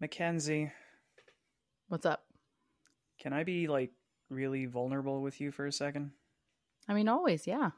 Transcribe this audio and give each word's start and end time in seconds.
Mackenzie, 0.00 0.72
What's 1.88 2.04
up? 2.06 2.24
can 3.20 3.32
I 3.32 3.44
be 3.44 3.66
like 3.68 3.92
really 4.28 4.66
vulnerable 4.66 5.22
with 5.22 5.40
you 5.40 5.50
for 5.50 5.66
a 5.66 5.72
second? 5.72 6.10
I 6.88 6.94
mean, 6.94 7.08
always, 7.08 7.46
yeah. 7.46 7.70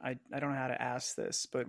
I 0.00 0.16
I 0.32 0.40
don't 0.40 0.52
know 0.52 0.58
how 0.58 0.68
to 0.68 0.80
ask 0.80 1.14
this, 1.14 1.46
but 1.46 1.66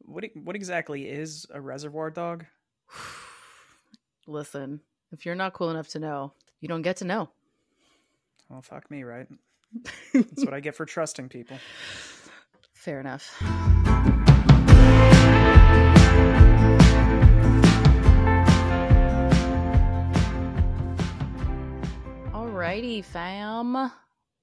what 0.00 0.24
e- 0.24 0.32
what 0.34 0.56
exactly 0.56 1.08
is 1.08 1.46
a 1.52 1.60
reservoir 1.60 2.10
dog? 2.10 2.44
Listen, 4.26 4.80
if 5.10 5.24
you're 5.24 5.34
not 5.34 5.52
cool 5.54 5.70
enough 5.70 5.88
to 5.88 5.98
know, 5.98 6.32
you 6.60 6.68
don't 6.68 6.82
get 6.82 6.98
to 6.98 7.04
know. 7.04 7.30
Well, 8.48 8.62
fuck 8.62 8.90
me, 8.90 9.02
right? 9.04 9.26
That's 10.12 10.44
what 10.44 10.54
I 10.54 10.60
get 10.60 10.74
for 10.76 10.84
trusting 10.84 11.28
people. 11.30 11.58
Fair 12.74 13.00
enough. 13.00 13.42
Alrighty, 22.72 23.04
fam. 23.04 23.92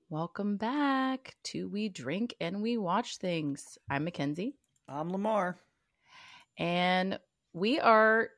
Welcome 0.08 0.58
back 0.58 1.36
to 1.46 1.68
We 1.68 1.90
Drink 1.90 2.36
and 2.40 2.62
We 2.62 2.78
Watch 2.78 3.18
Things. 3.18 3.80
I'm 3.90 4.04
Mackenzie, 4.04 4.54
I'm 4.88 5.10
Lemar. 5.10 5.56
and 6.56 7.18
we 7.54 7.80
are 7.80 8.30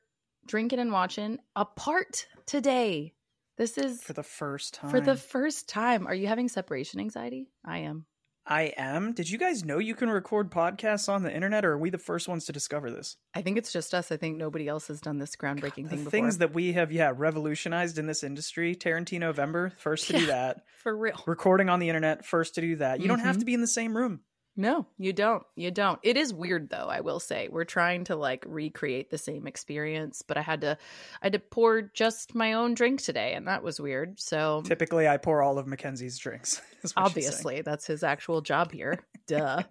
drinking 0.46 0.78
and 0.78 0.92
watching 0.92 1.40
apart 1.54 2.26
today. 2.46 3.12
This 3.58 3.76
is 3.76 4.02
For 4.02 4.14
the 4.14 4.22
first 4.22 4.72
time. 4.72 4.90
for 4.90 5.02
the 5.02 5.14
first 5.14 5.68
time. 5.68 6.06
Are 6.06 6.14
you 6.14 6.26
having 6.26 6.48
separation 6.48 6.98
anxiety? 6.98 7.50
I 7.62 7.80
am. 7.80 8.06
I 8.44 8.72
am. 8.76 9.12
Did 9.12 9.30
you 9.30 9.38
guys 9.38 9.64
know 9.64 9.78
you 9.78 9.94
can 9.94 10.10
record 10.10 10.50
podcasts 10.50 11.08
on 11.08 11.22
the 11.22 11.32
internet, 11.32 11.64
or 11.64 11.72
are 11.74 11.78
we 11.78 11.90
the 11.90 11.98
first 11.98 12.26
ones 12.26 12.44
to 12.46 12.52
discover 12.52 12.90
this? 12.90 13.16
I 13.34 13.42
think 13.42 13.56
it's 13.56 13.72
just 13.72 13.94
us. 13.94 14.10
I 14.10 14.16
think 14.16 14.36
nobody 14.36 14.66
else 14.66 14.88
has 14.88 15.00
done 15.00 15.18
this 15.18 15.36
groundbreaking 15.36 15.84
The 15.84 15.90
thing 15.90 15.98
before. 16.04 16.10
things 16.10 16.38
that 16.38 16.52
we 16.52 16.72
have, 16.72 16.90
yeah, 16.90 17.12
revolutionized 17.16 17.98
in 17.98 18.06
this 18.06 18.24
industry. 18.24 18.74
Tarantino 18.74 19.20
November, 19.20 19.72
first 19.78 20.08
to 20.08 20.14
do 20.18 20.26
that. 20.26 20.64
For 20.82 20.96
real. 20.96 21.14
Recording 21.26 21.68
on 21.68 21.78
the 21.78 21.88
internet, 21.88 22.26
first 22.26 22.56
to 22.56 22.60
do 22.60 22.76
that. 22.76 23.00
You 23.00 23.06
don't 23.06 23.20
have 23.20 23.36
Mhm. 23.36 23.40
to 23.40 23.44
be 23.44 23.54
in 23.54 23.60
the 23.60 23.66
same 23.68 23.96
room. 23.96 24.20
No, 24.54 24.86
you 24.98 25.14
don't. 25.14 25.42
You 25.56 25.70
don't. 25.70 25.98
It 26.02 26.16
is 26.18 26.34
weird 26.34 26.68
though, 26.68 26.86
I 26.88 27.00
will 27.00 27.20
say. 27.20 27.48
We're 27.50 27.64
trying 27.64 28.04
to 28.04 28.16
like 28.16 28.44
recreate 28.46 29.10
the 29.10 29.16
same 29.16 29.46
experience, 29.46 30.22
but 30.26 30.36
I 30.36 30.42
had 30.42 30.60
to 30.60 30.76
I 31.22 31.26
had 31.26 31.32
to 31.32 31.38
pour 31.38 31.82
just 31.82 32.34
my 32.34 32.52
own 32.52 32.74
drink 32.74 33.00
today 33.00 33.32
and 33.32 33.48
that 33.48 33.62
was 33.62 33.80
weird. 33.80 34.20
So 34.20 34.62
Typically, 34.66 35.08
I 35.08 35.16
pour 35.16 35.42
all 35.42 35.58
of 35.58 35.66
Mackenzie's 35.66 36.18
drinks. 36.18 36.54
is 36.60 36.60
what 36.60 36.72
she's 36.82 36.92
saying. 36.92 37.06
obviously 37.06 37.62
that's 37.62 37.86
his 37.86 38.02
actual 38.02 38.42
job 38.42 38.72
here. 38.72 38.98
Duh. 39.26 39.62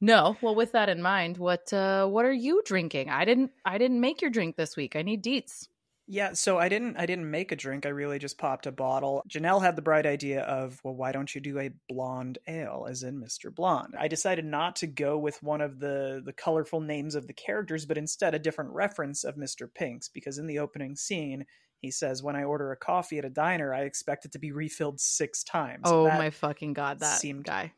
No, 0.00 0.36
well 0.40 0.54
with 0.54 0.72
that 0.72 0.88
in 0.88 1.02
mind, 1.02 1.36
what 1.36 1.72
uh 1.72 2.06
what 2.06 2.24
are 2.24 2.32
you 2.32 2.62
drinking? 2.64 3.10
I 3.10 3.24
didn't 3.24 3.50
I 3.64 3.78
didn't 3.78 4.00
make 4.00 4.22
your 4.22 4.30
drink 4.30 4.54
this 4.56 4.76
week. 4.76 4.94
I 4.94 5.02
need 5.02 5.24
deets. 5.24 5.66
Yeah, 6.06 6.34
so 6.34 6.58
I 6.58 6.68
didn't 6.68 6.96
I 6.98 7.06
didn't 7.06 7.30
make 7.30 7.50
a 7.50 7.56
drink. 7.56 7.86
I 7.86 7.90
really 7.90 8.18
just 8.18 8.36
popped 8.36 8.66
a 8.66 8.72
bottle. 8.72 9.22
Janelle 9.28 9.62
had 9.62 9.74
the 9.74 9.82
bright 9.82 10.04
idea 10.04 10.42
of, 10.42 10.78
well, 10.84 10.94
why 10.94 11.12
don't 11.12 11.34
you 11.34 11.40
do 11.40 11.58
a 11.58 11.70
blonde 11.88 12.38
ale, 12.46 12.86
as 12.88 13.02
in 13.02 13.20
Mr. 13.20 13.54
Blonde? 13.54 13.94
I 13.98 14.08
decided 14.08 14.44
not 14.44 14.76
to 14.76 14.86
go 14.86 15.16
with 15.16 15.42
one 15.42 15.62
of 15.62 15.80
the 15.80 16.22
the 16.24 16.32
colorful 16.32 16.80
names 16.80 17.14
of 17.14 17.26
the 17.26 17.32
characters, 17.32 17.86
but 17.86 17.96
instead 17.96 18.34
a 18.34 18.38
different 18.38 18.72
reference 18.72 19.24
of 19.24 19.36
Mr. 19.36 19.66
Pink's, 19.72 20.08
because 20.08 20.36
in 20.36 20.46
the 20.46 20.58
opening 20.58 20.94
scene, 20.94 21.46
he 21.78 21.90
says, 21.90 22.22
When 22.22 22.36
I 22.36 22.44
order 22.44 22.72
a 22.72 22.76
coffee 22.76 23.18
at 23.18 23.24
a 23.24 23.30
diner, 23.30 23.72
I 23.72 23.82
expect 23.82 24.26
it 24.26 24.32
to 24.32 24.38
be 24.38 24.52
refilled 24.52 25.00
six 25.00 25.42
times. 25.42 25.82
Oh 25.84 26.06
my 26.08 26.30
fucking 26.30 26.74
god, 26.74 27.00
that 27.00 27.18
seemed 27.18 27.44
guy. 27.44 27.72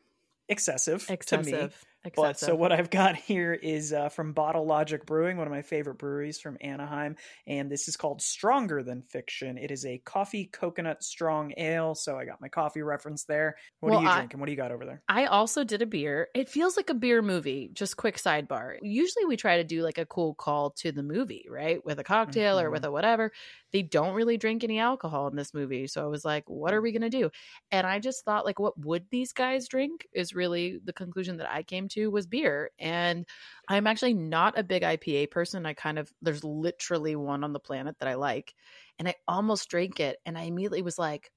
excessive, 1.09 1.45
to 1.65 1.67
me. 1.69 1.75
But 2.15 2.21
so 2.23 2.29
Excessive. 2.29 2.57
what 2.57 2.71
I've 2.71 2.89
got 2.89 3.15
here 3.27 3.53
is 3.53 3.93
uh, 3.93 4.09
from 4.09 4.33
Bottle 4.33 4.65
Logic 4.65 5.05
Brewing, 5.05 5.37
one 5.37 5.47
of 5.47 5.53
my 5.53 5.61
favorite 5.61 5.97
breweries 5.97 6.39
from 6.39 6.57
Anaheim, 6.61 7.15
and 7.45 7.71
this 7.71 7.87
is 7.87 7.97
called 7.97 8.21
Stronger 8.21 8.83
Than 8.83 9.01
Fiction. 9.01 9.57
It 9.57 9.71
is 9.71 9.85
a 9.85 9.97
coffee 9.99 10.45
coconut 10.45 11.03
strong 11.03 11.53
ale. 11.57 11.95
So 11.95 12.17
I 12.17 12.25
got 12.25 12.41
my 12.41 12.49
coffee 12.49 12.81
reference 12.81 13.23
there. 13.25 13.55
What 13.79 13.91
Well, 13.91 13.99
are 13.99 14.03
you 14.03 14.09
I- 14.09 14.15
drinking? 14.17 14.39
What 14.39 14.45
do 14.47 14.51
you 14.51 14.57
got 14.57 14.71
over 14.71 14.85
there? 14.85 15.01
I 15.07 15.25
also 15.25 15.63
did 15.63 15.81
a 15.81 15.85
beer. 15.85 16.27
It 16.35 16.49
feels 16.49 16.77
like 16.77 16.89
a 16.89 16.93
beer 16.93 17.21
movie. 17.21 17.69
Just 17.73 17.97
quick 17.97 18.17
sidebar. 18.17 18.77
Usually 18.81 19.25
we 19.25 19.37
try 19.37 19.57
to 19.57 19.63
do 19.63 19.83
like 19.83 19.97
a 19.97 20.05
cool 20.05 20.33
call 20.35 20.71
to 20.77 20.91
the 20.91 21.03
movie, 21.03 21.47
right? 21.49 21.83
With 21.85 21.99
a 21.99 22.03
cocktail 22.03 22.59
or 22.59 22.69
with 22.69 22.85
a 22.85 22.91
whatever. 22.91 23.31
They 23.73 23.81
don't 23.81 24.13
really 24.13 24.37
drink 24.37 24.63
any 24.63 24.79
alcohol 24.79 25.27
in 25.27 25.35
this 25.35 25.53
movie. 25.53 25.87
So 25.87 26.01
I 26.03 26.07
was 26.07 26.23
like, 26.23 26.49
what 26.49 26.73
are 26.73 26.81
we 26.81 26.91
going 26.93 27.01
to 27.01 27.09
do? 27.09 27.29
And 27.71 27.85
I 27.85 27.99
just 27.99 28.23
thought 28.23 28.45
like 28.45 28.59
what 28.59 28.77
would 28.79 29.05
these 29.11 29.33
guys 29.33 29.67
drink 29.67 30.07
is 30.13 30.33
really 30.33 30.79
the 30.83 30.93
conclusion 30.93 31.37
that 31.37 31.51
I 31.51 31.63
came 31.63 31.87
to 31.89 31.96
was 32.05 32.27
beer. 32.27 32.71
And 32.79 33.25
I'm 33.67 33.87
actually 33.87 34.13
not 34.13 34.57
a 34.57 34.63
big 34.63 34.83
IPA 34.83 35.31
person. 35.31 35.65
I 35.65 35.73
kind 35.73 35.99
of 35.99 36.11
there's 36.21 36.43
literally 36.43 37.15
one 37.15 37.43
on 37.43 37.53
the 37.53 37.59
planet 37.59 37.95
that 37.99 38.07
I 38.07 38.15
like. 38.15 38.53
And 38.99 39.07
I 39.07 39.15
almost 39.27 39.69
drank 39.69 39.99
it 39.99 40.19
and 40.25 40.37
I 40.37 40.43
immediately 40.43 40.81
was 40.81 40.97
like 40.97 41.31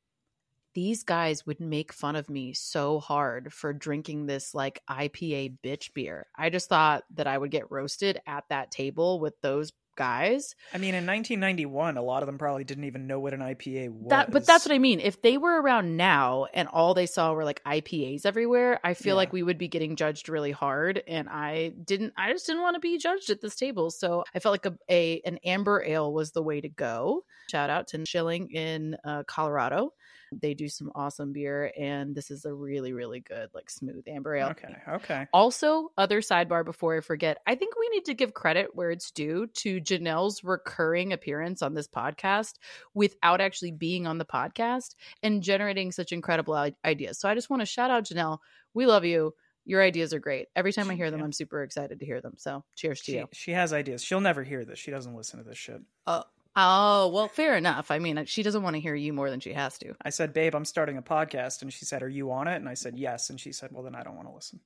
these 0.74 1.02
guys 1.02 1.44
would 1.46 1.60
make 1.60 1.92
fun 1.92 2.14
of 2.14 2.30
me 2.30 2.52
so 2.52 3.00
hard 3.00 3.52
for 3.52 3.72
drinking 3.72 4.26
this 4.26 4.54
like 4.54 4.80
IPA 4.88 5.56
bitch 5.64 5.92
beer. 5.94 6.26
I 6.36 6.50
just 6.50 6.68
thought 6.68 7.02
that 7.14 7.26
I 7.26 7.36
would 7.36 7.50
get 7.50 7.70
roasted 7.70 8.20
at 8.26 8.44
that 8.50 8.70
table 8.70 9.18
with 9.18 9.34
those 9.40 9.72
guys. 9.96 10.54
I 10.72 10.78
mean, 10.78 10.94
in 10.94 11.06
1991, 11.06 11.96
a 11.96 12.02
lot 12.02 12.22
of 12.22 12.26
them 12.26 12.38
probably 12.38 12.64
didn't 12.64 12.84
even 12.84 13.06
know 13.06 13.20
what 13.20 13.34
an 13.34 13.40
IPA 13.40 13.90
was. 13.90 14.10
That 14.10 14.30
but 14.30 14.46
that's 14.46 14.66
what 14.66 14.74
I 14.74 14.78
mean. 14.78 15.00
If 15.00 15.22
they 15.22 15.38
were 15.38 15.60
around 15.60 15.96
now 15.96 16.46
and 16.54 16.68
all 16.68 16.94
they 16.94 17.06
saw 17.06 17.32
were 17.32 17.44
like 17.44 17.62
IPAs 17.64 18.24
everywhere, 18.26 18.80
I 18.84 18.94
feel 18.94 19.14
Yeah. 19.14 19.18
like 19.18 19.32
we 19.32 19.42
would 19.42 19.58
be 19.58 19.68
getting 19.68 19.96
judged 19.96 20.28
really 20.28 20.52
hard 20.52 21.02
and 21.06 21.28
I 21.28 21.72
didn't 21.84 22.12
I 22.16 22.32
just 22.32 22.46
didn't 22.46 22.62
want 22.62 22.74
to 22.74 22.80
be 22.80 22.98
judged 22.98 23.30
at 23.30 23.40
this 23.40 23.56
table. 23.56 23.90
So 23.90 24.24
I 24.34 24.38
felt 24.38 24.52
like 24.52 24.66
a, 24.66 24.76
a 24.90 25.20
an 25.24 25.38
amber 25.44 25.82
ale 25.86 26.12
was 26.12 26.32
the 26.32 26.42
way 26.42 26.60
to 26.60 26.68
go. 26.68 27.24
Shout 27.50 27.70
out 27.70 27.88
to 27.88 28.04
Schilling 28.06 28.50
in 28.50 28.96
uh, 29.04 29.24
Colorado. 29.26 29.92
They 30.32 30.54
do 30.54 30.68
some 30.68 30.90
awesome 30.94 31.32
beer 31.32 31.72
and 31.78 32.14
this 32.14 32.30
is 32.30 32.44
a 32.44 32.52
really 32.52 32.92
really 32.92 33.20
good 33.20 33.50
like 33.54 33.68
smooth 33.70 34.04
amber 34.06 34.34
ale. 34.36 34.48
Okay, 34.50 34.74
okay. 34.88 35.26
Also, 35.32 35.90
other 35.98 36.20
sidebar 36.20 36.64
before 36.64 36.96
I 36.96 37.00
forget, 37.00 37.38
I 37.46 37.54
think 37.54 37.74
we 37.78 37.88
need 37.90 38.04
to 38.06 38.14
give 38.14 38.34
credit 38.34 38.68
where 38.74 38.90
it's 38.90 39.10
due 39.10 39.46
to 39.58 39.80
Janelle's 39.80 40.42
recurring 40.44 41.12
appearance 41.12 41.62
on 41.62 41.74
this 41.74 41.88
podcast 41.88 42.54
without 42.94 43.40
actually 43.40 43.72
being 43.72 44.06
on 44.06 44.18
the 44.18 44.24
podcast 44.24 44.94
and 45.22 45.42
generating 45.42 45.92
such 45.92 46.12
incredible 46.12 46.70
ideas. 46.84 47.18
So 47.18 47.28
I 47.28 47.34
just 47.34 47.50
want 47.50 47.60
to 47.60 47.66
shout 47.66 47.90
out 47.90 48.04
Janelle. 48.04 48.38
We 48.74 48.86
love 48.86 49.04
you. 49.04 49.34
Your 49.66 49.82
ideas 49.82 50.14
are 50.14 50.18
great. 50.20 50.48
Every 50.56 50.72
time 50.72 50.90
I 50.90 50.94
hear 50.94 51.10
them, 51.10 51.20
Yeah. 51.20 51.26
I'm 51.26 51.32
super 51.32 51.62
excited 51.62 52.00
to 52.00 52.06
hear 52.06 52.20
them. 52.20 52.34
So 52.38 52.64
cheers 52.76 53.00
to 53.02 53.12
She, 53.12 53.18
you. 53.18 53.28
she 53.32 53.50
has 53.52 53.72
ideas. 53.72 54.02
She'll 54.02 54.20
never 54.20 54.42
hear 54.42 54.64
this. 54.64 54.78
She 54.78 54.90
doesn't 54.90 55.14
listen 55.14 55.38
to 55.42 55.48
this 55.48 55.58
shit. 55.58 55.80
Uh, 56.06 56.22
Oh, 56.56 57.08
well, 57.08 57.28
fair 57.28 57.56
enough. 57.56 57.90
I 57.90 58.00
mean, 58.00 58.18
uh, 58.18 58.24
she 58.26 58.42
doesn't 58.42 58.62
want 58.62 58.74
to 58.74 58.80
hear 58.80 58.94
you 58.94 59.12
more 59.12 59.30
than 59.30 59.40
she 59.40 59.52
has 59.52 59.78
to. 59.78 59.94
I 60.02 60.10
said, 60.10 60.32
babe, 60.32 60.54
I'm 60.54 60.64
starting 60.64 60.96
a 60.96 61.02
podcast. 61.02 61.62
And 61.62 61.72
she 61.72 61.84
said, 61.84 62.02
Are 62.02 62.08
you 62.08 62.32
on 62.32 62.48
it? 62.48 62.56
And 62.56 62.68
I 62.68 62.74
said, 62.74 62.96
Yes. 62.96 63.30
And 63.30 63.40
she 63.40 63.52
said, 63.52 63.70
Well, 63.72 63.84
then 63.84 63.94
I 63.94 64.02
don't 64.02 64.16
want 64.16 64.28
to 64.28 64.34
listen. 64.34 64.60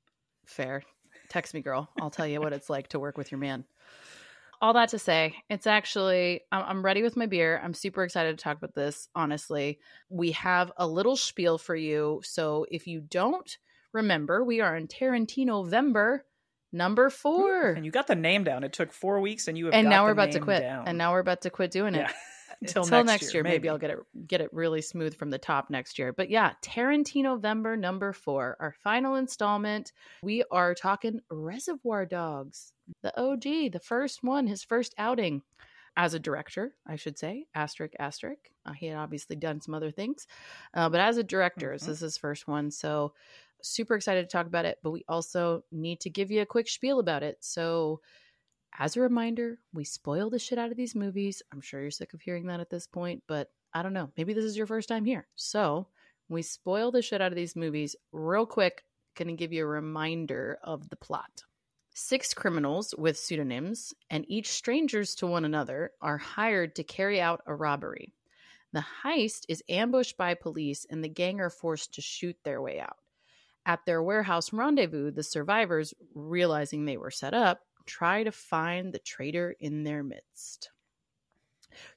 Fair. 0.47 0.83
Text 1.28 1.53
me, 1.55 1.61
girl. 1.61 1.91
I'll 2.00 2.11
tell 2.11 2.27
you 2.27 2.41
what 2.41 2.53
it's 2.53 2.71
like 2.71 2.89
to 2.89 2.99
work 2.99 3.19
with 3.19 3.31
your 3.31 3.39
man. 3.39 3.65
All 4.62 4.72
that 4.72 4.91
to 4.91 4.99
say, 4.99 5.34
it's 5.50 5.67
actually, 5.67 6.41
I'm 6.50 6.62
I'm 6.62 6.84
ready 6.84 7.03
with 7.03 7.17
my 7.17 7.27
beer. 7.27 7.61
I'm 7.62 7.75
super 7.75 8.03
excited 8.03 8.39
to 8.39 8.43
talk 8.43 8.56
about 8.56 8.75
this, 8.75 9.09
honestly. 9.15 9.78
We 10.09 10.33
have 10.33 10.72
a 10.78 10.87
little 10.87 11.16
spiel 11.16 11.59
for 11.59 11.77
you. 11.77 12.22
So 12.25 12.65
if 12.71 12.87
you 12.87 13.01
don't 13.01 13.59
remember, 13.93 14.43
we 14.43 14.61
are 14.61 14.77
in 14.77 14.89
Tarantino-vember 14.89 16.21
number 16.75 17.09
four. 17.09 17.71
And 17.71 17.85
you 17.87 17.91
got 17.91 18.07
the 18.07 18.15
name 18.15 18.45
down. 18.45 18.65
It 18.65 18.73
took 18.75 18.93
four 18.93 19.21
weeks, 19.21 19.49
and 19.49 19.57
you 19.57 19.67
have 19.67 19.75
And 19.75 19.85
got 19.87 19.91
now 19.91 20.05
we're 20.05 20.11
about 20.11 20.33
to 20.33 20.41
quit. 20.41 20.61
down. 20.62 20.87
And 20.89 20.99
now 20.99 21.12
we're 21.12 21.21
about 21.21 21.43
to 21.43 21.51
quit 21.51 21.71
doing 21.71 21.95
it. 21.95 22.01
yeah. 22.01 22.12
Until, 22.61 22.85
Until 22.85 23.05
next, 23.05 23.35
year, 23.35 23.43
maybe. 23.43 23.69
I'll 23.69 23.79
get 23.79 23.91
it 23.91 23.99
get 24.29 24.41
it 24.41 24.49
really 24.53 24.81
smooth 24.81 25.17
from 25.17 25.29
the 25.29 25.39
top 25.39 25.71
next 25.71 25.99
year. 25.99 26.13
But 26.13 26.31
yeah, 26.31 26.53
Tarantino-vember 26.63 27.77
number 27.79 28.13
four, 28.13 28.57
our 28.61 28.75
final 28.83 29.17
installment. 29.17 29.93
We 30.23 30.45
are 30.51 30.73
talking 30.75 31.21
Reservoir 31.31 32.07
Dogs, 32.07 32.73
the 33.03 33.13
OG, 33.21 33.73
the 33.73 33.81
first 33.83 34.23
one, 34.23 34.47
his 34.47 34.63
first 34.63 34.95
outing 34.99 35.43
as 35.97 36.15
a 36.15 36.19
director, 36.19 36.72
I 36.87 36.97
should 36.97 37.19
say. 37.19 37.47
Asterisk, 37.54 37.95
asterisk. 37.98 38.41
Uh, 38.65 38.72
he 38.72 38.87
had 38.87 38.97
obviously 38.98 39.37
done 39.37 39.60
some 39.60 39.75
other 39.75 39.91
things, 39.91 40.27
uh, 40.75 40.89
but 40.89 41.01
as 41.01 41.16
a 41.19 41.25
director, 41.25 41.71
Mhm. 41.71 41.72
this 41.72 41.89
is 41.89 42.01
his 42.01 42.16
first 42.19 42.47
one. 42.48 42.71
So 42.71 43.15
super 43.62 43.95
excited 43.95 44.22
to 44.22 44.33
talk 44.33 44.47
about 44.47 44.65
it. 44.65 44.78
But 44.83 44.91
we 44.91 45.04
also 45.09 45.65
need 45.72 46.01
to 46.01 46.10
give 46.10 46.30
you 46.30 46.42
a 46.42 46.47
quick 46.47 46.68
spiel 46.68 46.98
about 46.98 47.22
it. 47.22 47.39
So 47.41 48.01
as 48.78 48.97
a 48.97 49.01
reminder, 49.01 49.59
we 49.72 49.84
spoil 49.84 50.30
the 50.30 50.39
shit 50.39 50.59
out 50.59 50.71
of 50.71 50.77
these 50.77 50.95
movies. 50.95 51.42
I'm 51.53 51.60
sure 51.60 51.80
you're 51.80 51.91
sick 51.91 52.15
of 52.15 52.21
hearing 52.21 52.47
that 52.47 52.60
at 52.60 52.71
this 52.71 52.86
point, 52.86 53.22
but 53.27 53.51
I 53.72 53.83
don't 53.83 53.92
know. 53.92 54.10
Maybe 54.16 54.33
this 54.33 54.45
is 54.45 54.56
your 54.56 54.66
first 54.66 54.89
time 54.89 55.04
here. 55.04 55.27
So 55.36 55.86
we 56.28 56.42
spoil 56.42 56.91
the 56.91 57.03
shit 57.03 57.21
out 57.21 57.33
of 57.33 57.36
these 57.36 57.56
movies 57.56 57.97
real 58.12 58.47
quick. 58.47 58.84
To 59.16 59.24
give 59.33 59.53
you 59.53 59.62
a 59.62 59.68
reminder 59.68 60.59
of 60.65 60.89
the 60.89 60.97
plot. 60.97 61.45
Six 61.95 62.34
criminals 62.34 62.92
with 62.98 63.16
pseudonyms 63.16 63.95
and 64.10 64.24
each 64.28 64.48
strangers 64.48 65.15
to 65.15 65.28
one 65.28 65.45
another 65.45 65.92
are 66.00 66.18
hired 66.18 66.74
to 66.74 66.83
carry 66.83 67.21
out 67.21 67.41
a 67.47 67.54
robbery. 67.54 68.12
The 68.72 68.84
heist 69.04 69.45
is 69.48 69.62
ambushed 69.68 70.16
by 70.16 70.34
police 70.34 70.84
and 70.91 71.04
the 71.04 71.09
gang 71.09 71.41
are 71.41 71.48
forced 71.48 71.95
to 71.95 72.00
shoot 72.00 72.36
their 72.42 72.60
way 72.60 72.80
out. 72.80 72.97
At 73.66 73.87
their 73.87 74.03
warehouse 74.03 74.53
rendezvous, 74.53 75.11
the 75.11 75.22
survivors, 75.22 75.95
realizing 76.15 76.84
they 76.84 76.99
were 76.99 77.11
set 77.11 77.34
up, 77.34 77.61
try 77.87 78.25
to 78.25 78.33
find 78.33 78.93
the 78.93 78.99
traitor 78.99 79.57
in 79.59 79.84
their 79.84 80.03
midst. 80.03 80.71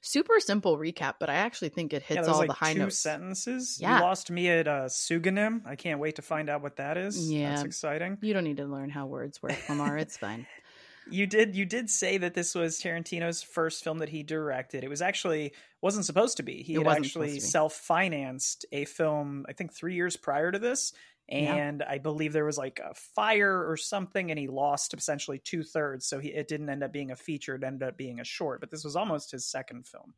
Super 0.00 0.40
simple 0.40 0.76
recap, 0.76 1.14
but 1.20 1.30
I 1.30 1.34
actually 1.34 1.68
think 1.68 1.92
it 1.92 2.02
hits 2.02 2.26
yeah, 2.26 2.32
all 2.32 2.38
like 2.38 2.48
the 2.48 2.54
high 2.54 2.72
two 2.72 2.80
notes. 2.80 2.98
sentences. 2.98 3.78
Yeah. 3.80 3.98
You 3.98 4.04
lost 4.04 4.30
me 4.30 4.48
at 4.48 4.66
uh, 4.66 4.86
Suganim. 4.86 5.62
I 5.66 5.76
can't 5.76 6.00
wait 6.00 6.16
to 6.16 6.22
find 6.22 6.50
out 6.50 6.62
what 6.62 6.76
that 6.76 6.96
is. 6.96 7.30
Yeah. 7.30 7.50
That's 7.50 7.62
exciting. 7.62 8.18
You 8.20 8.34
don't 8.34 8.44
need 8.44 8.56
to 8.56 8.66
learn 8.66 8.90
how 8.90 9.06
words 9.06 9.42
work, 9.42 9.52
Lemar. 9.68 10.00
It's 10.00 10.16
fine. 10.16 10.46
You 11.10 11.26
did 11.26 11.56
you 11.56 11.64
did 11.64 11.88
say 11.88 12.18
that 12.18 12.34
this 12.34 12.54
was 12.54 12.78
Tarantino's 12.78 13.42
first 13.42 13.82
film 13.82 13.98
that 14.00 14.10
he 14.10 14.22
directed. 14.22 14.84
It 14.84 14.90
was 14.90 15.00
actually 15.00 15.54
wasn't 15.80 16.04
supposed 16.04 16.36
to 16.36 16.42
be. 16.42 16.62
He 16.62 16.74
had 16.74 16.86
actually 16.86 17.34
be. 17.34 17.40
self-financed 17.40 18.66
a 18.72 18.84
film 18.84 19.46
I 19.48 19.54
think 19.54 19.72
3 19.72 19.94
years 19.94 20.16
prior 20.16 20.52
to 20.52 20.58
this. 20.58 20.92
Yeah. 21.28 21.54
And 21.54 21.82
I 21.82 21.98
believe 21.98 22.32
there 22.32 22.44
was 22.44 22.58
like 22.58 22.80
a 22.82 22.94
fire 22.94 23.68
or 23.70 23.76
something, 23.76 24.30
and 24.30 24.38
he 24.38 24.48
lost 24.48 24.94
essentially 24.94 25.38
two 25.38 25.62
thirds. 25.62 26.06
So 26.06 26.18
he, 26.18 26.28
it 26.28 26.48
didn't 26.48 26.70
end 26.70 26.82
up 26.82 26.92
being 26.92 27.10
a 27.10 27.16
feature; 27.16 27.54
it 27.54 27.64
ended 27.64 27.86
up 27.86 27.96
being 27.96 28.20
a 28.20 28.24
short. 28.24 28.60
But 28.60 28.70
this 28.70 28.84
was 28.84 28.96
almost 28.96 29.30
his 29.32 29.46
second 29.46 29.86
film. 29.86 30.14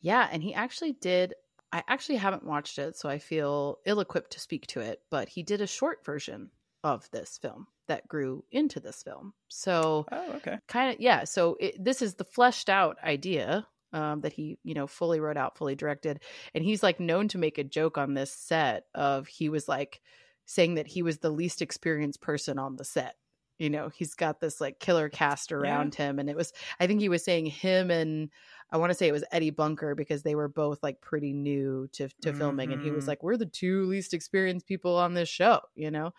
Yeah, 0.00 0.28
and 0.30 0.42
he 0.42 0.54
actually 0.54 0.92
did. 0.92 1.34
I 1.72 1.82
actually 1.88 2.16
haven't 2.16 2.44
watched 2.46 2.78
it, 2.78 2.96
so 2.96 3.08
I 3.08 3.18
feel 3.18 3.78
ill 3.84 4.00
equipped 4.00 4.32
to 4.32 4.40
speak 4.40 4.66
to 4.68 4.80
it, 4.80 5.00
but 5.10 5.28
he 5.28 5.42
did 5.42 5.60
a 5.60 5.66
short 5.66 6.04
version 6.04 6.50
of 6.84 7.10
this 7.10 7.36
film 7.38 7.66
that 7.88 8.06
grew 8.06 8.44
into 8.52 8.78
this 8.78 9.02
film. 9.02 9.34
So, 9.48 10.06
Oh, 10.12 10.32
okay. 10.34 10.58
kind 10.68 10.94
of, 10.94 11.00
yeah. 11.00 11.24
So, 11.24 11.56
it, 11.58 11.82
this 11.82 12.00
is 12.00 12.14
the 12.14 12.24
fleshed 12.24 12.68
out 12.68 12.96
idea 13.02 13.66
um, 13.92 14.20
that 14.20 14.32
he, 14.32 14.58
you 14.62 14.74
know, 14.74 14.86
fully 14.86 15.18
wrote 15.20 15.36
out, 15.36 15.56
fully 15.56 15.74
directed. 15.74 16.20
And 16.54 16.64
he's 16.64 16.82
like 16.82 17.00
known 17.00 17.28
to 17.28 17.38
make 17.38 17.58
a 17.58 17.64
joke 17.64 17.98
on 17.98 18.14
this 18.14 18.32
set 18.32 18.84
of 18.94 19.26
he 19.26 19.48
was 19.48 19.68
like 19.68 20.00
saying 20.46 20.74
that 20.74 20.86
he 20.86 21.02
was 21.02 21.18
the 21.18 21.30
least 21.30 21.62
experienced 21.62 22.20
person 22.20 22.58
on 22.58 22.76
the 22.76 22.84
set. 22.84 23.16
You 23.58 23.70
know, 23.70 23.88
he's 23.88 24.14
got 24.14 24.40
this 24.40 24.60
like 24.60 24.80
killer 24.80 25.08
cast 25.08 25.52
around 25.52 25.94
him. 25.94 26.18
And 26.18 26.28
it 26.28 26.36
was, 26.36 26.52
I 26.80 26.86
think 26.88 27.00
he 27.00 27.08
was 27.08 27.22
saying 27.24 27.46
him 27.46 27.90
and 27.90 28.30
I 28.72 28.78
want 28.78 28.90
to 28.90 28.94
say 28.94 29.06
it 29.06 29.12
was 29.12 29.24
Eddie 29.30 29.50
Bunker 29.50 29.94
because 29.94 30.24
they 30.24 30.34
were 30.34 30.48
both 30.48 30.82
like 30.82 31.00
pretty 31.00 31.32
new 31.32 31.86
to, 31.92 32.08
to 32.22 32.32
filming. 32.32 32.72
And 32.72 32.82
he 32.82 32.90
was 32.90 33.06
Mhm. 33.06 33.08
like, 33.08 33.22
we're 33.22 33.36
the 33.36 33.46
two 33.46 33.84
least 33.86 34.12
experienced 34.12 34.66
people 34.66 34.96
on 34.96 35.14
this 35.14 35.28
show, 35.28 35.60
you 35.76 35.90
know? 35.92 36.12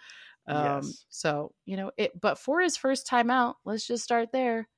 Um, 0.48 0.96
Yes. 0.96 1.06
so, 1.10 1.56
you 1.66 1.78
know, 1.78 1.92
it, 1.98 2.20
but 2.20 2.38
for 2.40 2.62
his 2.62 2.78
first 2.78 3.08
time 3.08 3.32
out, 3.32 3.58
let's 3.66 3.88
just 3.88 4.04
start 4.04 4.32
there. 4.32 4.70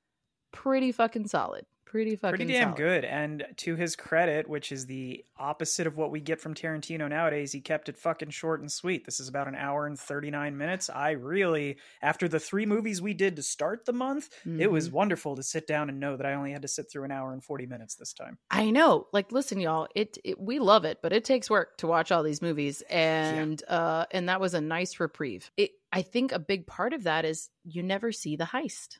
Pretty 0.52 0.92
fucking 0.92 1.28
solid. 1.28 1.66
Pretty 1.90 2.16
fucking 2.18 2.38
pretty 2.38 2.52
damn 2.54 2.70
solid. 2.70 2.78
good. 2.78 3.06
And 3.06 3.46
to 3.58 3.76
his 3.76 3.96
credit, 3.96 4.50
which 4.50 4.72
is 4.74 4.86
the 4.88 5.24
opposite 5.40 5.88
of 5.88 5.96
what 5.96 6.12
we 6.12 6.20
get 6.20 6.42
from 6.42 6.54
Tarantino 6.54 7.08
nowadays, 7.08 7.54
he 7.54 7.62
kept 7.62 7.88
it 7.88 7.98
fucking 7.98 8.32
short 8.32 8.60
and 8.60 8.70
sweet. 8.72 9.06
This 9.06 9.20
is 9.22 9.30
about 9.30 9.48
an 9.48 9.56
hour 9.56 9.88
and 9.88 9.98
39 9.98 10.58
minutes. 10.58 10.90
I 10.90 11.12
really, 11.12 11.78
after 12.02 12.28
the 12.28 12.40
three 12.42 12.66
movies 12.66 13.02
we 13.02 13.14
did 13.14 13.38
to 13.38 13.42
start 13.42 13.86
the 13.86 13.94
month, 13.94 14.30
it 14.46 14.70
was 14.70 14.90
Mhm. 14.90 14.94
wonderful 14.94 15.36
to 15.38 15.44
sit 15.44 15.66
down 15.66 15.88
and 15.90 16.00
know 16.00 16.18
that 16.18 16.26
I 16.26 16.34
only 16.34 16.52
had 16.52 16.62
to 16.64 16.68
sit 16.68 16.92
through 16.92 17.06
an 17.06 17.12
hour 17.12 17.32
and 17.32 17.42
40 17.44 17.66
minutes 17.66 17.96
this 17.96 18.12
time. 18.12 18.38
I 18.52 18.70
know. 18.70 19.08
Like, 19.14 19.32
listen, 19.32 19.60
y'all. 19.62 19.88
It, 19.96 20.18
it 20.26 20.40
we 20.40 20.60
love 20.60 20.84
it, 20.84 21.00
but 21.02 21.14
it 21.14 21.24
takes 21.24 21.50
work 21.50 21.78
to 21.78 21.88
watch 21.88 22.12
all 22.12 22.22
these 22.24 22.42
movies, 22.42 22.84
and 22.90 23.64
uh, 23.68 24.06
and 24.12 24.28
that 24.28 24.42
was 24.42 24.54
a 24.54 24.62
nice 24.62 25.00
reprieve. 25.00 25.52
It. 25.56 25.72
I 25.94 26.02
think 26.02 26.34
a 26.34 26.40
big 26.40 26.68
part 26.68 26.92
of 26.92 27.04
that 27.04 27.24
is 27.24 27.50
you 27.64 27.82
never 27.82 28.12
see 28.12 28.36
the 28.36 28.44
heist. 28.44 28.98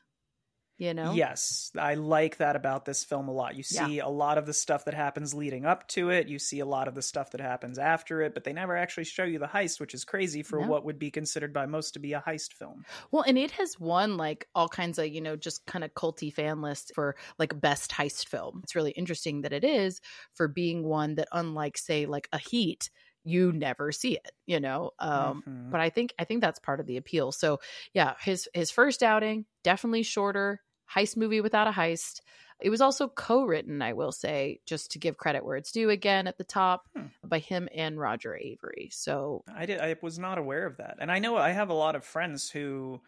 You 0.78 0.94
know. 0.94 1.24
Yes, 1.30 1.70
I 1.76 1.94
like 1.94 2.38
that 2.38 2.56
about 2.56 2.84
this 2.84 3.04
film 3.04 3.28
a 3.28 3.32
lot. 3.32 3.54
You 3.56 3.62
Yeah. 3.70 3.88
see 3.88 3.98
a 4.00 4.08
lot 4.08 4.36
of 4.36 4.46
the 4.46 4.52
stuff 4.52 4.84
that 4.86 4.94
happens 4.94 5.32
leading 5.32 5.64
up 5.64 5.86
to 5.88 6.10
it, 6.10 6.26
you 6.28 6.38
see 6.40 6.58
a 6.58 6.66
lot 6.66 6.88
of 6.88 6.94
the 6.96 7.02
stuff 7.02 7.30
that 7.30 7.40
happens 7.40 7.78
after 7.78 8.20
it, 8.22 8.34
but 8.34 8.42
they 8.44 8.52
never 8.52 8.76
actually 8.76 9.04
show 9.04 9.22
you 9.24 9.38
the 9.38 9.46
heist, 9.46 9.78
which 9.78 9.94
is 9.94 10.04
crazy 10.04 10.42
for 10.42 10.60
No. 10.60 10.62
what 10.62 10.84
would 10.84 10.98
be 10.98 11.10
considered 11.12 11.52
by 11.52 11.66
most 11.66 11.92
to 11.92 12.00
be 12.00 12.14
a 12.14 12.20
heist 12.26 12.52
film. 12.52 12.86
Well, 13.10 13.22
and 13.26 13.38
it 13.38 13.50
has 13.52 13.78
won 13.78 14.16
like 14.16 14.48
all 14.54 14.68
kinds 14.68 14.98
of, 14.98 15.08
you 15.08 15.20
know, 15.20 15.36
just 15.36 15.66
kind 15.66 15.84
of 15.84 15.94
culty 15.94 16.32
fan 16.32 16.60
lists 16.62 16.90
for 16.94 17.16
like 17.38 17.58
best 17.60 17.90
heist 17.90 18.28
film. 18.28 18.60
It's 18.62 18.74
really 18.74 18.92
interesting 18.92 19.42
that 19.42 19.52
it 19.52 19.64
is 19.64 20.00
for 20.34 20.48
being 20.48 20.84
one 20.84 21.14
that, 21.16 21.28
unlike, 21.32 21.76
say, 21.78 22.06
like 22.06 22.28
a 22.32 22.38
Heat, 22.38 22.90
you 23.24 23.52
never 23.52 23.92
see 23.92 24.14
it, 24.16 24.30
you 24.46 24.60
know. 24.60 24.92
Um, 24.98 25.42
Mhm. 25.46 25.70
But 25.70 25.80
I 25.80 25.90
think 25.90 26.14
I 26.18 26.24
think 26.24 26.40
that's 26.40 26.58
part 26.58 26.80
of 26.80 26.86
the 26.86 26.96
appeal. 26.96 27.30
So 27.30 27.60
yeah, 27.92 28.14
his 28.22 28.48
his 28.54 28.70
first 28.70 29.02
outing 29.02 29.44
definitely 29.64 30.02
shorter 30.02 30.62
heist 30.94 31.16
movie 31.16 31.40
without 31.40 31.66
a 31.68 31.72
heist. 31.72 32.20
It 32.60 32.70
was 32.70 32.80
also 32.80 33.06
co-written, 33.06 33.82
I 33.82 33.92
will 33.92 34.10
say, 34.10 34.58
just 34.66 34.90
to 34.92 34.98
give 34.98 35.16
credit 35.16 35.44
where 35.44 35.56
it's 35.56 35.70
due 35.70 35.90
again 35.90 36.26
at 36.26 36.38
the 36.38 36.44
top 36.44 36.88
Hmm. 36.96 37.06
by 37.24 37.38
him 37.38 37.68
and 37.72 37.98
Roger 38.00 38.30
Avary. 38.42 38.92
So 38.92 39.44
I 39.54 39.64
did. 39.66 39.80
I 39.80 39.94
was 40.02 40.18
not 40.18 40.38
aware 40.38 40.66
of 40.66 40.76
that, 40.78 40.96
and 40.98 41.10
I 41.12 41.18
know 41.20 41.36
I 41.36 41.50
have 41.50 41.68
a 41.70 41.74
lot 41.74 41.94
of 41.94 42.04
friends 42.04 42.50
who, 42.50 43.00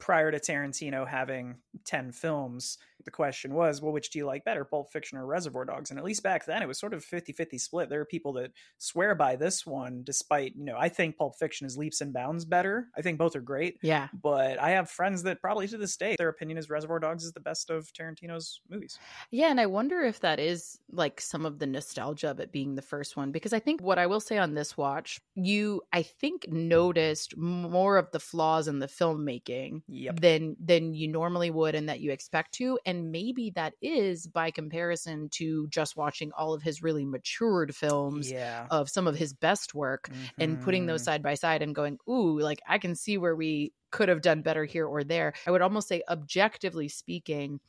prior 0.00 0.30
to 0.30 0.38
Tarantino 0.38 1.06
having 1.06 1.56
ten 1.84 2.12
films, 2.12 2.78
the 3.04 3.10
question 3.10 3.54
was, 3.54 3.82
well, 3.82 3.92
which 3.92 4.10
do 4.10 4.18
you 4.18 4.26
like 4.26 4.44
better, 4.44 4.64
Pulp 4.64 4.90
Fiction 4.90 5.18
or 5.18 5.26
Reservoir 5.26 5.64
Dogs? 5.64 5.90
And 5.90 5.98
at 5.98 6.04
least 6.04 6.22
back 6.22 6.46
then, 6.46 6.62
it 6.62 6.68
was 6.68 6.78
sort 6.78 6.94
of 6.94 7.04
50-50 7.04 7.60
split. 7.60 7.88
There 7.88 8.00
are 8.00 8.06
people 8.06 8.32
that 8.34 8.52
swear 8.78 9.14
by 9.14 9.36
this 9.36 9.66
one, 9.66 10.02
despite 10.04 10.56
you 10.56 10.64
know, 10.64 10.76
I 10.78 10.88
think 10.88 11.16
Pulp 11.16 11.36
Fiction 11.36 11.66
is 11.66 11.76
leaps 11.76 12.00
and 12.00 12.12
bounds 12.12 12.44
better. 12.44 12.88
I 12.96 13.02
think 13.02 13.18
both 13.18 13.36
are 13.36 13.40
great, 13.40 13.78
yeah, 13.82 14.08
but 14.22 14.58
I 14.58 14.70
have 14.70 14.90
friends 14.90 15.22
that 15.24 15.40
probably 15.40 15.68
to 15.68 15.76
this 15.76 15.96
day, 15.96 16.16
their 16.18 16.28
opinion 16.28 16.58
is 16.58 16.70
Reservoir 16.70 16.98
Dogs 16.98 17.24
is 17.24 17.32
the 17.32 17.40
best 17.40 17.70
of 17.70 17.92
Tarantino's 17.92 18.60
movies. 18.68 18.98
Yeah, 19.30 19.50
and 19.50 19.60
I 19.60 19.66
wonder 19.66 20.00
if 20.02 20.20
that 20.20 20.40
is 20.40 20.78
like 20.90 21.20
some 21.20 21.44
of 21.44 21.58
the 21.58 21.66
nostalgia 21.66 22.30
of 22.30 22.40
it 22.40 22.52
being 22.52 22.74
the 22.74 22.82
first 22.82 23.16
one 23.16 23.32
because 23.32 23.52
I 23.52 23.58
think 23.58 23.80
what 23.80 23.98
I 23.98 24.06
will 24.06 24.20
say 24.20 24.38
on 24.38 24.54
this 24.54 24.76
watch, 24.76 25.20
you 25.34 25.82
I 25.92 26.02
think 26.02 26.48
noticed 26.48 27.36
more 27.36 27.96
of 27.98 28.10
the 28.12 28.20
flaws 28.20 28.68
in 28.68 28.78
the 28.78 28.86
filmmaking 28.86 29.82
Yep. 29.88 30.20
than 30.20 30.54
than 30.60 30.92
you 30.94 31.08
normally 31.08 31.50
would 31.50 31.74
and 31.74 31.88
that 31.88 32.00
you 32.00 32.12
expect 32.12 32.52
to 32.52 32.78
and 32.84 33.10
maybe 33.10 33.50
that 33.50 33.74
is 33.80 34.26
by 34.26 34.50
comparison 34.50 35.28
to 35.30 35.66
just 35.68 35.96
watching 35.96 36.30
all 36.32 36.52
of 36.54 36.62
his 36.62 36.82
really 36.82 37.06
matured 37.06 37.74
films 37.74 38.32
Yeah. 38.32 38.70
of 38.70 38.90
some 38.90 39.06
of 39.06 39.16
his 39.16 39.32
best 39.32 39.74
work 39.74 40.10
and 40.38 40.60
putting 40.60 40.86
those 40.86 41.02
Mhm. 41.02 41.04
side 41.04 41.22
by 41.22 41.34
side 41.34 41.62
and 41.62 41.74
going, 41.74 41.98
ooh, 42.08 42.38
like 42.38 42.60
I 42.68 42.78
can 42.78 42.94
see 42.94 43.16
where 43.16 43.34
we 43.34 43.72
could 43.92 44.08
have 44.10 44.20
done 44.22 44.42
better 44.42 44.64
here 44.66 44.86
or 44.86 45.04
there. 45.04 45.32
I 45.46 45.50
would 45.50 45.62
almost 45.62 45.88
say, 45.88 46.02
objectively 46.08 46.88
speaking, 46.88 47.60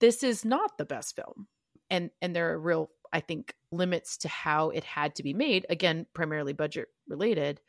this 0.00 0.22
is 0.22 0.44
not 0.44 0.78
the 0.78 0.84
best 0.86 1.16
film. 1.16 1.48
And 1.90 2.10
and 2.22 2.34
there 2.34 2.52
are 2.52 2.58
real, 2.60 2.90
I 3.12 3.20
think, 3.20 3.54
limits 3.72 4.16
to 4.18 4.28
how 4.28 4.70
it 4.70 4.84
had 4.84 5.14
to 5.16 5.22
be 5.22 5.34
made. 5.34 5.66
Again, 5.70 6.06
primarily 6.14 6.52
budget 6.52 6.88
related. 7.08 7.60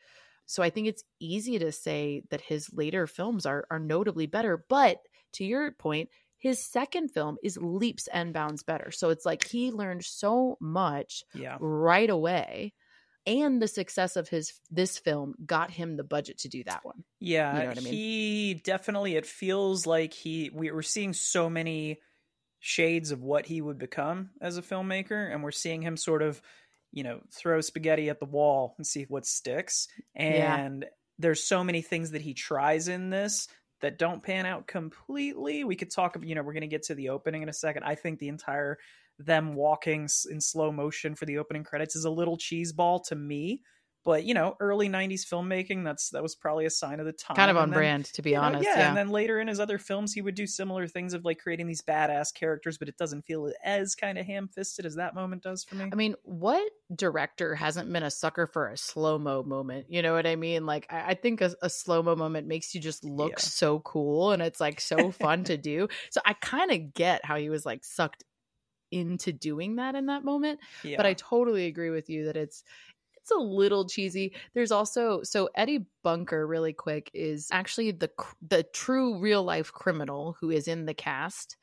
So 0.46 0.62
I 0.62 0.70
think 0.70 0.88
it's 0.88 1.04
easy 1.20 1.58
to 1.58 1.72
say 1.72 2.22
that 2.30 2.40
his 2.40 2.72
later 2.72 3.06
films 3.06 3.46
are 3.46 3.64
are 3.70 3.78
notably 3.78 4.26
better. 4.26 4.64
But 4.68 4.98
to 5.34 5.44
your 5.44 5.72
point, 5.72 6.10
his 6.38 6.64
second 6.64 7.08
film 7.10 7.36
is 7.42 7.56
leaps 7.60 8.08
and 8.08 8.32
bounds 8.34 8.62
better. 8.62 8.90
So 8.90 9.10
it's 9.10 9.24
like 9.24 9.42
he 9.42 9.70
learned 9.70 10.04
so 10.04 10.56
much 10.60 11.22
Yeah. 11.32 11.58
right 11.60 12.10
away 12.10 12.74
and 13.26 13.62
the 13.62 13.68
success 13.68 14.16
of 14.16 14.28
his 14.28 14.52
this 14.70 14.98
film 14.98 15.34
got 15.46 15.70
him 15.70 15.96
the 15.96 16.04
budget 16.04 16.38
to 16.38 16.48
do 16.48 16.64
that 16.64 16.84
one 16.84 17.04
Yeah, 17.20 17.56
You 17.56 17.62
know 17.62 17.68
what 17.68 17.78
I 17.78 17.80
mean? 17.82 17.92
he 17.92 18.54
definitely. 18.64 19.14
It 19.16 19.26
feels 19.26 19.86
like 19.86 20.12
he. 20.12 20.50
We 20.52 20.70
were 20.72 20.82
seeing 20.82 21.12
so 21.12 21.48
many 21.48 22.00
shades 22.60 23.10
of 23.10 23.22
what 23.22 23.46
he 23.46 23.60
would 23.60 23.78
become 23.78 24.30
as 24.40 24.56
a 24.56 24.62
filmmaker, 24.62 25.32
and 25.32 25.42
we're 25.42 25.50
seeing 25.52 25.82
him 25.82 25.96
sort 25.96 26.22
of, 26.22 26.42
you 26.92 27.02
know, 27.02 27.20
throw 27.32 27.60
spaghetti 27.60 28.10
at 28.10 28.20
the 28.20 28.26
wall 28.26 28.74
and 28.78 28.86
see 28.86 29.04
what 29.08 29.26
sticks. 29.26 29.88
Yeah. 30.14 30.56
And 30.56 30.86
there's 31.18 31.42
so 31.42 31.64
many 31.64 31.82
things 31.82 32.12
that 32.12 32.22
he 32.22 32.34
tries 32.34 32.88
in 32.88 33.10
this 33.10 33.48
that 33.80 33.98
don't 33.98 34.22
pan 34.22 34.46
out 34.46 34.66
completely. 34.66 35.64
We 35.64 35.76
could 35.76 35.90
talk. 35.90 36.16
Of, 36.16 36.24
you 36.24 36.34
know, 36.34 36.42
we're 36.42 36.52
going 36.52 36.62
to 36.62 36.68
get 36.68 36.84
to 36.84 36.94
the 36.94 37.08
opening 37.08 37.42
in 37.42 37.48
a 37.48 37.54
second. 37.54 37.84
I 37.84 37.94
think 37.94 38.18
the 38.18 38.28
entire 38.28 38.78
them 39.18 39.54
walking 39.54 40.08
in 40.30 40.40
slow 40.40 40.72
motion 40.72 41.14
for 41.14 41.26
the 41.26 41.38
opening 41.38 41.64
credits 41.64 41.96
is 41.96 42.04
a 42.04 42.10
little 42.10 42.36
cheeseball 42.36 43.04
to 43.08 43.14
me. 43.14 43.62
But 44.04 44.24
you 44.24 44.34
know, 44.34 44.56
early 44.60 44.88
'90s 44.88 45.24
filmmaking 45.24 45.84
that's 45.84 46.10
that 46.10 46.22
was 46.22 46.34
probably 46.34 46.66
a 46.66 46.70
sign 46.70 47.00
of 47.00 47.06
the 47.06 47.12
time. 47.12 47.36
kind 47.36 47.50
of 47.50 47.56
on 47.56 47.70
then, 47.70 47.78
brand 47.78 48.04
to 48.06 48.22
be 48.22 48.36
you 48.40 48.48
know, 48.48 48.56
honest 48.56 48.62
yeah, 48.62 48.78
yeah, 48.78 48.88
And 48.88 48.96
then 48.96 49.08
later 49.10 49.40
in 49.40 49.48
his 49.48 49.60
other 49.60 49.78
films, 49.78 50.12
he 50.12 50.22
would 50.22 50.34
do 50.34 50.46
similar 50.46 50.86
things 50.88 51.14
of 51.14 51.24
like 51.24 51.38
creating 51.38 51.66
these 51.68 51.82
badass 51.82 52.34
characters, 52.34 52.78
but 52.78 52.88
it 52.88 52.96
doesn't 52.96 53.22
feel 53.26 53.52
as 53.64 53.94
kind 53.94 54.18
of 54.18 54.26
ham-fisted 54.26 54.84
as 54.86 54.96
that 54.96 55.14
moment 55.14 55.42
does 55.42 55.64
for 55.64 55.76
me. 55.76 55.92
i 55.92 55.94
mean 55.94 56.14
what 56.22 56.70
director 56.94 57.54
hasn't 57.54 57.90
been 57.92 58.02
a 58.02 58.10
sucker 58.10 58.46
for 58.46 58.68
a 58.68 58.76
slow-mo 58.76 59.42
moment 59.42 59.86
you 59.88 60.02
know 60.02 60.12
what 60.12 60.26
i 60.26 60.36
mean 60.36 60.66
like 60.66 60.86
i, 60.90 61.10
I 61.10 61.14
think 61.14 61.40
a, 61.40 61.54
a 61.62 61.70
slow-mo 61.70 62.16
moment 62.16 62.46
makes 62.46 62.74
you 62.74 62.80
just 62.80 63.04
look 63.04 63.38
Yeah. 63.38 63.38
so 63.40 63.80
cool 63.80 64.32
and 64.32 64.42
it's 64.42 64.60
like 64.60 64.80
so 64.80 65.10
fun 65.10 65.44
to 65.44 65.56
do 65.56 65.88
so 66.10 66.20
i 66.24 66.34
kind 66.34 66.70
of 66.70 66.92
get 66.94 67.24
how 67.24 67.36
he 67.36 67.48
was 67.50 67.64
like 67.64 67.84
sucked 67.84 68.24
into 68.90 69.32
doing 69.32 69.76
that 69.76 69.94
in 69.94 70.06
that 70.06 70.22
moment 70.22 70.60
yeah, 70.82 70.96
but 70.98 71.06
I 71.06 71.14
totally 71.14 71.66
agree 71.66 71.88
with 71.90 72.10
you 72.10 72.26
that 72.26 72.36
it's 72.36 72.62
it's 73.22 73.30
a 73.30 73.36
little 73.36 73.86
cheesy. 73.88 74.34
There's 74.54 74.72
also 74.72 75.22
so 75.22 75.48
Eddie 75.54 75.86
Bunker 76.02 76.46
really 76.46 76.72
quick 76.72 77.10
is 77.14 77.48
actually 77.52 77.92
the 77.92 78.10
the 78.46 78.64
true 78.64 79.18
real 79.18 79.44
life 79.44 79.72
criminal 79.72 80.36
who 80.40 80.50
is 80.50 80.66
in 80.68 80.86
the 80.86 80.94
cast 80.94 81.56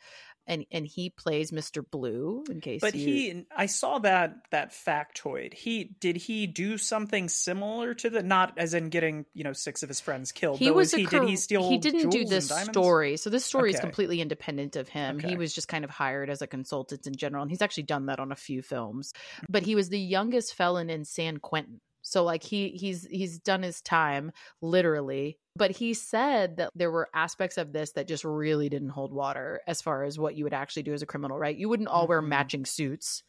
and 0.50 0.66
and 0.72 0.86
he 0.86 1.10
plays 1.10 1.52
Mr. 1.52 1.84
Blue 1.90 2.44
in 2.50 2.60
case 2.60 2.82
But 2.82 2.96
you- 2.96 3.06
he, 3.06 3.46
I 3.56 3.68
saw 3.68 4.00
that 4.00 4.50
that 4.52 4.72
factoid. 4.72 5.54
He 5.54 5.86
did 6.00 6.18
he 6.18 6.48
do 6.48 6.78
something 6.78 7.30
similar 7.30 7.94
to 7.94 8.10
the 8.10 8.22
not 8.24 8.54
as 8.58 8.74
in 8.74 8.90
getting 8.90 9.26
you 9.34 9.44
know 9.46 9.54
six 9.54 9.84
of 9.84 9.88
his 9.90 10.00
friends 10.02 10.32
killed. 10.34 10.60
he 10.60 10.68
but 10.70 10.76
was 10.76 10.92
he 10.94 11.06
a 11.06 11.08
did 11.08 11.24
he 11.24 11.36
steal 11.38 11.70
he 11.70 11.78
didn't 11.78 12.10
do 12.10 12.26
this 12.26 12.50
story 12.66 13.16
so 13.16 13.30
this 13.30 13.46
story 13.46 13.72
is 13.72 13.80
completely 13.80 14.20
independent 14.20 14.76
of 14.76 14.90
him 14.90 15.18
Okay. 15.18 15.30
he 15.30 15.36
was 15.38 15.54
just 15.54 15.68
kind 15.68 15.86
of 15.86 15.90
hired 15.92 16.30
as 16.30 16.42
a 16.42 16.48
consultant 16.48 17.06
in 17.08 17.16
general 17.16 17.44
and 17.44 17.52
he's 17.52 17.62
actually 17.62 17.84
done 17.84 18.08
that 18.08 18.20
on 18.20 18.32
a 18.32 18.36
few 18.36 18.62
films 18.62 19.14
but 19.48 19.64
he 19.64 19.76
was 19.76 19.90
the 19.90 20.00
youngest 20.00 20.56
felon 20.56 20.90
in 20.90 21.06
san 21.06 21.38
quentin 21.38 21.80
so 22.10 22.24
like 22.24 22.44
he 22.44 22.70
he's 22.70 23.06
he's 23.08 23.40
done 23.40 23.64
his 23.64 23.82
time 23.82 24.32
literally 24.62 25.38
but 25.56 25.72
he 25.72 25.94
said 25.94 26.58
that 26.58 26.72
there 26.76 26.92
were 26.92 27.10
aspects 27.14 27.58
of 27.58 27.74
this 27.74 27.92
that 27.94 28.08
just 28.08 28.24
really 28.24 28.70
didn't 28.70 28.90
hold 28.90 29.14
water 29.14 29.62
as 29.68 29.82
far 29.82 30.04
as 30.04 30.18
what 30.20 30.36
you 30.36 30.44
would 30.44 30.54
actually 30.54 30.84
do 30.84 30.94
as 30.94 31.02
a 31.02 31.06
criminal 31.06 31.38
right 31.38 31.58
you 31.58 31.70
wouldn't 31.70 31.90
all 31.90 32.08
wear 32.08 32.22
Mhm. 32.22 32.22
matching 32.22 32.66
suits 32.66 33.24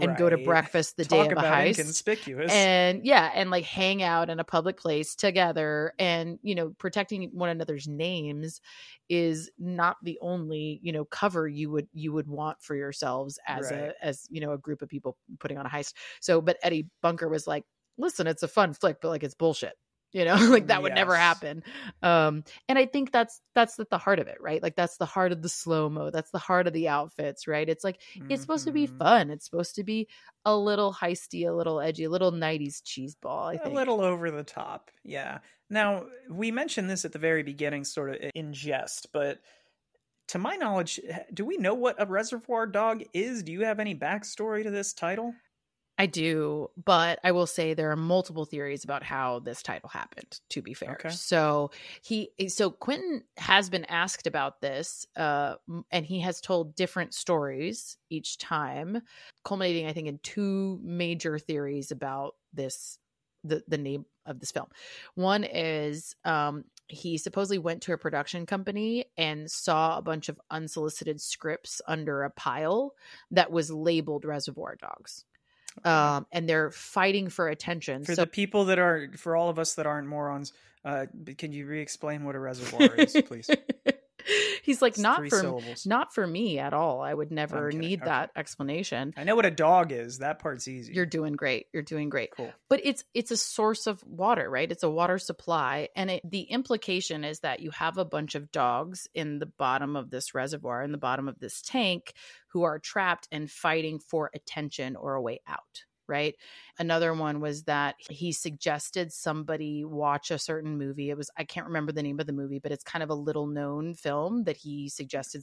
and 0.00 0.16
go 0.16 0.28
to 0.30 0.38
breakfast 0.38 0.96
the 0.96 1.04
Talk 1.08 1.30
day 1.30 1.30
of 1.32 1.38
a 1.38 1.42
heist 1.42 2.02
inconspicuous. 2.02 2.42
and 2.48 3.04
yeah 3.06 3.30
and 3.34 3.50
like 3.50 3.64
hang 3.64 4.02
out 4.02 4.28
in 4.28 4.40
a 4.40 4.44
public 4.44 4.76
place 4.76 5.14
together 5.14 5.94
and 5.98 6.38
you 6.42 6.54
know 6.54 6.70
protecting 6.78 7.30
one 7.32 7.48
another's 7.48 7.86
names 7.86 8.60
is 9.08 9.50
not 9.58 9.96
the 10.02 10.18
only 10.20 10.80
you 10.82 10.92
know 10.92 11.04
cover 11.04 11.46
you 11.46 11.70
would 11.70 11.88
you 11.92 12.12
would 12.12 12.26
want 12.26 12.60
for 12.60 12.74
yourselves 12.74 13.38
as 13.46 13.70
Right. 13.70 13.70
a 13.70 13.94
as 14.02 14.26
you 14.28 14.40
know 14.40 14.52
a 14.52 14.58
group 14.58 14.82
of 14.82 14.88
people 14.88 15.16
putting 15.38 15.56
on 15.56 15.66
a 15.66 15.68
heist 15.70 15.94
so 16.20 16.40
but 16.40 16.58
eddie 16.62 16.88
bunker 17.00 17.28
was 17.28 17.46
like 17.46 17.64
listen 17.98 18.26
it's 18.26 18.42
a 18.42 18.48
fun 18.48 18.72
flick 18.72 18.98
but 19.00 19.08
like 19.08 19.22
it's 19.22 19.34
bullshit 19.34 19.74
you 20.12 20.24
know 20.26 20.34
like 20.50 20.66
that 20.66 20.82
would 20.82 20.94
never 20.94 21.16
happen 21.16 21.62
um 22.02 22.44
and 22.68 22.78
i 22.78 22.84
think 22.84 23.12
that's 23.12 23.40
that's 23.54 23.78
at 23.80 23.88
the 23.90 23.96
heart 23.98 24.18
of 24.18 24.26
it 24.26 24.36
right 24.40 24.62
like 24.62 24.76
that's 24.76 24.98
the 24.98 25.06
heart 25.06 25.32
of 25.32 25.40
the 25.40 25.48
slow 25.48 25.88
mo 25.88 26.10
that's 26.10 26.30
the 26.32 26.38
heart 26.38 26.66
of 26.66 26.72
the 26.74 26.88
outfits 26.88 27.46
right 27.48 27.68
it's 27.70 27.82
like 27.84 28.00
it's 28.30 28.42
supposed 28.42 28.66
to 28.66 28.72
be 28.72 28.86
Mhm. 28.86 28.98
fun. 28.98 29.30
It's 29.30 29.44
supposed 29.46 29.74
to 29.76 29.84
be 29.84 30.08
a 30.44 30.54
little 30.56 30.92
heisty, 30.92 31.48
a 31.48 31.52
little 31.52 31.80
edgy, 31.80 32.04
a 32.04 32.10
little 32.10 32.30
'90s 32.32 32.82
cheese 32.84 33.14
ball. 33.14 33.46
I 33.48 33.56
think. 33.56 33.72
A 33.72 33.74
little 33.74 34.00
over 34.02 34.30
the 34.30 34.44
top 34.44 34.90
yeah 35.04 35.38
now 35.70 36.04
we 36.28 36.50
mentioned 36.50 36.90
this 36.90 37.04
at 37.06 37.12
the 37.12 37.18
very 37.18 37.42
beginning 37.42 37.84
sort 37.84 38.10
of 38.10 38.30
in 38.34 38.52
jest 38.52 39.06
but 39.14 39.40
to 40.28 40.38
my 40.38 40.56
knowledge 40.56 41.00
do 41.32 41.44
we 41.44 41.56
know 41.56 41.74
what 41.74 41.96
a 42.00 42.06
reservoir 42.06 42.66
dog 42.66 43.02
is 43.14 43.42
do 43.42 43.52
you 43.52 43.64
have 43.64 43.80
any 43.80 43.94
backstory 43.94 44.62
to 44.62 44.70
this 44.70 44.92
title 44.92 45.32
I 46.02 46.06
do, 46.06 46.68
but 46.84 47.20
I 47.22 47.30
will 47.30 47.46
say 47.46 47.74
there 47.74 47.92
are 47.92 47.96
multiple 47.96 48.44
theories 48.44 48.82
about 48.82 49.04
how 49.04 49.38
this 49.38 49.62
title 49.62 49.88
happened. 49.88 50.40
To 50.48 50.60
be 50.60 50.74
fair, 50.74 50.94
Okay. 50.94 51.10
so 51.10 51.70
he, 52.02 52.30
so 52.48 52.72
Quentin 52.72 53.22
has 53.36 53.70
been 53.70 53.84
asked 53.84 54.26
about 54.26 54.60
this, 54.60 55.06
uh, 55.14 55.54
and 55.92 56.04
he 56.04 56.18
has 56.18 56.40
told 56.40 56.74
different 56.74 57.14
stories 57.14 57.98
each 58.10 58.38
time, 58.38 59.00
culminating, 59.44 59.86
I 59.86 59.92
think, 59.92 60.08
in 60.08 60.18
two 60.24 60.80
major 60.82 61.38
theories 61.38 61.92
about 61.92 62.34
this, 62.52 62.98
the 63.44 63.62
the 63.68 63.78
name 63.78 64.04
of 64.26 64.40
this 64.40 64.50
film. 64.50 64.66
One 65.14 65.44
is 65.44 66.16
um, 66.24 66.64
he 66.88 67.16
supposedly 67.16 67.58
went 67.58 67.80
to 67.82 67.92
a 67.92 67.98
production 67.98 68.44
company 68.44 69.04
and 69.16 69.48
saw 69.48 69.98
a 69.98 70.02
bunch 70.02 70.28
of 70.28 70.40
unsolicited 70.50 71.20
scripts 71.20 71.80
under 71.86 72.24
a 72.24 72.30
pile 72.30 72.94
that 73.30 73.52
was 73.52 73.70
labeled 73.70 74.24
Reservoir 74.24 74.74
Dogs 74.74 75.26
um, 75.84 76.26
and 76.32 76.48
they're 76.48 76.70
fighting 76.70 77.28
for 77.28 77.48
attention. 77.48 78.04
for 78.04 78.14
so 78.14 78.22
the 78.22 78.26
people 78.26 78.66
that 78.66 78.78
are 78.78 79.10
for 79.16 79.36
all 79.36 79.48
of 79.48 79.58
us 79.58 79.74
that 79.74 79.86
aren't 79.86 80.08
morons 80.08 80.52
uh 80.84 81.06
can 81.38 81.52
you 81.52 81.66
re-explain 81.66 82.24
what 82.24 82.34
a 82.34 82.38
reservoir 82.38 82.94
is 82.96 83.16
please 83.26 83.48
he's 84.62 84.80
like 84.80 84.92
It's 84.94 85.00
not 85.02 85.18
for 85.28 85.40
syllables. 85.40 85.86
not 85.86 86.14
for 86.14 86.26
me 86.26 86.58
at 86.58 86.72
all. 86.72 87.00
I 87.02 87.12
would 87.12 87.30
never 87.30 87.66
kidding. 87.70 87.80
need 87.80 88.00
Okay. 88.02 88.08
that 88.10 88.30
explanation. 88.36 89.12
i 89.16 89.24
know 89.24 89.36
what 89.36 89.46
a 89.46 89.50
dog 89.50 89.92
is 89.92 90.18
that 90.18 90.38
part's 90.38 90.68
easy 90.68 90.92
You're 90.92 91.06
doing 91.06 91.34
great. 91.34 91.66
You're 91.72 91.82
doing 91.82 92.08
great. 92.08 92.30
cool 92.36 92.52
But 92.70 92.80
it's 92.84 93.04
it's 93.14 93.30
a 93.30 93.36
source 93.36 93.86
of 93.86 94.02
water, 94.04 94.48
right? 94.48 94.70
It's 94.70 94.82
a 94.82 94.90
water 94.90 95.18
supply, 95.18 95.88
and 95.96 96.10
it, 96.10 96.22
the 96.28 96.42
implication 96.42 97.24
is 97.24 97.40
that 97.40 97.60
you 97.60 97.70
have 97.72 97.98
a 97.98 98.04
bunch 98.04 98.34
of 98.34 98.50
dogs 98.52 99.08
in 99.14 99.38
the 99.38 99.46
bottom 99.46 99.96
of 99.96 100.10
this 100.10 100.34
reservoir, 100.34 100.82
in 100.82 100.92
the 100.92 100.98
bottom 100.98 101.28
of 101.28 101.38
this 101.38 101.60
tank, 101.62 102.12
who 102.52 102.62
are 102.62 102.78
trapped 102.78 103.28
and 103.32 103.50
fighting 103.50 103.98
for 103.98 104.30
attention 104.34 104.96
or 104.96 105.14
a 105.14 105.22
way 105.22 105.40
out. 105.46 105.84
Right. 106.12 106.36
Another 106.78 107.14
one 107.14 107.40
was 107.40 107.62
that 107.62 107.94
he 107.98 108.32
suggested 108.32 109.10
somebody 109.14 109.82
watch 109.82 110.30
a 110.30 110.38
certain 110.38 110.76
movie. 110.76 111.08
It 111.08 111.16
was, 111.16 111.30
I 111.38 111.44
can't 111.44 111.66
remember 111.66 111.90
the 111.90 112.02
name 112.02 112.20
of 112.20 112.26
the 112.26 112.34
movie, 112.34 112.58
but 112.58 112.70
it's 112.70 112.84
kind 112.84 113.02
of 113.02 113.08
a 113.08 113.14
little 113.14 113.46
known 113.46 113.94
film 113.94 114.44
that 114.44 114.58
he 114.58 114.90
suggested. 114.90 115.42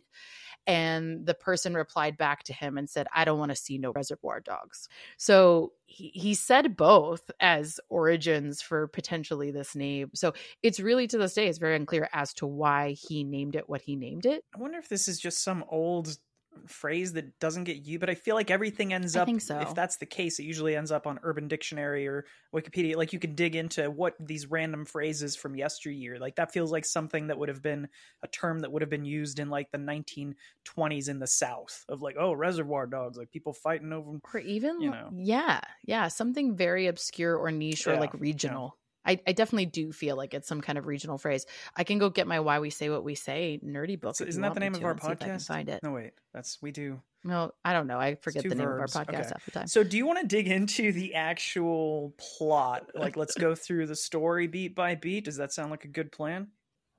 And 0.67 1.25
the 1.25 1.33
person 1.33 1.73
replied 1.73 2.17
back 2.17 2.43
to 2.43 2.53
him 2.53 2.77
and 2.77 2.87
said, 2.87 3.07
I 3.15 3.25
don't 3.25 3.39
want 3.39 3.49
to 3.49 3.55
see 3.55 3.79
no 3.79 3.91
reservoir 3.91 4.41
dogs. 4.41 4.87
So 5.17 5.73
he, 5.87 6.11
he 6.13 6.35
said 6.35 6.77
both 6.77 7.31
as 7.39 7.79
origins 7.89 8.61
for 8.61 8.85
potentially 8.87 9.49
this 9.49 9.75
name. 9.75 10.11
So 10.13 10.33
it's 10.61 10.79
really 10.79 11.07
to 11.07 11.17
this 11.17 11.33
day, 11.33 11.47
it's 11.47 11.57
very 11.57 11.77
unclear 11.77 12.09
as 12.13 12.31
to 12.35 12.45
why 12.45 12.91
he 12.91 13.23
named 13.23 13.55
it 13.55 13.67
what 13.67 13.81
he 13.81 13.95
named 13.95 14.27
it. 14.27 14.43
i 14.55 14.59
wonder 14.59 14.77
if 14.77 14.87
this 14.87 15.07
is 15.07 15.19
just 15.19 15.43
some 15.43 15.65
old 15.67 16.15
phrase 16.67 17.13
that 17.13 17.39
doesn't 17.39 17.63
get 17.63 17.77
you 17.77 17.99
but 17.99 18.09
i 18.09 18.15
feel 18.15 18.35
like 18.35 18.51
everything 18.51 18.93
ends 18.93 19.15
up 19.15 19.27
so. 19.39 19.59
if 19.59 19.73
that's 19.73 19.97
the 19.97 20.05
case 20.05 20.39
it 20.39 20.43
usually 20.43 20.75
ends 20.75 20.91
up 20.91 21.07
on 21.07 21.19
urban 21.23 21.47
dictionary 21.47 22.07
or 22.07 22.25
wikipedia 22.53 22.95
like 22.95 23.13
you 23.13 23.19
can 23.19 23.33
dig 23.33 23.55
into 23.55 23.89
what 23.89 24.13
these 24.19 24.47
random 24.47 24.83
phrases 24.85 25.35
from 25.35 25.55
yesteryear 25.55 26.19
like 26.19 26.35
that 26.35 26.51
feels 26.51 26.71
like 26.71 26.85
something 26.85 27.27
that 27.27 27.37
would 27.37 27.49
have 27.49 27.61
been 27.61 27.87
a 28.23 28.27
term 28.27 28.59
that 28.59 28.71
would 28.71 28.81
have 28.81 28.89
been 28.89 29.05
used 29.05 29.39
in 29.39 29.49
like 29.49 29.71
the 29.71 29.77
1920s 29.77 31.09
in 31.09 31.19
the 31.19 31.27
south 31.27 31.85
of 31.89 32.01
like 32.01 32.15
oh 32.19 32.33
reservoir 32.33 32.87
dogs 32.87 33.17
like 33.17 33.31
people 33.31 33.53
fighting 33.53 33.93
over 33.93 34.19
Or 34.33 34.39
even, 34.39 34.81
You 34.81 34.91
know. 34.91 35.09
yeah, 35.15 35.61
yeah, 35.85 36.07
something 36.07 36.55
very 36.55 36.87
obscure 36.87 37.35
or 37.37 37.51
niche 37.51 37.87
or 37.87 37.93
Yeah, 37.93 37.99
like 37.99 38.13
yeah. 38.13 38.19
I, 39.05 39.19
I 39.25 39.31
definitely 39.31 39.65
do 39.67 39.91
feel 39.91 40.15
like 40.15 40.33
it's 40.33 40.47
some 40.47 40.61
kind 40.61 40.77
of 40.77 40.85
regional 40.85 41.17
phrase. 41.17 41.45
I 41.75 41.83
can 41.83 41.99
go 41.99 42.09
get 42.09 42.27
my 42.27 42.39
"Why 42.39 42.59
We 42.59 42.69
Say 42.69 42.89
What 42.89 43.03
We 43.03 43.15
Say" 43.15 43.59
nerdy 43.65 43.99
book. 43.99 44.15
So 44.15 44.25
isn't 44.25 44.41
that 44.41 44.53
the 44.53 44.59
name 44.59 44.75
of 44.75 44.83
our 44.83 44.91
and 44.91 45.01
see 45.01 45.11
if 45.11 45.21
I 45.21 45.25
can 45.25 45.37
podcast 45.37 45.47
find 45.47 45.69
it. 45.69 45.79
no 45.83 45.91
wait 45.91 46.11
that's 46.33 46.61
we 46.61 46.71
do 46.71 47.01
No, 47.23 47.51
I 47.65 47.73
don't 47.73 47.87
know. 47.87 47.99
I 47.99 48.15
forget 48.15 48.43
the 48.43 48.55
name 48.55 48.67
of 48.67 48.79
our 48.79 48.87
podcast 48.87 49.09
Okay. 49.09 49.17
half 49.17 49.45
the 49.45 49.51
time. 49.51 49.67
So, 49.67 49.83
do 49.83 49.97
you 49.97 50.05
want 50.05 50.19
to 50.19 50.27
dig 50.27 50.47
into 50.47 50.91
the 50.91 51.15
actual 51.15 52.13
plot? 52.17 52.91
Like, 52.95 53.17
let's 53.17 53.35
go 53.35 53.55
through 53.65 53.87
the 53.87 53.95
story 53.95 54.47
beat 54.47 54.75
by 54.75 54.95
beat. 54.95 55.25
Does 55.25 55.37
that 55.37 55.51
sound 55.51 55.71
like 55.71 55.85
a 55.85 55.89
good 55.89 56.11
plan? 56.11 56.47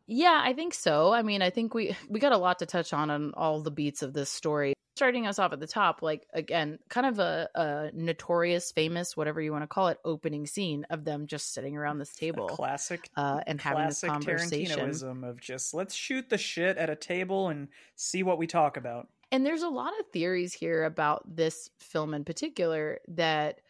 Yeah, 0.07 0.41
I 0.43 0.53
think 0.55 0.75
so. 0.75 1.13
I 1.13 1.23
mean, 1.23 1.41
I 1.41 1.51
think 1.51 1.73
we 1.73 1.97
we 2.09 2.19
got 2.19 2.33
a 2.33 2.39
lot 2.39 2.59
to 2.59 2.67
touch 2.67 2.93
on 2.93 3.11
on 3.11 3.33
all 3.35 3.61
the 3.63 3.71
beats 3.71 4.03
of 4.03 4.13
this 4.13 4.31
story. 4.31 4.75
Starting 5.01 5.27
us 5.27 5.39
off 5.39 5.55
at 5.55 5.61
the 5.61 5.67
top, 5.67 6.03
like 6.03 6.27
again, 6.35 6.79
kind 6.91 7.07
of 7.07 7.19
a, 7.19 7.49
a 7.55 7.91
notorious, 7.95 8.71
famous, 8.71 9.17
whatever 9.17 9.41
you 9.41 9.51
want 9.51 9.63
to 9.63 9.67
call 9.67 9.89
it, 9.89 9.97
opening 10.05 10.47
scene 10.47 10.85
of 10.91 11.07
them 11.07 11.27
just 11.27 11.55
sitting 11.55 11.75
around 11.75 11.97
this 11.97 12.15
A 12.17 12.19
table 12.19 12.49
classic, 12.49 13.09
uh, 13.17 13.41
and 13.47 13.59
having 13.59 13.87
this 13.87 14.01
classic 14.01 14.27
conversation. 14.27 14.79
Tarantinoism 14.79 15.27
of 15.27 15.41
just 15.41 15.73
let's 15.73 15.95
shoot 15.95 16.29
the 16.29 16.37
shit 16.37 16.77
at 16.77 16.91
a 16.91 16.97
table 16.97 17.49
and 17.49 17.69
see 17.97 18.23
what 18.23 18.37
we 18.37 18.47
talk 18.47 18.77
about. 18.77 19.09
And 19.33 19.47
there's 19.47 19.63
a 19.63 19.71
lot 19.71 19.95
of 19.99 20.07
theories 20.13 20.53
here 20.53 20.85
about 20.85 21.35
this 21.35 21.71
film 21.79 22.13
in 22.13 22.23
particular 22.27 22.99
that 23.09 23.63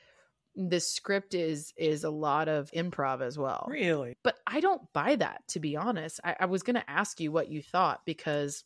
the 0.56 0.80
script 0.80 1.34
is 1.34 1.72
is 1.76 2.02
a 2.02 2.10
lot 2.10 2.48
of 2.48 2.72
improv 2.72 3.22
as 3.22 3.38
well. 3.38 3.68
Really? 3.70 4.16
But 4.24 4.36
I 4.48 4.58
don't 4.58 4.82
buy 4.92 5.14
that, 5.14 5.46
to 5.50 5.60
be 5.60 5.76
honest. 5.76 6.18
I, 6.24 6.34
I 6.40 6.46
was 6.46 6.64
going 6.64 6.74
to 6.74 6.90
ask 6.90 7.20
you 7.20 7.30
what 7.30 7.48
you 7.48 7.62
thought 7.62 8.00
because 8.04 8.64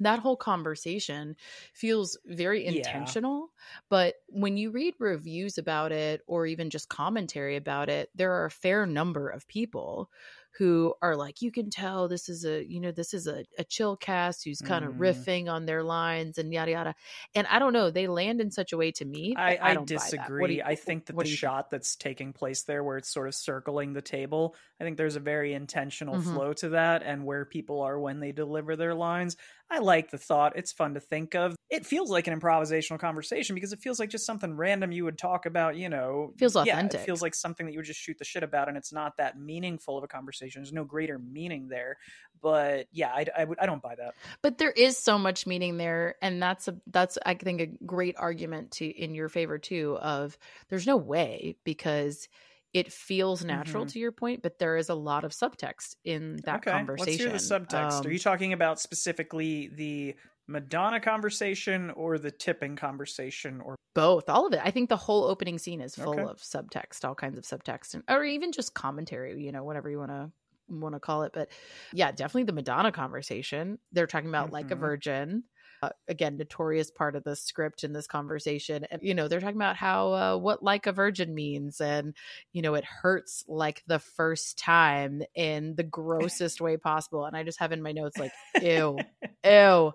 that 0.00 0.18
whole 0.20 0.36
conversation 0.36 1.36
feels 1.74 2.18
very 2.26 2.64
Yeah. 2.64 2.76
intentional. 2.76 3.52
But 3.88 4.16
when 4.28 4.56
you 4.56 4.70
read 4.70 4.94
reviews 4.98 5.58
about 5.58 5.92
it 5.92 6.22
or 6.26 6.46
even 6.46 6.70
just 6.70 6.88
commentary 6.88 7.56
about 7.56 7.88
it, 7.88 8.10
there 8.14 8.32
are 8.32 8.46
a 8.46 8.50
fair 8.50 8.86
number 8.86 9.28
of 9.28 9.46
people 9.48 10.10
who 10.58 10.94
are 11.02 11.16
like, 11.16 11.42
you 11.42 11.52
can 11.52 11.68
tell 11.68 12.08
this 12.08 12.28
is 12.30 12.44
a, 12.46 12.64
you 12.66 12.80
know, 12.80 12.90
this 12.90 13.12
is 13.12 13.26
a, 13.26 13.44
a 13.58 13.64
chill 13.64 13.94
cast 13.96 14.42
who's 14.44 14.62
kind 14.62 14.84
of 14.86 14.94
Mm. 14.94 14.98
riffing 14.98 15.50
on 15.52 15.66
their 15.66 15.82
lines 15.82 16.38
and 16.38 16.52
yada 16.52 16.70
yada. 16.70 16.94
And 17.34 17.46
I 17.48 17.58
don't 17.58 17.74
know, 17.74 17.90
they 17.90 18.06
land 18.08 18.40
in 18.40 18.50
such 18.50 18.72
a 18.72 18.76
way 18.78 18.90
to 18.92 19.04
me. 19.04 19.36
I, 19.36 19.58
I, 19.60 19.74
that. 19.74 19.84
Disagree. 19.86 20.56
you- 20.56 20.62
I 20.64 20.74
think 20.76 21.06
that 21.06 21.18
the 21.18 21.26
you 21.28 21.36
think? 21.36 21.40
shot 21.40 21.68
that's 21.70 21.94
taking 21.96 22.32
place 22.32 22.62
there, 22.62 22.82
where 22.82 22.96
it's 22.96 23.10
sort 23.10 23.28
of 23.28 23.34
circling 23.34 23.92
the 23.92 24.00
table, 24.02 24.56
I 24.80 24.84
think 24.84 24.96
there's 24.96 25.16
a 25.16 25.20
very 25.20 25.52
intentional 25.52 26.18
Mhm. 26.18 26.22
flow 26.22 26.52
to 26.54 26.70
that, 26.70 27.02
and 27.02 27.26
where 27.26 27.44
people 27.44 27.82
are 27.82 27.98
when 28.00 28.20
they 28.20 28.32
deliver 28.32 28.76
their 28.76 28.94
lines. 28.94 29.36
I 29.68 29.78
like 29.80 30.10
the 30.12 30.18
thought. 30.18 30.52
It's 30.56 30.72
fun 30.72 30.94
to 30.94 31.00
think 31.00 31.34
of. 31.34 31.56
It 31.70 31.84
feels 31.84 32.08
like 32.08 32.28
an 32.28 32.38
improvisational 32.38 33.00
conversation 33.00 33.54
because 33.54 33.72
it 33.72 33.80
feels 33.80 33.98
like 33.98 34.10
just 34.10 34.24
something 34.24 34.54
random 34.56 34.92
you 34.92 35.04
would 35.04 35.18
talk 35.18 35.44
about. 35.44 35.76
You 35.76 35.88
know, 35.88 36.32
Feels 36.38 36.54
Yeah, 36.54 36.62
authentic. 36.62 37.00
it 37.00 37.04
feels 37.04 37.20
like 37.20 37.34
something 37.34 37.66
that 37.66 37.72
you 37.72 37.78
would 37.80 37.86
just 37.86 37.98
shoot 38.00 38.16
the 38.18 38.24
shit 38.24 38.44
about, 38.44 38.68
and 38.68 38.76
it's 38.76 38.92
not 38.92 39.16
that 39.16 39.36
meaningful 39.38 39.98
of 39.98 40.04
a 40.04 40.08
conversation. 40.08 40.62
There's 40.62 40.72
no 40.72 40.84
greater 40.84 41.18
meaning 41.18 41.66
there. 41.68 41.96
But 42.40 42.86
yeah, 42.92 43.08
I, 43.08 43.26
I 43.36 43.44
would. 43.44 43.58
I 43.58 43.66
don't 43.66 43.82
buy 43.82 43.96
that. 43.96 44.14
but 44.42 44.58
there 44.58 44.70
is 44.70 44.96
so 44.98 45.18
much 45.18 45.46
meaning 45.46 45.78
there 45.78 46.14
and 46.22 46.40
that's 46.40 46.68
a 46.68 46.76
that's 46.88 47.18
i 47.24 47.34
think 47.34 47.60
a 47.60 47.66
great 47.84 48.14
argument 48.18 48.70
to 48.72 48.86
in 48.86 49.14
your 49.14 49.28
favor 49.28 49.58
too 49.58 49.96
of 50.00 50.36
there's 50.68 50.86
no 50.86 50.96
way 50.96 51.56
because 51.64 52.28
it 52.76 52.92
feels 52.92 53.44
natural 53.44 53.84
Mhm. 53.84 53.92
to 53.92 53.98
your 53.98 54.12
point 54.12 54.42
but 54.42 54.58
there 54.58 54.76
is 54.76 54.88
a 54.88 54.94
lot 54.94 55.24
of 55.24 55.32
subtext 55.32 55.96
in 56.04 56.42
that 56.44 56.64
okay, 56.64 56.66
conversation 56.66 56.96
let's 56.96 57.14
hear 57.16 57.30
the 57.30 57.38
subtext. 57.38 58.04
Um, 58.04 58.06
Are 58.06 58.10
you 58.10 58.18
talking 58.18 58.52
about 58.52 58.80
specifically 58.80 59.68
the 59.68 60.16
Madonna 60.46 61.00
conversation 61.00 61.90
or 61.90 62.18
the 62.18 62.30
tipping 62.30 62.76
conversation 62.76 63.60
or 63.60 63.76
both 63.94 64.28
all 64.28 64.46
of 64.46 64.52
it 64.52 64.60
i 64.62 64.70
think 64.70 64.88
the 64.88 64.96
whole 64.96 65.24
opening 65.24 65.58
scene 65.58 65.80
is 65.80 65.96
full 65.96 66.26
Okay. 66.26 66.26
of 66.26 66.38
subtext 66.40 67.04
all 67.04 67.14
kinds 67.14 67.38
of 67.38 67.44
subtext 67.44 67.94
and, 67.94 68.02
or 68.08 68.24
even 68.24 68.52
just 68.52 68.74
commentary 68.74 69.42
you 69.42 69.52
know 69.52 69.64
whatever 69.64 69.88
you 69.90 69.98
want 69.98 70.10
to 70.10 70.30
want 70.68 70.94
to 70.94 71.00
call 71.00 71.22
it 71.22 71.32
but 71.32 71.48
yeah 71.92 72.10
definitely 72.10 72.42
the 72.44 72.52
madonna 72.52 72.92
conversation 72.92 73.78
they're 73.92 74.06
talking 74.06 74.28
about 74.28 74.50
like 74.52 74.70
a 74.70 74.76
Mhm. 74.76 74.76
virgin 74.76 75.44
uh, 75.86 75.90
again 76.08 76.36
notorious 76.36 76.90
part 76.90 77.16
of 77.16 77.24
the 77.24 77.36
script 77.36 77.84
in 77.84 77.92
this 77.92 78.06
conversation. 78.06 78.86
And 78.90 79.02
you 79.02 79.14
know 79.14 79.28
they're 79.28 79.40
talking 79.40 79.56
about 79.56 79.76
how 79.76 80.12
uh, 80.12 80.36
what 80.36 80.62
like 80.62 80.86
a 80.86 80.92
virgin 80.92 81.34
means 81.34 81.80
and 81.80 82.14
you 82.52 82.62
know 82.62 82.74
it 82.74 82.84
hurts 82.84 83.44
like 83.48 83.82
the 83.86 83.98
first 83.98 84.58
time 84.58 85.22
in 85.34 85.74
the 85.76 85.82
grossest 85.84 86.60
way 86.60 86.76
possible. 86.76 87.24
And 87.24 87.36
i 87.36 87.42
just 87.42 87.60
have 87.60 87.72
in 87.72 87.82
my 87.82 87.92
notes 87.92 88.18
like 88.18 88.32
ew 88.62 88.98
ew 89.44 89.92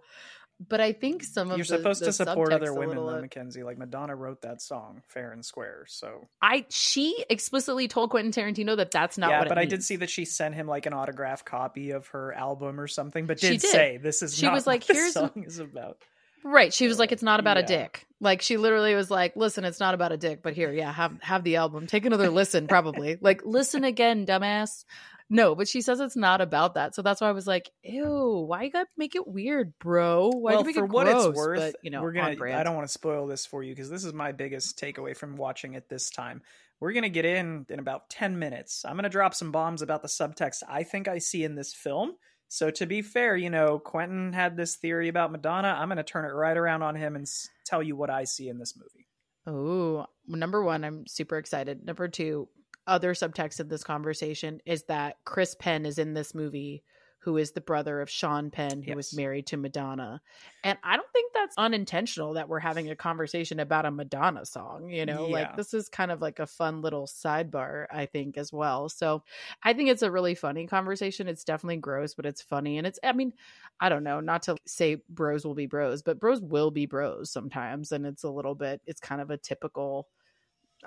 but 0.69 0.79
i 0.81 0.91
think 0.93 1.23
some 1.23 1.49
of 1.51 1.57
You're 1.57 1.65
the- 1.65 1.77
supposed 1.77 2.01
the 2.01 2.05
to 2.07 2.13
support 2.13 2.53
other 2.53 2.73
women, 2.73 2.89
little, 2.97 3.07
though, 3.07 3.21
Mackenzie. 3.21 3.63
Like 3.63 3.77
Madonna 3.77 4.15
wrote 4.15 4.41
that 4.43 4.61
song, 4.61 5.01
fair 5.07 5.31
and 5.31 5.43
square. 5.45 5.85
So 5.87 6.27
I 6.41 6.65
she 6.69 7.25
explicitly 7.29 7.87
told 7.87 8.09
Quentin 8.11 8.31
Tarantino 8.31 8.77
that 8.77 8.91
that's 8.91 9.17
not 9.17 9.31
yeah, 9.31 9.39
what. 9.39 9.49
but 9.49 9.57
it 9.57 9.61
I 9.61 9.65
did 9.65 9.83
see 9.83 9.95
that 9.97 10.09
she 10.09 10.25
sent 10.25 10.55
him 10.55 10.67
like 10.67 10.85
an 10.85 10.93
autograph 10.93 11.43
copy 11.45 11.91
of 11.91 12.07
her 12.07 12.33
album 12.33 12.79
or 12.79 12.87
something. 12.87 13.25
But 13.25 13.39
did, 13.39 13.61
did. 13.61 13.69
say 13.69 13.97
this 13.97 14.21
is 14.21 14.35
She 14.37 14.45
not 14.45 14.53
was 14.53 14.67
like, 14.67 14.81
what 14.81 14.87
the 14.89 14.93
"Here's- 14.93 15.13
song 15.13 15.43
is 15.45 15.59
about. 15.59 15.97
Right. 16.43 16.73
She 16.73 16.87
was 16.87 16.97
like, 16.97 17.11
it's 17.11 17.21
not 17.21 17.39
about 17.39 17.59
a 17.59 17.63
dick. 17.63 18.07
Like 18.19 18.41
she 18.41 18.57
literally 18.57 18.95
was 18.95 19.11
like, 19.11 19.35
listen, 19.35 19.63
it's 19.63 19.79
not 19.79 19.93
about 19.93 20.11
a 20.11 20.17
dick, 20.17 20.41
but 20.41 20.53
here, 20.53 20.71
yeah, 20.71 20.91
have 20.91 21.15
have 21.21 21.43
the 21.43 21.57
album. 21.57 21.85
Take 21.85 22.05
another 22.05 22.29
listen, 22.31 22.67
probably. 22.67 23.17
like, 23.21 23.43
listen 23.45 23.83
again, 23.83 24.25
dumbass. 24.25 24.83
No, 25.33 25.55
but 25.55 25.69
she 25.69 25.79
says 25.79 26.01
it's 26.01 26.17
not 26.17 26.41
about 26.41 26.73
that. 26.73 26.93
So 26.93 27.01
that's 27.01 27.21
why 27.21 27.29
I 27.29 27.31
was 27.31 27.47
like, 27.47 27.71
ew, 27.83 28.43
why 28.49 28.63
you 28.63 28.69
gotta 28.69 28.89
make 28.97 29.15
it 29.15 29.25
weird, 29.25 29.71
bro? 29.79 30.27
Why 30.27 30.51
well, 30.51 30.59
you 30.59 30.65
make 30.65 30.75
for 30.75 30.83
it 30.83 30.91
what 30.91 31.07
gross? 31.07 31.27
it's 31.27 31.37
worth, 31.37 31.59
but, 31.59 31.75
you 31.81 31.89
know, 31.89 32.01
we're 32.01 32.11
gonna. 32.11 32.35
I 32.53 32.63
don't 32.63 32.75
want 32.75 32.85
to 32.85 32.91
spoil 32.91 33.27
this 33.27 33.45
for 33.45 33.63
you 33.63 33.73
because 33.73 33.89
this 33.89 34.03
is 34.03 34.11
my 34.11 34.33
biggest 34.33 34.77
takeaway 34.77 35.15
from 35.15 35.37
watching 35.37 35.75
it 35.75 35.87
this 35.87 36.09
time. 36.09 36.41
We're 36.81 36.91
gonna 36.91 37.07
get 37.07 37.23
in 37.23 37.65
in 37.69 37.79
about 37.79 38.09
ten 38.09 38.39
minutes. 38.39 38.83
I'm 38.83 38.97
gonna 38.97 39.07
drop 39.07 39.33
some 39.33 39.53
bombs 39.53 39.81
about 39.81 40.01
the 40.01 40.09
subtext 40.09 40.63
I 40.67 40.83
think 40.83 41.07
I 41.07 41.19
see 41.19 41.45
in 41.45 41.55
this 41.55 41.73
film. 41.73 42.17
So 42.49 42.69
to 42.69 42.85
be 42.85 43.01
fair, 43.01 43.37
you 43.37 43.49
know, 43.49 43.79
Quentin 43.79 44.33
had 44.33 44.57
this 44.57 44.75
theory 44.75 45.07
about 45.07 45.31
Madonna. 45.31 45.69
I'm 45.79 45.87
gonna 45.87 46.03
turn 46.03 46.25
it 46.25 46.33
right 46.33 46.57
around 46.57 46.81
on 46.81 46.95
him 46.95 47.15
and 47.15 47.23
s- 47.23 47.47
tell 47.65 47.81
you 47.81 47.95
what 47.95 48.09
I 48.09 48.25
see 48.25 48.49
in 48.49 48.59
this 48.59 48.75
movie. 48.75 49.07
Oh, 49.47 50.07
number 50.27 50.61
one, 50.61 50.83
I'm 50.83 51.07
super 51.07 51.37
excited. 51.37 51.85
Number 51.85 52.09
two, 52.09 52.49
other 52.87 53.13
subtext 53.13 53.59
of 53.59 53.69
this 53.69 53.83
conversation 53.83 54.61
is 54.65 54.83
that 54.85 55.17
Chris 55.25 55.55
Penn 55.55 55.85
is 55.85 55.97
in 55.97 56.13
this 56.13 56.33
movie, 56.35 56.83
who 57.19 57.37
is 57.37 57.51
the 57.51 57.61
brother 57.61 58.01
of 58.01 58.09
Sean 58.09 58.49
Penn, 58.49 58.81
who 58.81 58.95
was 58.95 59.15
married 59.15 59.45
to 59.45 59.57
Madonna. 59.57 60.19
And 60.63 60.79
I 60.83 60.95
don't 60.97 61.11
think 61.13 61.33
that's 61.35 61.53
unintentional 61.55 62.33
that 62.33 62.49
we're 62.49 62.57
having 62.57 62.89
a 62.89 62.95
conversation 62.95 63.59
about 63.59 63.85
a 63.85 63.91
Madonna 63.91 64.43
song. 64.43 64.89
You 64.89 65.05
know, 65.05 65.27
Yeah. 65.27 65.33
like 65.33 65.55
this 65.55 65.75
is 65.75 65.87
kind 65.87 66.09
of 66.11 66.19
like 66.19 66.39
a 66.39 66.47
fun 66.47 66.81
little 66.81 67.05
sidebar, 67.05 67.85
I 67.91 68.07
think, 68.07 68.39
as 68.39 68.51
well. 68.51 68.89
So 68.89 69.23
I 69.61 69.73
think 69.73 69.89
it's 69.89 70.01
a 70.01 70.09
really 70.09 70.33
funny 70.33 70.65
conversation. 70.65 71.27
It's 71.27 71.43
definitely 71.43 71.77
gross, 71.77 72.15
but 72.15 72.25
it's 72.25 72.41
funny. 72.41 72.79
And 72.79 72.87
it's, 72.87 72.97
I 73.03 73.13
mean, 73.13 73.33
I 73.79 73.89
don't 73.89 74.03
know, 74.03 74.19
not 74.19 74.41
to 74.43 74.57
say 74.65 75.03
bros 75.07 75.45
will 75.45 75.53
be 75.53 75.67
bros, 75.67 76.01
but 76.01 76.19
bros 76.19 76.41
will 76.41 76.71
be 76.71 76.87
bros 76.87 77.29
sometimes. 77.31 77.91
And 77.91 78.07
it's 78.07 78.23
a 78.23 78.31
little 78.31 78.55
bit, 78.55 78.81
it's 78.87 78.99
kind 78.99 79.21
of 79.21 79.29
a 79.29 79.37
typical, 79.37 80.07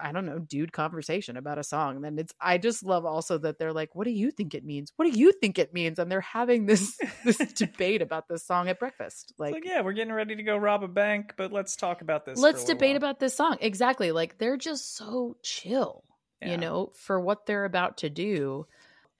I 0.00 0.12
don't 0.12 0.26
know, 0.26 0.38
dude 0.38 0.72
conversation 0.72 1.36
about 1.36 1.58
a 1.58 1.64
song. 1.64 1.96
And 1.96 2.04
then 2.04 2.18
it's, 2.18 2.32
I 2.40 2.58
just 2.58 2.82
love 2.84 3.04
also 3.04 3.38
that 3.38 3.58
they're 3.58 3.72
like, 3.72 3.94
what 3.94 4.04
do 4.04 4.10
you 4.10 4.30
think 4.30 4.54
it 4.54 4.64
means? 4.64 4.92
What 4.96 5.10
do 5.12 5.18
you 5.18 5.32
think 5.32 5.58
it 5.58 5.72
means? 5.72 5.98
And 5.98 6.10
they're 6.10 6.20
having 6.20 6.66
this, 6.66 6.98
this 7.24 7.36
debate 7.54 8.02
about 8.02 8.28
this 8.28 8.46
song 8.46 8.68
at 8.68 8.78
breakfast. 8.78 9.32
Like, 9.38 9.54
Like, 9.54 9.64
yeah, 9.64 9.80
we're 9.82 9.92
getting 9.92 10.12
ready 10.12 10.36
to 10.36 10.42
go 10.42 10.56
rob 10.56 10.82
a 10.82 10.88
bank, 10.88 11.34
but 11.36 11.52
let's 11.52 11.76
talk 11.76 12.02
about 12.02 12.24
this. 12.26 12.38
let's 12.38 12.64
debate 12.64 12.90
while. 12.90 12.96
about 12.96 13.20
this 13.20 13.34
song. 13.34 13.56
Exactly. 13.60 14.12
Like 14.12 14.38
they're 14.38 14.56
just 14.56 14.96
so 14.96 15.36
chill, 15.42 16.04
Yeah. 16.40 16.52
you 16.52 16.56
know, 16.56 16.92
for 16.94 17.20
what 17.20 17.46
they're 17.46 17.64
about 17.64 17.98
to 17.98 18.10
do. 18.10 18.66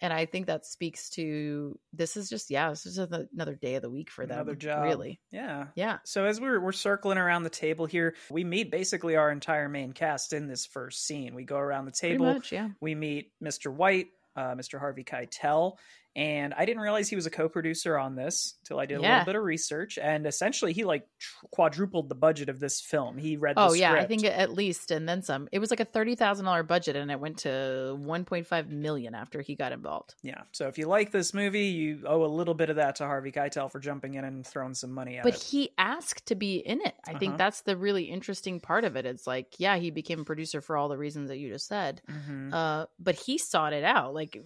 And 0.05 0.13
I 0.13 0.27
think 0.27 0.49
that 0.49 0.67
speaks 0.67 1.09
to 1.11 1.79
this 1.95 2.19
is 2.19 2.29
just, 2.29 2.51
yeah, 2.51 2.69
this 2.69 2.85
is 2.85 2.99
another 2.99 3.55
day 3.55 3.77
of 3.77 3.81
the 3.83 3.89
week 3.89 4.11
for 4.11 4.27
them. 4.27 4.37
Another 4.37 4.55
job. 4.55 4.85
Really. 4.85 5.19
Yeah. 5.31 5.69
Yeah. 5.77 5.97
So 6.05 6.27
as 6.27 6.39
we're 6.43 6.61
we're 6.61 6.73
circling 6.73 7.17
around 7.17 7.45
the 7.45 7.49
table 7.49 7.87
here, 7.87 8.15
we 8.31 8.45
meet 8.45 8.71
basically 8.71 9.17
our 9.17 9.31
entire 9.31 9.67
main 9.67 9.95
cast 9.95 10.35
in 10.35 10.47
this 10.47 10.67
first 10.67 11.07
scene. 11.07 11.35
We 11.35 11.45
go 11.45 11.57
around 11.57 11.87
the 11.87 11.93
table. 11.93 12.27
much. 12.27 12.53
Yeah. 12.53 12.69
We 12.83 12.95
meet 12.95 13.33
Mr. 13.43 13.73
White, 13.73 14.09
uh, 14.37 14.55
Mr. 14.55 14.79
Harvey 14.79 15.05
Keitel, 15.05 15.79
and 16.17 16.55
I 16.55 16.65
didn't 16.65 16.83
realize 16.83 17.09
he 17.09 17.17
was 17.17 17.27
a 17.27 17.31
co-producer 17.31 17.99
on 17.99 18.15
this 18.15 18.55
till 18.65 18.79
I 18.79 18.87
did 18.87 18.99
a 18.99 19.01
little 19.01 19.25
bit 19.25 19.35
of 19.35 19.43
research. 19.43 19.99
And 19.99 20.27
essentially, 20.27 20.73
he 20.73 20.85
like 20.85 21.07
tr- 21.19 21.47
quadrupled 21.51 22.09
the 22.09 22.15
budget 22.15 22.49
of 22.49 22.61
this 22.61 22.81
film. 22.81 23.19
He 23.19 23.37
read. 23.37 23.57
The 23.57 23.61
Oh 23.63 23.73
yeah, 23.73 23.93
I 23.95 24.07
think 24.07 24.25
at 24.25 24.53
least 24.53 24.91
and 24.91 25.09
then 25.09 25.23
some. 25.23 25.49
It 25.53 25.59
was 25.59 25.71
like 25.71 25.81
a 25.81 25.85
thirty 25.85 26.15
thousand 26.15 26.45
dollar 26.45 26.63
budget, 26.63 26.97
and 26.97 27.11
it 27.11 27.19
went 27.19 27.39
to 27.39 27.97
one 27.99 28.25
point 28.25 28.47
five 28.47 28.69
million 28.71 29.15
after 29.15 29.41
he 29.41 29.55
got 29.57 29.73
involved. 29.73 30.15
Yeah. 30.23 30.43
So 30.53 30.69
if 30.69 30.79
you 30.79 30.87
like 30.87 31.11
this 31.11 31.35
movie, 31.35 31.67
you 31.67 32.03
owe 32.07 32.25
a 32.25 32.27
little 32.27 32.55
bit 32.55 32.71
of 32.71 32.77
that 32.77 32.97
to 32.97 33.05
Harvey 33.07 33.33
Keitel 33.33 33.71
for 33.73 33.81
jumping 33.81 34.15
in 34.15 34.25
and 34.25 34.47
throwing 34.47 34.75
some 34.75 34.93
money 34.93 35.17
at 35.19 35.25
But 35.25 35.35
it. 35.35 35.43
he 35.43 35.71
asked 35.79 36.27
to 36.27 36.35
be 36.35 36.57
in 36.57 36.81
it. 36.81 36.95
I 37.07 37.11
Uh-huh. 37.11 37.19
think 37.19 37.39
that's 37.39 37.63
the 37.63 37.77
really 37.77 38.05
interesting 38.05 38.61
part 38.61 38.85
of 38.85 38.97
it. 38.97 39.05
It's 39.07 39.27
like, 39.27 39.55
yeah, 39.59 39.77
he 39.77 39.91
became 39.91 40.21
a 40.21 40.25
producer 40.25 40.61
for 40.61 40.77
all 40.77 40.89
the 40.89 40.97
reasons 40.99 41.29
that 41.29 41.39
you 41.39 41.49
just 41.51 41.67
said. 41.67 42.03
Mhm. 42.09 42.53
Uh, 42.53 42.87
but 42.99 43.15
he 43.17 43.39
sought 43.39 43.73
it 43.73 43.85
out. 43.85 44.15
Like 44.15 44.41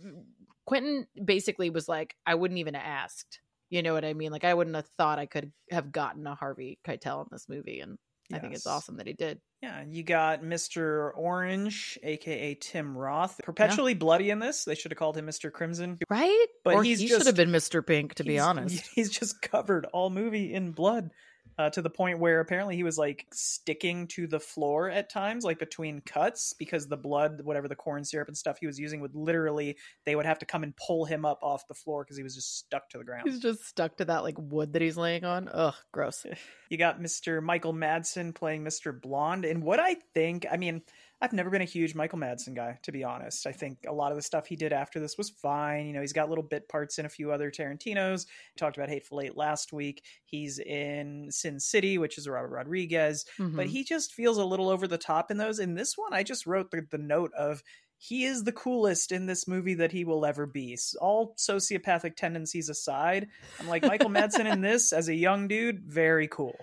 Quentin 0.69 1.07
basically 1.25 1.71
was 1.71 1.89
like, 1.89 2.15
I 2.27 2.35
wouldn't 2.35 2.59
even 2.59 2.75
have 2.75 2.85
asked. 2.85 3.41
You 3.71 3.83
know 3.83 3.95
what 3.95 4.05
I 4.05 4.13
mean? 4.13 4.33
Like 4.33 4.45
I 4.45 4.53
wouldn't 4.53 4.77
have 4.77 4.89
thought 4.99 5.19
I 5.19 5.25
could 5.25 5.51
have 5.71 5.93
gotten 5.93 6.27
a 6.27 6.35
Harvey 6.35 6.79
Keitel 6.87 7.23
in 7.23 7.29
this 7.33 7.49
movie, 7.49 7.81
and 7.81 7.97
I 8.31 8.39
think 8.39 8.55
it's 8.55 8.67
awesome 8.67 8.99
that 8.99 9.07
he 9.07 9.15
did. 9.15 9.41
Yeah, 9.63 9.83
you 9.89 10.03
got 10.03 10.43
Mr. 10.43 11.11
Orange, 11.17 11.99
aka 12.03 12.55
Tim 12.55 12.97
Roth, 12.97 13.41
perpetually 13.43 13.95
bloody 13.95 14.29
in 14.29 14.41
this. 14.41 14.65
They 14.65 14.75
should 14.75 14.93
have 14.93 14.99
called 14.99 15.17
him 15.17 15.27
Mr. 15.27 15.51
Crimson. 15.51 15.99
Right? 16.11 16.47
But 16.65 16.75
or 16.75 16.83
he's 16.85 17.01
he 17.01 17.09
just- 17.09 17.21
should 17.21 17.27
have 17.27 17.37
been 17.37 17.51
Mr. 17.51 17.85
Pink, 17.87 18.15
to 18.15 18.25
be 18.25 18.39
honest. 18.39 18.87
he's 18.95 19.11
just 19.11 19.41
covered 19.41 19.87
all 19.87 20.11
movie 20.11 20.53
in 20.53 20.73
blood. 20.73 21.11
Uh, 21.59 21.69
to 21.69 21.83
the 21.83 21.91
point 21.91 22.21
where 22.21 22.39
apparently 22.39 22.77
he 22.77 22.85
was 22.85 22.97
like 22.97 23.27
sticking 23.33 24.07
to 24.07 24.29
the 24.29 24.39
floor 24.39 24.89
at 24.89 25.11
times, 25.11 25.45
like 25.45 25.59
between 25.59 26.01
cuts, 26.03 26.53
because 26.53 26.87
the 26.87 26.97
blood, 26.97 27.41
whatever 27.43 27.67
the 27.67 27.75
corn 27.75 28.05
syrup 28.05 28.29
and 28.29 28.37
stuff 28.37 28.59
he 28.61 28.67
was 28.67 28.79
using, 28.79 29.01
would 29.01 29.15
literally 29.15 29.77
they 30.07 30.15
would 30.15 30.27
have 30.27 30.39
to 30.39 30.47
come 30.47 30.63
and 30.63 30.73
pull 30.77 31.05
him 31.05 31.25
up 31.25 31.41
off 31.43 31.67
the 31.67 31.75
floor 31.75 32.05
because 32.05 32.17
he 32.17 32.23
was 32.23 32.37
just 32.37 32.59
stuck 32.59 32.89
to 32.91 32.99
the 32.99 33.05
ground. 33.05 33.29
He's 33.29 33.41
just 33.41 33.67
stuck 33.67 33.97
to 33.97 34.05
that 34.05 34.23
like 34.23 34.37
wood 34.39 34.73
that 34.75 34.83
he's 34.83 34.97
laying 34.97 35.25
on. 35.25 35.49
Ugh, 35.53 35.75
gross. 35.93 36.25
You 36.71 36.77
got 36.77 37.01
Mr. 37.01 37.43
Michael 37.43 37.73
Madsen 37.73 38.35
playing 38.35 38.63
Mr. 38.63 38.93
Blonde. 38.93 39.47
And 39.47 39.63
what 39.63 39.81
I 39.81 39.95
think, 40.13 40.45
I 40.53 40.59
mean, 40.59 40.83
I've 41.21 41.33
never 41.33 41.51
been 41.51 41.63
a 41.63 41.67
huge 41.67 41.97
Michael 41.97 42.21
Madsen 42.21 42.55
guy, 42.55 42.79
to 42.85 42.93
be 42.93 43.03
honest. 43.03 43.45
I 43.47 43.51
think 43.53 43.79
a 43.89 43.93
lot 43.93 44.13
of 44.13 44.17
the 44.17 44.23
stuff 44.23 44.47
he 44.47 44.55
did 44.55 44.73
after 44.73 45.01
this 45.01 45.19
was 45.19 45.31
fine. 45.31 45.87
You 45.87 45.93
know, 45.93 46.01
he's 46.01 46.13
got 46.13 46.29
little 46.29 46.45
bit 46.45 46.69
parts 46.69 46.99
in 46.99 47.07
a 47.07 47.09
few 47.09 47.33
other 47.33 47.51
Tarantinos. 47.51 48.27
We 48.27 48.57
talked 48.57 48.77
about 48.77 48.89
Hateful 48.89 49.21
Eight 49.21 49.37
last 49.37 49.73
week. 49.73 50.05
He's 50.25 50.61
in 50.61 51.27
Sin 51.33 51.59
City, 51.59 51.99
which 51.99 52.19
is 52.19 52.29
Robert 52.29 52.51
Rodriguez. 52.51 53.25
But 53.37 53.67
Mhm. 53.67 53.71
he 53.71 53.83
just 53.83 54.15
feels 54.15 54.39
a 54.39 54.45
little 54.45 54.69
over 54.69 54.87
the 54.87 54.97
top 54.99 55.31
in 55.33 55.39
those. 55.39 55.59
In 55.59 55.75
this 55.75 55.99
one, 55.99 56.15
I 56.15 56.23
just 56.23 56.47
wrote 56.47 56.71
the, 56.71 56.87
the 56.89 56.99
note 56.99 57.33
of 57.35 57.65
he 58.01 58.25
is 58.25 58.45
the 58.45 58.53
coolest 58.53 59.11
in 59.13 59.27
this 59.27 59.49
movie 59.49 59.75
that 59.75 59.91
he 59.93 60.05
will 60.05 60.25
ever 60.25 60.47
be. 60.47 60.79
All 61.01 61.35
sociopathic 61.37 62.15
tendencies 62.17 62.69
aside, 62.69 63.27
I'm 63.61 63.67
like 63.69 63.83
Michael 63.83 64.09
Madsen 64.11 64.51
in 64.51 64.61
this 64.61 64.93
as 64.93 65.09
a 65.09 65.15
young 65.15 65.49
dude, 65.49 65.83
very 65.85 66.29
cool. 66.29 66.57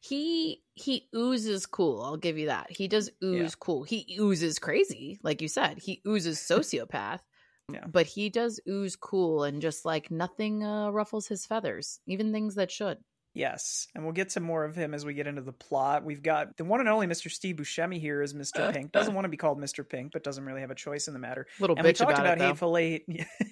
he 0.00 0.62
he 0.74 1.08
oozes 1.14 1.66
cool. 1.66 2.02
I'll 2.02 2.16
give 2.16 2.36
you 2.38 2.46
that. 2.46 2.66
He 2.70 2.88
does 2.88 3.10
ooze 3.22 3.52
Yeah. 3.52 3.56
cool. 3.60 3.84
He 3.84 4.16
oozes 4.20 4.58
crazy, 4.58 5.18
like 5.22 5.40
you 5.40 5.48
said. 5.48 5.78
He 5.78 6.02
oozes 6.06 6.38
sociopath. 6.50 7.20
Yeah. 7.72 7.86
But 7.86 8.06
he 8.06 8.28
does 8.28 8.60
ooze 8.68 8.94
cool 8.96 9.44
and 9.44 9.62
just 9.62 9.84
like 9.86 10.10
nothing 10.10 10.62
uh, 10.64 10.90
ruffles 10.90 11.28
his 11.28 11.46
feathers, 11.46 12.00
even 12.06 12.32
things 12.32 12.56
that 12.56 12.70
should. 12.70 12.98
Yes, 13.34 13.88
and 13.94 14.04
we'll 14.04 14.12
get 14.12 14.30
to 14.30 14.40
more 14.40 14.64
of 14.64 14.76
him 14.76 14.94
as 14.94 15.04
we 15.04 15.12
get 15.12 15.26
into 15.26 15.42
the 15.42 15.52
plot. 15.52 16.04
We've 16.04 16.22
got 16.22 16.56
the 16.56 16.64
one 16.64 16.78
and 16.78 16.88
only 16.88 17.08
Mr. 17.08 17.28
Steve 17.28 17.56
Buscemi 17.56 18.00
here 18.00 18.22
as 18.22 18.32
Mr. 18.32 18.72
Pink. 18.72 18.92
Doesn't 18.92 19.12
want 19.12 19.24
to 19.24 19.28
be 19.28 19.36
called 19.36 19.58
Mr. 19.58 19.86
Pink, 19.88 20.12
but 20.12 20.22
doesn't 20.22 20.44
really 20.44 20.60
have 20.60 20.70
a 20.70 20.74
choice 20.76 21.08
in 21.08 21.14
the 21.14 21.18
matter. 21.20 21.46
Little 21.58 21.76
and 21.76 21.84
we 21.84 21.92
talked 21.92 22.12
about, 22.12 22.36
about. 22.36 22.38
Hateful 22.38 22.78
Eight. 22.78 23.04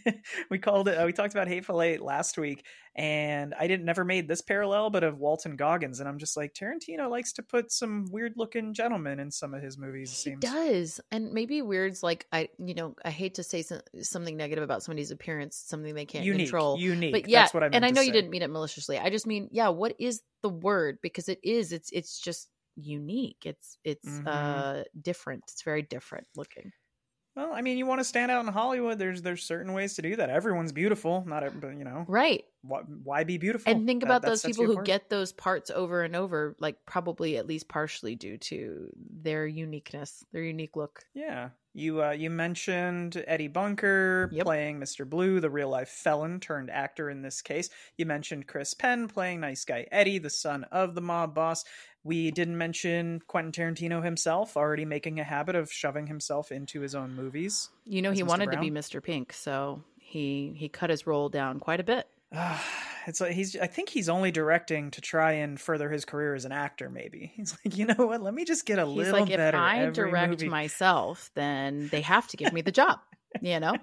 we 0.50 0.58
called 0.58 0.86
it. 0.86 0.94
Uh, 0.96 1.04
we 1.04 1.12
talked 1.12 1.34
about 1.34 1.48
Hateful 1.48 1.82
Eight 1.82 2.00
last 2.00 2.38
week, 2.38 2.64
and 2.94 3.54
I 3.58 3.66
didn't 3.66 3.84
never 3.84 4.04
made 4.04 4.28
this 4.28 4.40
parallel, 4.40 4.90
but 4.90 5.02
of 5.02 5.18
Walton 5.18 5.56
Goggins, 5.56 5.98
and 5.98 6.08
I'm 6.08 6.18
just 6.18 6.36
like 6.36 6.54
Tarantino 6.54 7.10
likes 7.10 7.32
to 7.34 7.42
put 7.42 7.72
some 7.72 8.06
weird 8.10 8.34
looking 8.36 8.74
gentlemen 8.74 9.18
in 9.18 9.32
some 9.32 9.52
of 9.52 9.62
his 9.62 9.76
movies. 9.76 10.10
It 10.10 10.14
He 10.14 10.30
seems. 10.30 10.40
does, 10.42 11.00
and 11.10 11.32
maybe 11.32 11.60
weird's 11.60 12.04
like 12.04 12.26
I, 12.32 12.50
you 12.64 12.74
know, 12.74 12.94
I 13.04 13.10
hate 13.10 13.34
to 13.34 13.42
say 13.42 13.62
so- 13.62 13.80
something 14.00 14.36
negative 14.36 14.62
about 14.62 14.84
somebody's 14.84 15.10
appearance, 15.10 15.56
something 15.66 15.92
they 15.92 16.04
can't 16.06 16.24
unique, 16.24 16.46
control. 16.46 16.78
unique. 16.78 17.12
but 17.12 17.28
yeah, 17.28 17.40
That's 17.42 17.54
what 17.54 17.64
I 17.64 17.66
meant 17.66 17.74
and 17.76 17.84
I 17.84 17.90
know 17.90 18.00
you 18.00 18.12
didn't 18.12 18.30
mean 18.30 18.42
it 18.42 18.50
maliciously. 18.50 18.96
I 18.98 19.10
just 19.10 19.26
mean, 19.26 19.48
yeah, 19.50 19.71
what 19.72 19.94
is 19.98 20.22
the 20.42 20.48
word? 20.48 20.98
Because 21.02 21.28
it 21.28 21.38
is, 21.42 21.72
it's, 21.72 21.90
it's 21.90 22.18
just 22.20 22.48
unique. 22.76 23.42
It's, 23.44 23.76
it's 23.84 24.08
Mhm. 24.08 24.26
uh 24.26 24.84
different. 25.02 25.42
It's 25.48 25.62
very 25.62 25.82
different 25.82 26.26
looking. 26.36 26.72
Well, 27.34 27.54
I 27.54 27.62
mean, 27.62 27.78
you 27.78 27.86
want 27.86 27.98
to 28.00 28.04
stand 28.04 28.30
out 28.30 28.44
in 28.46 28.52
Hollywood. 28.52 28.98
There's 28.98 29.22
there's 29.22 29.42
certain 29.42 29.72
ways 29.72 29.94
to 29.94 30.02
do 30.02 30.16
that. 30.16 30.28
Everyone's 30.28 30.70
beautiful, 30.72 31.24
not 31.26 31.42
everybody, 31.42 31.78
you 31.78 31.84
know. 31.84 32.04
Right. 32.06 32.44
Why, 32.60 32.80
why 32.80 33.24
be 33.24 33.38
beautiful? 33.38 33.72
And 33.72 33.86
think 33.86 34.02
That- 34.02 34.06
about 34.08 34.22
those 34.22 34.42
people 34.42 34.66
who 34.66 34.72
apart. 34.72 34.86
get 34.86 35.08
those 35.08 35.32
parts 35.32 35.70
over 35.70 36.02
and 36.02 36.14
over, 36.14 36.54
like 36.60 36.76
probably 36.86 37.38
at 37.38 37.46
least 37.46 37.68
partially 37.68 38.16
due 38.16 38.36
to 38.36 38.90
their 39.22 39.46
uniqueness, 39.46 40.22
their 40.32 40.42
unique 40.42 40.76
look. 40.76 41.04
Yeah. 41.14 41.50
You 41.74 42.02
uh, 42.02 42.10
you 42.10 42.28
mentioned 42.28 43.22
Eddie 43.26 43.48
Bunker 43.48 44.28
Yep. 44.32 44.44
playing 44.44 44.80
Mr. 44.80 45.08
Blue, 45.08 45.40
the 45.40 45.50
real 45.50 45.68
life 45.68 45.88
felon 45.88 46.38
turned 46.40 46.70
actor 46.70 47.08
in 47.08 47.22
this 47.22 47.40
case. 47.40 47.70
You 47.96 48.06
mentioned 48.06 48.46
Chris 48.46 48.74
Penn 48.74 49.08
playing 49.08 49.40
nice 49.40 49.64
guy 49.64 49.86
Eddie, 49.90 50.18
the 50.18 50.30
son 50.30 50.64
of 50.64 50.94
the 50.94 51.00
mob 51.00 51.34
boss. 51.34 51.64
We 52.04 52.30
didn't 52.30 52.58
mention 52.58 53.20
Quentin 53.26 53.52
Tarantino 53.52 54.04
himself, 54.04 54.56
already 54.56 54.84
making 54.84 55.20
a 55.20 55.24
habit 55.24 55.54
of 55.54 55.72
shoving 55.72 56.08
himself 56.08 56.50
into 56.50 56.80
his 56.80 56.94
own 56.94 57.14
movies. 57.14 57.70
You 57.86 58.02
know, 58.02 58.10
he 58.10 58.22
Mr. 58.22 58.26
wanted 58.26 58.52
to 58.52 58.58
be 58.58 58.70
Mr. 58.70 59.02
Pink, 59.02 59.32
so 59.32 59.82
he 59.98 60.52
he 60.56 60.68
cut 60.68 60.90
his 60.90 61.06
role 61.06 61.28
down 61.28 61.58
quite 61.60 61.80
a 61.80 61.84
bit. 61.84 62.06
it's 63.06 63.20
like 63.20 63.32
he's 63.32 63.56
I 63.56 63.66
think 63.66 63.88
he's 63.88 64.08
only 64.08 64.30
directing 64.30 64.90
to 64.92 65.00
try 65.00 65.32
and 65.32 65.60
further 65.60 65.90
his 65.90 66.04
career 66.04 66.34
as 66.34 66.44
an 66.44 66.52
actor 66.52 66.88
maybe. 66.90 67.32
He's 67.36 67.56
like, 67.64 67.76
"You 67.76 67.86
know 67.86 68.06
what? 68.06 68.22
Let 68.22 68.34
me 68.34 68.44
just 68.44 68.66
get 68.66 68.78
a 68.78 68.86
He's 68.86 68.96
little 68.96 69.20
like, 69.20 69.30
if 69.30 69.54
I 69.54 69.80
every 69.80 69.92
direct 69.92 70.30
movie." 70.30 70.48
myself, 70.48 71.30
then 71.34 71.88
they 71.88 72.02
have 72.02 72.26
to 72.28 72.36
give 72.36 72.52
me 72.52 72.60
the 72.62 72.72
job. 72.82 72.98
You 73.40 73.60
know, 73.60 73.74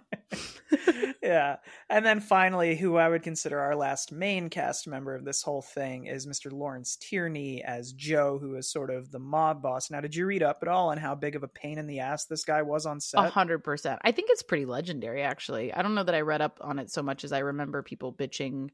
yeah. 1.23 1.55
And 1.89 2.05
then 2.05 2.19
finally, 2.19 2.75
who 2.75 2.97
I 2.97 3.09
would 3.09 3.23
consider 3.23 3.59
our 3.59 3.75
last 3.75 4.11
main 4.11 4.49
cast 4.49 4.87
member 4.87 5.15
of 5.15 5.25
this 5.25 5.41
whole 5.41 5.63
thing 5.63 6.05
is 6.05 6.27
Mr. 6.27 6.51
Lawrence 6.51 6.95
Tierney 6.97 7.63
as 7.63 7.91
Joe, 7.93 8.37
who 8.39 8.53
is 8.57 8.71
sort 8.71 8.91
of 8.91 9.11
the 9.11 9.17
mob 9.17 9.63
boss. 9.63 9.89
Now, 9.89 10.01
did 10.01 10.15
you 10.15 10.27
read 10.27 10.43
up 10.43 10.59
at 10.61 10.67
all 10.67 10.89
on 10.89 10.99
how 10.99 11.15
big 11.15 11.35
of 11.35 11.41
a 11.41 11.47
pain 11.47 11.79
in 11.79 11.87
the 11.87 12.01
ass 12.01 12.25
this 12.25 12.45
guy 12.45 12.61
was 12.61 12.85
on 12.85 12.97
a 12.97 13.01
set? 13.01 13.31
hundred 13.31 13.63
percent. 13.63 13.99
I 14.03 14.11
think 14.11 14.29
it's 14.29 14.43
pretty 14.43 14.65
legendary, 14.67 15.23
actually. 15.23 15.73
I 15.73 15.81
don't 15.81 15.95
know 15.95 16.03
that 16.03 16.13
I 16.13 16.21
read 16.21 16.41
up 16.41 16.59
on 16.61 16.77
it 16.77 16.91
so 16.91 17.01
much 17.01 17.23
as 17.23 17.31
I 17.31 17.39
remember 17.39 17.81
people 17.81 18.13
bitching 18.13 18.69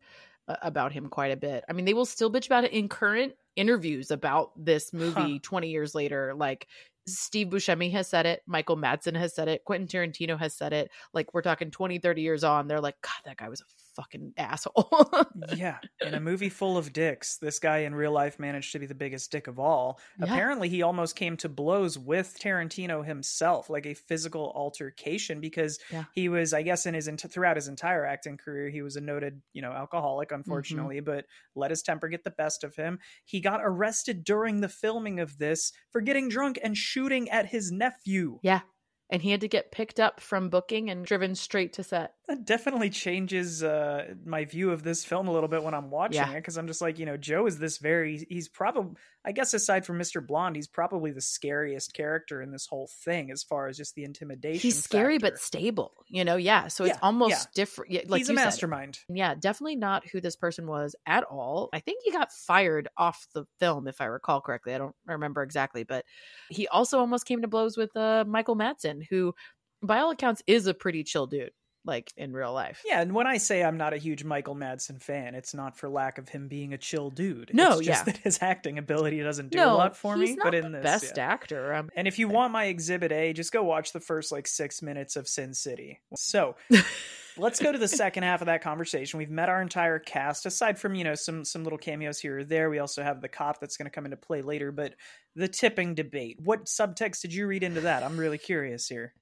about 0.47 0.91
him 0.91 1.07
quite 1.07 1.31
a 1.31 1.37
bit. 1.37 1.63
I 1.69 1.73
mean, 1.73 1.85
they 1.85 1.93
will 1.93 2.05
still 2.05 2.31
bitch 2.31 2.45
about 2.45 2.63
it 2.63 2.71
in 2.73 2.89
current 2.89 3.33
interviews 3.55 4.11
about 4.11 4.51
this 4.57 4.93
movie 4.93 5.39
20 5.39 5.69
years 5.69 5.95
later. 5.95 6.33
Like 6.35 6.67
Steve 7.07 7.47
Buscemi 7.47 7.91
has 7.91 8.07
said 8.07 8.25
it, 8.25 8.41
Michael 8.47 8.77
Madsen 8.77 9.15
has 9.15 9.33
said 9.35 9.47
it, 9.47 9.63
Quentin 9.63 9.87
Tarantino 9.87 10.37
has 10.37 10.55
said 10.55 10.73
it. 10.73 10.89
Like 11.13 11.33
we're 11.33 11.41
talking 11.41 11.71
20, 11.71 11.99
30 11.99 12.21
years 12.21 12.43
on, 12.43 12.67
they're 12.67 12.81
like, 12.81 12.99
God, 13.01 13.11
that 13.25 13.37
guy 13.37 13.47
was 13.47 13.61
a 13.61 13.65
fucking 13.95 14.33
asshole. 14.37 14.89
yeah. 15.55 15.77
In 16.01 16.15
a 16.15 16.19
movie 16.19 16.49
full 16.49 16.77
of 16.77 16.91
dicks, 16.93 17.37
this 17.37 17.59
guy 17.59 17.79
in 17.79 17.93
real 17.95 18.11
life 18.11 18.39
managed 18.39 18.71
to 18.73 18.79
be 18.79 18.87
the 18.87 18.95
biggest 18.95 19.31
dick 19.31 19.47
of 19.47 19.59
all. 19.59 19.99
Yeah. 20.19 20.25
Apparently, 20.25 20.67
he 20.67 20.81
almost 20.81 21.15
came 21.15 21.37
to 21.37 21.49
blows 21.49 21.97
with 21.97 22.37
Tarantino 22.41 23.05
himself, 23.05 23.69
like 23.69 23.85
a 23.85 23.93
physical 23.93 24.51
altercation, 24.55 25.39
because 25.39 25.79
Yeah. 25.91 26.05
he 26.13 26.27
was, 26.27 26.53
I 26.53 26.63
guess, 26.63 26.85
in 26.87 26.93
his 26.95 27.07
throughout 27.29 27.55
his 27.55 27.67
entire 27.67 28.03
acting 28.05 28.37
career, 28.37 28.69
he 28.69 28.81
was 28.81 28.95
a 28.95 29.01
noted, 29.01 29.41
you 29.53 29.61
know, 29.61 29.71
alcoholic, 29.71 30.31
Mm-hmm. 30.41 30.51
unfortunately, 30.51 30.99
but 30.99 31.25
let 31.55 31.71
his 31.71 31.81
temper 31.81 32.07
get 32.07 32.23
the 32.23 32.31
best 32.31 32.63
of 32.63 32.75
him. 32.75 32.99
He 33.25 33.39
got 33.39 33.61
arrested 33.63 34.23
during 34.23 34.61
the 34.61 34.69
filming 34.69 35.19
of 35.19 35.37
this 35.37 35.71
for 35.91 36.01
getting 36.01 36.29
drunk 36.29 36.59
and 36.63 36.77
shooting 36.77 37.29
at 37.29 37.47
his 37.47 37.71
nephew. 37.71 38.39
yeah. 38.43 38.61
And 39.11 39.21
he 39.21 39.29
had 39.29 39.41
to 39.41 39.47
get 39.47 39.71
picked 39.71 39.99
up 39.99 40.19
from 40.19 40.49
booking 40.49 40.89
and 40.89 41.05
driven 41.05 41.35
straight 41.35 41.73
to 41.73 41.83
set. 41.83 42.15
that 42.27 42.43
definitely 42.43 42.89
changes 42.89 43.61
uh, 43.61 44.15
my 44.25 44.45
view 44.45 44.71
of 44.71 44.81
this 44.81 45.05
film 45.05 45.27
a 45.27 45.31
little 45.31 45.47
bit 45.47 45.61
when 45.61 45.75
I'm 45.75 45.91
watching 45.91 46.15
Yeah. 46.21 46.31
it 46.31 46.37
because 46.37 46.57
I'm 46.57 46.65
just 46.65 46.81
like, 46.81 46.97
you 46.97 47.05
know, 47.05 47.15
Joe 47.15 47.45
is 47.45 47.59
this 47.59 47.77
very, 47.77 48.25
he's 48.29 48.49
probably, 48.49 48.95
I 49.27 49.31
guess, 49.31 49.53
aside 49.55 49.85
from 49.85 49.97
Mr. 49.97 50.25
Blonde, 50.25 50.55
he's 50.55 50.67
probably 50.67 51.11
the 51.11 51.19
scariest 51.21 51.93
character 51.93 52.41
in 52.43 52.51
this 52.51 52.67
whole 52.67 52.87
thing 53.03 53.31
as 53.31 53.41
far 53.43 53.67
as 53.67 53.75
just 53.75 53.95
the 53.95 54.03
intimidation. 54.03 54.61
He's 54.61 54.83
scary 54.83 55.17
but 55.17 55.39
stable, 55.39 55.93
you 56.07 56.23
know? 56.23 56.35
Yeah. 56.35 56.67
So 56.67 56.83
it's 56.85 56.93
Yeah, 56.95 56.99
almost 57.01 57.31
yeah. 57.31 57.43
different. 57.55 57.91
Yeah, 57.91 58.01
like 58.07 58.19
he's 58.19 58.29
a 58.29 58.35
said. 58.35 58.43
mastermind. 58.45 58.99
Yeah, 59.09 59.33
definitely 59.33 59.77
not 59.77 60.07
who 60.07 60.21
this 60.21 60.35
person 60.35 60.67
was 60.67 60.95
at 61.07 61.23
all. 61.23 61.69
I 61.73 61.79
think 61.79 62.01
he 62.03 62.11
got 62.11 62.31
fired 62.31 62.87
off 62.97 63.25
the 63.33 63.45
film, 63.59 63.87
if 63.87 63.99
I 63.99 64.05
recall 64.05 64.41
correctly. 64.41 64.75
I 64.75 64.77
don't 64.77 64.95
remember 65.07 65.41
exactly, 65.41 65.83
but 65.83 66.05
he 66.49 66.67
also 66.67 66.99
almost 66.99 67.25
came 67.25 67.41
to 67.41 67.47
blows 67.47 67.77
with 67.77 67.95
uh, 67.97 68.25
Michael 68.27 68.55
Madsen, 68.55 69.01
who, 69.09 69.33
by 69.81 69.99
all 69.99 70.11
accounts, 70.11 70.43
is 70.45 70.67
a 70.67 70.73
pretty 70.73 71.03
chill 71.03 71.25
dude, 71.27 71.51
like 71.85 72.11
in 72.17 72.33
real 72.33 72.53
life. 72.53 72.81
Yeah, 72.85 73.01
and 73.01 73.13
when 73.13 73.27
I 73.27 73.37
say 73.37 73.63
I'm 73.63 73.77
not 73.77 73.93
a 73.93 73.97
huge 73.97 74.23
Michael 74.23 74.55
Madsen 74.55 75.01
fan, 75.01 75.35
it's 75.35 75.53
not 75.53 75.77
for 75.77 75.89
lack 75.89 76.17
of 76.17 76.29
him 76.29 76.47
being 76.47 76.73
a 76.73 76.77
chill 76.77 77.09
dude. 77.09 77.51
No, 77.53 77.77
it's 77.77 77.87
just 77.87 77.99
yeah. 77.99 78.03
that 78.13 78.17
his 78.17 78.39
acting 78.41 78.77
ability 78.77 79.21
doesn't 79.21 79.51
do 79.51 79.59
a 79.59 79.65
lot 79.65 79.95
for 79.95 80.15
he's 80.17 80.31
me. 80.31 80.35
not 80.35 80.45
But 80.45 80.51
the 80.51 80.65
in 80.65 80.71
this, 80.71 80.83
best 80.83 81.13
yeah. 81.17 81.27
actor. 81.27 81.73
Um, 81.73 81.89
And 81.95 82.07
if 82.07 82.19
you 82.19 82.27
want 82.27 82.51
my 82.51 82.65
exhibit 82.65 83.11
A, 83.11 83.33
just 83.33 83.51
go 83.51 83.63
watch 83.63 83.93
the 83.93 83.99
first 83.99 84.31
like 84.31 84.47
six 84.47 84.81
minutes 84.81 85.15
of 85.15 85.27
Sin 85.27 85.53
City. 85.53 86.01
So 86.15 86.55
let's 87.37 87.61
go 87.61 87.71
to 87.71 87.77
the 87.77 87.87
second 87.87 88.23
half 88.23 88.41
of 88.41 88.47
that 88.47 88.61
conversation. 88.61 89.17
We've 89.17 89.29
met 89.29 89.49
our 89.49 89.61
entire 89.61 89.99
cast, 89.99 90.45
aside 90.45 90.79
from, 90.79 90.95
you 90.95 91.03
know, 91.03 91.15
some 91.15 91.43
some 91.45 91.63
little 91.63 91.79
cameos 91.79 92.19
here 92.19 92.39
or 92.39 92.43
there. 92.43 92.69
We 92.69 92.79
also 92.79 93.03
have 93.03 93.21
the 93.21 93.27
cop 93.27 93.59
that's 93.59 93.77
gonna 93.77 93.89
come 93.89 94.05
into 94.05 94.17
play 94.17 94.41
later, 94.41 94.71
but 94.71 94.93
the 95.35 95.47
tipping 95.47 95.95
debate. 95.95 96.39
What 96.41 96.65
subtext 96.65 97.21
did 97.21 97.33
you 97.33 97.45
read 97.47 97.63
into 97.63 97.81
that? 97.81 98.03
I'm 98.03 98.17
really 98.17 98.37
curious 98.37 98.87
here. 98.87 99.13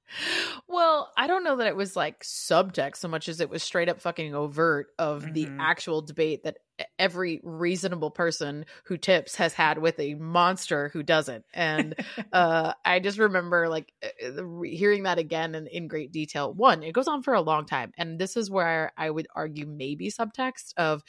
well, 0.68 1.12
I 1.18 1.28
don't 1.28 1.44
know 1.44 1.58
that 1.58 1.68
it 1.68 1.76
was 1.76 1.96
like 1.96 2.24
subtext 2.24 2.98
so 2.98 3.08
much 3.08 3.28
as 3.28 3.40
it 3.40 3.50
was 3.50 3.64
straight 3.64 3.90
up 3.90 4.02
fucking 4.02 4.36
overt 4.36 4.88
of 5.00 5.34
the 5.34 5.46
Mhm. 5.48 5.58
actual 5.60 6.02
debate 6.02 6.44
that 6.44 6.58
every 6.98 7.40
reasonable 7.44 8.12
person 8.12 8.66
who 8.86 8.98
tips 8.98 9.36
has 9.36 9.54
had 9.54 9.78
with 9.78 10.00
a 10.00 10.16
monster 10.16 10.90
who 10.94 11.04
doesn't. 11.04 11.46
And 11.54 11.96
uh, 12.34 12.74
I 12.84 13.00
just 13.00 13.20
remember 13.20 13.70
like 13.70 13.94
hearing 14.64 15.04
that 15.04 15.20
again 15.20 15.56
in, 15.56 15.68
in 15.68 15.88
great 15.88 16.12
detail. 16.12 16.54
One, 16.54 16.84
it 16.84 16.94
goes 16.94 17.08
on 17.08 17.24
for 17.24 17.34
a 17.34 17.42
long 17.42 17.66
time. 17.66 17.92
And 17.98 18.20
this 18.20 18.38
is 18.38 18.50
where 18.50 18.92
I 18.98 19.10
would 19.10 19.28
argue 19.36 19.66
maybe 19.66 20.10
subtext 20.10 20.74
of 20.78 21.04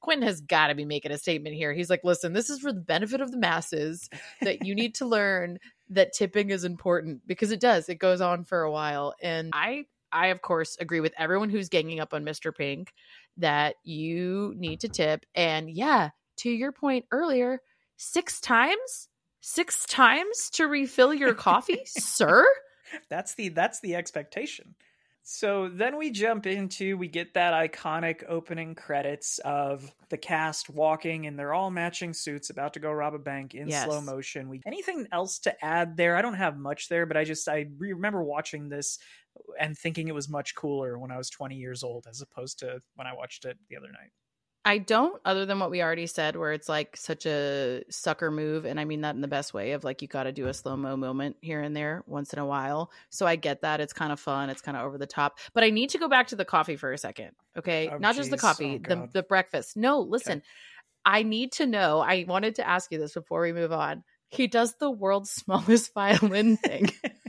quinn 0.00 0.22
has 0.22 0.40
got 0.42 0.66
to 0.66 0.74
be 0.74 0.84
making 0.84 1.12
a 1.12 1.18
statement 1.18 1.56
here. 1.56 1.72
He's 1.72 1.88
like, 1.88 2.04
listen, 2.04 2.32
this 2.32 2.50
is 2.50 2.60
for 2.60 2.72
the 2.72 2.80
benefit 2.80 3.20
of 3.20 3.30
the 3.30 3.38
masses 3.38 4.08
that 4.42 4.64
you 4.66 4.74
need 4.74 4.96
to 4.96 5.06
learn 5.06 5.58
that 5.90 6.12
tipping 6.12 6.50
is 6.50 6.64
important 6.64 7.22
because 7.26 7.52
it 7.52 7.60
does. 7.60 7.88
It 7.88 7.96
goes 7.96 8.20
on 8.20 8.44
for 8.44 8.62
a 8.62 8.70
while. 8.70 9.14
And 9.22 9.50
I 9.54 9.84
I 10.14 10.28
of 10.28 10.42
course 10.42 10.76
agree 10.80 11.00
with 11.00 11.14
everyone 11.18 11.50
who's 11.50 11.68
ganging 11.68 12.00
up 12.00 12.14
on 12.14 12.24
Mr. 12.24 12.52
Pink 12.52 12.94
that 13.36 13.76
you 13.84 14.54
need 14.56 14.80
to 14.80 14.88
tip 14.88 15.26
and 15.34 15.70
yeah, 15.70 16.10
to 16.38 16.50
your 16.50 16.72
point 16.72 17.06
earlier, 17.12 17.60
6 17.96 18.40
times? 18.40 19.08
6 19.40 19.86
times 19.86 20.50
to 20.50 20.66
refill 20.66 21.12
your 21.14 21.34
coffee, 21.34 21.82
sir? 21.86 22.46
That's 23.08 23.34
the 23.34 23.48
that's 23.50 23.80
the 23.80 23.94
expectation. 23.96 24.74
So 25.26 25.68
then 25.70 25.96
we 25.96 26.10
jump 26.10 26.46
into 26.46 26.98
we 26.98 27.08
get 27.08 27.32
that 27.34 27.54
iconic 27.54 28.24
opening 28.28 28.74
credits 28.74 29.38
of 29.38 29.90
the 30.10 30.18
cast 30.18 30.68
walking 30.68 31.26
and 31.26 31.38
they're 31.38 31.54
all 31.54 31.70
matching 31.70 32.12
suits 32.12 32.50
about 32.50 32.74
to 32.74 32.80
go 32.80 32.92
rob 32.92 33.14
a 33.14 33.18
bank 33.18 33.54
in 33.54 33.70
Yes. 33.70 33.70
slow 33.70 34.02
motion. 34.02 34.50
We 34.50 34.60
anything 34.66 35.06
else 35.12 35.38
to 35.40 35.64
add 35.64 35.96
there? 35.96 36.16
I 36.16 36.22
don't 36.22 36.34
have 36.34 36.58
much 36.58 36.88
there, 36.88 37.06
but 37.06 37.16
I 37.16 37.24
just 37.24 37.48
I 37.48 37.66
remember 37.78 38.22
watching 38.22 38.68
this 38.68 38.98
and 39.60 39.76
thinking 39.76 40.08
it 40.08 40.14
was 40.14 40.28
much 40.28 40.54
cooler 40.54 40.98
when 40.98 41.10
I 41.10 41.16
was 41.16 41.30
20 41.30 41.56
years 41.56 41.82
old 41.82 42.06
as 42.08 42.20
opposed 42.20 42.58
to 42.60 42.80
when 42.94 43.06
I 43.06 43.14
watched 43.14 43.44
it 43.44 43.58
the 43.68 43.76
other 43.76 43.88
night. 43.88 44.10
I 44.66 44.78
don't, 44.78 45.20
other 45.26 45.44
than 45.44 45.58
what 45.58 45.70
we 45.70 45.82
already 45.82 46.06
said, 46.06 46.36
where 46.36 46.52
it's 46.52 46.70
like 46.70 46.96
such 46.96 47.26
a 47.26 47.82
sucker 47.90 48.30
move. 48.30 48.64
And 48.64 48.80
I 48.80 48.86
mean 48.86 49.02
that 49.02 49.14
in 49.14 49.20
the 49.20 49.28
best 49.28 49.52
way 49.52 49.72
of 49.72 49.84
like, 49.84 50.00
you 50.00 50.08
got 50.08 50.22
to 50.22 50.32
do 50.32 50.46
a 50.46 50.54
slow 50.54 50.74
mo 50.74 50.96
moment 50.96 51.36
here 51.42 51.60
and 51.60 51.76
there 51.76 52.02
once 52.06 52.32
in 52.32 52.38
a 52.38 52.46
while. 52.46 52.90
So 53.10 53.26
I 53.26 53.36
get 53.36 53.60
that. 53.60 53.80
It's 53.80 53.92
kind 53.92 54.10
of 54.10 54.18
fun. 54.18 54.48
It's 54.48 54.62
kind 54.62 54.74
of 54.74 54.84
over 54.84 54.96
the 54.96 55.06
top. 55.06 55.38
But 55.52 55.64
I 55.64 55.70
need 55.70 55.90
to 55.90 55.98
go 55.98 56.08
back 56.08 56.28
to 56.28 56.36
the 56.36 56.46
coffee 56.46 56.76
for 56.76 56.92
a 56.92 56.98
second. 56.98 57.32
Okay. 57.58 57.90
Oh, 57.92 57.98
Not 57.98 58.16
just 58.16 58.30
the 58.30 58.38
coffee, 58.38 58.80
Oh, 58.82 58.88
the, 58.88 59.08
the 59.12 59.22
breakfast. 59.22 59.76
No, 59.76 60.00
listen, 60.00 60.42
I 61.04 61.24
need 61.24 61.52
to 61.52 61.66
know. 61.66 62.00
I 62.00 62.24
wanted 62.26 62.54
to 62.54 62.66
ask 62.66 62.90
you 62.90 62.98
this 62.98 63.12
before 63.12 63.42
we 63.42 63.52
move 63.52 63.72
on. 63.72 64.02
He 64.30 64.46
does 64.46 64.76
the 64.76 64.90
world's 64.90 65.30
smallest 65.42 65.92
violin 65.92 66.56
thing. 66.56 66.90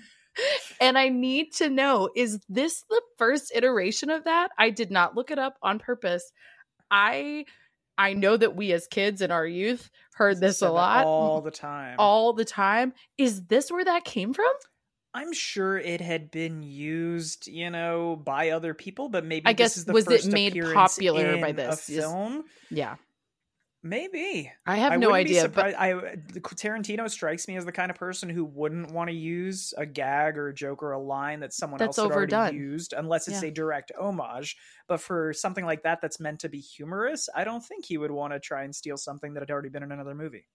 and 0.81 0.97
I 0.97 1.09
need 1.09 1.53
to 1.53 1.69
know 1.69 2.09
is 2.15 2.39
this 2.49 2.83
the 2.89 3.01
first 3.17 3.51
iteration 3.55 4.09
of 4.09 4.25
that? 4.25 4.51
I 4.57 4.69
did 4.69 4.91
not 4.91 5.15
look 5.15 5.31
it 5.31 5.39
up 5.39 5.57
on 5.61 5.79
purpose. 5.79 6.31
I 6.91 7.45
I 7.97 8.13
know 8.13 8.35
that 8.35 8.55
we 8.55 8.73
as 8.73 8.87
kids 8.87 9.21
in 9.21 9.31
our 9.31 9.47
youth 9.47 9.89
heard 10.15 10.39
this 10.39 10.61
a 10.61 10.69
lot 10.69 11.05
all 11.05 11.41
the 11.41 11.51
time. 11.51 11.95
all 11.97 12.33
the 12.33 12.45
time. 12.45 12.93
Is 13.17 13.45
this 13.45 13.71
where 13.71 13.85
that 13.85 14.03
came 14.03 14.33
from? 14.33 14.51
I'm 15.13 15.31
sure 15.31 15.77
it 15.77 16.01
had 16.01 16.29
been 16.29 16.61
used, 16.61 17.47
you 17.47 17.69
know, 17.69 18.17
by 18.17 18.49
other 18.49 18.73
people, 18.73 19.07
but 19.07 19.23
maybe 19.23 19.45
I 19.45 19.53
this 19.53 19.57
guess 19.57 19.77
is 19.77 19.85
the 19.85 19.93
was 19.93 20.07
it 20.09 20.25
made 20.25 20.61
popular 20.73 21.39
by 21.39 21.53
this? 21.53 21.89
Is- 21.89 21.99
film. 21.99 22.43
Yeah. 22.69 22.95
Maybe 23.85 24.51
I 24.65 24.77
have 24.77 24.95
I 24.95 24.97
no 24.97 25.13
idea, 25.13 25.47
but 25.47 25.75
I 25.77 25.93
Tarantino 25.93 27.07
strikes 27.09 27.47
me 27.47 27.55
as 27.55 27.65
the 27.65 27.71
kind 27.71 27.91
of 27.91 27.97
person 27.97 28.29
who 28.29 28.43
wouldn't 28.43 28.91
want 28.91 29.09
to 29.11 29.15
use 29.15 29.73
a 29.77 29.85
gag 29.85 30.37
or 30.39 30.47
a 30.47 30.53
joke 30.55 30.81
or 30.81 30.91
a 30.91 30.99
line 30.99 31.39
that 31.41 31.53
someone 31.53 31.81
That's 31.81 31.97
else 31.97 32.01
had 32.01 32.11
overdone. 32.11 32.11
already 32.11 32.35
used, 32.35 32.93
unless 32.93 33.27
it's 33.27 33.41
Yeah. 33.41 33.43
a 33.43 33.51
direct 33.51 33.91
homage. 33.99 34.57
But 34.87 35.01
for 35.01 35.33
something 35.33 35.65
like 35.65 35.83
that, 35.83 36.01
that's 36.01 36.19
meant 36.19 36.39
to 36.41 36.49
be 36.49 36.59
humorous, 36.59 37.29
I 37.35 37.43
don't 37.43 37.63
think 37.63 37.85
he 37.85 37.97
would 37.99 38.11
want 38.11 38.33
to 38.33 38.39
try 38.39 38.63
and 38.63 38.75
steal 38.75 38.97
something 38.97 39.35
that 39.35 39.41
had 39.41 39.51
already 39.51 39.69
been 39.69 39.83
in 39.83 39.91
another 39.91 40.15
movie. 40.15 40.47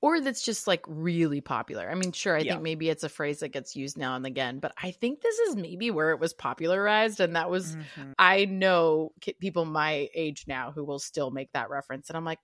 or 0.00 0.20
that's 0.20 0.42
just 0.44 0.66
like 0.66 0.82
really 0.86 1.40
popular. 1.40 1.90
I 1.90 1.94
mean, 1.94 2.12
sure, 2.12 2.36
I 2.36 2.44
Yeah. 2.44 2.60
think 2.60 2.62
maybe 2.62 2.88
it's 2.88 3.04
a 3.04 3.08
phrase 3.08 3.40
that 3.40 3.48
gets 3.50 3.76
used 3.76 3.96
now 3.98 4.16
and 4.16 4.26
again, 4.26 4.58
but 4.58 4.72
I 4.82 4.90
think 4.90 5.20
this 5.20 5.38
is 5.38 5.56
maybe 5.56 5.90
where 5.90 6.10
it 6.10 6.20
was 6.20 6.34
popularized, 6.34 7.20
and 7.20 7.36
that 7.36 7.50
was 7.50 7.76
Mhm. 7.96 8.14
I 8.18 8.44
know 8.46 9.12
people 9.40 9.64
my 9.64 10.08
age 10.14 10.44
now 10.46 10.72
who 10.72 10.84
will 10.84 10.98
still 10.98 11.30
make 11.30 11.52
that 11.52 11.70
reference, 11.70 12.08
and 12.08 12.16
I'm 12.16 12.24
like, 12.24 12.40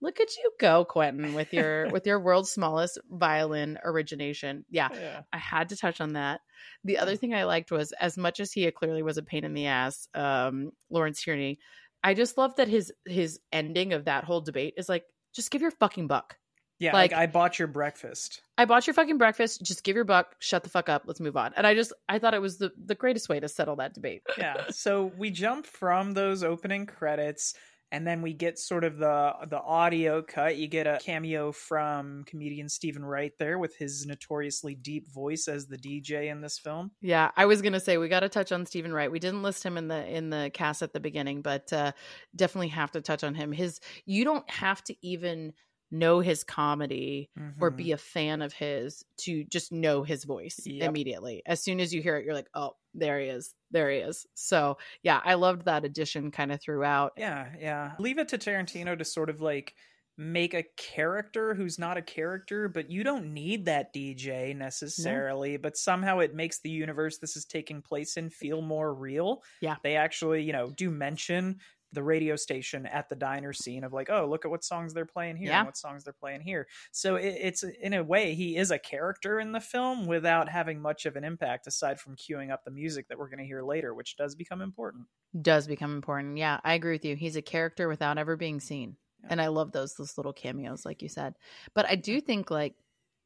look 0.00 0.20
at 0.20 0.36
you 0.36 0.50
go, 0.60 0.84
Quentin, 0.84 1.34
with 1.34 1.52
your 1.52 1.88
with 1.90 2.06
your 2.06 2.20
world's 2.20 2.50
smallest 2.50 2.98
violin 3.10 3.78
origination. 3.84 4.64
Yeah, 4.70 4.88
Yeah. 4.92 5.20
I 5.32 5.38
had 5.38 5.70
to 5.70 5.76
touch 5.76 6.00
on 6.00 6.14
that. 6.14 6.40
The 6.84 6.98
other 6.98 7.16
thing 7.16 7.34
I 7.34 7.44
liked 7.44 7.70
was 7.70 7.92
as 7.92 8.16
much 8.16 8.40
as 8.40 8.52
he 8.52 8.70
clearly 8.70 9.02
was 9.02 9.18
a 9.18 9.22
pain 9.22 9.44
in 9.44 9.54
the 9.54 9.66
ass, 9.66 10.08
um, 10.14 10.70
Lawrence 10.90 11.22
Tierney, 11.22 11.58
I 12.02 12.14
just 12.14 12.38
love 12.38 12.56
that 12.56 12.68
his 12.68 12.92
his 13.06 13.40
ending 13.52 13.92
of 13.92 14.04
that 14.04 14.24
whole 14.24 14.40
debate 14.40 14.74
is 14.76 14.88
like, 14.88 15.04
just 15.34 15.50
give 15.50 15.62
your 15.62 15.72
fucking 15.72 16.06
buck. 16.06 16.36
Yeah, 16.80 16.92
like, 16.92 17.10
Like- 17.10 17.20
I 17.20 17.26
bought 17.26 17.58
your 17.58 17.66
breakfast. 17.66 18.40
I 18.56 18.64
bought 18.64 18.86
your 18.86 18.94
fucking 18.94 19.18
breakfast. 19.18 19.62
Just 19.64 19.82
give 19.82 19.96
your 19.96 20.04
buck. 20.04 20.36
Shut 20.38 20.62
the 20.62 20.68
fuck 20.70 20.88
up. 20.88 21.02
Let's 21.06 21.18
move 21.18 21.36
on. 21.36 21.52
And 21.56 21.66
I 21.66 21.74
just 21.74 21.92
I 22.08 22.20
thought 22.20 22.34
it 22.34 22.40
was 22.42 22.58
the 22.58 22.70
the 22.84 22.94
greatest 22.94 23.28
way 23.28 23.40
to 23.40 23.48
settle 23.48 23.76
that 23.76 23.94
debate. 23.94 24.22
yeah 24.38 24.66
so 24.70 25.12
we 25.18 25.30
jump 25.30 25.66
from 25.66 26.12
those 26.14 26.44
opening 26.44 26.86
credits 26.86 27.54
and 27.92 28.06
then 28.06 28.22
we 28.22 28.32
get 28.32 28.58
sort 28.58 28.84
of 28.84 28.98
the 28.98 29.32
the 29.48 29.60
audio 29.60 30.22
cut 30.22 30.56
you 30.56 30.68
get 30.68 30.86
a 30.86 30.98
cameo 31.00 31.52
from 31.52 32.24
comedian 32.24 32.68
steven 32.68 33.04
wright 33.04 33.32
there 33.38 33.58
with 33.58 33.76
his 33.76 34.06
notoriously 34.06 34.74
deep 34.74 35.10
voice 35.12 35.48
as 35.48 35.66
the 35.66 35.76
dj 35.76 36.30
in 36.30 36.40
this 36.40 36.58
film 36.58 36.90
Yeah, 37.00 37.30
I 37.36 37.46
was 37.46 37.62
gonna 37.62 37.80
say 37.80 37.96
we 37.98 38.08
got 38.08 38.20
to 38.20 38.28
touch 38.28 38.52
on 38.52 38.66
Steven 38.66 38.92
Wright. 38.92 39.10
We 39.10 39.18
didn't 39.18 39.42
list 39.42 39.62
him 39.62 39.76
in 39.76 39.88
the 39.88 40.06
in 40.06 40.30
the 40.30 40.50
cast 40.52 40.82
at 40.82 40.92
the 40.92 41.00
beginning, 41.00 41.42
but 41.42 41.72
uh, 41.72 41.92
definitely 42.34 42.68
have 42.68 42.90
to 42.92 43.00
touch 43.00 43.24
on 43.24 43.34
him. 43.34 43.52
His 43.52 43.80
you 44.04 44.24
don't 44.24 44.48
have 44.50 44.82
to 44.84 44.94
even 45.06 45.52
know 45.90 46.20
his 46.20 46.44
comedy 46.44 47.30
or 47.60 47.70
Mhm. 47.70 47.72
be 47.72 47.92
a 47.92 47.98
fan 47.98 48.42
of 48.42 48.52
his 48.52 49.04
to 49.18 49.44
just 49.44 49.72
know 49.72 50.02
his 50.04 50.24
voice 50.24 50.68
Yep. 50.80 50.80
immediately. 50.80 51.42
As 51.46 51.62
soon 51.62 51.80
as 51.80 51.92
you 51.92 52.02
hear 52.02 52.16
it, 52.18 52.24
you're 52.24 52.34
like, 52.34 52.50
oh, 52.54 52.72
there 52.94 53.18
he 53.20 53.28
is, 53.28 53.54
there 53.70 53.90
he 53.90 53.98
is. 53.98 54.26
So 54.34 54.78
yeah, 55.02 55.20
I 55.24 55.34
loved 55.34 55.64
that 55.64 55.84
addition 55.84 56.30
kind 56.30 56.52
of 56.52 56.60
throughout. 56.62 57.12
yeah 57.16 57.52
yeah 57.58 57.92
leave 57.98 58.18
it 58.18 58.28
to 58.28 58.38
tarantino 58.38 58.96
to 58.96 59.04
sort 59.04 59.30
of 59.30 59.40
like 59.40 59.74
make 60.16 60.52
a 60.52 60.64
character 60.76 61.54
who's 61.54 61.78
not 61.78 61.96
a 61.96 62.02
character 62.02 62.68
but 62.68 62.90
you 62.90 63.04
don't 63.04 63.32
need 63.32 63.64
that 63.66 63.94
dj 63.94 64.54
necessarily 64.56 65.56
but 65.56 65.76
somehow 65.76 66.18
it 66.18 66.34
makes 66.34 66.60
the 66.60 66.70
universe 66.70 67.18
this 67.18 67.36
is 67.36 67.44
taking 67.44 67.80
place 67.80 68.16
in 68.16 68.28
feel 68.28 68.60
more 68.60 68.92
real 68.92 69.42
Yeah. 69.60 69.76
they 69.84 69.94
actually 69.96 70.42
you 70.42 70.52
know 70.52 70.70
do 70.70 70.90
mention 70.90 71.60
the 71.92 72.02
radio 72.02 72.36
station 72.36 72.84
at 72.86 73.08
the 73.08 73.16
diner 73.16 73.52
scene 73.52 73.84
of 73.84 73.92
like 73.92 74.08
oh 74.10 74.26
look 74.28 74.44
at 74.44 74.50
what 74.50 74.62
songs 74.64 74.92
they're 74.92 75.06
playing 75.06 75.36
here 75.36 75.48
Yeah. 75.48 75.58
and 75.60 75.66
what 75.66 75.76
songs 75.76 76.04
they're 76.04 76.12
playing 76.12 76.40
here 76.42 76.66
so 76.92 77.16
it, 77.16 77.36
it's 77.40 77.62
in 77.62 77.94
a 77.94 78.02
way 78.04 78.34
he 78.34 78.56
is 78.56 78.70
a 78.70 78.78
character 78.78 79.40
in 79.40 79.52
the 79.52 79.60
film 79.60 80.06
without 80.06 80.48
having 80.48 80.80
much 80.80 81.06
of 81.06 81.16
an 81.16 81.24
impact 81.24 81.66
aside 81.66 81.98
from 81.98 82.16
queuing 82.16 82.50
up 82.52 82.64
the 82.64 82.70
music 82.70 83.08
that 83.08 83.18
we're 83.18 83.28
going 83.28 83.38
to 83.38 83.44
hear 83.46 83.62
later 83.62 83.94
which 83.94 84.16
does 84.16 84.34
become 84.34 84.60
important 84.60 85.06
Does 85.42 85.66
become 85.66 85.94
important. 85.94 86.38
Yeah, 86.38 86.58
I 86.64 86.74
agree 86.74 86.92
with 86.92 87.04
you. 87.04 87.14
He's 87.16 87.36
a 87.36 87.42
character 87.42 87.86
without 87.88 88.16
ever 88.18 88.36
being 88.36 88.60
seen. 88.60 88.96
Yeah. 89.22 89.28
And 89.30 89.40
I 89.42 89.48
love 89.48 89.72
those 89.72 89.94
those 89.94 90.16
little 90.16 90.32
cameos, 90.32 90.86
like 90.86 91.02
you 91.02 91.08
said. 91.08 91.34
But 91.74 91.86
I 91.86 91.96
do 91.96 92.20
think 92.20 92.50
like 92.50 92.74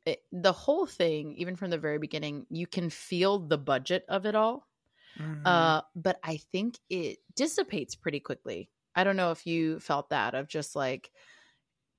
it, 0.04 0.18
the 0.32 0.52
whole 0.52 0.86
thing, 0.86 1.34
even 1.36 1.54
from 1.54 1.70
the 1.70 1.78
very 1.78 1.98
beginning, 1.98 2.46
you 2.50 2.66
can 2.66 2.90
feel 2.90 3.38
the 3.38 3.58
budget 3.58 4.04
of 4.08 4.26
it 4.26 4.34
all. 4.34 4.66
Mhm. 5.16 5.72
Uh, 5.72 5.82
but 5.96 6.18
I 6.22 6.38
think 6.38 6.78
it 6.90 7.18
dissipates 7.34 7.94
pretty 7.96 8.20
quickly. 8.20 8.70
I 8.94 9.04
don't 9.04 9.16
know 9.16 9.30
if 9.32 9.46
you 9.46 9.80
felt 9.80 10.10
that 10.10 10.34
of 10.34 10.48
just 10.48 10.76
like, 10.76 11.10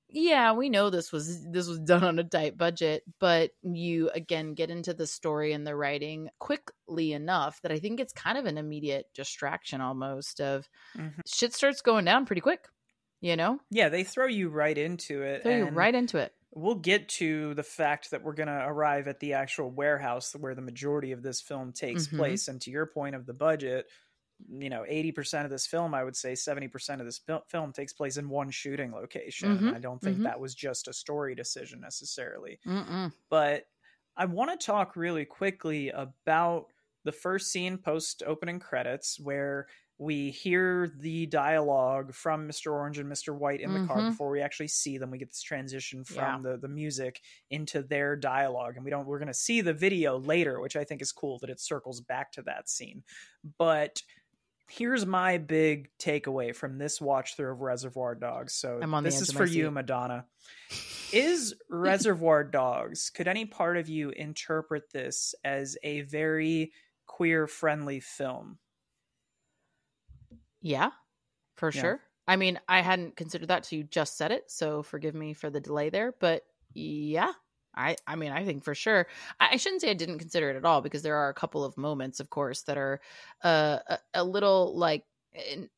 yeah, 0.08 0.52
we 0.52 0.68
know 0.70 0.90
this 0.90 1.12
was 1.12 1.44
this 1.50 1.66
was 1.68 1.80
done 1.80 2.04
on 2.04 2.18
a 2.18 2.24
tight 2.24 2.56
budget, 2.58 3.04
but 3.18 3.52
you 3.62 4.10
again 4.10 4.54
get 4.54 4.70
into 4.70 4.94
the 4.94 5.06
story 5.06 5.52
and 5.52 5.66
the 5.66 5.74
writing 5.76 6.30
quickly 6.38 7.12
enough 7.12 7.60
that 7.62 7.72
I 7.72 7.78
think 7.80 8.00
it's 8.00 8.12
kind 8.12 8.38
of 8.38 8.46
an 8.46 8.58
immediate 8.58 9.06
distraction 9.14 9.80
almost 9.80 10.40
of 10.40 10.68
Mhm. 10.94 11.24
shit 11.26 11.54
starts 11.54 11.82
going 11.82 12.04
down 12.06 12.26
pretty 12.26 12.42
quick. 12.42 12.68
You 13.20 13.36
know, 13.36 13.60
yeah 13.70 13.88
they 13.88 14.04
throw 14.04 14.26
you 14.26 14.48
right 14.48 14.76
into 14.76 15.22
it 15.22 15.42
throw 15.42 15.52
you 15.52 15.66
right 15.66 15.94
into 15.94 16.18
it. 16.18 16.34
We'll 16.54 16.74
get 16.76 17.08
to 17.08 17.54
the 17.54 17.62
fact 17.62 18.10
that 18.10 18.22
we're 18.22 18.34
going 18.34 18.48
to 18.48 18.66
arrive 18.66 19.08
at 19.08 19.20
the 19.20 19.32
actual 19.32 19.70
warehouse 19.70 20.32
where 20.34 20.54
the 20.54 20.62
majority 20.62 21.12
of 21.12 21.22
this 21.22 21.40
film 21.40 21.72
takes 21.72 22.06
Mhm. 22.10 22.16
place 22.16 22.48
and 22.48 22.60
to 22.62 22.70
your 22.70 22.86
point 22.86 23.14
of 23.14 23.26
the 23.26 23.34
budget 23.34 23.86
you 24.48 24.68
know 24.68 24.84
80% 24.88 25.44
of 25.44 25.50
this 25.50 25.66
film 25.66 25.94
i 25.94 26.02
would 26.02 26.16
say 26.16 26.34
70% 26.34 27.00
of 27.00 27.06
this 27.06 27.18
fil- 27.18 27.44
film 27.48 27.72
takes 27.72 27.92
place 27.92 28.16
in 28.16 28.28
one 28.28 28.50
shooting 28.50 28.92
location 28.92 29.50
Mhm, 29.50 29.72
i 29.72 29.78
don't 29.78 30.02
think 30.02 30.22
mhm. 30.22 30.22
that 30.22 30.40
was 30.40 30.54
just 30.54 30.88
a 30.88 30.92
story 30.92 31.34
decision 31.34 31.80
necessarily 31.80 32.58
Mm-mm. 32.66 33.12
but 33.30 33.64
I 34.16 34.26
want 34.26 34.58
to 34.58 34.64
talk 34.66 34.96
really 34.96 35.24
quickly 35.24 35.88
about 35.90 36.66
the 37.04 37.12
first 37.12 37.50
scene 37.50 37.78
post 37.78 38.22
opening 38.24 38.60
credits 38.60 39.18
where 39.20 39.66
we 39.98 40.30
hear 40.30 40.92
the 40.98 41.26
dialogue 41.26 42.12
from 42.14 42.48
Mr. 42.48 42.72
Orange 42.72 42.98
and 42.98 43.10
Mr. 43.10 43.32
White 43.32 43.60
in 43.60 43.72
the 43.72 43.86
car 43.86 43.98
Mhm. 43.98 44.10
before 44.10 44.30
we 44.30 44.40
actually 44.40 44.66
see 44.68 44.98
them. 44.98 45.10
We 45.10 45.18
get 45.18 45.30
this 45.30 45.40
transition 45.42 46.02
from 46.04 46.44
Yeah. 46.44 46.50
the, 46.52 46.58
the 46.58 46.68
music 46.68 47.20
into 47.50 47.80
their 47.82 48.16
dialogue. 48.16 48.74
And 48.76 48.84
we 48.84 48.90
don't 48.90 49.06
we're 49.06 49.20
gonna 49.20 49.32
see 49.32 49.60
the 49.60 49.72
video 49.72 50.18
later, 50.18 50.58
which 50.60 50.74
I 50.74 50.82
think 50.84 51.00
is 51.00 51.12
cool 51.12 51.38
that 51.40 51.50
it 51.50 51.60
circles 51.60 52.00
back 52.00 52.32
to 52.32 52.42
that 52.42 52.68
scene. 52.68 53.04
But 53.56 54.02
here's 54.68 55.06
my 55.06 55.38
big 55.38 55.90
takeaway 55.98 56.54
from 56.56 56.78
this 56.78 57.00
watch 57.00 57.36
through 57.36 57.52
of 57.52 57.60
Reservoir 57.60 58.14
Dogs. 58.16 58.54
So 58.54 58.80
this 59.02 59.20
is 59.20 59.30
for 59.30 59.44
you. 59.46 59.70
Madonna. 59.70 60.26
Is 61.12 61.54
Reservoir 61.68 62.42
Dogs, 62.42 63.10
could 63.10 63.28
any 63.28 63.44
part 63.44 63.76
of 63.76 63.88
you 63.88 64.10
interpret 64.10 64.90
this 64.90 65.34
as 65.44 65.76
a 65.84 66.00
very 66.00 66.72
queer 67.06 67.46
friendly 67.46 68.00
film? 68.00 68.58
Yeah, 70.64 70.92
for 71.56 71.72
Yeah. 71.72 71.92
sure. 71.92 72.02
I 72.28 72.36
mean, 72.36 72.60
I 72.68 72.82
hadn't 72.82 73.16
considered 73.16 73.48
that 73.48 73.64
till 73.64 73.78
you 73.78 73.84
just 73.84 74.18
said 74.18 74.32
it, 74.32 74.50
so 74.50 74.82
forgive 74.82 75.14
me 75.14 75.34
for 75.34 75.50
the 75.50 75.60
delay 75.60 75.90
there. 75.90 76.12
But 76.20 76.44
yeah, 76.74 77.32
I 77.74 77.96
I 78.06 78.16
mean, 78.16 78.32
I 78.32 78.44
think 78.46 78.64
for 78.64 78.74
sure. 78.74 79.08
I, 79.40 79.50
I 79.54 79.56
shouldn't 79.58 79.82
say 79.82 79.90
I 79.90 79.94
didn't 79.94 80.20
consider 80.20 80.50
it 80.50 80.56
at 80.56 80.64
all 80.66 80.82
because 80.82 81.02
there 81.02 81.16
are 81.16 81.30
a 81.30 81.34
couple 81.34 81.64
of 81.64 81.76
moments, 81.78 82.20
of 82.20 82.30
course, 82.30 82.62
that 82.64 82.78
are 82.78 83.00
uh, 83.44 83.80
a, 83.88 83.98
a 84.14 84.24
little 84.24 84.76
like 84.78 85.06
in- 85.34 85.70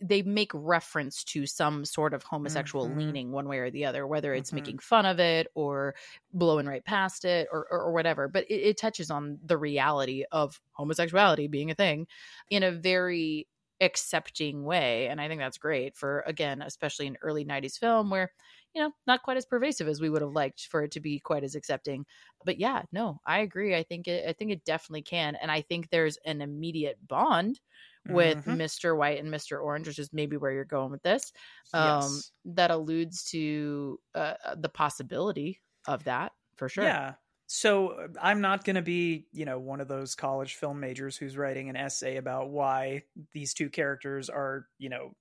they 0.00 0.22
make 0.22 0.50
reference 0.54 1.24
to 1.24 1.46
some 1.46 1.84
sort 1.84 2.12
of 2.12 2.22
homosexual 2.22 2.92
Mhm. 2.92 2.94
leaning 2.94 3.32
one 3.32 3.48
way 3.48 3.58
or 3.58 3.70
the 3.70 3.84
other, 3.86 4.06
whether 4.06 4.34
it's 4.34 4.52
Mhm. 4.52 4.52
making 4.52 4.78
fun 4.78 5.06
of 5.06 5.18
it 5.20 5.46
or 5.54 5.94
blowing 6.32 6.66
right 6.66 6.84
past 6.84 7.24
it 7.24 7.48
or 7.52 7.66
or, 7.70 7.80
or 7.84 7.92
whatever. 7.92 8.28
But 8.28 8.44
it, 8.50 8.54
it 8.54 8.76
touches 8.78 9.10
on 9.10 9.38
the 9.42 9.56
reality 9.56 10.24
of 10.32 10.60
homosexuality 10.72 11.48
being 11.48 11.70
a 11.70 11.74
thing 11.74 12.06
in 12.50 12.62
a 12.62 12.70
very 12.72 13.48
accepting 13.80 14.64
way 14.64 15.06
and 15.08 15.20
i 15.20 15.28
think 15.28 15.38
that's 15.40 15.58
great 15.58 15.94
for 15.96 16.20
again 16.26 16.62
especially 16.62 17.06
an 17.06 17.16
early 17.22 17.44
90s 17.44 17.76
film 17.76 18.08
where 18.08 18.32
you 18.74 18.82
know 18.82 18.90
not 19.06 19.22
quite 19.22 19.36
as 19.36 19.44
pervasive 19.44 19.86
as 19.88 20.00
we 20.00 20.08
would 20.08 20.22
have 20.22 20.30
liked 20.32 20.66
for 20.66 20.82
it 20.82 20.90
to 20.90 21.00
be 21.00 21.20
quite 21.20 21.44
as 21.44 21.54
accepting 21.54 22.06
but 22.44 22.58
yeah 22.58 22.82
no 22.92 23.20
i 23.26 23.38
agree 23.40 23.74
i 23.76 23.82
think 23.82 24.08
it 24.08 24.26
i 24.28 24.32
think 24.32 24.50
it 24.50 24.64
definitely 24.64 25.02
can 25.02 25.36
and 25.36 25.50
i 25.50 25.60
think 25.60 25.90
there's 25.90 26.16
an 26.24 26.40
immediate 26.40 26.96
bond 27.06 27.60
with 28.08 28.42
Mhm. 28.42 28.58
mr 28.62 28.96
white 28.96 29.18
and 29.18 29.28
mr 29.32 29.62
orange 29.62 29.86
which 29.86 29.98
is 29.98 30.12
maybe 30.12 30.36
where 30.36 30.52
you're 30.52 30.64
going 30.64 30.90
with 30.90 31.02
this 31.02 31.32
um 31.72 32.22
Yes. 32.22 32.32
that 32.44 32.70
alludes 32.70 33.24
to 33.24 33.98
uh, 34.14 34.54
the 34.56 34.68
possibility 34.68 35.60
of 35.86 36.04
that 36.04 36.32
for 36.56 36.68
sure 36.68 36.98
Yeah. 36.98 37.16
So 37.46 37.88
uh, 37.88 38.08
I'm 38.20 38.40
not 38.40 38.64
going 38.64 38.76
to 38.76 38.82
be, 38.82 39.26
you 39.32 39.44
know, 39.44 39.58
one 39.58 39.80
of 39.80 39.88
those 39.88 40.14
college 40.14 40.54
film 40.54 40.80
majors 40.80 41.16
who's 41.16 41.36
writing 41.36 41.68
an 41.68 41.76
essay 41.76 42.16
about 42.16 42.50
why 42.50 43.02
these 43.32 43.54
two 43.54 43.70
characters 43.70 44.28
are, 44.28 44.66
you 44.78 44.88
know, 44.88 45.14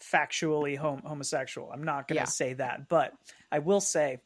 factually 0.00 0.76
hom- 0.76 1.02
homosexual. 1.04 1.70
I'm 1.72 1.84
not 1.84 2.08
going 2.08 2.16
to 2.16 2.22
Yeah. 2.22 2.26
say 2.26 2.54
that, 2.54 2.88
but 2.88 3.12
I 3.50 3.58
will 3.60 3.80
say 3.80 4.18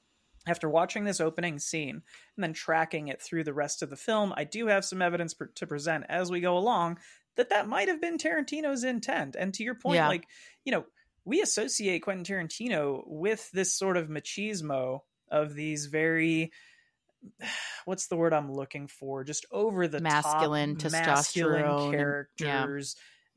after 0.47 0.69
watching 0.69 1.05
this 1.05 1.21
opening 1.21 1.59
scene 1.59 2.03
and 2.37 2.43
then 2.45 2.53
tracking 2.53 3.09
it 3.09 3.21
through 3.21 3.45
the 3.45 3.53
rest 3.53 3.83
of 3.83 3.91
the 3.91 3.97
film, 3.97 4.33
I 4.37 4.45
do 4.45 4.67
have 4.67 4.85
some 4.85 5.03
evidence 5.03 5.35
per- 5.35 5.47
to 5.47 5.67
present 5.67 6.05
as 6.09 6.31
we 6.31 6.41
go 6.41 6.57
along 6.57 6.99
that 7.37 7.51
that 7.51 7.69
might 7.69 7.89
have 7.89 8.01
been 8.01 8.19
Tarantino's 8.19 8.83
intent. 8.85 9.37
And 9.39 9.55
to 9.55 9.63
your 9.63 9.75
point, 9.75 9.97
Yeah. 9.97 10.09
like, 10.09 10.27
you 10.65 10.73
know, 10.73 10.85
we 11.25 11.41
associate 11.43 12.01
Quentin 12.01 12.25
Tarantino 12.25 13.03
with 13.07 13.51
this 13.53 13.75
sort 13.77 13.97
of 13.97 14.09
machismo 14.09 15.01
of 15.31 15.55
these 15.55 15.87
very 15.87 16.53
what's 17.85 18.09
the 18.09 18.17
word 18.17 18.33
I'm 18.33 18.53
looking 18.53 18.87
for? 18.89 19.25
Just 19.25 19.47
over 19.53 19.89
the 19.89 20.01
Masculine, 20.01 20.77
top, 20.77 20.93
masculine 20.93 21.63
testosterone 21.63 21.85
and- 21.85 21.93
yeah. 21.93 21.99
characters, 21.99 22.97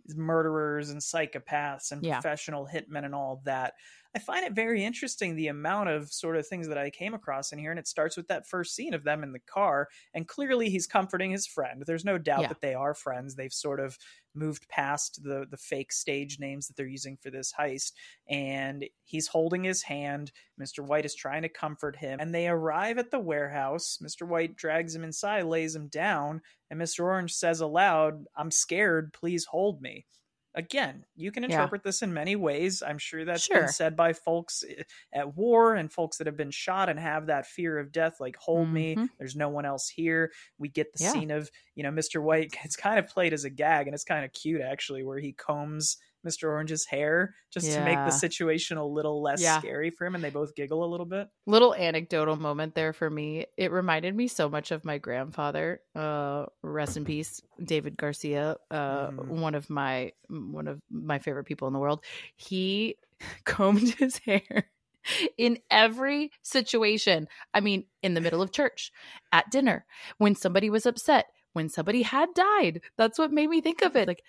murderers 0.09 0.89
and 0.89 0.99
psychopaths 1.01 1.91
and 1.91 2.03
Yeah. 2.03 2.19
professional 2.19 2.67
hitmen 2.67 3.05
and 3.05 3.15
all 3.15 3.41
that. 3.45 3.73
I 4.13 4.19
find 4.19 4.45
it 4.45 4.53
very 4.53 4.83
interesting 4.83 5.35
the 5.35 5.47
amount 5.47 5.89
of 5.89 6.11
sort 6.11 6.35
of 6.35 6.45
things 6.45 6.67
that 6.67 6.77
I 6.77 6.89
came 6.89 7.13
across 7.13 7.51
in 7.51 7.59
here. 7.59 7.71
And 7.71 7.79
it 7.79 7.87
starts 7.87 8.17
with 8.17 8.27
that 8.27 8.47
first 8.47 8.75
scene 8.75 8.93
of 8.93 9.03
them 9.03 9.23
in 9.23 9.31
the 9.31 9.39
car. 9.39 9.87
And 10.13 10.27
clearly 10.27 10.69
he's 10.69 10.85
comforting 10.85 11.31
his 11.31 11.47
friend. 11.47 11.83
There's 11.85 12.03
no 12.05 12.17
doubt 12.17 12.41
Yeah. 12.41 12.47
that 12.49 12.61
they 12.61 12.73
are 12.73 12.93
friends. 12.93 13.35
They've 13.35 13.53
sort 13.53 13.79
of 13.79 13.97
moved 14.33 14.67
past 14.69 15.21
the 15.23 15.45
the 15.49 15.57
fake 15.57 15.91
stage 15.91 16.39
names 16.39 16.67
that 16.67 16.75
they're 16.77 16.87
using 16.87 17.17
for 17.17 17.29
this 17.29 17.53
heist 17.59 17.91
and 18.29 18.85
he's 19.03 19.27
holding 19.27 19.65
his 19.65 19.83
hand 19.83 20.31
mr 20.57 20.79
white 20.79 21.03
is 21.03 21.13
trying 21.13 21.41
to 21.41 21.49
comfort 21.49 21.97
him 21.97 22.17
and 22.21 22.33
they 22.33 22.47
arrive 22.47 22.97
at 22.97 23.11
the 23.11 23.19
warehouse 23.19 23.97
mr 24.01 24.25
white 24.25 24.55
drags 24.55 24.95
him 24.95 25.03
inside 25.03 25.43
lays 25.43 25.75
him 25.75 25.89
down 25.89 26.41
and 26.69 26.79
mr 26.79 27.03
orange 27.03 27.33
says 27.33 27.59
aloud 27.59 28.23
i'm 28.37 28.51
scared 28.51 29.11
please 29.11 29.43
hold 29.43 29.81
me 29.81 30.05
again 30.55 31.05
you 31.15 31.31
can 31.31 31.43
Yeah. 31.43 31.49
interpret 31.51 31.83
this 31.83 32.01
in 32.01 32.13
many 32.13 32.35
ways 32.35 32.83
i'm 32.85 32.97
sure 32.97 33.23
that's 33.23 33.43
Sure. 33.43 33.61
been 33.61 33.67
said 33.69 33.95
by 33.95 34.13
folks 34.13 34.63
eh, 34.67 34.83
at 35.13 35.35
war 35.35 35.75
and 35.75 35.91
folks 35.91 36.17
that 36.17 36.27
have 36.27 36.35
been 36.35 36.51
shot 36.51 36.89
and 36.89 36.99
have 36.99 37.27
that 37.27 37.45
fear 37.47 37.79
of 37.79 37.91
death 37.91 38.19
like 38.19 38.35
hold 38.37 38.69
me 38.69 38.95
Mhm. 38.95 39.09
there's 39.17 39.35
no 39.35 39.49
one 39.49 39.65
else 39.65 39.87
here 39.87 40.31
we 40.57 40.67
get 40.69 40.91
the 40.93 41.03
Yeah. 41.03 41.11
scene 41.11 41.31
of 41.31 41.49
you 41.75 41.83
know 41.83 41.91
mr 41.91 42.21
white 42.21 42.51
it's 42.65 42.75
kind 42.75 42.99
of 42.99 43.07
played 43.07 43.33
as 43.33 43.45
a 43.45 43.49
gag 43.49 43.87
and 43.87 43.93
it's 43.93 44.03
kind 44.03 44.25
of 44.25 44.33
cute 44.33 44.61
actually 44.61 45.03
where 45.03 45.19
he 45.19 45.31
combs 45.33 45.97
mr 46.25 46.43
orange's 46.49 46.85
hair 46.85 47.33
just 47.51 47.65
to 47.73 47.81
make 47.81 47.97
the 48.05 48.11
situation 48.11 48.77
a 48.77 48.85
little 48.85 49.21
less 49.21 49.41
Yeah. 49.41 49.59
scary 49.59 49.89
for 49.89 50.05
him 50.05 50.15
and 50.15 50.23
they 50.23 50.29
both 50.29 50.55
giggle 50.55 50.83
a 50.83 50.89
little 50.89 51.05
bit 51.05 51.27
little 51.47 51.73
anecdotal 51.75 52.35
moment 52.35 52.75
there 52.75 52.93
for 52.93 53.09
me. 53.09 53.45
It 53.57 53.71
reminded 53.71 54.15
me 54.15 54.27
so 54.27 54.47
much 54.49 54.71
of 54.71 54.85
my 54.85 54.97
grandfather. 54.99 55.81
Uh, 55.95 56.45
rest 56.61 56.95
in 56.97 57.03
peace, 57.05 57.41
David 57.63 57.97
Garcia. 57.97 58.57
Uh, 58.69 59.09
Mhm. 59.09 59.27
one 59.27 59.55
of 59.55 59.69
my 59.69 60.13
one 60.29 60.67
of 60.67 60.79
my 60.89 61.19
favorite 61.19 61.45
people 61.45 61.67
in 61.67 61.73
the 61.73 61.79
world. 61.79 62.03
He 62.35 62.97
combed 63.45 63.89
his 63.95 64.17
hair 64.19 64.69
in 65.37 65.57
every 65.69 66.31
situation. 66.43 67.27
I 67.53 67.59
mean, 67.59 67.85
in 68.03 68.13
the 68.13 68.21
middle 68.21 68.41
of 68.41 68.51
church, 68.51 68.91
at 69.31 69.49
dinner, 69.51 69.85
when 70.19 70.35
somebody 70.35 70.69
was 70.69 70.85
upset, 70.85 71.25
when 71.53 71.67
somebody 71.69 72.03
had 72.03 72.33
died. 72.33 72.81
That's 72.97 73.19
what 73.19 73.31
made 73.33 73.49
me 73.49 73.59
think 73.61 73.81
of 73.81 73.95
it. 73.95 74.07
Like, 74.07 74.23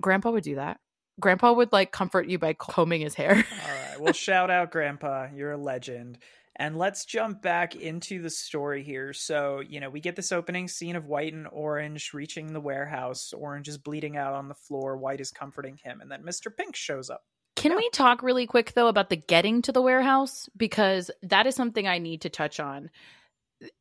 Grandpa 0.00 0.30
would 0.30 0.44
do 0.44 0.54
that. 0.56 0.78
Grandpa 1.20 1.52
would 1.52 1.72
like 1.72 1.92
comfort 1.92 2.28
you 2.28 2.38
by 2.38 2.52
combing 2.52 3.00
his 3.00 3.14
hair. 3.14 3.32
all 3.34 3.68
right. 3.68 4.00
Well 4.00 4.12
shout 4.12 4.50
out 4.50 4.70
grandpa. 4.70 5.28
You're 5.34 5.52
a 5.52 5.56
legend. 5.58 6.18
And 6.58 6.78
let's 6.78 7.04
jump 7.04 7.42
back 7.42 7.74
into 7.76 8.22
the 8.22 8.30
story 8.30 8.82
here. 8.82 9.12
So 9.12 9.60
you 9.60 9.80
know 9.80 9.90
we 9.90 10.00
get 10.00 10.16
this 10.16 10.32
opening 10.32 10.68
scene 10.68 10.96
of 10.96 11.06
white 11.06 11.32
and 11.32 11.46
orange 11.50 12.12
reaching 12.14 12.52
the 12.52 12.60
warehouse. 12.60 13.32
Orange 13.32 13.68
is 13.68 13.78
bleeding 13.78 14.16
out 14.16 14.34
on 14.34 14.48
the 14.48 14.54
floor. 14.54 14.96
White 14.96 15.20
is 15.20 15.30
comforting 15.30 15.78
him. 15.82 16.00
And 16.00 16.10
then 16.10 16.22
mr 16.22 16.54
pink 16.54 16.76
shows 16.76 17.10
up. 17.10 17.22
Can 17.56 17.72
Yeah. 17.72 17.78
we 17.78 17.88
talk 17.90 18.22
really 18.22 18.46
quick 18.46 18.72
though 18.74 18.88
about 18.88 19.08
the 19.10 19.16
getting 19.16 19.62
to 19.62 19.72
the 19.72 19.82
warehouse? 19.82 20.48
Because 20.56 21.10
that 21.22 21.46
is 21.46 21.54
something 21.54 21.86
I 21.88 21.98
need 21.98 22.22
to 22.22 22.28
touch 22.30 22.60
on. 22.60 22.90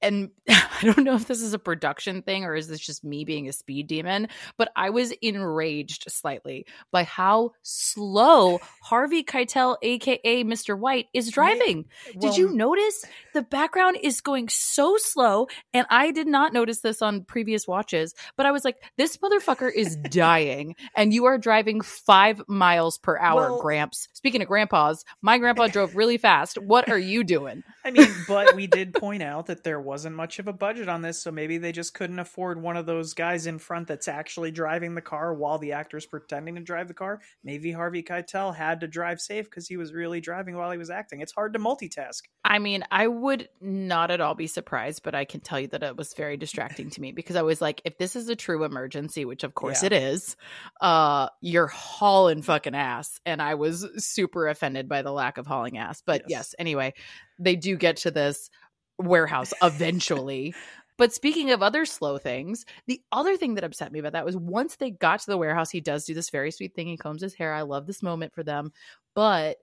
And 0.01 0.29
I 0.49 0.81
don't 0.83 1.03
know 1.03 1.15
if 1.15 1.27
this 1.27 1.41
is 1.41 1.53
a 1.53 1.59
production 1.59 2.21
thing 2.21 2.45
or 2.45 2.55
is 2.55 2.67
this 2.67 2.79
just 2.79 3.03
me 3.03 3.25
being 3.25 3.47
a 3.47 3.53
speed 3.53 3.87
demon, 3.87 4.27
but 4.57 4.71
I 4.75 4.89
was 4.89 5.11
enraged 5.21 6.05
slightly 6.09 6.65
by 6.91 7.03
how 7.03 7.51
slow 7.61 8.59
Harvey 8.81 9.23
Keitel 9.23 9.77
aka 9.81 10.43
Mr. 10.43 10.77
White 10.77 11.07
is 11.13 11.31
driving. 11.31 11.85
did 12.19 12.37
you 12.37 12.53
notice 12.53 13.03
the 13.33 13.41
background 13.41 13.97
is 14.01 14.21
going 14.21 14.49
so 14.49 14.95
slow 14.97 15.47
and 15.73 15.85
I 15.89 16.11
did 16.11 16.27
not 16.27 16.53
notice 16.53 16.79
this 16.79 17.01
on 17.01 17.23
previous 17.23 17.67
watches, 17.67 18.13
but 18.37 18.45
I 18.45 18.51
was 18.51 18.63
like 18.63 18.77
this 18.97 19.17
motherfucker 19.17 19.71
is 19.73 19.95
dying 20.09 20.75
and 20.95 21.13
you 21.13 21.25
are 21.25 21.37
driving 21.37 21.81
5 21.81 22.43
miles 22.47 22.97
per 22.97 23.17
hour, 23.17 23.51
Well- 23.51 23.61
Gramps. 23.61 24.07
Speaking 24.13 24.41
of 24.41 24.47
grandpas, 24.47 25.03
my 25.21 25.37
grandpa 25.37 25.67
drove 25.67 25.95
really 25.95 26.17
fast. 26.17 26.57
What 26.61 26.89
are 26.89 26.97
you 26.97 27.23
doing? 27.23 27.63
I 27.83 27.91
mean, 27.91 28.07
but 28.27 28.55
we 28.55 28.67
did 28.67 28.93
point 28.93 29.21
out 29.23 29.47
that 29.47 29.63
there 29.65 29.81
wasn't 29.81 30.15
much 30.15 30.39
of 30.39 30.47
a 30.47 30.53
budget 30.53 30.87
on 30.87 31.01
this, 31.01 31.21
so 31.21 31.29
maybe 31.29 31.57
they 31.57 31.73
just 31.73 31.93
couldn't 31.93 32.19
afford 32.19 32.61
one 32.61 32.77
of 32.77 32.85
those 32.85 33.13
guys 33.13 33.47
in 33.47 33.59
front 33.59 33.87
that's 33.89 34.07
actually 34.07 34.51
driving 34.51 34.95
the 34.95 35.01
car 35.01 35.33
while 35.33 35.57
the 35.57 35.73
actor's 35.73 36.05
pretending 36.05 36.55
to 36.55 36.61
drive 36.61 36.87
the 36.87 36.93
car. 36.93 37.19
Maybe 37.43 37.73
Harvey 37.73 38.01
Keitel 38.01 38.55
had 38.55 38.79
to 38.79 38.87
drive 38.87 39.19
safe 39.19 39.45
because 39.45 39.67
he 39.67 39.75
was 39.75 39.91
really 39.93 40.21
driving 40.21 40.55
while 40.55 40.71
he 40.71 40.77
was 40.77 40.89
acting. 40.89 41.19
It's 41.19 41.33
hard 41.33 41.51
to 41.53 41.59
multitask. 41.59 42.21
I 42.45 42.59
mean, 42.59 42.85
I 42.91 43.07
would 43.07 43.49
not 43.59 44.11
at 44.11 44.21
all 44.21 44.35
be 44.35 44.47
surprised, 44.47 45.01
but 45.03 45.15
I 45.15 45.25
can 45.25 45.41
tell 45.41 45.59
you 45.59 45.67
that 45.67 45.83
it 45.83 45.97
was 45.97 46.13
very 46.13 46.37
distracting 46.37 46.89
to 46.91 47.01
me 47.01 47.11
because 47.11 47.35
I 47.35 47.41
was 47.41 47.59
like, 47.59 47.81
if 47.83 47.97
this 47.97 48.15
is 48.15 48.29
a 48.29 48.35
true 48.35 48.63
emergency, 48.63 49.25
which 49.25 49.43
of 49.43 49.55
course 49.55 49.81
Yeah. 49.81 49.87
it 49.87 49.93
is, 49.93 50.37
uh, 50.79 51.27
you're 51.41 51.67
hauling 51.67 52.43
fucking 52.43 52.75
ass. 52.75 53.19
And 53.25 53.41
I 53.41 53.55
was 53.55 53.85
super 53.97 54.47
offended 54.47 54.87
by 54.87 55.01
the 55.01 55.11
lack 55.11 55.37
of 55.37 55.47
hauling 55.47 55.77
ass. 55.77 56.01
But 56.05 56.21
Yes. 56.27 56.29
yes, 56.29 56.55
anyway, 56.59 56.93
they 57.39 57.55
do 57.55 57.75
get 57.75 57.97
to 57.97 58.11
this 58.11 58.49
warehouse 58.97 59.53
eventually. 59.61 60.53
But 60.97 61.13
speaking 61.13 61.51
of 61.51 61.61
other 61.61 61.85
slow 61.85 62.17
things, 62.17 62.65
the 62.87 63.01
other 63.11 63.35
thing 63.35 63.55
that 63.55 63.65
upset 63.65 63.91
me 63.91 63.99
about 63.99 64.13
that 64.13 64.25
was 64.25 64.37
once 64.37 64.77
they 64.77 64.91
got 64.91 65.19
to 65.21 65.25
the 65.27 65.37
warehouse, 65.37 65.69
he 65.69 65.81
does 65.81 66.05
do 66.05 66.13
this 66.13 66.29
very 66.29 66.51
sweet 66.51 66.73
thing. 66.73 66.87
He 66.87 66.95
combs 66.97 67.21
his 67.21 67.33
hair. 67.33 67.53
I 67.53 67.63
love 67.63 67.85
this 67.85 68.01
moment 68.01 68.33
for 68.33 68.43
them. 68.43 68.71
But 69.13 69.57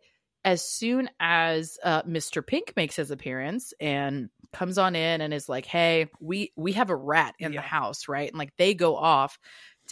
as 0.44 0.62
soon 0.62 1.08
as 1.20 1.78
uh, 1.82 2.02
Mr. 2.02 2.46
Pink 2.46 2.74
makes 2.76 2.96
his 2.96 3.10
appearance 3.10 3.72
and 3.80 4.28
comes 4.52 4.76
on 4.76 4.94
in 4.94 5.20
and 5.22 5.32
is 5.32 5.48
like, 5.48 5.64
"Hey, 5.64 6.08
we 6.20 6.52
we 6.56 6.72
have 6.72 6.90
a 6.90 6.96
rat 6.96 7.34
in 7.38 7.52
Yeah. 7.52 7.60
the 7.60 7.66
house, 7.66 8.08
right?" 8.08 8.28
And 8.28 8.38
like 8.38 8.54
they 8.58 8.74
go 8.74 8.96
off 8.96 9.38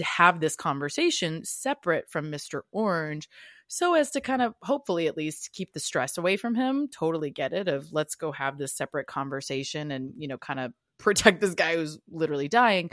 to 0.00 0.04
have 0.04 0.40
this 0.40 0.56
conversation 0.56 1.44
separate 1.44 2.10
from 2.10 2.30
Mr. 2.32 2.62
Orange 2.72 3.28
so 3.68 3.94
as 3.94 4.10
to 4.10 4.20
kind 4.20 4.42
of 4.42 4.54
hopefully 4.62 5.06
at 5.06 5.16
least 5.16 5.50
keep 5.52 5.72
the 5.72 5.78
stress 5.80 6.18
away 6.18 6.36
from 6.36 6.56
him. 6.56 6.88
Totally 6.88 7.30
get 7.30 7.52
it 7.52 7.68
of 7.68 7.92
let's 7.92 8.16
go 8.16 8.32
have 8.32 8.58
this 8.58 8.72
separate 8.74 9.06
conversation 9.06 9.92
and, 9.92 10.12
you 10.16 10.26
know, 10.26 10.38
kind 10.38 10.58
of 10.58 10.72
protect 10.98 11.40
this 11.40 11.54
guy 11.54 11.76
who's 11.76 11.98
literally 12.10 12.48
dying 12.48 12.90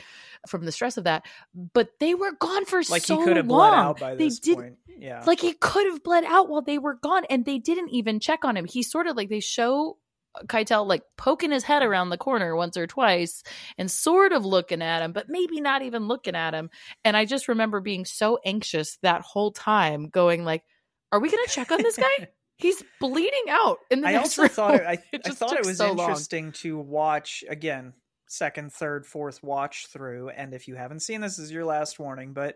from 0.48 0.64
the 0.66 0.72
stress 0.72 0.98
of 0.98 1.06
that. 1.06 1.26
But 1.74 1.90
they 2.00 2.14
were 2.14 2.32
gone 2.40 2.66
for 2.66 2.82
Like 2.90 3.02
so 3.04 3.18
he 3.20 3.26
could 3.26 3.38
have 3.38 3.48
long. 3.48 3.60
bled 3.72 3.74
out 3.74 4.00
by 4.00 4.16
They 4.16 4.26
this 4.26 4.40
did- 4.40 4.56
point. 4.58 4.76
Yeah. 5.00 5.24
like 5.28 5.40
he 5.40 5.54
could 5.54 5.86
have 5.86 6.04
bled 6.04 6.24
out 6.26 6.50
while 6.50 6.62
they 6.64 6.78
were 6.80 6.96
gone 6.96 7.24
and 7.30 7.46
they 7.46 7.60
didn't 7.60 7.90
even 7.90 8.20
check 8.20 8.44
on 8.44 8.58
him 8.58 8.66
he 8.66 8.82
sort 8.82 9.06
of 9.06 9.16
like 9.16 9.30
they 9.30 9.40
show 9.42 9.98
Keitel 10.46 10.86
like 10.86 11.04
poking 11.18 11.52
his 11.52 11.64
head 11.64 11.84
around 11.84 12.10
the 12.10 12.18
corner 12.18 12.56
once 12.56 12.78
or 12.78 12.88
twice 12.88 13.44
and 13.78 13.90
sort 13.90 14.32
of 14.32 14.46
looking 14.46 14.82
at 14.82 15.02
him 15.02 15.12
but 15.12 15.28
maybe 15.30 15.60
not 15.60 15.82
even 15.82 16.08
looking 16.08 16.36
at 16.36 16.54
him 16.54 16.70
and 17.04 17.18
i 17.18 17.26
just 17.26 17.48
remember 17.48 17.80
being 17.80 18.06
so 18.06 18.40
anxious 18.46 18.98
that 19.02 19.22
whole 19.22 19.52
time 19.52 20.08
going 20.10 20.44
like 20.46 20.64
are 21.12 21.20
we 21.20 21.30
going 21.30 21.44
to 21.46 21.52
check 21.52 21.72
on 21.72 21.82
this 21.82 21.98
guy 21.98 22.28
he's 22.58 22.84
bleeding 23.00 23.46
out 23.50 23.78
in 23.92 24.02
the 24.02 24.08
I 24.08 24.14
next 24.14 24.38
also 24.38 24.42
room. 24.44 24.50
thought 24.50 24.76
it, 24.76 24.82
I, 24.86 24.92
It 25.14 25.22
I 25.26 25.30
thought 25.32 25.54
it 25.54 25.66
was 25.66 25.78
so 25.78 25.92
long. 25.92 26.10
interesting 26.10 26.52
to 26.54 26.78
watch 26.78 27.44
again 27.50 27.94
second 28.28 28.74
third 28.74 29.06
fourth 29.06 29.42
watch 29.44 29.88
through 29.88 30.30
and 30.30 30.54
if 30.54 30.68
you 30.68 30.76
haven't 30.76 31.00
seen 31.02 31.22
this, 31.22 31.38
this 31.38 31.46
is 31.46 31.52
your 31.52 31.66
last 31.66 31.98
warning 32.00 32.34
but 32.34 32.56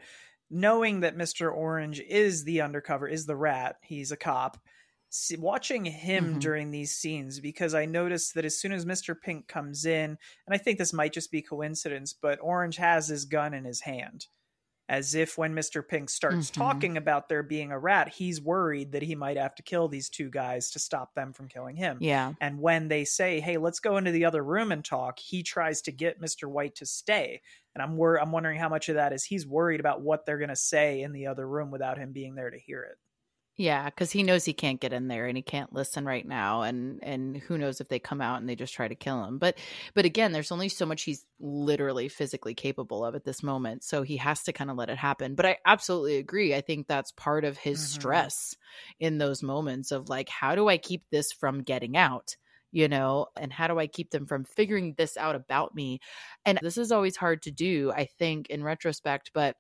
knowing 0.50 1.00
that 1.00 1.18
mr 1.18 1.50
orange 1.54 2.02
is 2.02 2.44
the 2.44 2.60
undercover 2.62 3.08
is 3.08 3.26
the 3.26 3.36
rat 3.36 3.78
he's 3.84 4.12
a 4.12 4.18
cop 4.18 4.58
see, 5.14 5.36
watching 5.38 5.86
him 5.86 6.36
Mhm. 6.36 6.40
during 6.40 6.72
these 6.72 6.98
scenes 6.98 7.40
because 7.40 7.74
i 7.76 7.86
noticed 7.86 8.34
that 8.34 8.46
as 8.46 8.58
soon 8.58 8.72
as 8.72 8.86
mr 8.86 9.14
pink 9.20 9.48
comes 9.48 9.86
in 9.86 10.12
and 10.12 10.54
i 10.54 10.58
think 10.58 10.78
this 10.80 10.94
might 10.94 11.14
just 11.14 11.32
be 11.32 11.42
coincidence 11.42 12.14
but 12.14 12.40
orange 12.42 12.78
has 12.78 13.08
his 13.10 13.26
gun 13.26 13.54
in 13.54 13.66
his 13.66 13.82
hand 13.82 14.28
as 14.90 15.16
if 15.16 15.38
when 15.38 15.54
Mr. 15.56 15.88
Pink 15.88 16.10
starts 16.10 16.52
Mhm. 16.52 16.54
talking 16.54 16.98
about 16.98 17.30
there 17.30 17.44
being 17.44 17.72
a 17.72 17.80
rat, 17.80 18.10
he's 18.10 18.42
worried 18.42 18.92
that 18.92 19.04
he 19.04 19.16
might 19.16 19.38
have 19.38 19.56
to 19.56 19.64
kill 19.64 19.88
these 19.88 20.10
two 20.10 20.30
guys 20.30 20.70
to 20.72 20.80
stop 20.80 21.14
them 21.16 21.32
from 21.32 21.48
killing 21.48 21.78
him. 21.78 21.98
yeah 22.02 22.34
And 22.42 22.60
when 22.60 22.90
they 22.90 23.06
say, 23.06 23.40
"Hey, 23.40 23.56
let's 23.56 23.80
go 23.80 23.96
into 23.96 24.12
the 24.12 24.26
other 24.26 24.44
room 24.44 24.70
and 24.70 24.84
talk," 24.84 25.18
he 25.20 25.44
tries 25.44 25.82
to 25.84 25.94
get 25.94 26.20
Mr. 26.20 26.50
White 26.50 26.76
to 26.76 26.86
stay. 26.86 27.42
And 27.74 27.82
I'm 27.82 27.96
wor- 27.96 28.20
I'm 28.20 28.34
wondering 28.34 28.60
how 28.60 28.68
much 28.68 28.90
of 28.90 28.96
that 28.96 29.14
is 29.14 29.24
he's 29.24 29.48
worried 29.48 29.80
about 29.80 30.02
what 30.02 30.26
they're 30.26 30.40
going 30.40 30.50
to 30.50 30.58
say 30.58 31.02
in 31.02 31.14
the 31.14 31.26
other 31.28 31.48
room 31.48 31.72
without 31.72 31.98
him 31.98 32.12
being 32.12 32.36
there 32.36 32.50
to 32.50 32.60
hear 32.60 32.84
it. 32.84 32.98
Yeah, 33.58 33.86
because 33.90 34.12
he 34.12 34.24
knows 34.24 34.46
he 34.46 34.54
can't 34.54 34.80
get 34.80 34.94
in 34.94 35.08
there 35.08 35.28
and 35.28 35.36
he 35.38 35.44
can't 35.44 35.74
listen 35.74 36.06
right 36.06 36.26
now, 36.26 36.62
and 36.64 37.04
and 37.04 37.38
who 37.38 37.58
knows 37.58 37.80
if 37.82 37.90
they 37.90 38.00
come 38.00 38.22
out 38.22 38.40
and 38.40 38.48
they 38.50 38.56
just 38.56 38.74
try 38.74 38.88
to 38.88 38.96
kill 38.96 39.24
him. 39.26 39.38
But 39.40 39.58
but 39.94 40.06
again, 40.06 40.32
there's 40.32 40.52
only 40.52 40.70
so 40.70 40.86
much 40.86 41.04
he's 41.04 41.26
literally 41.40 42.08
physically 42.08 42.56
capable 42.56 43.04
of 43.06 43.14
at 43.14 43.26
this 43.26 43.44
moment, 43.44 43.84
so 43.84 44.04
he 44.04 44.18
has 44.18 44.44
to 44.44 44.54
kind 44.54 44.72
of 44.72 44.78
let 44.78 44.90
it 44.90 44.98
happen. 44.98 45.36
But 45.36 45.46
I 45.46 45.58
absolutely 45.66 46.18
agree. 46.18 46.56
I 46.56 46.62
think 46.62 46.88
that's 46.88 47.12
part 47.12 47.44
of 47.44 47.58
his 47.58 47.82
Mhm. 47.82 47.82
stress 47.84 48.56
in 49.00 49.18
those 49.18 49.44
moments 49.44 49.92
of 49.92 50.10
like, 50.10 50.30
how 50.30 50.56
do 50.56 50.68
I 50.70 50.78
keep 50.78 51.04
this 51.12 51.32
from 51.34 51.62
getting 51.62 51.98
out? 51.98 52.36
You 52.72 52.88
know, 52.88 53.28
and 53.38 53.52
how 53.52 53.68
do 53.68 53.78
I 53.80 53.88
keep 53.88 54.12
them 54.12 54.26
from 54.26 54.46
figuring 54.46 54.96
this 54.98 55.18
out 55.18 55.36
about 55.36 55.76
me? 55.76 56.00
And 56.46 56.58
this 56.62 56.78
is 56.78 56.92
always 56.92 57.18
hard 57.18 57.42
to 57.44 57.52
do, 57.52 57.92
I 57.92 58.06
think, 58.06 58.50
in 58.50 58.64
retrospect, 58.64 59.32
but 59.34 59.58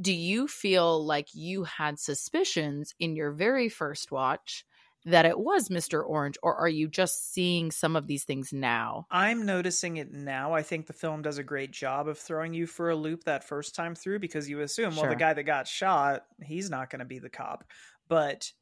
do 0.00 0.12
you 0.12 0.46
feel 0.48 1.04
like 1.04 1.28
you 1.34 1.64
had 1.64 1.98
suspicions 1.98 2.94
in 2.98 3.16
your 3.16 3.32
very 3.32 3.68
first 3.68 4.12
watch 4.12 4.64
that 5.04 5.24
it 5.24 5.38
was 5.38 5.68
Mr. 5.68 6.04
Orange, 6.04 6.36
or 6.42 6.54
are 6.56 6.68
you 6.68 6.88
just 6.88 7.32
seeing 7.32 7.70
some 7.70 7.96
of 7.96 8.06
these 8.06 8.24
things 8.24 8.52
now? 8.52 9.06
I'm 9.10 9.46
noticing 9.46 9.96
it 9.96 10.12
now. 10.12 10.52
I 10.52 10.62
think 10.62 10.86
the 10.86 10.92
film 10.92 11.22
does 11.22 11.38
a 11.38 11.44
great 11.44 11.70
job 11.70 12.08
of 12.08 12.18
throwing 12.18 12.52
you 12.52 12.66
for 12.66 12.90
a 12.90 12.96
loop 12.96 13.24
that 13.24 13.44
first 13.44 13.74
time 13.74 13.94
through 13.94 14.18
because 14.18 14.48
you 14.48 14.60
assume, 14.60 14.96
well, 14.96 15.08
the 15.08 15.16
guy 15.16 15.32
that 15.32 15.44
got 15.44 15.66
shot, 15.66 16.24
he's 16.42 16.68
not 16.68 16.90
going 16.90 16.98
to 16.98 17.04
be 17.06 17.20
the 17.20 17.30
cop. 17.30 17.64
But 18.08 18.52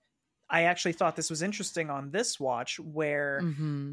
I 0.49 0.65
actually 0.65 0.93
thought 0.93 1.17
this 1.17 1.31
was 1.31 1.43
interesting 1.43 1.91
on 1.91 2.11
this 2.11 2.39
watch 2.39 2.79
where 2.79 3.41
Mm-hmm. 3.43 3.93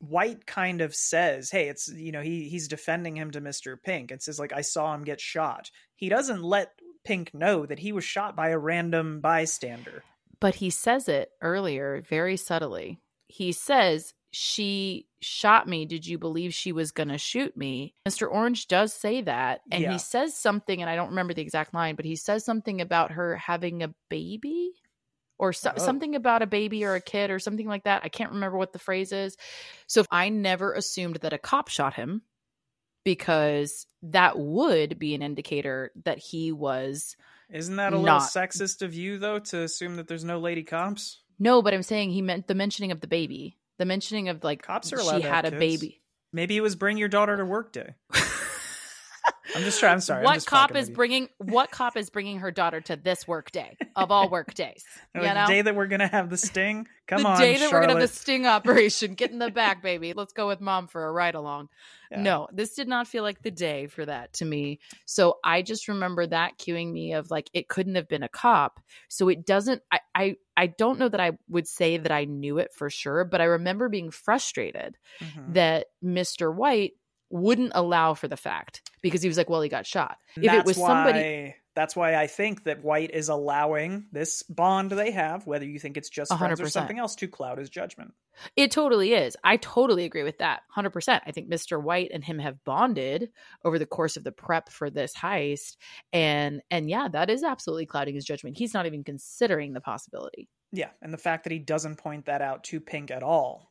White 0.00 0.46
kind 0.46 0.80
of 0.80 0.96
says, 0.96 1.48
"Hey, 1.48 1.68
it's 1.68 1.86
you 1.86 2.10
know 2.10 2.22
he 2.22 2.48
he's 2.48 2.66
defending 2.66 3.16
him 3.16 3.30
to 3.30 3.40
Mister 3.40 3.76
Pink 3.76 4.10
and 4.10 4.20
says 4.20 4.36
like 4.36 4.52
I 4.52 4.62
saw 4.62 4.92
him 4.92 5.04
get 5.04 5.20
shot." 5.20 5.70
He 5.94 6.08
doesn't 6.08 6.42
let 6.42 6.72
Pink 7.04 7.32
know 7.34 7.66
that 7.66 7.80
he 7.80 7.92
was 7.92 8.04
shot 8.04 8.36
by 8.36 8.48
a 8.50 8.58
random 8.58 9.20
bystander. 9.20 10.04
But 10.40 10.56
he 10.56 10.70
says 10.70 11.08
it 11.08 11.30
earlier 11.40 12.02
very 12.02 12.36
subtly. 12.36 13.00
He 13.28 13.52
says, 13.52 14.14
She 14.34 15.06
shot 15.20 15.68
me. 15.68 15.84
Did 15.84 16.06
you 16.06 16.16
believe 16.16 16.54
she 16.54 16.72
was 16.72 16.90
going 16.90 17.10
to 17.10 17.18
shoot 17.18 17.54
me? 17.56 17.94
Mr. 18.08 18.26
Orange 18.30 18.66
does 18.66 18.94
say 18.94 19.20
that. 19.22 19.60
And 19.70 19.82
Yeah. 19.82 19.92
he 19.92 19.98
says 19.98 20.34
something, 20.34 20.80
and 20.80 20.88
I 20.90 20.96
don't 20.96 21.10
remember 21.10 21.34
the 21.34 21.42
exact 21.42 21.74
line, 21.74 21.96
but 21.96 22.06
he 22.06 22.16
says 22.16 22.42
something 22.44 22.80
about 22.80 23.12
her 23.12 23.36
having 23.36 23.82
a 23.82 23.94
baby 24.08 24.72
or 25.38 25.52
so- 25.52 25.74
Oh. 25.76 25.78
something 25.84 26.14
about 26.14 26.40
a 26.40 26.46
baby 26.46 26.82
or 26.84 26.94
a 26.94 27.00
kid 27.00 27.30
or 27.30 27.38
something 27.38 27.66
like 27.66 27.84
that. 27.84 28.02
I 28.04 28.08
can't 28.08 28.32
remember 28.32 28.56
what 28.56 28.72
the 28.72 28.78
phrase 28.78 29.12
is. 29.12 29.36
So 29.86 30.04
I 30.10 30.30
never 30.30 30.72
assumed 30.72 31.16
that 31.16 31.32
a 31.34 31.38
cop 31.38 31.68
shot 31.68 31.94
him 31.94 32.22
because 33.04 33.86
that 34.02 34.38
would 34.38 34.98
be 34.98 35.14
an 35.14 35.22
indicator 35.22 35.92
that 36.04 36.18
he 36.18 36.52
was. 36.52 37.16
Isn't 37.50 37.76
that 37.76 37.92
a 37.92 37.98
little 37.98 38.18
sexist 38.18 38.82
of 38.82 38.94
you 38.94 39.18
though 39.18 39.38
to 39.38 39.62
assume 39.62 39.96
that 39.96 40.08
there's 40.08 40.24
no 40.24 40.38
lady 40.38 40.62
cops? 40.62 41.20
No, 41.38 41.60
but 41.60 41.74
I'm 41.74 41.82
saying 41.82 42.10
he 42.10 42.22
meant 42.22 42.46
the 42.46 42.54
mentioning 42.54 42.92
of 42.92 43.00
the 43.00 43.06
baby. 43.06 43.58
The 43.78 43.84
mentioning 43.84 44.28
of 44.28 44.44
like 44.44 44.62
Cops 44.62 44.92
are 44.92 44.98
allowed 44.98 45.22
she 45.22 45.22
had 45.22 45.44
a 45.44 45.50
kids. 45.50 45.58
baby. 45.58 46.02
Maybe 46.32 46.56
it 46.56 46.60
was 46.60 46.76
bring 46.76 46.98
your 46.98 47.08
daughter 47.08 47.36
to 47.36 47.44
work 47.44 47.72
day. 47.72 47.94
I'm 49.54 49.62
just 49.62 49.80
trying. 49.80 49.94
I'm 49.94 50.00
sorry. 50.00 50.24
What 50.24 50.44
cop 50.46 50.76
is 50.76 50.90
bringing 50.90 51.28
what 51.38 51.70
cop 51.70 51.96
is 51.96 52.10
bringing 52.10 52.38
her 52.38 52.50
daughter 52.50 52.80
to 52.82 52.96
this 52.96 53.26
work 53.26 53.50
day 53.50 53.76
of 53.96 54.10
all 54.10 54.28
work 54.28 54.54
days? 54.54 54.84
You 55.14 55.20
know, 55.22 55.46
the 55.46 55.52
day 55.52 55.62
that 55.62 55.76
we're 55.76 55.88
gonna 55.88 56.06
have 56.08 56.30
the 56.30 56.38
sting. 56.38 56.88
Come 57.06 57.22
the 57.24 57.28
on, 57.28 57.38
day 57.40 57.58
that 57.58 57.70
we're 57.70 57.80
gonna 57.80 58.00
have 58.00 58.00
the 58.00 58.08
sting 58.08 58.46
operation. 58.46 59.14
Get 59.14 59.30
in 59.30 59.38
the 59.38 59.50
back, 59.50 59.82
baby. 59.82 60.14
Let's 60.14 60.32
go 60.32 60.46
with 60.48 60.60
mom 60.60 60.86
for 60.86 61.04
a 61.06 61.12
ride 61.12 61.34
along. 61.34 61.68
Yeah. 62.10 62.22
No, 62.22 62.48
this 62.52 62.74
did 62.74 62.88
not 62.88 63.06
feel 63.08 63.22
like 63.22 63.42
the 63.42 63.50
day 63.50 63.88
for 63.88 64.06
that 64.06 64.32
to 64.34 64.44
me. 64.46 64.78
So 65.04 65.38
I 65.44 65.60
just 65.62 65.88
remember 65.88 66.26
that 66.26 66.58
cueing 66.58 66.90
me 66.92 67.12
of 67.12 67.30
like 67.30 67.50
it 67.52 67.68
couldn't 67.68 67.96
have 67.96 68.08
been 68.08 68.22
a 68.22 68.28
cop. 68.28 68.80
So 69.08 69.28
it 69.28 69.44
doesn't. 69.44 69.82
I 69.90 70.00
I 70.14 70.36
I 70.56 70.66
don't 70.68 70.98
know 70.98 71.08
that 71.08 71.20
I 71.20 71.32
would 71.48 71.66
say 71.68 71.98
that 71.98 72.12
I 72.12 72.24
knew 72.24 72.58
it 72.58 72.72
for 72.72 72.88
sure, 72.88 73.24
but 73.24 73.40
I 73.42 73.44
remember 73.44 73.88
being 73.90 74.10
frustrated 74.10 74.96
Mhm. 75.20 75.54
that 75.54 75.86
Mr. 76.02 76.54
White 76.54 76.92
wouldn't 77.32 77.72
allow 77.74 78.14
for 78.14 78.28
the 78.28 78.36
fact 78.36 78.82
because 79.00 79.22
he 79.22 79.28
was 79.28 79.36
like, 79.36 79.50
well, 79.50 79.62
he 79.62 79.68
got 79.68 79.86
shot. 79.86 80.18
If 80.36 80.52
it 80.52 80.64
was 80.64 80.76
why, 80.76 80.88
somebody, 80.88 81.54
that's 81.74 81.96
why 81.96 82.14
I 82.16 82.26
think 82.26 82.64
that 82.64 82.84
White 82.84 83.10
is 83.12 83.28
allowing 83.28 84.06
this 84.12 84.42
bond 84.42 84.90
they 84.90 85.10
have, 85.10 85.46
whether 85.46 85.64
you 85.64 85.78
think 85.78 85.96
it's 85.96 86.10
just 86.10 86.30
A 86.30 86.34
hundred 86.34 86.56
friends 86.56 86.68
or 86.68 86.72
something 86.72 86.98
else, 86.98 87.14
to 87.16 87.28
cloud 87.28 87.58
his 87.58 87.70
judgment. 87.70 88.12
it 88.54 88.70
totally 88.70 89.14
is. 89.14 89.36
I 89.42 89.56
totally 89.56 90.04
agree 90.04 90.22
with 90.22 90.38
that. 90.38 90.60
100%. 90.76 91.20
I 91.26 91.30
think 91.32 91.50
Mr. 91.50 91.82
White 91.82 92.10
and 92.12 92.22
him 92.22 92.38
have 92.38 92.62
bonded 92.64 93.30
over 93.64 93.78
the 93.78 93.86
course 93.86 94.16
of 94.16 94.24
the 94.24 94.32
prep 94.32 94.68
for 94.68 94.90
this 94.90 95.14
heist 95.14 95.76
and 96.12 96.60
and 96.70 96.90
yeah, 96.90 97.08
that 97.08 97.30
is 97.30 97.42
absolutely 97.42 97.86
clouding 97.86 98.14
his 98.14 98.24
judgment. 98.24 98.58
He's 98.58 98.74
not 98.74 98.86
even 98.86 99.04
considering 99.04 99.72
the 99.72 99.80
possibility. 99.80 100.48
Yeah, 100.72 100.90
and 101.00 101.12
the 101.12 101.18
fact 101.18 101.44
that 101.44 101.52
he 101.52 101.58
doesn't 101.58 101.96
point 101.96 102.26
that 102.26 102.42
out 102.42 102.64
to 102.64 102.80
Pink 102.80 103.10
at 103.10 103.22
all, 103.22 103.70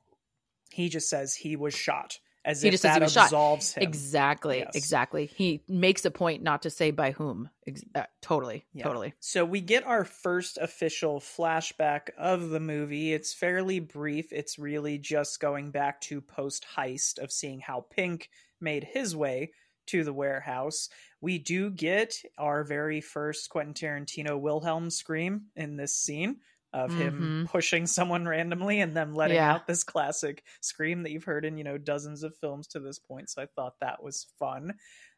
he 0.72 0.88
just 0.90 1.10
says 1.10 1.36
he 1.36 1.56
was 1.56 1.74
shot, 1.74 2.20
as 2.44 2.62
He 2.62 2.70
if 2.70 2.74
just 2.74 2.84
that 2.84 3.02
absolves 3.02 3.74
him. 3.74 3.84
Exactly. 3.84 4.60
Yes. 4.60 4.76
Exactly. 4.76 5.28
He 5.28 5.64
makes 5.68 6.06
a 6.06 6.12
point 6.12 6.42
not 6.42 6.64
to 6.64 6.70
say 6.70 6.92
by 6.92 7.12
whom. 7.12 7.50
Ex- 7.68 7.84
uh, 7.94 8.04
totally. 8.22 8.66
Yeah. 8.74 8.84
Totally. 8.84 9.14
So 9.20 9.46
we 9.46 9.62
get 9.62 9.86
our 9.86 10.04
first 10.04 10.58
official 10.58 11.20
flashback 11.20 12.10
of 12.18 12.50
the 12.50 12.60
movie. 12.60 13.14
It's 13.14 13.34
fairly 13.34 13.80
brief. 13.80 14.34
It's 14.34 14.58
really 14.58 14.98
just 14.98 15.40
going 15.40 15.72
back 15.72 16.02
to 16.02 16.22
post 16.22 16.66
heist 16.76 17.20
of 17.20 17.32
seeing 17.32 17.60
how 17.60 17.86
Pink 17.90 18.30
made 18.60 18.84
his 18.84 19.16
way 19.16 19.52
to 19.88 20.04
the 20.04 20.14
warehouse. 20.14 20.90
We 21.20 21.38
do 21.38 21.70
get 21.70 22.16
our 22.38 22.64
very 22.64 23.02
first 23.02 23.50
Quentin 23.50 23.74
Tarantino 23.74 24.40
Wilhelm 24.40 24.90
scream 24.90 25.48
in 25.56 25.76
this 25.76 25.96
scene 25.96 26.38
of 26.74 26.94
him 26.94 27.48
pushing 27.52 27.86
someone 27.86 28.26
randomly 28.26 28.80
and 28.80 28.96
then 28.96 29.14
letting 29.14 29.36
Yeah. 29.36 29.54
out 29.54 29.68
this 29.68 29.84
classic 29.84 30.44
scream 30.62 31.04
that 31.04 31.12
you've 31.12 31.26
heard 31.26 31.44
in, 31.46 31.58
you 31.58 31.64
know, 31.66 31.78
dozens 31.78 32.24
of 32.24 32.36
films 32.38 32.68
to 32.68 32.80
this 32.80 32.98
point. 32.98 33.30
So 33.30 33.42
I 33.42 33.48
thought 33.56 33.74
that 33.82 34.02
was 34.02 34.28
fun. 34.40 34.76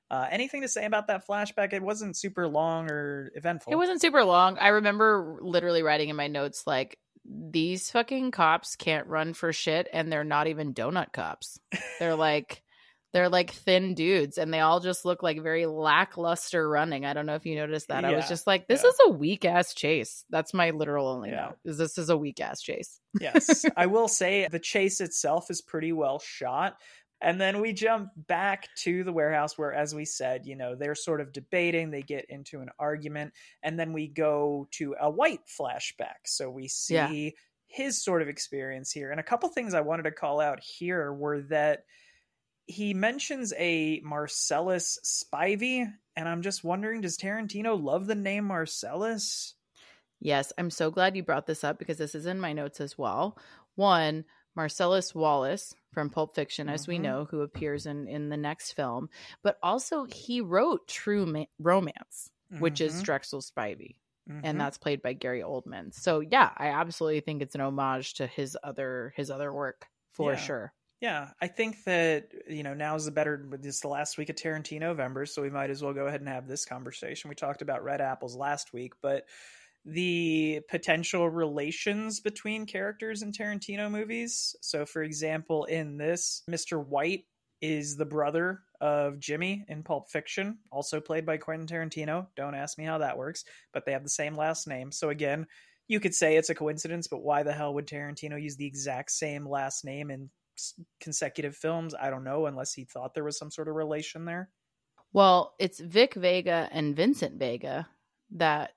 Uh, 0.10 0.28
anything 0.32 0.62
to 0.62 0.68
say 0.68 0.86
about 0.86 1.08
that 1.08 1.26
flashback? 1.28 1.74
It 1.74 1.82
wasn't 1.82 2.18
super 2.18 2.48
long 2.48 2.90
or 2.90 3.32
eventful. 3.36 3.72
It 3.72 3.78
wasn't 3.78 4.02
super 4.02 4.24
long. 4.24 4.58
I 4.58 4.70
remember 4.70 5.38
literally 5.42 5.84
writing 5.84 6.10
in 6.10 6.16
my 6.16 6.28
notes 6.28 6.66
like 6.68 6.98
these 7.26 7.90
fucking 7.92 8.32
cops 8.32 8.76
can't 8.76 9.08
run 9.08 9.34
for 9.34 9.54
shit 9.54 9.88
and 9.94 10.12
they're 10.12 10.24
not 10.24 10.48
even 10.48 10.74
donut 10.74 11.14
cops. 11.14 11.60
They're 12.00 12.16
like 12.16 12.64
they're 13.14 13.30
like 13.30 13.52
thin 13.52 13.94
dudes 13.94 14.38
and 14.38 14.54
they 14.54 14.60
all 14.60 14.80
just 14.80 15.06
look 15.06 15.22
like 15.24 15.42
very 15.42 15.66
lackluster 15.66 16.68
running. 16.68 17.06
I 17.06 17.14
don't 17.14 17.26
know 17.26 17.36
if 17.36 17.46
you 17.46 17.56
noticed 17.56 17.88
that. 17.90 18.04
I 18.06 18.16
was 18.16 18.28
just 18.28 18.48
like 18.48 18.68
this 18.68 18.84
yeah. 18.84 18.90
is 18.90 18.96
a 19.06 19.10
weak 19.12 19.46
ass 19.46 19.74
chase. 19.74 20.26
That's 20.30 20.54
my 20.54 20.72
literal 20.72 21.08
only 21.08 21.30
Yeah. 21.30 21.46
note. 21.48 21.58
Is 21.64 21.78
this 21.78 21.98
is 21.98 22.10
a 22.10 22.18
weak 22.18 22.40
ass 22.42 22.62
chase. 22.62 23.00
yes 23.22 23.66
i 23.78 23.86
will 23.86 24.08
say 24.08 24.48
the 24.52 24.58
chase 24.60 25.00
itself 25.00 25.52
is 25.52 25.62
pretty 25.62 25.92
well 25.94 26.18
shot 26.18 26.76
and 27.22 27.40
then 27.40 27.62
we 27.62 27.72
jump 27.72 28.10
back 28.18 28.68
to 28.76 29.04
the 29.04 29.14
warehouse 29.14 29.56
where 29.56 29.72
as 29.72 29.94
we 29.94 30.04
said 30.04 30.48
you 30.48 30.56
know 30.56 30.74
they're 30.76 30.96
sort 30.96 31.22
of 31.22 31.32
debating 31.32 31.92
they 31.92 32.02
get 32.02 32.26
into 32.30 32.62
an 32.62 32.70
argument 32.80 33.32
and 33.62 33.80
then 33.80 33.94
we 33.94 34.08
go 34.08 34.68
to 34.72 34.96
a 35.00 35.10
white 35.12 35.42
flashback 35.48 36.26
so 36.26 36.50
we 36.50 36.68
see 36.68 36.96
Yeah. 36.96 37.30
his 37.68 38.04
sort 38.04 38.24
of 38.24 38.28
experience 38.30 38.92
here 38.92 39.12
and 39.12 39.20
a 39.20 39.24
couple 39.24 39.48
things 39.50 39.76
i 39.76 39.82
wanted 39.82 40.04
to 40.04 40.12
call 40.12 40.40
out 40.40 40.60
here 40.60 41.14
were 41.14 41.42
that 41.44 41.84
he 42.66 42.94
mentions 42.94 43.54
a 43.58 44.00
marcellus 44.04 44.98
spivey 45.04 45.92
and 46.16 46.30
i'm 46.30 46.42
just 46.42 46.64
wondering 46.64 47.02
does 47.02 47.18
tarantino 47.18 47.82
love 47.82 48.06
the 48.08 48.16
name 48.16 48.46
marcellus 48.46 49.56
Yes, 50.26 50.54
I'm 50.58 50.70
so 50.70 50.90
glad 50.90 51.18
you 51.18 51.24
brought 51.24 51.48
this 51.48 51.66
up 51.66 51.78
because 51.78 51.98
this 51.98 52.16
is 52.16 52.28
in 52.28 52.40
my 52.40 52.54
notes 52.54 52.80
as 52.80 52.98
well. 52.98 53.38
One, 53.76 54.24
Marcellus 54.56 55.14
Wallace 55.14 55.76
from 55.92 56.10
Pulp 56.10 56.34
Fiction, 56.34 56.70
as 56.70 56.88
we 56.88 56.98
Mhm. 56.98 57.02
know, 57.02 57.26
who 57.26 57.42
appears 57.42 57.86
in 57.86 58.08
in 58.08 58.30
the 58.30 58.38
next 58.38 58.72
film, 58.72 59.10
but 59.42 59.58
also 59.62 60.06
he 60.06 60.40
wrote 60.40 60.88
True 60.88 61.26
Ma- 61.26 61.44
Romance, 61.60 62.32
which 62.60 62.80
is 62.80 62.94
Mhm, 63.02 63.06
Drexl 63.06 63.52
Spivey, 63.52 63.98
mhm. 64.30 64.40
and 64.46 64.62
that's 64.62 64.78
played 64.78 65.02
by 65.02 65.12
Gary 65.12 65.42
Oldman. 65.42 65.94
So 65.94 66.22
yeah, 66.22 66.54
I 66.56 66.68
absolutely 66.68 67.20
think 67.20 67.42
it's 67.42 67.56
an 67.56 67.62
homage 67.62 68.14
to 68.14 68.26
his 68.28 68.58
other 68.64 69.12
his 69.18 69.30
other 69.30 69.52
work 69.52 69.88
for 70.14 70.32
Yeah. 70.32 70.38
sure. 70.38 70.74
Yeah, 71.04 71.32
I 71.42 71.48
think 71.48 71.84
that 71.84 72.30
you 72.48 72.64
know 72.64 72.74
now 72.74 72.96
is 72.96 73.04
the 73.04 73.12
better. 73.12 73.46
This 73.60 73.76
is 73.76 73.82
the 73.82 73.90
last 73.90 74.18
week 74.18 74.30
of 74.30 74.38
Tarantino 74.38 74.80
November, 74.80 75.26
so 75.26 75.42
we 75.42 75.50
might 75.50 75.70
as 75.70 75.84
well 75.84 75.92
go 75.92 76.08
ahead 76.08 76.22
and 76.22 76.30
have 76.30 76.48
this 76.48 76.64
conversation. 76.64 77.28
We 77.28 77.36
talked 77.36 77.62
about 77.62 77.84
Red 77.84 78.00
Apples 78.00 78.38
last 78.38 78.72
week, 78.72 78.94
but 79.02 79.26
the 79.84 80.62
potential 80.70 81.30
relations 81.30 82.22
between 82.22 82.66
characters 82.66 83.22
in 83.22 83.34
Tarantino 83.34 83.92
movies. 83.92 84.56
So, 84.62 84.86
for 84.86 85.04
example, 85.04 85.66
in 85.66 85.98
this, 85.98 86.42
Mr. 86.50 86.82
White 86.82 87.26
is 87.62 87.98
the 87.98 88.06
brother 88.06 88.62
of 88.80 89.20
Jimmy 89.20 89.66
in 89.68 89.84
Pulp 89.84 90.10
Fiction, 90.10 90.60
also 90.72 91.02
played 91.02 91.26
by 91.26 91.36
Quentin 91.36 91.68
Tarantino. 91.68 92.28
Don't 92.38 92.56
ask 92.56 92.78
me 92.78 92.86
how 92.86 93.00
that 93.00 93.18
works, 93.18 93.44
but 93.74 93.86
they 93.86 93.92
have 93.92 94.04
the 94.04 94.10
same 94.10 94.38
last 94.38 94.70
name. 94.70 94.90
So, 94.90 95.10
again, 95.10 95.48
you 95.90 96.00
could 96.00 96.16
say 96.16 96.38
it's 96.38 96.50
a 96.50 96.56
coincidence, 96.56 97.10
but 97.10 97.24
why 97.24 97.44
the 97.44 97.52
hell 97.52 97.74
would 97.74 97.88
Tarantino 97.88 98.42
use 98.42 98.56
the 98.56 98.66
exact 98.66 99.12
same 99.12 99.46
last 99.46 99.84
name 99.84 100.10
in 100.10 100.30
consecutive 101.00 101.56
films? 101.56 101.94
I 102.00 102.10
don't 102.10 102.24
know, 102.24 102.46
unless 102.46 102.74
he 102.74 102.84
thought 102.84 103.14
there 103.14 103.24
was 103.24 103.38
some 103.38 103.52
sort 103.52 103.68
of 103.68 103.76
relation 103.76 104.26
there. 104.26 104.50
Well, 105.14 105.54
it's 105.60 105.80
Vic 105.80 106.16
Vega 106.16 106.68
and 106.72 106.96
Vincent 106.96 107.38
Vega 107.38 107.88
that 108.36 108.72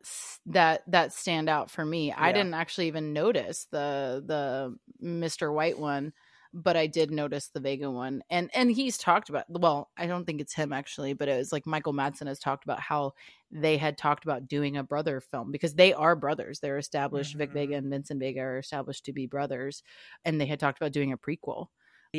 that 0.47 0.83
that 0.87 1.13
stand 1.13 1.49
out 1.49 1.71
for 1.71 1.85
me. 1.85 2.13
I 2.13 2.33
didn't 2.33 2.55
actually 2.55 2.89
even 2.89 3.13
notice 3.13 3.67
the 3.71 4.23
the 4.27 4.77
Mr. 5.03 5.53
White 5.53 5.79
one, 5.79 6.13
but 6.55 6.77
I 6.77 6.87
did 6.87 7.11
notice 7.11 7.49
the 7.49 7.61
Vega 7.61 7.91
one. 7.91 8.23
And 8.31 8.51
and 8.55 8.71
he's 8.71 8.99
talked 8.99 9.29
about 9.29 9.45
well, 9.49 9.91
I 9.97 10.07
don't 10.07 10.25
think 10.25 10.41
it's 10.41 10.55
him 10.55 10.73
actually, 10.73 11.13
but 11.15 11.29
it 11.29 11.37
was 11.37 11.53
like 11.53 11.67
Michael 11.67 11.93
Madsen 11.95 12.27
has 12.27 12.39
talked 12.39 12.65
about 12.65 12.81
how 12.81 13.13
they 13.51 13.77
had 13.77 13.97
talked 13.99 14.25
about 14.25 14.49
doing 14.49 14.77
a 14.77 14.83
brother 14.85 15.21
film 15.21 15.53
because 15.53 15.75
they 15.75 15.93
are 15.93 16.17
brothers. 16.17 16.61
They're 16.61 16.79
established 16.79 17.35
Vic 17.37 17.51
Mhm. 17.51 17.55
Vega 17.55 17.75
and 17.77 17.91
Vincent 17.91 18.21
Vega 18.21 18.41
are 18.41 18.59
established 18.59 19.05
to 19.07 19.13
be 19.13 19.27
brothers 19.27 19.83
and 20.25 20.41
they 20.41 20.47
had 20.47 20.61
talked 20.61 20.79
about 20.79 20.93
doing 20.93 21.13
a 21.13 21.19
prequel. 21.19 21.69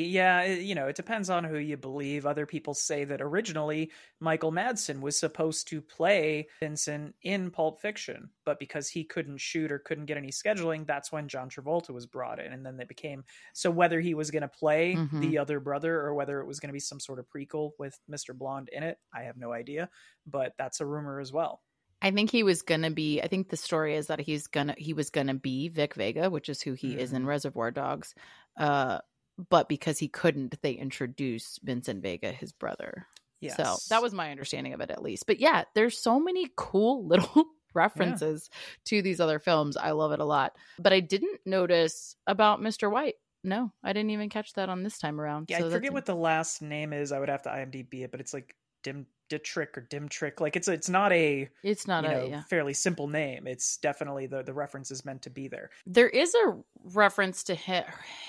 Yeah, 0.05 0.45
you 0.45 0.75
know, 0.75 0.87
it 0.87 0.95
depends 0.95 1.29
on 1.29 1.43
who 1.43 1.57
you 1.57 1.77
believe. 1.77 2.25
Other 2.25 2.45
people 2.45 2.73
say 2.73 3.03
that 3.05 3.21
originally 3.21 3.91
Michael 4.19 4.51
Madsen 4.51 5.01
was 5.01 5.19
supposed 5.19 5.67
to 5.69 5.81
play 5.81 6.47
Vincent 6.59 7.15
in 7.21 7.51
Pulp 7.51 7.81
Fiction, 7.81 8.29
but 8.45 8.59
because 8.59 8.87
he 8.87 9.03
couldn't 9.03 9.39
shoot 9.39 9.71
or 9.71 9.79
couldn't 9.79 10.05
get 10.05 10.17
any 10.17 10.31
scheduling, 10.31 10.85
that's 10.85 11.11
when 11.11 11.27
John 11.27 11.49
Travolta 11.49 11.91
was 11.91 12.05
brought 12.05 12.39
in. 12.39 12.51
And 12.53 12.65
then 12.65 12.77
they 12.77 12.85
became 12.85 13.23
so 13.53 13.71
whether 13.71 13.99
he 13.99 14.13
was 14.13 14.31
going 14.31 14.41
to 14.41 14.47
play 14.47 14.95
Mhm. 14.95 15.21
the 15.21 15.37
other 15.37 15.59
brother 15.59 15.99
or 15.99 16.13
whether 16.13 16.39
it 16.39 16.47
was 16.47 16.59
going 16.59 16.69
to 16.69 16.73
be 16.73 16.79
some 16.79 16.99
sort 16.99 17.19
of 17.19 17.27
prequel 17.29 17.71
with 17.77 17.99
Mr. 18.09 18.37
Blonde 18.37 18.69
in 18.71 18.83
it, 18.83 18.97
I 19.13 19.23
have 19.23 19.37
no 19.37 19.51
idea, 19.51 19.89
but 20.25 20.53
that's 20.57 20.81
a 20.81 20.85
rumor 20.85 21.19
as 21.19 21.31
well. 21.31 21.61
I 22.01 22.11
think 22.11 22.29
he 22.29 22.43
was 22.43 22.61
gonna 22.61 22.91
be. 22.91 23.21
I 23.21 23.27
think 23.27 23.49
the 23.49 23.57
story 23.57 23.95
is 23.95 24.07
that 24.07 24.19
he's 24.19 24.47
gonna 24.47 24.75
he 24.77 24.93
was 24.93 25.09
gonna 25.09 25.33
be 25.33 25.69
Vic 25.69 25.95
Vega, 25.95 26.29
which 26.29 26.47
is 26.49 26.61
who 26.61 26.73
he 26.73 26.93
mm. 26.93 26.97
is 26.99 27.13
in 27.13 27.23
mm. 27.23 27.27
Reservoir 27.27 27.71
Dogs. 27.71 28.13
Uh, 28.55 28.99
but 29.49 29.69
because 29.69 29.99
he 29.99 30.07
couldn't, 30.07 30.61
they 30.61 30.73
introduced 30.73 31.61
Vincent 31.63 32.01
Vega, 32.01 32.31
his 32.31 32.51
brother. 32.51 33.07
Yes. 33.39 33.57
So 33.57 33.77
that 33.93 34.01
was 34.01 34.13
my 34.13 34.31
understanding 34.31 34.73
of 34.73 34.81
it, 34.81 34.89
at 34.89 35.03
least. 35.03 35.27
But 35.27 35.39
yeah, 35.39 35.63
there's 35.75 35.97
so 35.97 36.19
many 36.19 36.49
cool 36.55 37.05
little 37.07 37.45
references 37.73 38.49
yeah. 38.51 38.57
to 38.85 39.01
these 39.01 39.19
other 39.19 39.39
films. 39.39 39.77
I 39.77 39.91
love 39.91 40.11
it 40.11 40.19
a 40.19 40.25
lot. 40.25 40.55
But 40.79 40.93
I 40.93 40.99
didn't 40.99 41.39
notice 41.45 42.15
about 42.25 42.61
Mr. 42.61 42.91
White. 42.91 43.15
No, 43.43 43.71
I 43.83 43.93
didn't 43.93 44.09
even 44.09 44.29
catch 44.29 44.53
that 44.53 44.69
on 44.69 44.83
this 44.83 44.97
time 44.97 45.21
around. 45.21 45.47
Yeah, 45.49 45.59
so 45.59 45.67
I 45.67 45.71
forget 45.71 45.93
what 45.93 46.05
the 46.05 46.15
last 46.15 46.61
name 46.61 46.91
is. 46.91 47.11
I 47.11 47.19
would 47.19 47.29
have 47.29 47.43
to 47.43 47.49
IMDb 47.49 48.03
it, 48.03 48.11
but 48.11 48.19
it's 48.19 48.33
like 48.33 48.55
Dim 48.83 49.05
Trick 49.29 49.77
or 49.77 49.81
Dim 49.81 50.09
Trick. 50.09 50.39
Like 50.39 50.55
it's 50.55 50.67
it's 50.67 50.89
not 50.89 51.11
a 51.11 51.49
it's 51.63 51.87
not 51.87 52.05
a 52.05 52.09
know, 52.09 52.27
yeah. 52.27 52.43
fairly 52.43 52.73
simple 52.73 53.07
name. 53.07 53.47
It's 53.47 53.77
definitely 53.77 54.27
the 54.27 54.43
the 54.43 54.53
reference 54.53 54.91
is 54.91 55.05
meant 55.05 55.23
to 55.23 55.29
be 55.29 55.47
there. 55.47 55.69
There 55.85 56.09
is 56.09 56.33
a 56.35 56.57
reference 56.93 57.43
to 57.43 57.55
him, 57.55 57.83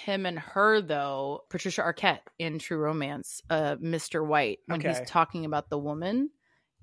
him 0.05 0.27
and 0.27 0.39
her 0.39 0.81
though. 0.81 1.45
Patricia 1.49 1.83
Arquette 1.83 2.21
in 2.39 2.59
True 2.59 2.79
Romance, 2.79 3.43
uh, 3.51 3.77
Mr. 3.77 4.27
White, 4.27 4.61
when 4.67 4.81
okay. 4.81 4.89
he's 4.89 5.09
talking 5.09 5.45
about 5.45 5.71
the 5.71 5.79
woman 5.79 6.31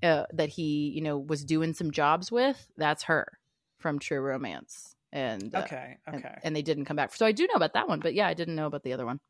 uh, 0.02 0.24
that 0.32 0.48
he 0.48 0.92
you 0.94 1.02
know 1.02 1.18
was 1.18 1.44
doing 1.44 1.74
some 1.74 1.90
jobs 1.90 2.32
with. 2.32 2.70
That's 2.76 3.04
her 3.04 3.38
from 3.78 3.98
True 3.98 4.20
Romance. 4.20 4.94
And 5.12 5.54
uh, 5.54 5.60
okay, 5.60 5.98
okay, 6.08 6.28
and, 6.28 6.38
and 6.42 6.56
they 6.56 6.62
didn't 6.62 6.84
come 6.84 6.96
back. 6.96 7.14
So 7.14 7.24
I 7.24 7.32
do 7.32 7.46
know 7.46 7.54
about 7.54 7.74
that 7.74 7.88
one, 7.88 8.00
but 8.00 8.14
yeah, 8.14 8.26
I 8.26 8.34
didn't 8.34 8.56
know 8.56 8.66
about 8.66 8.82
the 8.82 8.92
other 8.92 9.06
one. 9.06 9.20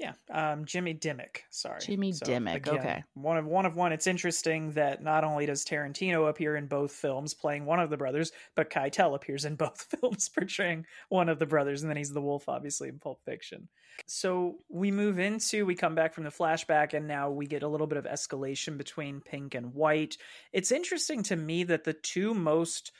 Yeah, 0.00 0.12
um, 0.32 0.64
Jimmy 0.64 0.94
Dimmick. 0.94 1.44
Sorry, 1.50 1.78
Jimmy 1.78 2.12
so, 2.12 2.24
Dimmick. 2.24 2.66
Again, 2.66 2.78
okay, 2.78 3.04
one 3.12 3.36
of 3.36 3.44
one 3.44 3.66
of 3.66 3.76
one. 3.76 3.92
It's 3.92 4.06
interesting 4.06 4.72
that 4.72 5.02
not 5.02 5.24
only 5.24 5.44
does 5.44 5.62
Tarantino 5.62 6.30
appear 6.30 6.56
in 6.56 6.68
both 6.68 6.92
films 6.92 7.34
playing 7.34 7.66
one 7.66 7.80
of 7.80 7.90
the 7.90 7.98
brothers, 7.98 8.32
but 8.56 8.70
Keitel 8.70 9.14
appears 9.14 9.44
in 9.44 9.56
both 9.56 9.94
films 10.00 10.30
portraying 10.30 10.86
one 11.10 11.28
of 11.28 11.38
the 11.38 11.44
brothers, 11.44 11.82
and 11.82 11.90
then 11.90 11.98
he's 11.98 12.14
the 12.14 12.22
wolf, 12.22 12.48
obviously 12.48 12.88
in 12.88 12.98
Pulp 12.98 13.20
Fiction. 13.26 13.68
So 14.06 14.56
we 14.70 14.90
move 14.90 15.18
into 15.18 15.66
we 15.66 15.74
come 15.74 15.94
back 15.94 16.14
from 16.14 16.24
the 16.24 16.30
flashback, 16.30 16.94
and 16.94 17.06
now 17.06 17.30
we 17.30 17.46
get 17.46 17.62
a 17.62 17.68
little 17.68 17.86
bit 17.86 17.98
of 17.98 18.06
escalation 18.06 18.78
between 18.78 19.20
Pink 19.20 19.54
and 19.54 19.74
White. 19.74 20.16
It's 20.54 20.72
interesting 20.72 21.22
to 21.24 21.36
me 21.36 21.64
that 21.64 21.84
the 21.84 21.92
two 21.92 22.32
most 22.32 22.90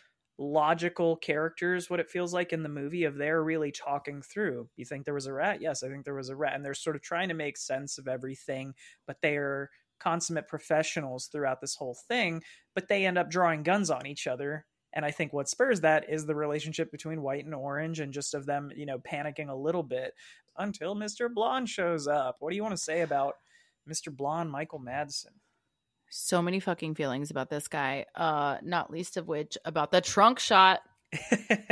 logical 0.41 1.17
characters 1.17 1.91
what 1.91 2.01
it 2.01 2.09
feels 2.09 2.33
like 2.33 2.55
in 2.55 2.63
the 2.63 2.69
movie 2.69 3.05
of 3.05 3.17
they're 3.17 3.45
really 3.45 3.71
talking 3.71 4.23
through. 4.23 4.67
You 4.75 4.87
think 4.87 5.05
there 5.05 5.13
was 5.13 5.27
a 5.27 5.35
rat? 5.35 5.61
Yes 5.61 5.83
i 5.83 5.89
think 5.89 6.05
there 6.07 6.15
was 6.15 6.31
a 6.31 6.37
rat 6.37 6.55
and 6.55 6.65
they're 6.65 6.73
sort 6.73 6.97
of 6.97 7.03
trying 7.03 7.29
to 7.29 7.35
make 7.35 7.59
sense 7.59 7.99
of 7.99 8.09
everything 8.09 8.75
but 9.07 9.19
they're 9.21 9.71
consummate 9.99 10.49
professionals 10.49 11.27
throughout 11.27 11.61
this 11.61 11.75
whole 11.75 11.95
thing 12.09 12.43
but 12.75 12.89
they 12.89 13.05
end 13.05 13.19
up 13.19 13.31
drawing 13.31 13.63
guns 13.63 13.91
on 13.91 14.07
each 14.07 14.27
other 14.27 14.65
and 14.95 15.05
i 15.05 15.11
think 15.11 15.31
what 15.35 15.47
spurs 15.47 15.83
that 15.83 16.09
is 16.09 16.25
the 16.25 16.35
relationship 16.35 16.91
between 16.91 17.21
white 17.21 17.45
and 17.45 17.55
orange 17.55 18.01
and 18.01 18.15
just 18.15 18.33
of 18.33 18.47
them 18.47 18.71
you 18.75 18.87
know 18.87 18.99
panicking 18.99 19.51
a 19.51 19.55
little 19.55 19.83
bit 19.83 20.15
until 20.57 20.97
mr 20.97 21.33
blonde 21.33 21.69
shows 21.69 22.07
up. 22.07 22.37
What 22.41 22.49
do 22.49 22.57
you 22.57 22.63
want 22.63 22.73
to 22.73 22.83
say 22.83 23.03
about 23.03 23.35
mr 23.87 24.15
blonde 24.15 24.51
michael 24.51 24.81
madsen 24.81 25.37
so 26.11 26.43
many 26.43 26.61
fucking 26.61 26.95
feelings 26.95 27.31
about 27.31 27.49
this 27.49 27.69
guy. 27.69 28.07
Uh, 28.15 28.59
not 28.63 28.91
least 28.91 29.17
of 29.17 29.29
which 29.29 29.57
about 29.65 29.91
the 29.91 30.01
trunk 30.01 30.39
shot. 30.39 30.81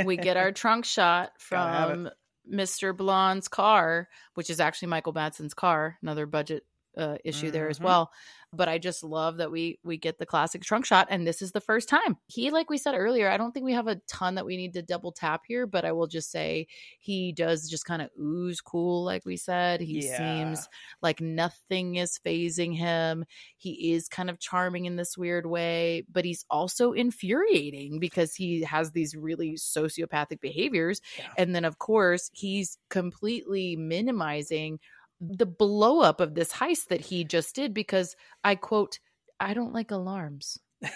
we 0.04 0.16
get 0.16 0.36
our 0.36 0.52
trunk 0.52 0.84
shot 0.84 1.32
from 1.38 2.08
Mr. 2.50 2.96
Blonde's 2.96 3.48
car, 3.48 4.08
which 4.34 4.48
is 4.48 4.60
actually 4.60 4.88
Michael 4.88 5.12
Madsen's 5.12 5.54
car. 5.54 5.98
Another 6.02 6.26
budget 6.26 6.64
uh, 6.96 7.16
issue 7.24 7.46
mm-hmm. 7.46 7.52
there 7.52 7.68
as 7.68 7.76
mm-hmm. 7.76 7.86
well 7.86 8.10
but 8.52 8.68
I 8.68 8.78
just 8.78 9.02
love 9.04 9.38
that 9.38 9.50
we 9.50 9.78
we 9.84 9.98
get 9.98 10.18
the 10.18 10.26
classic 10.26 10.62
trunk 10.62 10.86
shot 10.86 11.08
and 11.10 11.26
this 11.26 11.42
is 11.42 11.52
the 11.52 11.60
first 11.60 11.88
time. 11.88 12.16
He 12.26 12.50
like 12.50 12.70
we 12.70 12.78
said 12.78 12.94
earlier, 12.94 13.28
I 13.28 13.36
don't 13.36 13.52
think 13.52 13.66
we 13.66 13.74
have 13.74 13.88
a 13.88 14.00
ton 14.06 14.36
that 14.36 14.46
we 14.46 14.56
need 14.56 14.72
to 14.74 14.82
double 14.82 15.12
tap 15.12 15.42
here, 15.46 15.66
but 15.66 15.84
I 15.84 15.92
will 15.92 16.06
just 16.06 16.30
say 16.30 16.66
he 16.98 17.32
does 17.32 17.68
just 17.68 17.84
kind 17.84 18.00
of 18.00 18.10
ooze 18.18 18.60
cool 18.60 19.04
like 19.04 19.24
we 19.26 19.36
said. 19.36 19.80
He 19.80 20.06
yeah. 20.06 20.16
seems 20.16 20.68
like 21.02 21.20
nothing 21.20 21.96
is 21.96 22.18
phasing 22.24 22.74
him. 22.74 23.24
He 23.56 23.92
is 23.92 24.08
kind 24.08 24.30
of 24.30 24.38
charming 24.38 24.86
in 24.86 24.96
this 24.96 25.18
weird 25.18 25.46
way, 25.46 26.04
but 26.10 26.24
he's 26.24 26.44
also 26.48 26.92
infuriating 26.92 27.98
because 27.98 28.34
he 28.34 28.62
has 28.62 28.92
these 28.92 29.14
really 29.14 29.54
sociopathic 29.54 30.40
behaviors 30.40 31.00
yeah. 31.18 31.26
and 31.36 31.54
then 31.54 31.64
of 31.64 31.78
course, 31.78 32.30
he's 32.32 32.78
completely 32.88 33.76
minimizing 33.76 34.80
the 35.20 35.46
blow 35.46 36.00
up 36.00 36.20
of 36.20 36.34
this 36.34 36.52
heist 36.52 36.88
that 36.88 37.00
he 37.00 37.24
just 37.24 37.54
did 37.54 37.74
because 37.74 38.16
I 38.44 38.54
quote, 38.54 38.98
I 39.40 39.54
don't 39.54 39.72
like 39.72 39.90
alarms. 39.90 40.58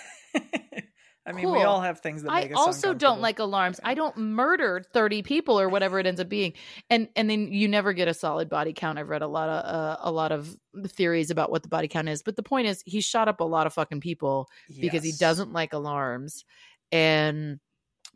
I 1.24 1.30
mean, 1.32 1.44
cool. 1.44 1.52
we 1.52 1.62
all 1.62 1.80
have 1.80 2.00
things 2.00 2.22
that 2.22 2.32
I 2.32 2.50
also 2.54 2.94
don't 2.94 3.20
like 3.20 3.38
alarms. 3.38 3.78
I 3.84 3.94
don't 3.94 4.16
murder 4.16 4.84
30 4.92 5.22
people 5.22 5.60
or 5.60 5.68
whatever 5.68 6.00
it 6.00 6.06
ends 6.06 6.20
up 6.20 6.28
being. 6.28 6.54
And 6.90 7.08
and 7.14 7.30
then 7.30 7.52
you 7.52 7.68
never 7.68 7.92
get 7.92 8.08
a 8.08 8.14
solid 8.14 8.48
body 8.48 8.72
count. 8.72 8.98
I've 8.98 9.08
read 9.08 9.22
a 9.22 9.28
lot 9.28 9.48
of 9.48 9.64
uh, 9.64 9.96
a 10.00 10.10
lot 10.10 10.32
of 10.32 10.56
theories 10.88 11.30
about 11.30 11.50
what 11.50 11.62
the 11.62 11.68
body 11.68 11.86
count 11.86 12.08
is, 12.08 12.24
but 12.24 12.34
the 12.34 12.42
point 12.42 12.66
is 12.66 12.82
he 12.84 13.00
shot 13.00 13.28
up 13.28 13.40
a 13.40 13.44
lot 13.44 13.68
of 13.68 13.74
fucking 13.74 14.00
people 14.00 14.48
yes. 14.68 14.80
because 14.80 15.04
he 15.04 15.12
doesn't 15.12 15.52
like 15.52 15.72
alarms 15.72 16.44
and 16.90 17.60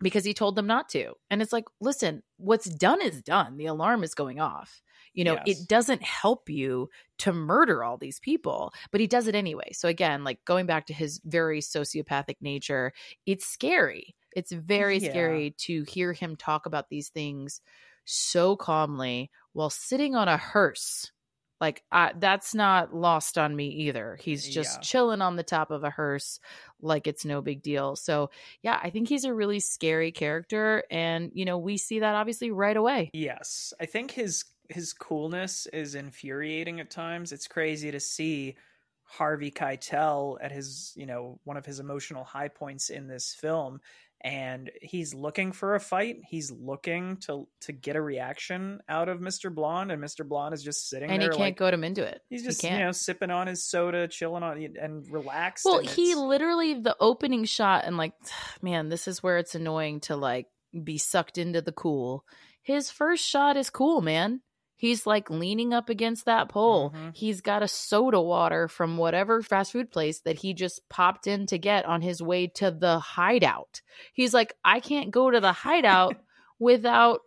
because 0.01 0.25
he 0.25 0.35
told 0.35 0.57
them 0.57 0.67
not 0.67 0.89
to. 0.91 1.13
And 1.31 1.41
it's 1.41 1.53
like, 1.53 1.65
listen, 1.81 2.23
what's 2.39 2.67
done 2.67 3.01
is 3.01 3.23
done. 3.23 3.57
The 3.57 3.67
alarm 3.67 4.03
is 4.03 4.15
going 4.15 4.41
off. 4.41 4.83
You 5.17 5.25
know, 5.25 5.39
yes. 5.45 5.61
it 5.61 5.69
doesn't 5.69 6.03
help 6.03 6.49
you 6.49 6.91
to 7.19 7.33
murder 7.33 7.83
all 7.83 7.97
these 7.97 8.21
people, 8.21 8.73
but 8.93 9.01
he 9.01 9.07
does 9.07 9.27
it 9.27 9.35
anyway. 9.35 9.73
So 9.73 9.89
again, 9.89 10.23
like 10.23 10.45
going 10.45 10.67
back 10.67 10.87
to 10.87 10.95
his 10.95 11.21
very 11.25 11.61
sociopathic 11.61 12.37
nature, 12.41 12.93
it's 13.25 13.47
scary. 13.47 14.15
It's 14.37 14.53
very 14.53 14.99
yeah. 14.99 15.09
scary 15.11 15.55
to 15.61 15.85
hear 15.85 16.13
him 16.13 16.37
talk 16.37 16.67
about 16.67 16.91
these 16.91 17.09
things 17.09 17.63
so 18.05 18.57
calmly 18.57 19.31
while 19.55 19.71
sitting 19.71 20.15
on 20.15 20.29
a 20.29 20.37
hearse. 20.37 21.11
Like 21.59 21.83
I, 21.91 22.13
that's 22.19 22.55
not 22.55 22.95
lost 22.95 23.39
on 23.39 23.57
me 23.57 23.69
either. 23.69 24.19
He's 24.21 24.47
just 24.47 24.77
yeah. 24.77 24.81
chilling 24.83 25.23
on 25.23 25.37
the 25.37 25.43
top 25.43 25.71
of 25.71 25.85
a 25.85 25.91
hearse 25.91 26.39
like 26.83 27.07
it's 27.07 27.25
no 27.25 27.41
big 27.41 27.63
deal. 27.63 27.97
So, 27.97 28.29
yeah, 28.61 28.79
I 28.83 28.91
think 28.91 29.09
he's 29.09 29.25
a 29.25 29.33
really 29.33 29.61
scary 29.61 30.13
character 30.13 30.85
and 30.91 31.31
you 31.33 31.47
know, 31.47 31.57
we 31.57 31.79
see 31.79 32.01
that 32.01 32.15
obviously 32.15 32.51
right 32.51 32.77
away. 32.77 33.11
Yes. 33.15 33.73
I 33.81 33.87
think 33.87 34.11
his 34.11 34.45
his 34.69 34.93
coolness 34.93 35.67
is 35.73 35.95
infuriating 35.95 36.81
at 36.81 36.91
times. 36.91 37.33
It's 37.33 37.49
crazy 37.49 37.91
to 37.91 38.01
see 38.01 38.57
Harvey 39.05 39.51
Keitel 39.51 40.39
at 40.41 40.53
his, 40.53 40.93
you 40.97 41.07
know, 41.07 41.39
one 41.45 41.57
of 41.57 41.67
his 41.67 41.81
emotional 41.81 42.25
high 42.25 42.49
points 42.49 42.91
in 42.91 43.07
this 43.07 43.35
film 43.39 43.81
and 44.23 44.71
he's 44.81 45.15
looking 45.15 45.53
for 45.53 45.75
a 45.75 45.81
fight. 45.81 46.19
He's 46.29 46.51
looking 46.51 47.19
to 47.27 47.47
to 47.63 47.73
get 47.73 47.97
a 47.97 48.01
reaction 48.01 48.81
out 48.89 49.09
of 49.09 49.21
Mr. 49.21 49.55
Blonde, 49.55 49.93
and 49.93 50.03
Mr. 50.03 50.27
Blonde 50.27 50.55
is 50.55 50.63
just 50.63 50.89
sitting 50.89 51.11
and 51.11 51.21
there. 51.21 51.31
he 51.31 51.37
can't 51.37 51.41
like, 51.41 51.57
goad 51.57 51.75
him 51.75 51.85
into 51.85 52.03
it. 52.03 52.23
He's 52.29 52.43
just 52.43 52.63
you 52.65 52.71
know 52.71 52.93
sipping 52.93 53.31
on 53.31 53.47
his 53.47 53.65
soda, 53.65 54.09
chilling 54.09 54.43
on 54.43 54.59
and 54.81 55.07
relaxed. 55.11 55.65
Well, 55.65 55.79
and 55.79 55.89
he 55.89 56.15
literally 56.15 56.75
the 56.75 56.97
opening 56.99 57.45
shot 57.45 57.85
and 57.85 57.97
like, 57.97 58.15
man, 58.63 58.89
this 58.89 59.07
is 59.07 59.23
where 59.23 59.39
it's 59.39 59.55
annoying 59.55 60.01
to 60.01 60.17
like 60.17 60.47
be 60.83 60.99
sucked 60.99 61.39
into 61.39 61.61
the 61.61 61.73
cool. 61.73 62.25
His 62.63 62.91
first 62.91 63.25
shot 63.25 63.57
is 63.57 63.71
cool, 63.71 64.01
man. 64.01 64.41
He's 64.77 65.07
like 65.07 65.31
leaning 65.31 65.73
up 65.73 65.89
against 65.89 66.27
that 66.27 66.51
pole. 66.51 66.91
Mm-hmm. 66.91 67.11
He's 67.15 67.41
got 67.41 67.63
a 67.63 67.69
soda 67.69 68.21
water 68.21 68.69
from 68.69 68.99
whatever 68.99 69.43
fast 69.43 69.73
food 69.73 69.91
place 69.91 70.21
that 70.21 70.39
he 70.39 70.53
just 70.53 70.87
popped 70.91 71.27
in 71.27 71.47
to 71.47 71.59
get 71.59 71.87
on 71.87 72.03
his 72.03 72.21
way 72.21 72.47
to 72.49 72.71
the 72.71 72.99
hideout. 72.99 73.81
He's 74.13 74.35
like, 74.35 74.55
I 74.65 74.81
can't 74.81 75.11
go 75.11 75.31
to 75.31 75.41
the 75.41 75.53
hideout 75.53 76.17
without 76.59 77.21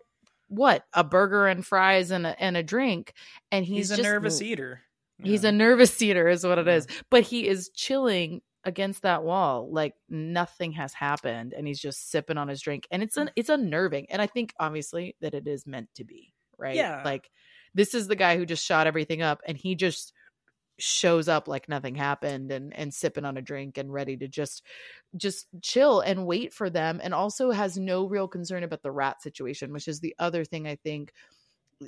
what 0.48 0.86
a 0.94 1.04
burger 1.04 1.48
and 1.48 1.66
fries 1.66 2.12
and 2.12 2.28
a, 2.28 2.42
and 2.42 2.56
a 2.56 2.64
drink. 2.64 3.14
And 3.52 3.66
he's, 3.66 3.90
he's 3.90 3.92
a 3.92 3.98
just, 3.98 4.10
nervous 4.10 4.42
eater. 4.42 4.82
He's 5.22 5.44
a 5.44 5.52
nervous 5.52 6.02
eater, 6.02 6.30
is 6.30 6.46
what 6.46 6.60
it 6.60 6.68
is. 6.68 6.88
But 7.10 7.24
he 7.24 7.48
is 7.48 7.70
chilling 7.76 8.42
against 8.66 9.04
that 9.04 9.24
wall 9.24 9.70
like 9.72 9.94
nothing 10.10 10.74
has 10.74 10.94
happened 10.94 11.54
and 11.54 11.66
he's 11.66 11.80
just 11.80 12.12
sipping 12.12 12.38
on 12.38 12.50
his 12.50 12.62
drink 12.62 12.86
and 12.92 13.02
it's 13.02 13.16
an 13.16 13.32
it's 13.38 13.48
unnerving 13.48 14.06
and 14.10 14.22
i 14.22 14.28
think 14.28 14.54
obviously 14.60 15.16
that 15.22 15.34
it 15.34 15.48
is 15.48 15.66
meant 15.66 15.88
to 15.96 16.04
be 16.04 16.34
right? 16.60 16.76
Yeah. 16.76 17.02
Like 17.04 17.30
this 17.74 17.94
is 17.94 18.08
the 18.08 18.16
guy 18.16 18.38
who 18.38 18.46
just 18.46 18.66
shot 18.66 18.88
everything 18.88 19.22
up 19.22 19.42
and 19.48 19.58
he 19.58 19.76
just 19.76 20.14
shows 20.80 21.28
up 21.28 21.48
like 21.48 21.68
nothing 21.68 21.96
happened 21.96 22.52
and 22.52 22.74
and 22.74 22.94
sipping 22.94 23.26
on 23.26 23.38
a 23.38 23.42
drink 23.42 23.78
and 23.78 23.92
ready 23.92 24.16
to 24.16 24.28
just 24.28 24.64
just 25.18 25.48
chill 25.62 26.00
and 26.00 26.26
wait 26.26 26.54
for 26.54 26.70
them 26.70 27.00
and 27.04 27.14
also 27.14 27.52
has 27.52 27.78
no 27.78 28.06
real 28.06 28.28
concern 28.28 28.64
about 28.64 28.82
the 28.82 28.92
rat 28.92 29.22
situation 29.22 29.74
which 29.74 29.88
is 29.88 30.00
the 30.00 30.16
other 30.20 30.46
thing 30.46 30.68
i 30.68 30.76
think 30.78 31.12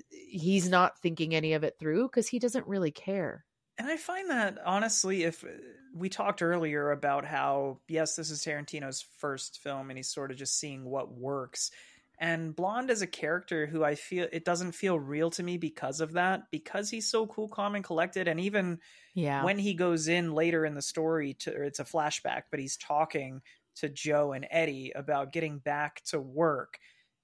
he's 0.09 0.69
not 0.69 0.99
thinking 0.99 1.33
any 1.33 1.53
of 1.53 1.63
it 1.63 1.75
through 1.79 2.03
because 2.07 2.27
he 2.27 2.37
doesn't 2.37 2.67
really 2.67 2.91
care 2.91 3.45
and 3.77 3.87
i 3.87 3.95
find 3.95 4.29
that 4.29 4.57
honestly 4.65 5.23
if 5.23 5.43
uh, 5.43 5.47
we 5.95 6.09
talked 6.09 6.41
earlier 6.41 6.91
about 6.91 7.23
how 7.25 7.79
yes 7.87 8.15
this 8.15 8.29
is 8.29 8.43
tarantino's 8.43 9.05
first 9.19 9.59
film 9.63 9.89
and 9.89 9.97
he's 9.97 10.09
sort 10.09 10.31
of 10.31 10.37
just 10.37 10.59
seeing 10.59 10.83
what 10.83 11.13
works 11.13 11.71
and 12.21 12.55
Blonde 12.55 12.91
is 12.91 13.01
a 13.01 13.07
character 13.07 13.65
who 13.65 13.83
I 13.83 13.95
feel 13.95 14.27
it 14.31 14.45
doesn't 14.45 14.73
feel 14.73 14.97
real 14.97 15.31
to 15.31 15.43
me 15.43 15.57
because 15.57 16.01
of 16.01 16.13
that, 16.13 16.43
because 16.51 16.91
he's 16.91 17.09
so 17.09 17.25
cool, 17.25 17.49
calm, 17.49 17.73
and 17.73 17.83
collected. 17.83 18.27
And 18.27 18.39
even 18.39 18.77
yeah. 19.15 19.43
when 19.43 19.57
he 19.57 19.73
goes 19.73 20.07
in 20.07 20.35
later 20.35 20.63
in 20.63 20.75
the 20.75 20.83
story 20.83 21.33
to 21.39 21.63
it's 21.63 21.79
a 21.79 21.83
flashback, 21.83 22.43
but 22.51 22.59
he's 22.59 22.77
talking 22.77 23.41
to 23.77 23.89
Joe 23.89 24.33
and 24.33 24.45
Eddie 24.51 24.91
about 24.95 25.33
getting 25.33 25.57
back 25.57 26.03
to 26.09 26.19
work. 26.19 26.77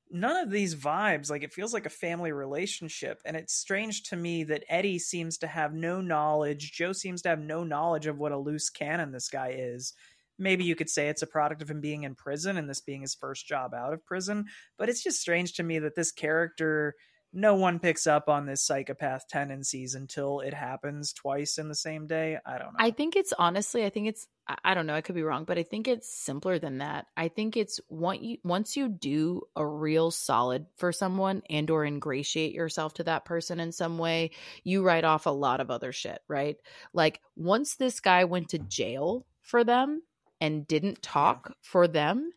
None 0.09 0.37
of 0.37 0.49
these 0.49 0.73
vibes, 0.73 1.29
like 1.29 1.43
it 1.43 1.53
feels 1.53 1.75
like 1.75 1.85
a 1.85 1.91
family 1.91 2.31
relationship. 2.31 3.21
And 3.23 3.37
it's 3.37 3.53
strange 3.53 4.01
to 4.03 4.15
me 4.15 4.45
that 4.45 4.63
Eddie 4.67 4.97
seems 4.97 5.37
to 5.39 5.47
have 5.47 5.75
no 5.75 6.01
knowledge. 6.01 6.71
Joe 6.71 6.93
seems 6.93 7.21
to 7.21 7.29
have 7.29 7.39
no 7.39 7.63
knowledge 7.63 8.07
of 8.07 8.17
what 8.17 8.31
a 8.31 8.37
loose 8.37 8.71
cannon 8.71 9.11
this 9.11 9.29
guy 9.29 9.53
is. 9.59 9.93
Maybe 10.39 10.63
you 10.63 10.75
could 10.75 10.89
say 10.89 11.09
it's 11.09 11.21
a 11.21 11.27
product 11.27 11.61
of 11.61 11.69
him 11.69 11.81
being 11.81 12.03
in 12.03 12.15
prison 12.15 12.57
and 12.57 12.69
this 12.69 12.81
being 12.81 13.01
his 13.01 13.15
first 13.15 13.47
job 13.47 13.73
out 13.73 13.93
of 13.93 14.05
prison. 14.05 14.45
But 14.77 14.89
it's 14.89 15.03
just 15.03 15.21
strange 15.21 15.53
to 15.53 15.63
me 15.63 15.79
that 15.79 15.95
this 15.95 16.11
character 16.11 16.95
no 17.33 17.55
one 17.55 17.79
picks 17.79 18.07
up 18.07 18.29
on 18.29 18.45
this 18.45 18.63
psychopath 18.65 19.27
tendencies 19.27 19.95
until 19.95 20.39
it 20.39 20.53
happens 20.53 21.13
twice 21.13 21.57
in 21.57 21.67
the 21.67 21.75
same 21.75 22.07
day. 22.07 22.37
I 22.45 22.57
don't 22.57 22.73
know. 22.73 22.79
I 22.79 22.91
think 22.91 23.15
it's 23.15 23.33
honestly, 23.37 23.85
I 23.85 23.89
think 23.89 24.07
it's 24.07 24.27
I 24.63 24.73
don't 24.73 24.87
know, 24.87 24.95
I 24.95 25.01
could 25.01 25.15
be 25.15 25.23
wrong, 25.23 25.43
but 25.43 25.57
I 25.57 25.63
think 25.63 25.89
it's 25.89 26.09
simpler 26.09 26.57
than 26.57 26.77
that. 26.77 27.05
I 27.17 27.27
think 27.27 27.57
it's 27.57 27.81
once 27.89 28.21
you 28.21 28.37
once 28.43 28.77
you 28.77 28.87
do 28.87 29.41
a 29.55 29.65
real 29.65 30.09
solid 30.09 30.67
for 30.77 30.93
someone 30.93 31.41
and 31.49 31.69
or 31.69 31.85
ingratiate 31.85 32.53
yourself 32.53 32.93
to 32.95 33.03
that 33.03 33.25
person 33.25 33.59
in 33.59 33.73
some 33.73 33.97
way, 33.97 34.31
you 34.63 34.83
write 34.83 35.03
off 35.03 35.25
a 35.25 35.31
lot 35.31 35.59
of 35.59 35.69
other 35.69 35.91
shit, 35.91 36.21
right? 36.29 36.55
Like 36.93 37.19
once 37.35 37.75
this 37.75 37.99
guy 37.99 38.23
went 38.23 38.49
to 38.49 38.59
jail 38.59 39.25
for 39.41 39.63
them 39.63 40.01
and 40.41 40.67
didn't 40.67 41.01
talk 41.01 41.53
for 41.61 41.87
them, 41.87 42.31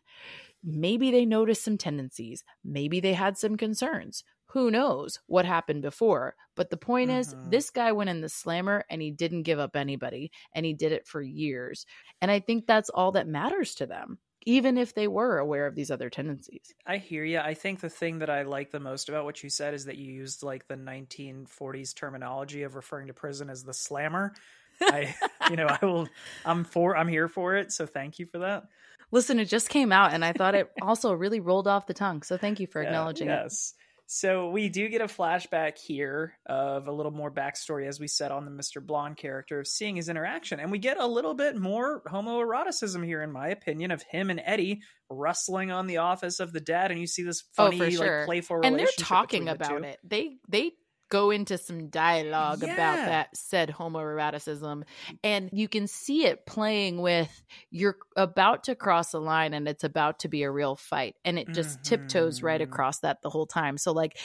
maybe 0.63 1.11
they 1.11 1.25
noticed 1.25 1.63
some 1.63 1.77
tendencies. 1.77 2.43
Maybe 2.63 2.99
they 2.99 3.13
had 3.13 3.37
some 3.37 3.57
concerns 3.57 4.23
who 4.51 4.69
knows 4.69 5.19
what 5.27 5.45
happened 5.45 5.81
before. 5.81 6.35
But 6.55 6.69
the 6.69 6.77
point 6.77 7.09
mm-hmm. 7.09 7.19
is, 7.19 7.35
this 7.49 7.69
guy 7.69 7.91
went 7.93 8.09
in 8.09 8.21
the 8.21 8.29
slammer 8.29 8.83
and 8.89 9.01
he 9.01 9.11
didn't 9.11 9.43
give 9.43 9.59
up 9.59 9.75
anybody 9.75 10.31
and 10.53 10.65
he 10.65 10.73
did 10.73 10.91
it 10.91 11.07
for 11.07 11.21
years. 11.21 11.85
And 12.21 12.29
I 12.29 12.39
think 12.39 12.67
that's 12.67 12.89
all 12.89 13.13
that 13.13 13.27
matters 13.27 13.75
to 13.75 13.85
them, 13.85 14.19
even 14.45 14.77
if 14.77 14.93
they 14.93 15.07
were 15.07 15.37
aware 15.37 15.67
of 15.67 15.75
these 15.75 15.89
other 15.89 16.09
tendencies. 16.09 16.73
I 16.85 16.97
hear 16.97 17.23
you. 17.23 17.39
I 17.39 17.53
think 17.53 17.79
the 17.79 17.89
thing 17.89 18.19
that 18.19 18.29
I 18.29 18.43
like 18.43 18.71
the 18.71 18.79
most 18.79 19.07
about 19.07 19.23
what 19.23 19.41
you 19.41 19.49
said 19.49 19.73
is 19.73 19.85
that 19.85 19.97
you 19.97 20.11
used 20.11 20.43
like 20.43 20.67
the 20.67 20.75
1940s 20.75 21.95
terminology 21.95 22.63
of 22.63 22.75
referring 22.75 23.07
to 23.07 23.13
prison 23.13 23.49
as 23.49 23.63
the 23.63 23.73
slammer. 23.73 24.33
I, 24.81 25.15
you 25.49 25.55
know, 25.55 25.67
I 25.67 25.85
will, 25.85 26.07
I'm 26.45 26.63
for, 26.63 26.95
I'm 26.95 27.07
here 27.07 27.27
for 27.27 27.55
it. 27.55 27.71
So 27.71 27.85
thank 27.85 28.19
you 28.19 28.25
for 28.25 28.39
that. 28.39 28.63
Listen, 29.11 29.39
it 29.39 29.45
just 29.45 29.69
came 29.69 29.91
out 29.91 30.13
and 30.13 30.23
I 30.23 30.31
thought 30.31 30.55
it 30.55 30.71
also 30.81 31.13
really 31.13 31.39
rolled 31.39 31.67
off 31.67 31.85
the 31.85 31.93
tongue. 31.93 32.23
So 32.23 32.37
thank 32.37 32.59
you 32.59 32.67
for 32.67 32.81
acknowledging 32.81 33.27
yes. 33.27 33.37
it. 33.37 33.43
Yes. 33.43 33.73
So 34.13 34.49
we 34.49 34.67
do 34.67 34.89
get 34.89 34.99
a 34.99 35.05
flashback 35.05 35.77
here 35.77 36.33
of 36.45 36.89
a 36.89 36.91
little 36.91 37.13
more 37.13 37.31
backstory, 37.31 37.87
as 37.87 37.97
we 37.97 38.09
said 38.09 38.29
on 38.29 38.43
the 38.43 38.51
Mr. 38.51 38.85
Blonde 38.85 39.15
character, 39.15 39.61
of 39.61 39.67
seeing 39.67 39.95
his 39.95 40.09
interaction. 40.09 40.59
And 40.59 40.69
we 40.69 40.79
get 40.79 40.99
a 40.99 41.07
little 41.07 41.33
bit 41.33 41.55
more 41.55 42.03
homoeroticism 42.11 43.05
here, 43.05 43.21
in 43.21 43.31
my 43.31 43.47
opinion, 43.47 43.89
of 43.89 44.03
him 44.03 44.29
and 44.29 44.41
Eddie 44.43 44.81
rustling 45.09 45.71
on 45.71 45.87
the 45.87 45.99
office 45.99 46.41
of 46.41 46.51
the 46.51 46.59
dad. 46.59 46.91
And 46.91 46.99
you 46.99 47.07
see 47.07 47.23
this 47.23 47.45
oh, 47.57 47.71
funny, 47.71 47.81
oh, 47.81 47.89
sure. 47.89 48.17
like 48.19 48.25
playful 48.25 48.59
And 48.65 48.77
they're 48.77 48.87
talking 48.99 49.47
about 49.47 49.81
the 49.81 49.87
it. 49.87 49.99
They 50.03 50.39
they 50.49 50.73
go 51.11 51.29
into 51.29 51.57
some 51.57 51.89
dialogue 51.89 52.63
yeah. 52.63 52.73
about 52.73 52.95
that 52.95 53.35
said 53.35 53.69
homoeroticism 53.69 54.81
and 55.23 55.49
you 55.51 55.67
can 55.67 55.85
see 55.85 56.25
it 56.25 56.45
playing 56.45 57.01
with 57.01 57.43
you're 57.69 57.97
about 58.15 58.63
to 58.63 58.75
cross 58.75 59.13
a 59.13 59.19
line 59.19 59.53
and 59.53 59.67
it's 59.67 59.83
about 59.83 60.19
to 60.19 60.29
be 60.29 60.43
a 60.43 60.49
real 60.49 60.75
fight 60.75 61.15
and 61.25 61.37
it 61.37 61.49
just 61.49 61.81
mm-hmm. 61.81 61.95
tiptoes 61.95 62.41
right 62.41 62.61
mm-hmm. 62.61 62.71
across 62.71 62.99
that 62.99 63.21
the 63.21 63.29
whole 63.29 63.45
time 63.45 63.77
so 63.77 63.91
like 63.91 64.17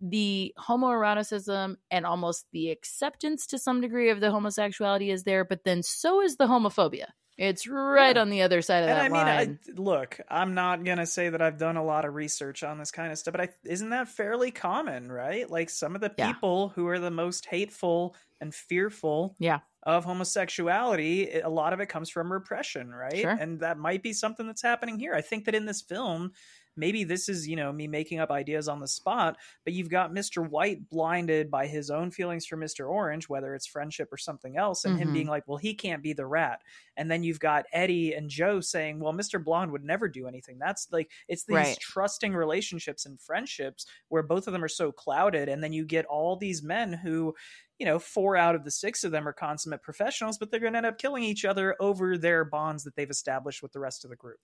the 0.00 0.52
homoeroticism 0.58 1.76
and 1.90 2.06
almost 2.06 2.46
the 2.52 2.70
acceptance 2.70 3.46
to 3.46 3.58
some 3.58 3.82
degree 3.82 4.08
of 4.08 4.20
the 4.20 4.30
homosexuality 4.30 5.10
is 5.10 5.24
there 5.24 5.44
but 5.44 5.62
then 5.64 5.82
so 5.82 6.22
is 6.22 6.36
the 6.36 6.46
homophobia 6.46 7.06
it's 7.40 7.66
right 7.66 8.16
yeah. 8.16 8.22
on 8.22 8.28
the 8.28 8.42
other 8.42 8.60
side 8.60 8.82
of 8.82 8.90
and 8.90 8.98
that 8.98 9.04
I 9.04 9.08
mean, 9.08 9.26
line. 9.26 9.58
I, 9.66 9.80
look, 9.80 10.20
I'm 10.28 10.52
not 10.52 10.84
gonna 10.84 11.06
say 11.06 11.30
that 11.30 11.40
I've 11.40 11.56
done 11.56 11.78
a 11.78 11.84
lot 11.84 12.04
of 12.04 12.14
research 12.14 12.62
on 12.62 12.78
this 12.78 12.90
kind 12.90 13.10
of 13.10 13.18
stuff, 13.18 13.32
but 13.32 13.40
I, 13.40 13.48
isn't 13.64 13.88
that 13.90 14.08
fairly 14.08 14.50
common, 14.50 15.10
right? 15.10 15.50
Like 15.50 15.70
some 15.70 15.94
of 15.94 16.02
the 16.02 16.10
people 16.10 16.66
yeah. 16.68 16.74
who 16.74 16.86
are 16.88 16.98
the 16.98 17.10
most 17.10 17.46
hateful 17.46 18.14
and 18.42 18.54
fearful, 18.54 19.36
yeah. 19.38 19.60
of 19.84 20.04
homosexuality, 20.04 21.40
a 21.40 21.48
lot 21.48 21.72
of 21.72 21.80
it 21.80 21.86
comes 21.86 22.10
from 22.10 22.30
repression, 22.30 22.90
right? 22.90 23.16
Sure. 23.16 23.30
And 23.30 23.60
that 23.60 23.78
might 23.78 24.02
be 24.02 24.12
something 24.12 24.46
that's 24.46 24.62
happening 24.62 24.98
here. 24.98 25.14
I 25.14 25.22
think 25.22 25.46
that 25.46 25.54
in 25.54 25.64
this 25.64 25.80
film, 25.80 26.32
maybe 26.76 27.04
this 27.04 27.28
is 27.28 27.48
you 27.48 27.56
know 27.56 27.72
me 27.72 27.86
making 27.86 28.18
up 28.18 28.30
ideas 28.30 28.68
on 28.68 28.80
the 28.80 28.88
spot 28.88 29.36
but 29.64 29.72
you've 29.72 29.90
got 29.90 30.12
mr 30.12 30.48
white 30.48 30.88
blinded 30.88 31.50
by 31.50 31.66
his 31.66 31.90
own 31.90 32.10
feelings 32.10 32.46
for 32.46 32.56
mr 32.56 32.88
orange 32.88 33.28
whether 33.28 33.54
it's 33.54 33.66
friendship 33.66 34.12
or 34.12 34.16
something 34.16 34.56
else 34.56 34.84
and 34.84 34.94
mm-hmm. 34.94 35.08
him 35.08 35.12
being 35.12 35.26
like 35.26 35.46
well 35.46 35.58
he 35.58 35.74
can't 35.74 36.02
be 36.02 36.12
the 36.12 36.26
rat 36.26 36.60
and 36.96 37.10
then 37.10 37.22
you've 37.22 37.40
got 37.40 37.64
eddie 37.72 38.14
and 38.14 38.30
joe 38.30 38.60
saying 38.60 39.00
well 39.00 39.12
mr 39.12 39.42
blonde 39.42 39.70
would 39.70 39.84
never 39.84 40.08
do 40.08 40.26
anything 40.26 40.58
that's 40.58 40.88
like 40.92 41.10
it's 41.28 41.44
these 41.44 41.56
right. 41.56 41.78
trusting 41.80 42.34
relationships 42.34 43.06
and 43.06 43.20
friendships 43.20 43.86
where 44.08 44.22
both 44.22 44.46
of 44.46 44.52
them 44.52 44.64
are 44.64 44.68
so 44.68 44.92
clouded 44.92 45.48
and 45.48 45.62
then 45.62 45.72
you 45.72 45.84
get 45.84 46.06
all 46.06 46.36
these 46.36 46.62
men 46.62 46.92
who 46.92 47.34
you 47.80 47.86
know, 47.86 47.98
four 47.98 48.36
out 48.36 48.54
of 48.54 48.62
the 48.62 48.70
six 48.70 49.04
of 49.04 49.10
them 49.10 49.26
are 49.26 49.32
consummate 49.32 49.82
professionals, 49.82 50.36
but 50.36 50.50
they're 50.50 50.60
going 50.60 50.74
to 50.74 50.76
end 50.76 50.86
up 50.86 50.98
killing 50.98 51.24
each 51.24 51.46
other 51.46 51.74
over 51.80 52.18
their 52.18 52.44
bonds 52.44 52.84
that 52.84 52.94
they've 52.94 53.08
established 53.08 53.62
with 53.62 53.72
the 53.72 53.80
rest 53.80 54.04
of 54.04 54.10
the 54.10 54.16
group. 54.16 54.36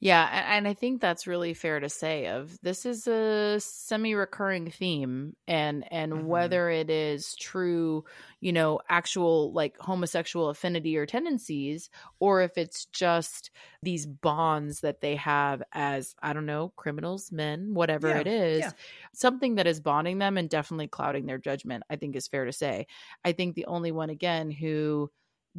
Yeah, 0.00 0.26
and 0.56 0.66
I 0.66 0.72
think 0.72 1.02
that's 1.02 1.26
really 1.26 1.52
fair 1.52 1.80
to 1.80 1.90
say. 1.90 2.28
Of 2.28 2.58
this 2.62 2.86
is 2.86 3.06
a 3.06 3.60
semi-recurring 3.60 4.70
theme, 4.70 5.36
and 5.46 5.84
and 5.92 6.12
mm-hmm. 6.14 6.26
whether 6.26 6.70
it 6.70 6.88
is 6.88 7.36
true, 7.36 8.04
you 8.40 8.54
know, 8.54 8.80
actual 8.88 9.52
like 9.52 9.76
homosexual 9.78 10.48
affinity 10.48 10.96
or 10.96 11.04
tendencies, 11.04 11.90
or 12.20 12.40
if 12.40 12.56
it's 12.56 12.86
just 12.86 13.50
these 13.82 14.06
bonds 14.06 14.80
that 14.80 15.02
they 15.02 15.16
have 15.16 15.62
as 15.74 16.14
I 16.22 16.32
don't 16.32 16.46
know, 16.46 16.72
criminals, 16.74 17.30
men, 17.30 17.74
whatever 17.74 18.08
yeah, 18.08 18.20
it 18.20 18.26
is, 18.26 18.60
yeah. 18.60 18.70
something 19.12 19.56
that 19.56 19.66
is 19.66 19.78
bonding 19.78 20.16
them 20.16 20.38
and 20.38 20.48
definitely 20.48 20.88
clouding 20.88 21.26
their 21.26 21.36
judgment. 21.36 21.82
I 21.90 21.96
think 21.96 22.16
is 22.16 22.26
fair 22.26 22.46
to 22.46 22.52
say. 22.52 22.77
I 23.24 23.32
think 23.32 23.54
the 23.54 23.66
only 23.66 23.92
one 23.92 24.10
again 24.10 24.50
who 24.50 25.10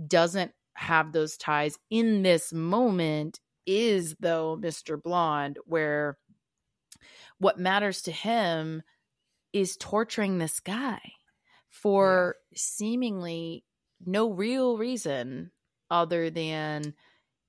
doesn't 0.08 0.52
have 0.74 1.12
those 1.12 1.38
ties 1.38 1.78
in 1.90 2.24
this 2.24 2.54
moment 2.54 3.40
is 3.66 4.16
though 4.20 4.58
Mr. 4.60 5.02
Blonde, 5.02 5.58
where 5.66 6.18
what 7.38 7.60
matters 7.60 8.02
to 8.04 8.12
him 8.12 8.84
is 9.54 9.78
torturing 9.78 10.38
this 10.38 10.60
guy 10.60 11.00
for 11.70 12.36
yeah. 12.52 12.58
seemingly 12.58 13.64
no 14.06 14.32
real 14.32 14.78
reason 14.78 15.52
other 15.92 16.30
than 16.30 16.94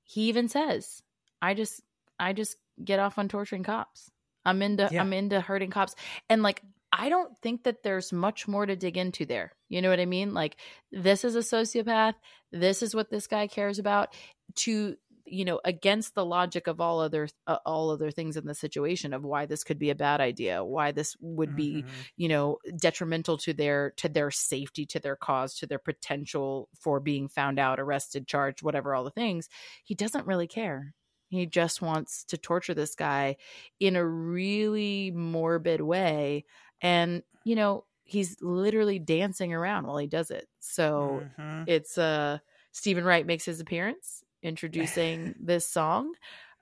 he 0.05 0.23
even 0.23 0.49
says, 0.49 1.03
I 1.41 1.55
just 1.55 1.81
I 2.19 2.33
just 2.33 2.57
get 2.85 2.99
off 2.99 3.19
on 3.19 3.29
torturing 3.29 3.63
cops. 3.63 4.11
I'm 4.45 4.63
into 4.63 4.89
yeah. 4.91 5.01
I'm 5.01 5.13
into 5.13 5.41
hurting 5.41 5.71
cops. 5.71 5.95
And 6.29 6.43
like 6.43 6.63
I 6.93 7.09
don't 7.09 7.37
think 7.39 7.65
that 7.65 7.83
there's 7.83 8.13
much 8.13 8.49
more 8.49 8.67
to 8.67 8.77
dig 8.77 8.97
into 8.97 9.25
there. 9.25 9.53
You 9.69 9.81
know 9.81 9.91
what 9.91 10.01
I 10.01 10.07
mean? 10.07 10.35
Like 10.35 10.57
this 10.91 11.25
is 11.25 11.37
a 11.37 11.41
sociopath. 11.41 12.15
This 12.53 12.83
is 12.83 12.95
what 12.95 13.11
this 13.11 13.27
guy 13.27 13.47
cares 13.47 13.79
about. 13.79 14.15
To 14.57 14.97
you 15.31 15.45
know 15.45 15.61
against 15.65 16.15
the 16.15 16.25
logic 16.25 16.67
of 16.67 16.81
all 16.81 17.01
other 17.01 17.29
uh, 17.47 17.59
all 17.65 17.91
other 17.91 18.11
things 18.11 18.37
in 18.37 18.47
the 18.47 18.55
situation 18.55 19.15
of 19.15 19.23
why 19.23 19.47
this 19.47 19.65
could 19.65 19.79
be 19.79 19.91
a 19.91 19.95
bad 19.95 20.21
idea 20.21 20.65
why 20.65 20.91
this 20.93 21.17
would 21.21 21.55
be 21.55 21.83
mm-hmm. 21.83 21.89
you 22.17 22.29
know 22.29 22.59
detrimental 22.79 23.39
to 23.39 23.53
their 23.53 23.93
to 23.97 24.09
their 24.09 24.31
safety 24.31 24.85
to 24.85 24.99
their 24.99 25.17
cause 25.17 25.55
to 25.55 25.67
their 25.67 25.79
potential 25.79 26.69
for 26.79 27.01
being 27.01 27.29
found 27.29 27.59
out 27.59 27.81
arrested 27.81 28.27
charged 28.27 28.63
whatever 28.63 28.95
all 28.95 29.05
the 29.05 29.11
things 29.11 29.49
he 29.85 29.95
doesn't 29.95 30.27
really 30.27 30.49
care 30.49 30.95
he 31.29 31.47
just 31.47 31.81
wants 31.81 32.25
to 32.25 32.37
torture 32.37 32.75
this 32.75 32.97
guy 32.97 33.37
in 33.79 33.95
a 33.95 34.05
really 34.05 35.13
morbid 35.15 35.81
way 35.81 36.45
and 36.81 37.23
you 37.45 37.57
know 37.57 37.85
he's 38.11 38.37
literally 38.43 38.99
dancing 38.99 39.55
around 39.55 39.87
while 39.87 39.99
he 39.99 40.09
does 40.09 40.31
it. 40.31 40.49
So 40.59 41.23
mm-hmm. 41.39 41.65
it's 41.67 41.97
uh 41.97 42.39
Steven 42.73 43.05
Wright 43.05 43.27
makes 43.27 43.45
his 43.45 43.61
appearance 43.61 44.25
introducing 44.43 45.35
this 45.41 45.67
song 45.67 46.13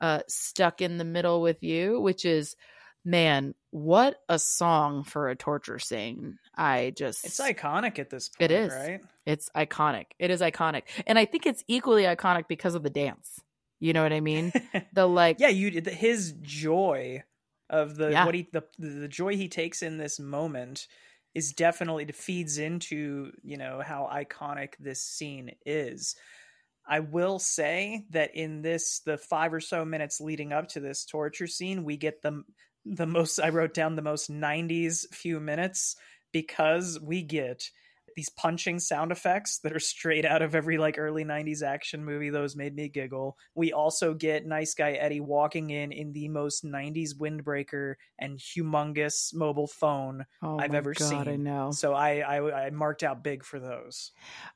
uh 0.01 0.21
stuck 0.29 0.81
in 0.81 0.99
the 0.99 1.05
middle 1.05 1.41
with 1.41 1.63
you 1.63 2.01
which 2.01 2.25
is 2.25 2.55
man 3.05 3.55
what 3.71 4.21
a 4.29 4.39
song 4.39 5.05
for 5.05 5.29
a 5.31 5.37
torture 5.37 5.79
scene. 5.79 6.39
I 6.55 6.93
just 6.97 7.25
it's 7.25 7.41
iconic 7.41 7.99
at 7.99 8.11
this 8.11 8.29
point 8.29 8.51
it 8.51 8.55
is. 8.55 8.73
right? 8.73 9.01
It's 9.25 9.51
iconic. 9.57 10.07
It 10.19 10.31
is 10.31 10.41
iconic. 10.41 10.83
And 11.07 11.19
i 11.19 11.25
think 11.25 11.47
it's 11.47 11.65
equally 11.67 12.03
iconic 12.03 12.47
because 12.49 12.75
of 12.75 12.83
the 12.83 12.91
dance. 12.91 13.41
You 13.81 13.93
know 13.93 14.03
what 14.03 14.13
i 14.13 14.21
mean? 14.21 14.53
The 14.93 15.07
like 15.07 15.41
yeah 15.41 15.49
you 15.49 15.81
his 15.87 16.35
joy 16.43 17.23
of 17.71 17.97
the 17.97 18.11
yeah. 18.11 18.25
what 18.25 18.35
he 18.35 18.49
the 18.53 18.65
the 18.79 19.09
joy 19.09 19.37
he 19.37 19.49
takes 19.49 19.83
in 19.83 19.99
this 19.99 20.19
moment 20.19 20.87
is 21.35 21.53
definitely 21.53 22.07
feeds 22.07 22.59
into 22.59 23.33
you 23.43 23.57
know 23.57 23.81
how 23.85 24.09
iconic 24.13 24.75
this 24.81 25.03
scene 25.03 25.53
is 25.67 26.17
i 26.87 27.01
will 27.01 27.39
say 27.39 28.05
that 28.11 28.35
in 28.35 28.63
this 28.63 29.01
the 29.01 29.19
five 29.19 29.53
or 29.53 29.61
so 29.61 29.85
minutes 29.85 30.21
leading 30.21 30.53
up 30.53 30.69
to 30.69 30.81
this 30.81 31.05
torture 31.05 31.47
scene 31.47 31.85
we 31.85 31.97
get 31.97 32.23
the 32.23 32.43
the 32.87 33.07
most 33.07 33.39
i 33.39 33.51
wrote 33.51 33.75
down 33.75 33.97
the 33.97 34.03
most 34.03 34.31
90s 34.31 35.07
few 35.13 35.39
minutes 35.41 35.97
because 36.33 36.99
we 37.01 37.23
get 37.23 37.71
these 38.19 38.29
punching 38.31 38.81
sound 38.81 39.13
effects 39.13 39.61
that 39.61 39.73
are 39.73 39.79
straight 39.79 40.25
out 40.25 40.43
of 40.43 40.57
every 40.57 40.77
like 40.77 40.99
early 40.99 41.25
90s 41.25 41.63
action 41.63 42.05
movie. 42.05 42.31
Those 42.31 42.57
made 42.57 42.75
me 42.75 42.89
giggle. 42.89 43.37
We 43.55 43.73
also 43.73 44.13
get 44.13 44.45
nice 44.45 44.75
guy 44.75 44.95
Eddie 44.95 45.21
walking 45.21 45.71
in 45.71 45.93
in 45.93 46.13
the 46.13 46.27
most 46.29 46.65
90s 46.65 47.11
windbreaker 47.17 47.95
and 48.19 48.37
humongous 48.37 49.33
mobile 49.33 49.69
phone 49.69 50.27
Oh 50.43 50.59
I've 50.59 50.73
my 50.73 50.79
ever 50.79 50.95
God, 50.95 51.09
seen. 51.09 51.29
I 51.29 51.37
know. 51.37 51.71
So 51.71 51.95
I, 51.95 52.19
I 52.19 52.67
I 52.67 52.71
marked 52.71 53.05
out 53.05 53.23
big 53.23 53.45
for 53.45 53.61
those. 53.61 54.11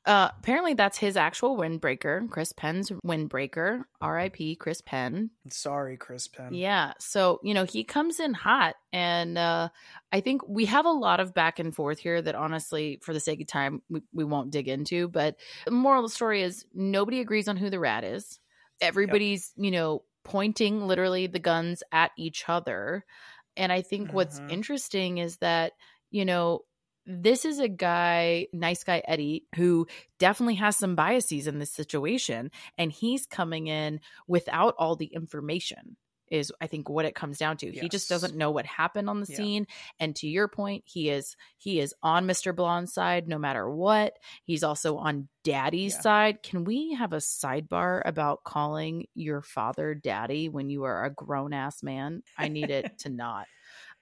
Uh, 0.05 0.27
apparently, 0.37 0.73
that's 0.73 0.97
his 0.97 1.15
actual 1.15 1.55
windbreaker, 1.55 2.29
Chris 2.29 2.51
Penn's 2.51 2.91
windbreaker. 3.05 3.83
R.I.P. 4.01 4.57
Chris 4.57 4.81
Penn. 4.81 5.29
Sorry, 5.49 5.95
Chris 5.95 6.27
Penn. 6.27 6.53
Yeah. 6.53 6.91
So, 6.99 7.39
you 7.43 7.53
know, 7.53 7.63
he 7.63 7.85
comes 7.85 8.19
in 8.19 8.33
hot. 8.33 8.75
And 8.93 9.37
uh, 9.39 9.69
I 10.13 10.21
think 10.21 10.47
we 10.47 10.65
have 10.67 10.85
a 10.85 10.91
lot 10.91 11.19
of 11.19 11.33
back 11.33 11.59
and 11.59 11.75
forth 11.75 11.99
here 11.99 12.21
that 12.21 12.35
honestly, 12.35 12.99
for 13.01 13.13
the 13.13 13.19
sake 13.19 13.41
of 13.41 13.47
time, 13.47 13.81
we, 13.89 14.01
we 14.13 14.23
won't 14.23 14.51
dig 14.51 14.69
into. 14.69 15.09
But 15.09 15.37
the 15.65 15.71
moral 15.71 16.05
of 16.05 16.11
the 16.11 16.15
story 16.15 16.43
is 16.43 16.65
nobody 16.73 17.19
agrees 17.19 17.47
on 17.49 17.57
who 17.57 17.69
the 17.71 17.79
rat 17.79 18.03
is. 18.05 18.39
Everybody's, 18.81 19.51
you 19.57 19.71
know, 19.71 20.03
pointing 20.23 20.87
literally 20.87 21.27
the 21.27 21.39
guns 21.39 21.83
at 21.91 22.11
each 22.17 22.47
other. 22.47 23.05
And 23.57 23.71
I 23.71 23.81
think 23.81 24.13
what's 24.13 24.41
Mhm. 24.41 24.47
interesting 24.47 25.17
is 25.19 25.37
that, 25.37 25.73
you 26.11 26.25
know, 26.25 26.61
this 27.05 27.45
is 27.45 27.59
a 27.59 27.67
guy, 27.67 28.47
nice 28.53 28.83
guy 28.83 29.03
Eddie, 29.07 29.45
who 29.55 29.87
definitely 30.19 30.55
has 30.55 30.77
some 30.77 30.95
biases 30.95 31.47
in 31.47 31.59
this 31.59 31.71
situation. 31.71 32.49
And 32.77 32.91
he's 32.91 33.25
coming 33.25 33.67
in 33.67 33.99
without 34.27 34.75
all 34.79 34.95
the 34.95 35.07
information, 35.07 35.97
is 36.29 36.51
I 36.61 36.67
think 36.67 36.89
what 36.89 37.05
it 37.05 37.15
comes 37.15 37.37
down 37.37 37.57
to. 37.57 37.71
He 37.71 37.89
just 37.89 38.09
doesn't 38.09 38.35
know 38.35 38.51
what 38.51 38.65
happened 38.65 39.09
on 39.09 39.19
the 39.19 39.27
Yeah. 39.29 39.35
scene. 39.37 39.67
And 39.99 40.15
to 40.17 40.27
your 40.27 40.47
point, 40.47 40.83
he 40.85 41.09
is 41.09 41.35
he 41.57 41.79
is 41.79 41.93
on 42.01 42.25
Mr. 42.25 42.55
Blonde's 42.55 42.93
side 42.93 43.27
no 43.27 43.37
matter 43.37 43.69
what. 43.69 44.13
He's 44.43 44.63
also 44.63 44.97
on 44.97 45.27
daddy's 45.43 45.93
Yeah. 45.93 46.01
side. 46.01 46.43
Can 46.43 46.63
we 46.63 46.93
have 46.93 47.13
a 47.13 47.17
sidebar 47.17 48.01
about 48.05 48.43
calling 48.43 49.07
your 49.13 49.41
father 49.41 49.93
daddy 49.93 50.49
when 50.49 50.69
you 50.69 50.83
are 50.85 51.05
a 51.05 51.09
grown 51.13 51.53
ass 51.53 51.83
man? 51.83 52.23
I 52.37 52.47
need 52.47 52.69
it 52.71 52.97
to 52.99 53.09
not. 53.09 53.47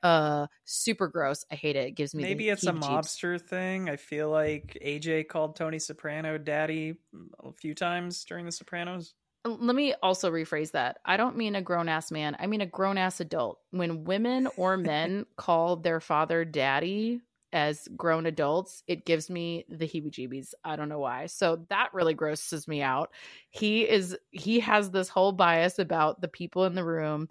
Uh 0.04 0.48
super 0.66 1.08
gross. 1.08 1.46
I 1.52 1.56
hate 1.56 1.76
it. 1.76 1.88
It 1.90 1.92
gives 1.92 2.16
me 2.16 2.24
the 2.24 2.30
Maybe 2.30 2.50
it's 2.50 2.66
a 2.66 2.72
mobster 2.74 3.40
thing. 3.40 3.88
I 3.90 3.98
feel 3.98 4.30
like 4.32 4.78
AJ 4.84 5.28
called 5.28 5.56
Tony 5.56 5.78
Soprano 5.78 6.38
daddy 6.40 6.96
a 7.44 7.52
few 7.54 7.76
times 7.76 8.24
during 8.26 8.46
The 8.46 8.52
Sopranos. 8.52 9.14
Let 9.44 9.76
me 9.76 9.96
also 10.04 10.32
rephrase 10.32 10.72
that. 10.72 11.00
I 11.04 11.18
don't 11.18 11.36
mean 11.36 11.56
a 11.56 11.62
grown 11.62 11.90
ass 11.90 12.12
man. 12.12 12.36
I 12.40 12.46
mean 12.46 12.62
a 12.62 12.66
grown 12.68 12.98
ass 12.98 13.20
adult. 13.20 13.60
When 13.72 14.04
women 14.04 14.48
or 14.56 14.78
men 14.78 15.26
call 15.36 15.78
their 15.78 16.00
father 16.00 16.46
daddy 16.46 17.22
as 17.52 17.88
grown 17.98 18.28
adults, 18.28 18.84
it 18.88 19.04
gives 19.04 19.30
me 19.32 19.66
the 19.68 19.88
heebie 19.88 20.12
jeebies. 20.12 20.54
I 20.64 20.76
don't 20.76 20.90
know 20.90 21.00
why. 21.00 21.26
So 21.26 21.66
that 21.70 21.90
really 21.94 22.14
grosses 22.14 22.68
me 22.68 22.84
out. 22.84 23.12
He 23.50 23.82
is, 23.82 24.16
he 24.30 24.60
has 24.60 24.92
this 24.92 25.10
whole 25.10 25.32
bias 25.32 25.80
about 25.80 26.22
the 26.22 26.28
people 26.28 26.66
in 26.66 26.76
the 26.76 26.86
room 26.86 27.28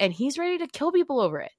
and 0.00 0.12
he's 0.12 0.38
ready 0.38 0.58
to 0.58 0.66
kill 0.66 0.90
people 0.90 1.20
over 1.20 1.40
it. 1.40 1.52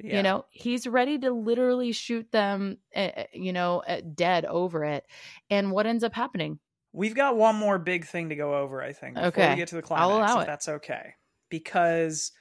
Yeah. 0.00 0.16
You 0.16 0.22
know, 0.24 0.44
he's 0.50 0.86
ready 0.86 1.18
to 1.18 1.30
literally 1.32 1.92
shoot 1.92 2.30
them, 2.32 2.78
uh, 2.94 3.24
you 3.32 3.52
know, 3.52 3.82
uh, 3.86 4.00
dead 4.14 4.44
over 4.44 4.84
it. 4.84 5.04
And 5.48 5.70
what 5.70 5.86
ends 5.86 6.04
up 6.04 6.14
happening? 6.14 6.58
We've 6.92 7.14
got 7.14 7.36
one 7.36 7.56
more 7.56 7.78
big 7.78 8.06
thing 8.06 8.30
to 8.30 8.36
go 8.36 8.54
over, 8.56 8.82
I 8.82 8.92
think, 8.92 9.14
before 9.14 9.28
Okay. 9.28 9.50
we 9.50 9.56
get 9.56 9.68
to 9.68 9.76
the 9.76 9.82
I'll 9.90 10.08
climax, 10.08 10.32
allow 10.32 10.36
if 10.40 10.42
it. 10.44 10.46
that's 10.46 10.68
okay. 10.68 11.14
Because 11.50 12.32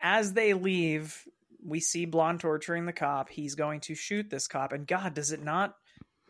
as 0.00 0.32
they 0.32 0.54
leave, 0.54 1.24
we 1.64 1.80
see 1.80 2.06
Blonde 2.06 2.40
torturing 2.40 2.86
the 2.86 2.92
cop. 2.92 3.28
He's 3.28 3.54
going 3.54 3.80
to 3.80 3.94
shoot 3.94 4.30
this 4.30 4.46
cop, 4.46 4.72
and 4.72 4.86
God, 4.86 5.14
does 5.14 5.32
it 5.32 5.42
not? 5.42 5.74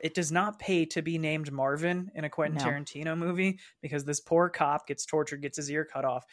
It 0.01 0.15
does 0.15 0.31
not 0.31 0.59
pay 0.61 0.85
to 0.87 1.03
be 1.03 1.19
named 1.19 1.51
Marvin 1.53 2.11
in 2.15 2.25
a 2.25 2.31
Quentin 2.31 2.57
No. 2.59 2.65
Tarantino 2.65 3.19
movie 3.19 3.59
because 3.83 4.05
this 4.05 4.21
poor 4.21 4.49
cop 4.49 4.87
gets 4.87 5.05
tortured, 5.05 5.43
gets 5.43 5.57
his 5.57 5.71
ear 5.71 5.85
cut 5.85 6.05
off, 6.05 6.25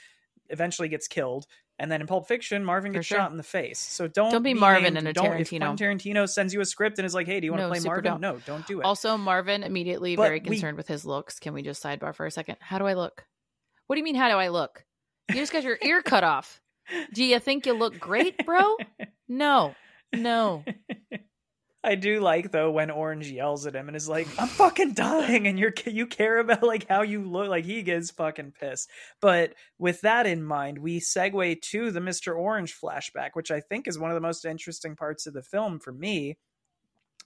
eventually 0.49 0.88
gets 0.88 1.07
killed, 1.07 1.47
and 1.80 1.91
then 1.91 2.01
in 2.01 2.07
Pulp 2.07 2.28
Fiction, 2.28 2.63
Marvin 2.63 2.91
For 2.91 2.99
gets 2.99 3.07
sure. 3.07 3.17
shot 3.17 3.32
in 3.32 3.38
the 3.38 3.43
face. 3.43 3.80
So 3.80 4.07
don't 4.07 4.32
Don't 4.32 4.43
be 4.43 4.53
Marvin 4.53 4.84
named- 4.93 4.97
in 4.99 5.07
a 5.07 5.13
don't- 5.13 5.39
If 5.39 5.49
Tarantino. 5.49 5.76
Quentin 5.78 5.97
Tarantino 5.99 6.30
sends 6.30 6.53
you 6.53 6.61
a 6.61 6.65
script 6.65 6.99
and 6.99 7.05
is 7.05 7.13
like, 7.13 7.28
"Hey, 7.28 7.39
do 7.39 7.45
you 7.45 7.51
want 7.51 7.61
to 7.61 7.67
No, 7.67 7.69
play 7.71 7.80
Marvin?" 7.82 8.03
don't. 8.03 8.21
No, 8.21 8.38
don't 8.45 8.65
do 8.67 8.80
it. 8.80 8.84
Also, 8.86 9.17
Marvin 9.17 9.63
immediately 9.63 10.15
But 10.15 10.23
very 10.23 10.39
we- 10.39 10.45
concerned 10.51 10.78
with 10.78 10.88
his 10.88 11.05
looks. 11.05 11.39
Can 11.39 11.53
we 11.53 11.61
just 11.61 11.84
sidebar 11.84 12.15
for 12.15 12.26
a 12.26 12.32
second? 12.32 12.57
How 12.61 12.78
do 12.78 12.86
I 12.88 12.93
look? 12.93 13.26
What 13.88 13.95
do 13.95 13.99
you 13.99 14.03
mean? 14.05 14.15
How 14.15 14.30
do 14.30 14.36
I 14.36 14.47
look? 14.47 14.84
You 15.30 15.36
just 15.36 15.51
got 15.51 15.63
your 15.63 15.78
ear 15.82 16.01
cut 16.01 16.23
off. 16.23 16.61
Do 17.13 17.23
you 17.23 17.39
think 17.39 17.65
you 17.65 17.73
look 17.73 17.99
great, 17.99 18.45
bro? 18.45 18.78
No, 19.28 19.73
no. 20.13 20.63
I 21.86 21.95
do 21.95 22.19
like 22.19 22.51
though 22.51 22.71
when 22.71 22.89
Orange 22.89 23.29
yells 23.29 23.67
at 23.67 23.75
him 23.75 23.88
and 23.88 23.95
is 23.95 24.09
like, 24.09 24.27
"I'm 24.39 24.47
fucking 24.47 24.93
dying," 24.93 25.47
and 25.47 25.59
you're 25.59 25.73
you 25.86 26.07
care 26.07 26.39
about 26.39 26.63
like 26.63 26.88
how 26.88 27.03
you 27.03 27.23
look. 27.23 27.47
Like 27.47 27.63
he 27.65 27.83
gets 27.83 28.11
fucking 28.11 28.53
pissed. 28.59 28.89
But 29.21 29.53
with 29.77 30.01
that 30.01 30.25
in 30.25 30.43
mind, 30.43 30.79
we 30.79 30.99
segue 30.99 31.61
to 31.61 31.91
the 31.91 32.01
Mister 32.01 32.33
Orange 32.33 32.75
flashback, 32.77 33.29
which 33.33 33.51
I 33.51 33.59
think 33.59 33.88
is 33.88 33.99
one 33.99 34.09
of 34.09 34.15
the 34.15 34.21
most 34.21 34.45
interesting 34.45 34.95
parts 34.95 35.27
of 35.27 35.33
the 35.33 35.43
film 35.43 35.79
for 35.79 35.91
me, 35.91 36.38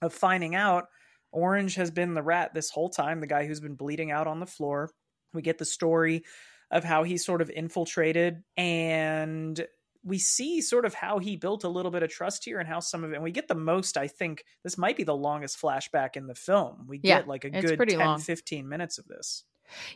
of 0.01 0.13
finding 0.13 0.55
out 0.55 0.87
Orange 1.31 1.75
has 1.75 1.91
been 1.91 2.13
the 2.13 2.23
rat 2.23 2.53
this 2.53 2.69
whole 2.69 2.89
time, 2.89 3.21
the 3.21 3.27
guy 3.27 3.45
who's 3.45 3.61
been 3.61 3.75
bleeding 3.75 4.11
out 4.11 4.27
on 4.27 4.39
the 4.39 4.45
floor. 4.45 4.89
We 5.33 5.41
get 5.41 5.57
the 5.57 5.65
story 5.65 6.23
of 6.71 6.83
how 6.83 7.03
he 7.03 7.17
sort 7.17 7.41
of 7.41 7.49
infiltrated 7.49 8.43
and 8.57 9.65
we 10.09 10.19
see 10.19 10.61
sort 10.61 10.85
of 10.85 10.93
how 10.93 11.19
he 11.19 11.35
built 11.37 11.63
a 11.63 11.69
little 11.69 11.91
bit 11.91 12.03
of 12.03 12.09
trust 12.09 12.45
here 12.45 12.59
and 12.59 12.67
how 12.67 12.79
some 12.79 13.03
of 13.03 13.11
it 13.11 13.15
and 13.15 13.23
we 13.23 13.31
get 13.31 13.47
the 13.47 13.55
most 13.55 13.97
i 13.97 14.07
think 14.07 14.43
this 14.63 14.77
might 14.77 14.97
be 14.97 15.03
the 15.03 15.15
longest 15.15 15.61
flashback 15.61 16.15
in 16.17 16.27
the 16.27 16.35
film 16.35 16.85
we 16.87 16.97
Yeah, 17.01 17.21
get 17.21 17.27
like 17.27 17.45
a 17.45 17.49
good 17.49 17.77
pretty 17.77 17.95
10 17.95 17.97
long. 17.97 18.17
15 18.17 18.67
minutes 18.67 18.97
of 18.97 19.07
this 19.07 19.45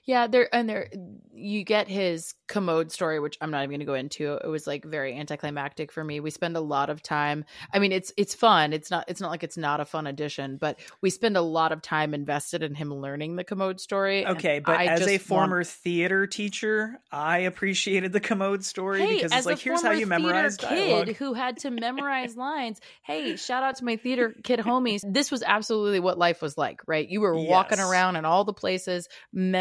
Yeah, 0.06 0.28
there 0.28 0.54
and 0.54 0.68
there 0.70 0.90
you 1.34 1.64
get 1.64 1.88
his 1.88 2.36
commode 2.48 2.92
story, 2.92 3.20
which 3.20 3.38
I'm 3.42 3.52
not 3.52 3.64
even 3.64 3.72
gonna 3.72 3.86
go 3.86 3.94
into. 3.96 4.34
It 4.34 4.48
was 4.48 4.68
like 4.68 4.86
very 4.86 5.18
anticlimactic 5.18 5.92
for 5.92 6.04
me. 6.04 6.20
We 6.20 6.30
spend 6.30 6.56
a 6.58 6.62
lot 6.62 6.90
of 6.90 7.02
time 7.02 7.46
I 7.74 7.80
mean 7.80 7.92
it's 7.92 8.12
it's 8.18 8.36
fun. 8.36 8.74
It's 8.74 8.92
not 8.92 9.06
it's 9.08 9.22
not 9.22 9.32
like 9.32 9.44
it's 9.44 9.58
not 9.58 9.80
a 9.80 9.86
fun 9.86 10.08
addition, 10.08 10.58
but 10.58 10.80
we 11.02 11.10
spend 11.10 11.38
a 11.38 11.42
lot 11.42 11.72
of 11.72 11.82
time 11.82 12.14
invested 12.14 12.64
in 12.64 12.76
him 12.76 12.94
learning 12.94 13.36
the 13.36 13.44
commode 13.44 13.80
story. 13.80 14.26
okay 14.26 14.60
but 14.60 14.80
I 14.80 14.86
as 14.86 15.08
a 15.08 15.18
former 15.18 15.58
want- 15.58 15.68
theater 15.68 16.28
teacher 16.28 17.00
i 17.12 17.40
appreciated 17.40 18.12
the 18.14 18.20
commode 18.20 18.64
story 18.64 19.02
Hey, 19.02 19.16
because 19.16 19.32
it's 19.34 19.46
like 19.46 19.60
here's 19.60 19.82
how 19.82 19.92
you 19.92 20.06
memorize 20.08 20.58
kid 20.58 20.68
dialogue 20.70 21.16
who 21.16 21.34
had 21.34 21.58
to 21.58 21.72
memorize 21.72 22.36
lines. 22.36 22.80
Hey, 23.04 23.36
shout 23.36 23.64
out 23.64 23.78
to 23.78 23.86
my 23.86 23.96
theater 23.98 24.34
kid 24.44 24.60
homies. 24.60 25.02
This 25.06 25.32
was 25.32 25.44
absolutely 25.44 26.00
what 26.00 26.18
life 26.18 26.42
was 26.42 26.58
like, 26.58 26.82
right? 26.88 27.08
You 27.08 27.22
were 27.22 27.36
walking 27.36 27.80
around 27.80 28.16
in 28.16 28.26
all 28.26 28.44
the 28.44 28.54
places, 28.54 29.08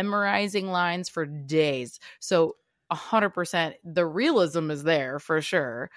memorizing 0.05 0.69
lines 0.69 1.09
for 1.09 1.27
days. 1.27 1.99
So, 2.21 2.57
a 2.91 2.95
hundred 2.95 3.31
percent, 3.31 3.77
the 3.85 4.07
realism 4.07 4.71
is 4.71 4.83
there 4.85 5.19
for 5.19 5.41
sure. 5.41 5.91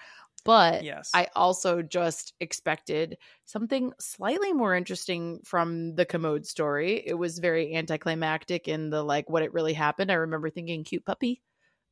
But 0.44 0.86
yes 0.86 1.10
I 1.12 1.28
also 1.34 1.82
just 1.82 2.34
expected 2.40 3.18
something 3.46 3.92
slightly 3.98 4.52
more 4.52 4.74
interesting 4.74 5.40
from 5.44 5.94
the 5.96 6.04
commode 6.06 6.46
story. 6.46 7.02
It 7.06 7.14
was 7.14 7.38
very 7.38 7.74
anticlimactic 7.74 8.68
in 8.68 8.90
the 8.90 9.02
like 9.02 9.28
what 9.30 9.42
it 9.42 9.52
really 9.52 9.72
happened. 9.72 10.10
I 10.12 10.14
remember 10.14 10.50
thinking 10.50 10.84
cute 10.84 11.04
puppy 11.04 11.42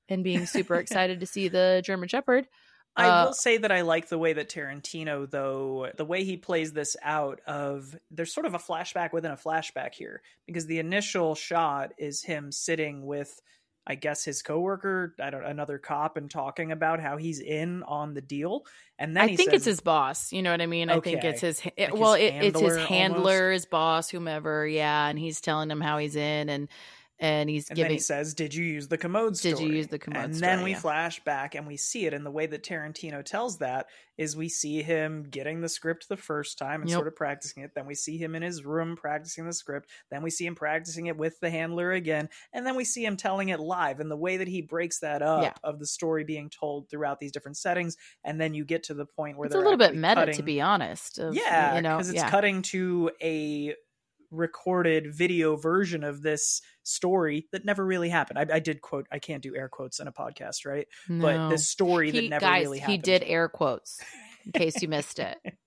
and 0.09 0.25
being 0.25 0.47
super 0.47 0.77
excited 0.81 1.21
to 1.21 1.27
see 1.27 1.49
the 1.49 1.83
German 1.85 2.09
Shepherd. 2.09 2.49
I 2.97 3.09
Uh, 3.09 3.27
will 3.27 3.33
say 3.33 3.57
that 3.59 3.73
I 3.73 3.81
like 3.81 4.09
the 4.09 4.19
way 4.19 4.33
that 4.35 4.49
Tarantino, 4.49 5.29
though, 5.29 5.91
the 5.97 6.05
way 6.05 6.25
he 6.25 6.37
plays 6.37 6.73
this 6.73 6.97
out 7.03 7.41
of 7.47 7.97
there's 8.11 8.33
sort 8.33 8.47
of 8.47 8.55
a 8.55 8.59
flashback 8.59 9.13
within 9.13 9.33
a 9.33 9.37
flashback 9.37 9.95
here 9.95 10.23
because 10.47 10.67
the 10.67 10.79
initial 10.79 11.35
shot 11.35 11.93
is 11.99 12.23
him 12.23 12.53
sitting 12.53 13.05
with, 13.05 13.41
I 13.87 13.97
guess, 13.97 14.25
his 14.25 14.43
coworker, 14.43 15.15
I 15.21 15.31
don't 15.31 15.45
another 15.45 15.79
cop, 15.79 16.17
and 16.17 16.31
talking 16.31 16.71
about 16.73 17.01
how 17.01 17.17
he's 17.17 17.41
in 17.41 17.83
on 17.83 18.15
the 18.15 18.23
deal, 18.23 18.65
and 18.99 19.17
then 19.17 19.25
I 19.25 19.37
think 19.37 19.51
says, 19.51 19.59
it's 19.59 19.65
his 19.67 19.81
boss. 19.81 20.33
You 20.33 20.43
know 20.43 20.53
what 20.53 20.63
I 20.63 20.67
mean? 20.67 20.89
I 20.89 21.01
think 21.01 21.25
it's 21.25 21.41
his. 21.41 21.61
It, 21.77 21.91
Like 21.91 22.01
well, 22.01 22.15
his 22.15 22.23
it, 22.31 22.35
it's 22.45 22.61
his 22.61 22.77
handler 22.77 22.87
handler, 22.87 23.53
his 23.53 23.67
boss, 23.67 24.09
whomever. 24.09 24.67
Yeah, 24.67 25.09
and 25.09 25.19
he's 25.19 25.41
telling 25.41 25.71
him 25.71 25.81
how 25.81 25.99
he's 25.99 26.17
in, 26.17 26.49
and 26.49 26.69
and 27.21 27.49
he's 27.49 27.69
And 27.71 27.77
then 27.77 27.85
giving. 27.85 27.97
he 27.97 28.01
says, 28.01 28.35
"Did 28.35 28.55
you 28.55 28.65
use 28.65 28.89
the 28.89 28.99
commode 28.99 29.37
story?" 29.37 29.55
Did 29.55 29.61
you 29.63 29.73
use 29.75 29.87
the 29.89 29.99
commode 29.99 30.25
And 30.25 30.37
story, 30.37 30.51
then 30.51 30.65
we 30.65 30.71
yeah. 30.73 30.81
flash 30.81 31.23
back 31.25 31.55
and 31.55 31.67
we 31.67 31.77
see 31.77 32.07
it. 32.07 32.13
And 32.15 32.27
the 32.27 32.31
way 32.31 32.47
that 32.47 32.63
Tarantino 32.65 33.25
tells 33.25 33.59
that 33.59 33.87
is 34.17 34.37
we 34.37 34.49
see 34.49 34.81
him 34.83 35.25
getting 35.25 35.61
the 35.61 35.69
script 35.69 36.09
the 36.09 36.17
first 36.17 36.57
time 36.59 36.81
and 36.83 36.91
Yep. 36.91 36.97
sort 36.97 37.09
of 37.09 37.17
practicing 37.17 37.63
it. 37.65 37.73
Then 37.75 37.87
we 37.87 37.95
see 37.97 38.17
him 38.17 38.35
in 38.37 38.43
his 38.43 38.65
room 38.65 38.97
practicing 38.97 39.45
the 39.47 39.53
script. 39.53 39.89
Then 40.11 40.23
we 40.23 40.31
see 40.31 40.47
him 40.47 40.55
practicing 40.55 41.07
it 41.07 41.17
with 41.17 41.39
the 41.41 41.51
handler 41.51 41.93
again. 41.93 42.29
And 42.53 42.65
then 42.67 42.77
we 42.77 42.85
see 42.85 43.05
him 43.05 43.17
telling 43.17 43.49
it 43.49 43.59
live. 43.59 43.99
And 44.01 44.11
the 44.11 44.17
way 44.17 44.37
that 44.37 44.47
he 44.49 44.63
breaks 44.63 45.01
that 45.01 45.21
up 45.23 45.43
Yeah. 45.43 45.53
of 45.65 45.79
the 45.81 45.87
story 45.87 46.23
being 46.25 46.49
told 46.51 46.89
throughout 46.91 47.19
these 47.19 47.33
different 47.33 47.57
settings, 47.57 47.97
and 48.23 48.41
then 48.41 48.55
you 48.55 48.65
get 48.65 48.85
to 48.85 48.95
the 48.95 49.07
point 49.07 49.37
where 49.37 49.47
it's 49.47 49.55
a 49.55 49.59
little 49.59 49.77
bit 49.77 49.97
meta, 49.97 50.33
to 50.33 50.43
be 50.43 50.61
honest. 50.61 51.19
of, 51.19 51.35
yeah, 51.35 51.75
you 51.77 51.83
know, 51.83 51.97
because 51.97 52.09
it's 52.11 52.17
yeah. 52.17 52.31
cutting 52.31 52.63
to 52.63 53.11
a 53.21 53.75
recorded 54.35 55.15
video 55.15 55.57
version 55.57 56.05
of 56.05 56.23
this 56.23 56.61
story 56.83 57.47
that 57.53 57.65
never 57.65 57.85
really 57.85 58.09
happened. 58.09 58.39
I, 58.39 58.57
I 58.57 58.59
did 58.61 58.81
quote, 58.81 59.07
I 59.11 59.19
can't 59.19 59.43
do 59.43 59.55
air 59.57 59.69
quotes 59.69 60.01
in 60.01 60.07
a 60.09 60.13
podcast, 60.13 60.67
right? 60.67 60.87
But 61.09 61.37
No. 61.37 61.49
this 61.49 61.69
story 61.69 62.11
that 62.11 62.23
he, 62.23 62.29
never 62.29 62.41
guys, 62.45 62.63
really 62.65 62.79
happened. 62.81 62.93
he 62.93 62.99
did 63.03 63.23
air 63.25 63.49
quotes 63.49 64.01
in 64.47 64.53
case 64.53 64.83
you 64.83 64.89
missed 64.89 65.19
it. 65.19 65.39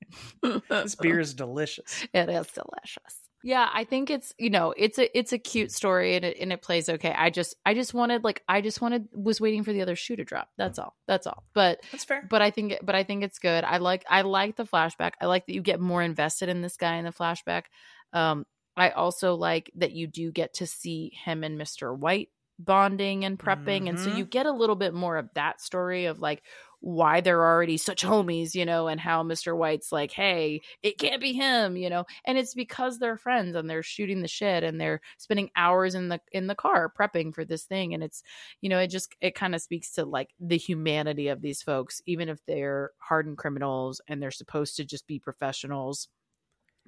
This 0.70 0.96
beer 0.96 1.20
is 1.20 1.34
delicious. 1.34 2.08
it 2.14 2.30
is 2.30 2.48
delicious. 2.48 3.16
Yeah, 3.44 3.70
I 3.72 3.84
think 3.84 4.10
it's 4.10 4.34
you 4.38 4.50
know 4.50 4.74
it's 4.76 4.98
a 4.98 5.18
it's 5.18 5.32
a 5.32 5.38
cute 5.38 5.72
story 5.72 6.16
and 6.16 6.26
it 6.26 6.38
and 6.40 6.52
it 6.52 6.62
plays 6.62 6.90
okay. 6.90 7.14
I 7.16 7.30
just 7.30 7.56
I 7.66 7.74
just 7.76 7.94
wanted 7.94 8.24
like 8.24 8.42
I 8.48 8.62
just 8.62 8.82
wanted 8.82 9.08
was 9.14 9.40
waiting 9.40 9.64
for 9.64 9.72
the 9.74 9.82
other 9.82 9.96
shoe 9.96 10.16
to 10.16 10.24
drop. 10.26 10.50
That's 10.58 10.80
all. 10.80 10.96
That's 11.08 11.28
all. 11.28 11.44
But 11.54 11.80
That's 11.92 12.04
fair. 12.04 12.26
but 12.30 12.42
I 12.42 12.50
think 12.52 12.80
but 12.84 12.96
I 12.96 13.04
think 13.04 13.24
it's 13.24 13.38
good. 13.40 13.64
I 13.64 13.78
like 13.78 14.04
I 14.10 14.22
like 14.22 14.56
the 14.56 14.66
flashback. 14.66 15.12
I 15.22 15.28
like 15.28 15.46
that 15.46 15.54
you 15.54 15.62
get 15.62 15.80
more 15.80 16.02
invested 16.02 16.50
in 16.50 16.62
this 16.62 16.78
guy 16.78 16.96
in 16.96 17.06
the 17.06 17.12
flashback. 17.14 17.64
Um, 18.12 18.46
I 18.78 18.92
also 18.92 19.36
like 19.36 19.72
that 19.76 19.94
you 19.94 20.08
do 20.08 20.32
get 20.32 20.54
to 20.56 20.68
see 20.68 21.12
him 21.24 21.44
and 21.44 21.58
Mr. 21.58 21.94
White 21.94 22.30
bonding 22.60 23.26
and 23.26 23.38
prepping, 23.40 23.88
and 23.90 24.00
so 24.00 24.10
Mhm. 24.10 24.12
you 24.12 24.26
get 24.26 24.46
a 24.48 24.52
little 24.52 24.76
bit 24.76 24.94
more 24.94 25.18
of 25.18 25.30
that 25.36 25.62
story 25.62 26.06
of 26.06 26.20
like 26.20 26.44
why 26.80 27.22
they're 27.22 27.44
already 27.44 27.78
such 27.78 28.04
homies, 28.04 28.56
you 28.56 28.66
know, 28.66 28.88
and 28.88 29.00
how 29.00 29.24
Mr. 29.24 29.56
White's 29.56 29.92
like, 29.92 30.12
hey, 30.12 30.62
it 30.84 31.00
can't 31.00 31.22
be 31.22 31.34
him, 31.34 31.76
you 31.78 31.90
know, 31.90 32.06
and 32.26 32.38
it's 32.38 32.54
because 32.56 33.00
they're 33.00 33.18
friends 33.18 33.56
and 33.56 33.70
they're 33.70 33.84
shooting 33.84 34.22
the 34.22 34.28
shit 34.28 34.64
and 34.64 34.80
they're 34.82 35.02
spending 35.18 35.50
hours 35.56 35.96
in 35.96 36.10
the 36.10 36.20
in 36.32 36.48
the 36.48 36.56
car 36.56 36.92
prepping 36.98 37.34
for 37.34 37.46
this 37.46 37.66
thing, 37.66 37.94
and 37.94 38.04
it's 38.04 38.24
you 38.62 38.70
know, 38.70 38.80
it 38.80 38.88
just 38.88 39.16
it 39.22 39.36
kind 39.36 39.56
of 39.56 39.62
speaks 39.62 39.92
to 39.94 40.06
like 40.06 40.30
the 40.40 40.58
humanity 40.58 41.28
of 41.30 41.42
these 41.42 41.62
folks, 41.64 42.02
even 42.06 42.30
if 42.30 42.40
they're 42.46 42.92
hardened 43.00 43.38
criminals 43.38 44.02
and 44.08 44.22
they're 44.22 44.32
supposed 44.32 44.76
to 44.78 44.86
just 44.86 45.08
be 45.08 45.20
professionals. 45.20 46.08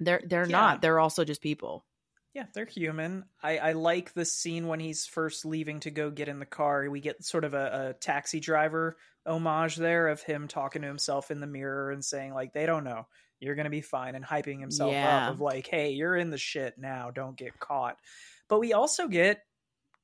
They're 0.00 0.22
they're 0.24 0.46
Yeah. 0.48 0.56
not. 0.60 0.82
They're 0.82 0.98
also 0.98 1.24
just 1.24 1.40
people. 1.42 1.84
Yeah, 2.32 2.46
they're 2.54 2.64
human. 2.64 3.24
I, 3.42 3.58
I 3.58 3.72
like 3.72 4.12
the 4.14 4.24
scene 4.24 4.68
when 4.68 4.78
he's 4.78 5.04
first 5.06 5.44
leaving 5.44 5.80
to 5.80 5.90
go 5.90 6.10
get 6.10 6.28
in 6.28 6.38
the 6.38 6.46
car. 6.46 6.88
We 6.88 7.00
get 7.00 7.24
sort 7.24 7.44
of 7.44 7.54
a, 7.54 7.88
a 7.90 7.94
taxi 7.94 8.38
driver 8.38 8.96
homage 9.26 9.74
there 9.76 10.06
of 10.08 10.22
him 10.22 10.46
talking 10.46 10.82
to 10.82 10.88
himself 10.88 11.30
in 11.32 11.40
the 11.40 11.48
mirror 11.48 11.90
and 11.90 12.04
saying, 12.04 12.32
like, 12.32 12.52
they 12.52 12.66
don't 12.66 12.84
know. 12.84 13.06
You're 13.40 13.56
going 13.56 13.64
to 13.64 13.70
be 13.70 13.80
fine 13.80 14.14
and 14.14 14.24
hyping 14.24 14.60
himself 14.60 14.92
Yeah. 14.92 15.26
up 15.26 15.32
of 15.32 15.40
like, 15.40 15.66
hey, 15.66 15.90
you're 15.90 16.14
in 16.16 16.30
the 16.30 16.38
shit 16.38 16.78
now. 16.78 17.10
Don't 17.10 17.36
get 17.36 17.58
caught. 17.58 17.96
But 18.48 18.60
we 18.60 18.74
also 18.74 19.08
get, 19.08 19.42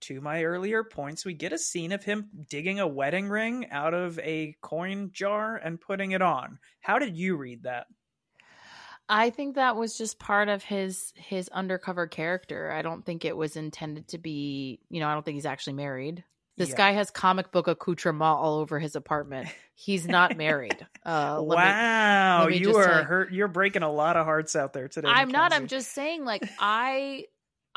to 0.03 0.21
my 0.21 0.43
earlier 0.45 0.83
points, 0.85 1.25
we 1.25 1.33
get 1.33 1.53
a 1.53 1.59
scene 1.59 1.93
of 1.93 2.03
him 2.05 2.29
digging 2.51 2.81
a 2.81 2.89
wedding 2.89 3.29
ring 3.29 3.71
out 3.71 3.95
of 3.95 4.19
a 4.19 4.57
coin 4.61 5.11
jar 5.13 5.57
and 5.57 5.81
putting 5.81 6.11
it 6.11 6.23
on. 6.23 6.59
How 6.81 6.99
did 6.99 7.17
you 7.17 7.37
read 7.37 7.63
that? 7.63 7.87
I 9.09 9.31
think 9.31 9.55
that 9.55 9.77
was 9.77 9.97
just 9.97 10.19
part 10.19 10.49
of 10.49 10.63
his 10.65 11.13
his 11.17 11.49
undercover 11.51 12.07
character. 12.07 12.71
I 12.73 12.83
don't 12.83 13.05
think 13.05 13.25
it 13.25 13.37
was 13.37 13.57
intended 13.57 14.09
to 14.09 14.19
be, 14.19 14.81
you 14.91 15.01
know, 15.01 15.09
I 15.09 15.15
don't 15.15 15.25
think 15.25 15.37
he's 15.37 15.47
actually 15.47 15.75
married. 15.75 16.25
This 16.57 16.71
Yeah. 16.71 16.77
guy 16.77 16.93
has 16.93 17.11
comic 17.11 17.53
book 17.53 17.69
accoutrement 17.69 18.23
all 18.23 18.59
over 18.59 18.79
his 18.79 18.97
apartment. 18.97 19.49
He's 19.75 20.07
not 20.07 20.37
married. 20.37 20.87
Uh, 21.07 21.39
wow, 21.41 22.47
me 22.49 22.57
you 22.57 22.75
are 22.75 23.05
hurt. 23.05 23.33
You're 23.33 23.47
breaking 23.47 23.85
a 23.85 23.93
lot 23.93 24.17
of 24.17 24.25
hearts 24.25 24.57
out 24.57 24.73
there 24.73 24.89
today. 24.89 25.07
I'm 25.09 25.31
not. 25.31 25.53
I'm 25.53 25.69
just 25.69 25.93
saying, 25.93 26.25
like 26.25 26.43
I, 26.59 27.27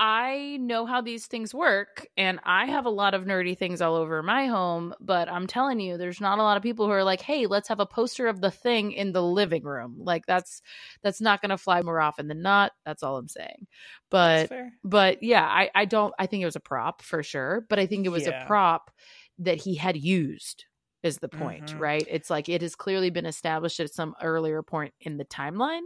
I 0.02 0.58
know 0.62 0.86
how 0.86 1.02
these 1.02 1.28
things 1.28 1.54
work, 1.54 2.08
and 2.16 2.40
I 2.44 2.66
have 2.68 2.86
a 2.86 2.90
lot 2.90 3.14
of 3.14 3.26
nerdy 3.26 3.58
things 3.58 3.82
all 3.82 3.96
over 3.96 4.24
my 4.24 4.48
home. 4.48 4.94
But 5.02 5.28
I'm 5.28 5.46
telling 5.46 5.82
you, 5.82 5.98
there's 5.98 6.22
not 6.22 6.40
a 6.40 6.44
lot 6.44 6.56
of 6.56 6.64
people 6.64 6.86
who 6.86 6.92
are 6.94 7.04
like, 7.04 7.20
"Hey, 7.22 7.48
let's 7.48 7.68
have 7.68 7.82
a 7.82 7.86
poster 7.86 8.28
of 8.28 8.40
the 8.42 8.50
thing 8.52 8.94
in 8.94 9.12
the 9.12 9.22
living 9.24 9.64
room." 9.64 9.98
Like 10.00 10.26
that's 10.26 10.62
that's 11.04 11.20
not 11.22 11.42
going 11.42 11.50
to 11.50 11.58
fly 11.58 11.82
more 11.82 12.00
often 12.00 12.30
than 12.30 12.42
not. 12.42 12.72
That's 12.86 13.04
all 13.04 13.18
I'm 13.18 13.28
saying. 13.28 13.68
But 14.10 14.52
but 14.86 15.22
yeah, 15.22 15.46
I 15.46 15.70
I 15.76 15.84
don't. 15.86 16.14
I 16.18 16.28
think 16.28 16.42
it 16.44 16.46
was 16.46 16.56
a 16.56 16.60
prop 16.62 17.02
for 17.02 17.22
sure. 17.22 17.66
But 17.70 17.80
I 17.80 17.86
think 17.86 18.06
it 18.06 18.10
was 18.10 18.26
Yeah. 18.26 18.28
a 18.28 18.34
prop 18.34 18.92
that 19.40 19.58
he 19.58 19.76
had 19.76 19.98
used. 19.98 20.66
Is 21.04 21.20
the 21.20 21.30
point, 21.30 21.74
Mhm. 21.74 21.80
right? 21.80 22.06
It's 22.10 22.30
like 22.30 22.50
it 22.50 22.62
has 22.62 22.76
clearly 22.76 23.10
been 23.10 23.26
established 23.26 23.80
at 23.80 23.94
some 23.94 24.16
earlier 24.22 24.62
point 24.64 24.94
in 25.00 25.16
the 25.18 25.24
timeline. 25.26 25.84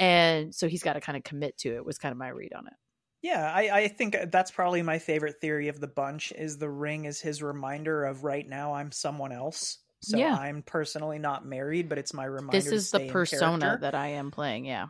And 0.00 0.52
so 0.54 0.66
he's 0.68 0.82
got 0.82 0.94
to 0.94 1.00
kind 1.00 1.16
of 1.16 1.22
commit 1.24 1.56
to 1.58 1.76
it, 1.76 1.84
was 1.84 1.98
kind 1.98 2.10
of 2.12 2.18
my 2.18 2.28
read 2.28 2.52
on 2.54 2.66
it. 2.66 2.72
Yeah, 3.22 3.52
I, 3.52 3.70
I 3.80 3.88
think 3.88 4.16
that's 4.30 4.50
probably 4.50 4.82
my 4.82 4.98
favorite 4.98 5.40
theory 5.40 5.68
of 5.68 5.80
the 5.80 5.88
bunch 5.88 6.32
is 6.32 6.58
the 6.58 6.70
ring 6.70 7.04
is 7.04 7.20
his 7.20 7.42
reminder 7.42 8.04
of 8.04 8.22
right 8.24 8.48
now 8.48 8.74
I'm 8.74 8.92
someone 8.92 9.32
else. 9.32 9.78
So 10.00 10.16
Yeah. 10.16 10.36
I'm 10.36 10.62
personally 10.62 11.18
not 11.18 11.44
married, 11.44 11.88
but 11.88 11.98
it's 11.98 12.14
my 12.14 12.24
reminder. 12.24 12.56
This 12.56 12.70
is 12.70 12.90
the 12.90 13.08
persona 13.08 13.78
that 13.80 13.94
I 13.94 14.08
am 14.08 14.30
playing. 14.30 14.66
Yeah. 14.66 14.88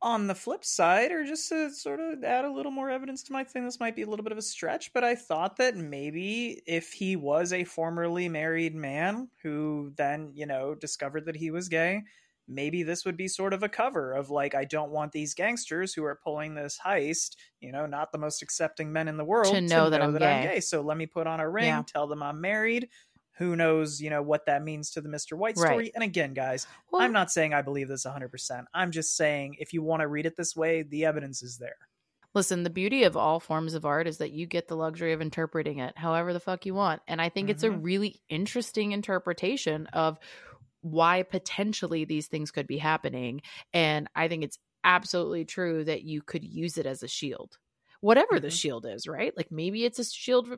On 0.00 0.28
the 0.28 0.34
flip 0.34 0.64
side, 0.64 1.10
or 1.10 1.24
just 1.24 1.48
to 1.48 1.70
sort 1.70 1.98
of 1.98 2.22
add 2.22 2.44
a 2.44 2.52
little 2.52 2.70
more 2.70 2.88
evidence 2.88 3.24
to 3.24 3.32
my 3.32 3.42
thing, 3.42 3.64
this 3.64 3.80
might 3.80 3.96
be 3.96 4.02
a 4.02 4.06
little 4.06 4.22
bit 4.22 4.30
of 4.30 4.38
a 4.38 4.42
stretch, 4.42 4.92
but 4.92 5.02
I 5.02 5.16
thought 5.16 5.56
that 5.56 5.76
maybe 5.76 6.62
if 6.66 6.92
he 6.92 7.16
was 7.16 7.52
a 7.52 7.64
formerly 7.64 8.28
married 8.28 8.76
man 8.76 9.28
who 9.42 9.92
then, 9.96 10.30
you 10.34 10.46
know, 10.46 10.76
discovered 10.76 11.26
that 11.26 11.34
he 11.34 11.50
was 11.50 11.68
gay, 11.68 12.02
maybe 12.48 12.82
this 12.82 13.04
would 13.04 13.16
be 13.16 13.28
sort 13.28 13.52
of 13.52 13.62
a 13.62 13.68
cover 13.68 14.12
of 14.14 14.30
like, 14.30 14.54
I 14.54 14.64
don't 14.64 14.90
want 14.90 15.12
these 15.12 15.34
gangsters 15.34 15.92
who 15.92 16.04
are 16.04 16.18
pulling 16.24 16.54
this 16.54 16.78
heist, 16.84 17.36
you 17.60 17.70
know, 17.70 17.86
not 17.86 18.10
the 18.10 18.18
most 18.18 18.42
accepting 18.42 18.90
men 18.92 19.06
in 19.08 19.16
the 19.16 19.24
world, 19.24 19.54
To 19.54 19.60
know 19.60 19.90
that 19.90 20.02
I'm 20.02 20.14
gay. 20.14 20.60
So 20.60 20.80
let 20.80 20.96
me 20.96 21.06
put 21.06 21.26
on 21.26 21.40
a 21.40 21.48
ring, 21.48 21.66
Yeah. 21.66 21.82
tell 21.86 22.06
them 22.06 22.22
I'm 22.22 22.40
married. 22.40 22.88
Who 23.36 23.54
knows, 23.54 24.00
you 24.00 24.10
know, 24.10 24.22
what 24.22 24.46
that 24.46 24.64
means 24.64 24.90
to 24.92 25.00
the 25.00 25.08
Mr. 25.08 25.36
White 25.38 25.56
story. 25.56 25.76
Right. 25.76 25.90
And 25.94 26.02
again, 26.02 26.34
guys, 26.34 26.66
Well, 26.90 27.02
I'm 27.02 27.12
not 27.12 27.30
saying 27.30 27.54
I 27.54 27.62
believe 27.62 27.88
this 27.88 28.04
100%. 28.04 28.64
I'm 28.74 28.90
just 28.90 29.16
saying 29.16 29.56
if 29.60 29.72
you 29.72 29.82
want 29.82 30.00
to 30.00 30.08
read 30.08 30.26
it 30.26 30.36
this 30.36 30.56
way, 30.56 30.82
the 30.82 31.04
evidence 31.04 31.42
is 31.42 31.58
there. 31.58 31.76
Listen, 32.34 32.62
the 32.62 32.70
beauty 32.70 33.04
of 33.04 33.16
all 33.16 33.40
forms 33.40 33.74
of 33.74 33.86
art 33.86 34.06
is 34.06 34.18
that 34.18 34.32
you 34.32 34.46
get 34.46 34.68
the 34.68 34.76
luxury 34.76 35.12
of 35.12 35.20
interpreting 35.20 35.78
it 35.78 35.96
however 35.96 36.32
the 36.32 36.40
fuck 36.40 36.66
you 36.66 36.74
want. 36.74 37.00
And 37.08 37.22
I 37.22 37.30
think 37.30 37.48
it's 37.48 37.62
a 37.62 37.70
Mhm. 37.70 37.82
really 37.82 38.22
interesting 38.28 38.92
interpretation 38.92 39.86
of 39.88 40.18
why 40.80 41.22
potentially 41.22 42.04
these 42.04 42.28
things 42.28 42.50
could 42.50 42.66
be 42.66 42.78
happening. 42.78 43.40
And 43.72 44.08
I 44.14 44.28
think 44.28 44.44
it's 44.44 44.58
absolutely 44.84 45.44
true 45.44 45.84
that 45.84 46.02
you 46.02 46.22
could 46.22 46.44
use 46.44 46.78
it 46.78 46.86
as 46.86 47.02
a 47.02 47.08
shield. 47.08 47.58
Whatever 48.00 48.38
the 48.38 48.48
Mhm. 48.48 48.58
shield 48.58 48.86
is, 48.86 49.08
right? 49.08 49.36
Like 49.36 49.50
maybe 49.50 49.84
it's 49.84 49.98
a 49.98 50.04
shield 50.04 50.46
for, 50.46 50.56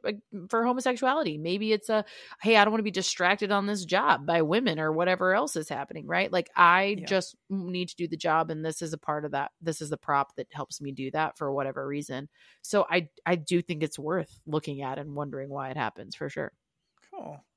for 0.51 0.65
homosexuality. 0.67 1.39
Maybe 1.39 1.73
it's 1.73 1.89
a, 1.89 2.05
hey, 2.43 2.57
I 2.57 2.65
don't 2.65 2.73
want 2.73 2.81
to 2.81 2.85
be 2.85 2.91
distracted 2.91 3.51
on 3.51 3.65
this 3.65 3.87
job 3.87 4.27
by 4.27 4.43
women 4.43 4.79
or 4.79 4.93
whatever 4.93 5.33
else 5.35 5.57
is 5.57 5.67
happening, 5.71 6.07
right? 6.07 6.31
Like 6.31 6.51
I 6.55 6.97
Yeah. 6.97 7.07
just 7.07 7.35
need 7.49 7.89
to 7.89 7.97
do 7.97 8.07
the 8.07 8.17
job 8.19 8.51
and 8.51 8.63
this 8.63 8.83
is 8.83 8.93
a 8.93 8.99
part 8.99 9.25
of 9.25 9.31
that. 9.33 9.53
This 9.59 9.81
is 9.81 9.89
the 9.89 9.97
prop 9.97 10.37
that 10.37 10.49
helps 10.53 10.83
me 10.83 10.93
do 10.93 11.11
that 11.13 11.39
for 11.39 11.51
whatever 11.51 11.87
reason. 11.87 12.29
So 12.61 12.87
I 12.91 13.09
I 13.25 13.37
do 13.37 13.63
think 13.63 13.83
it's 13.83 13.99
worth 13.99 14.39
looking 14.47 14.83
at 14.83 14.99
and 14.99 15.15
wondering 15.17 15.49
why 15.49 15.71
it 15.71 15.79
happens 15.79 16.15
for 16.15 16.29
sure. 16.29 16.53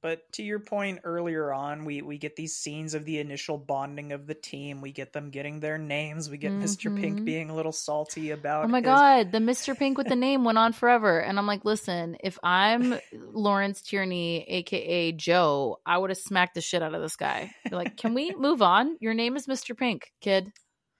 But 0.03 0.29
to 0.33 0.43
your 0.43 0.59
point 0.59 0.99
earlier 1.05 1.53
on, 1.53 1.85
we, 1.85 2.01
we 2.01 2.17
get 2.17 2.35
these 2.35 2.57
scenes 2.57 2.93
of 2.93 3.05
the 3.05 3.19
initial 3.19 3.57
bonding 3.57 4.11
of 4.11 4.27
the 4.27 4.33
team. 4.33 4.81
We 4.81 4.91
get 4.91 5.13
them 5.13 5.29
getting 5.29 5.61
their 5.61 5.77
names. 5.77 6.29
We 6.29 6.37
get 6.37 6.51
Mr. 6.51 6.93
Pink 6.93 7.15
mm-hmm. 7.15 7.25
being 7.25 7.49
a 7.49 7.55
little 7.55 7.71
salty 7.71 8.31
about 8.31 8.65
Oh 8.65 8.67
my 8.67 8.79
his- 8.79 8.85
god, 8.85 9.31
the 9.31 9.37
Mr. 9.37 9.77
Pink 9.77 9.97
with 9.97 10.09
the 10.09 10.17
name 10.17 10.43
went 10.43 10.57
on 10.57 10.73
forever. 10.73 11.19
And 11.19 11.39
I'm 11.39 11.47
like, 11.47 11.63
listen, 11.63 12.17
if 12.21 12.37
I'm 12.43 12.95
Lawrence 13.13 13.81
Tierney, 13.81 14.43
aka 14.43 15.13
Joe, 15.13 15.77
I 15.85 15.97
would 15.97 16.09
have 16.09 16.17
smacked 16.17 16.55
the 16.55 16.61
shit 16.61 16.83
out 16.83 16.93
of 16.93 17.01
this 17.01 17.15
guy. 17.15 17.51
Be 17.69 17.75
like, 17.75 17.95
can 17.95 18.13
we 18.13 18.35
move 18.35 18.61
on? 18.61 18.97
Your 18.99 19.13
name 19.13 19.37
is 19.37 19.47
Mr. 19.47 19.77
Pink, 19.77 20.11
kid. 20.19 20.51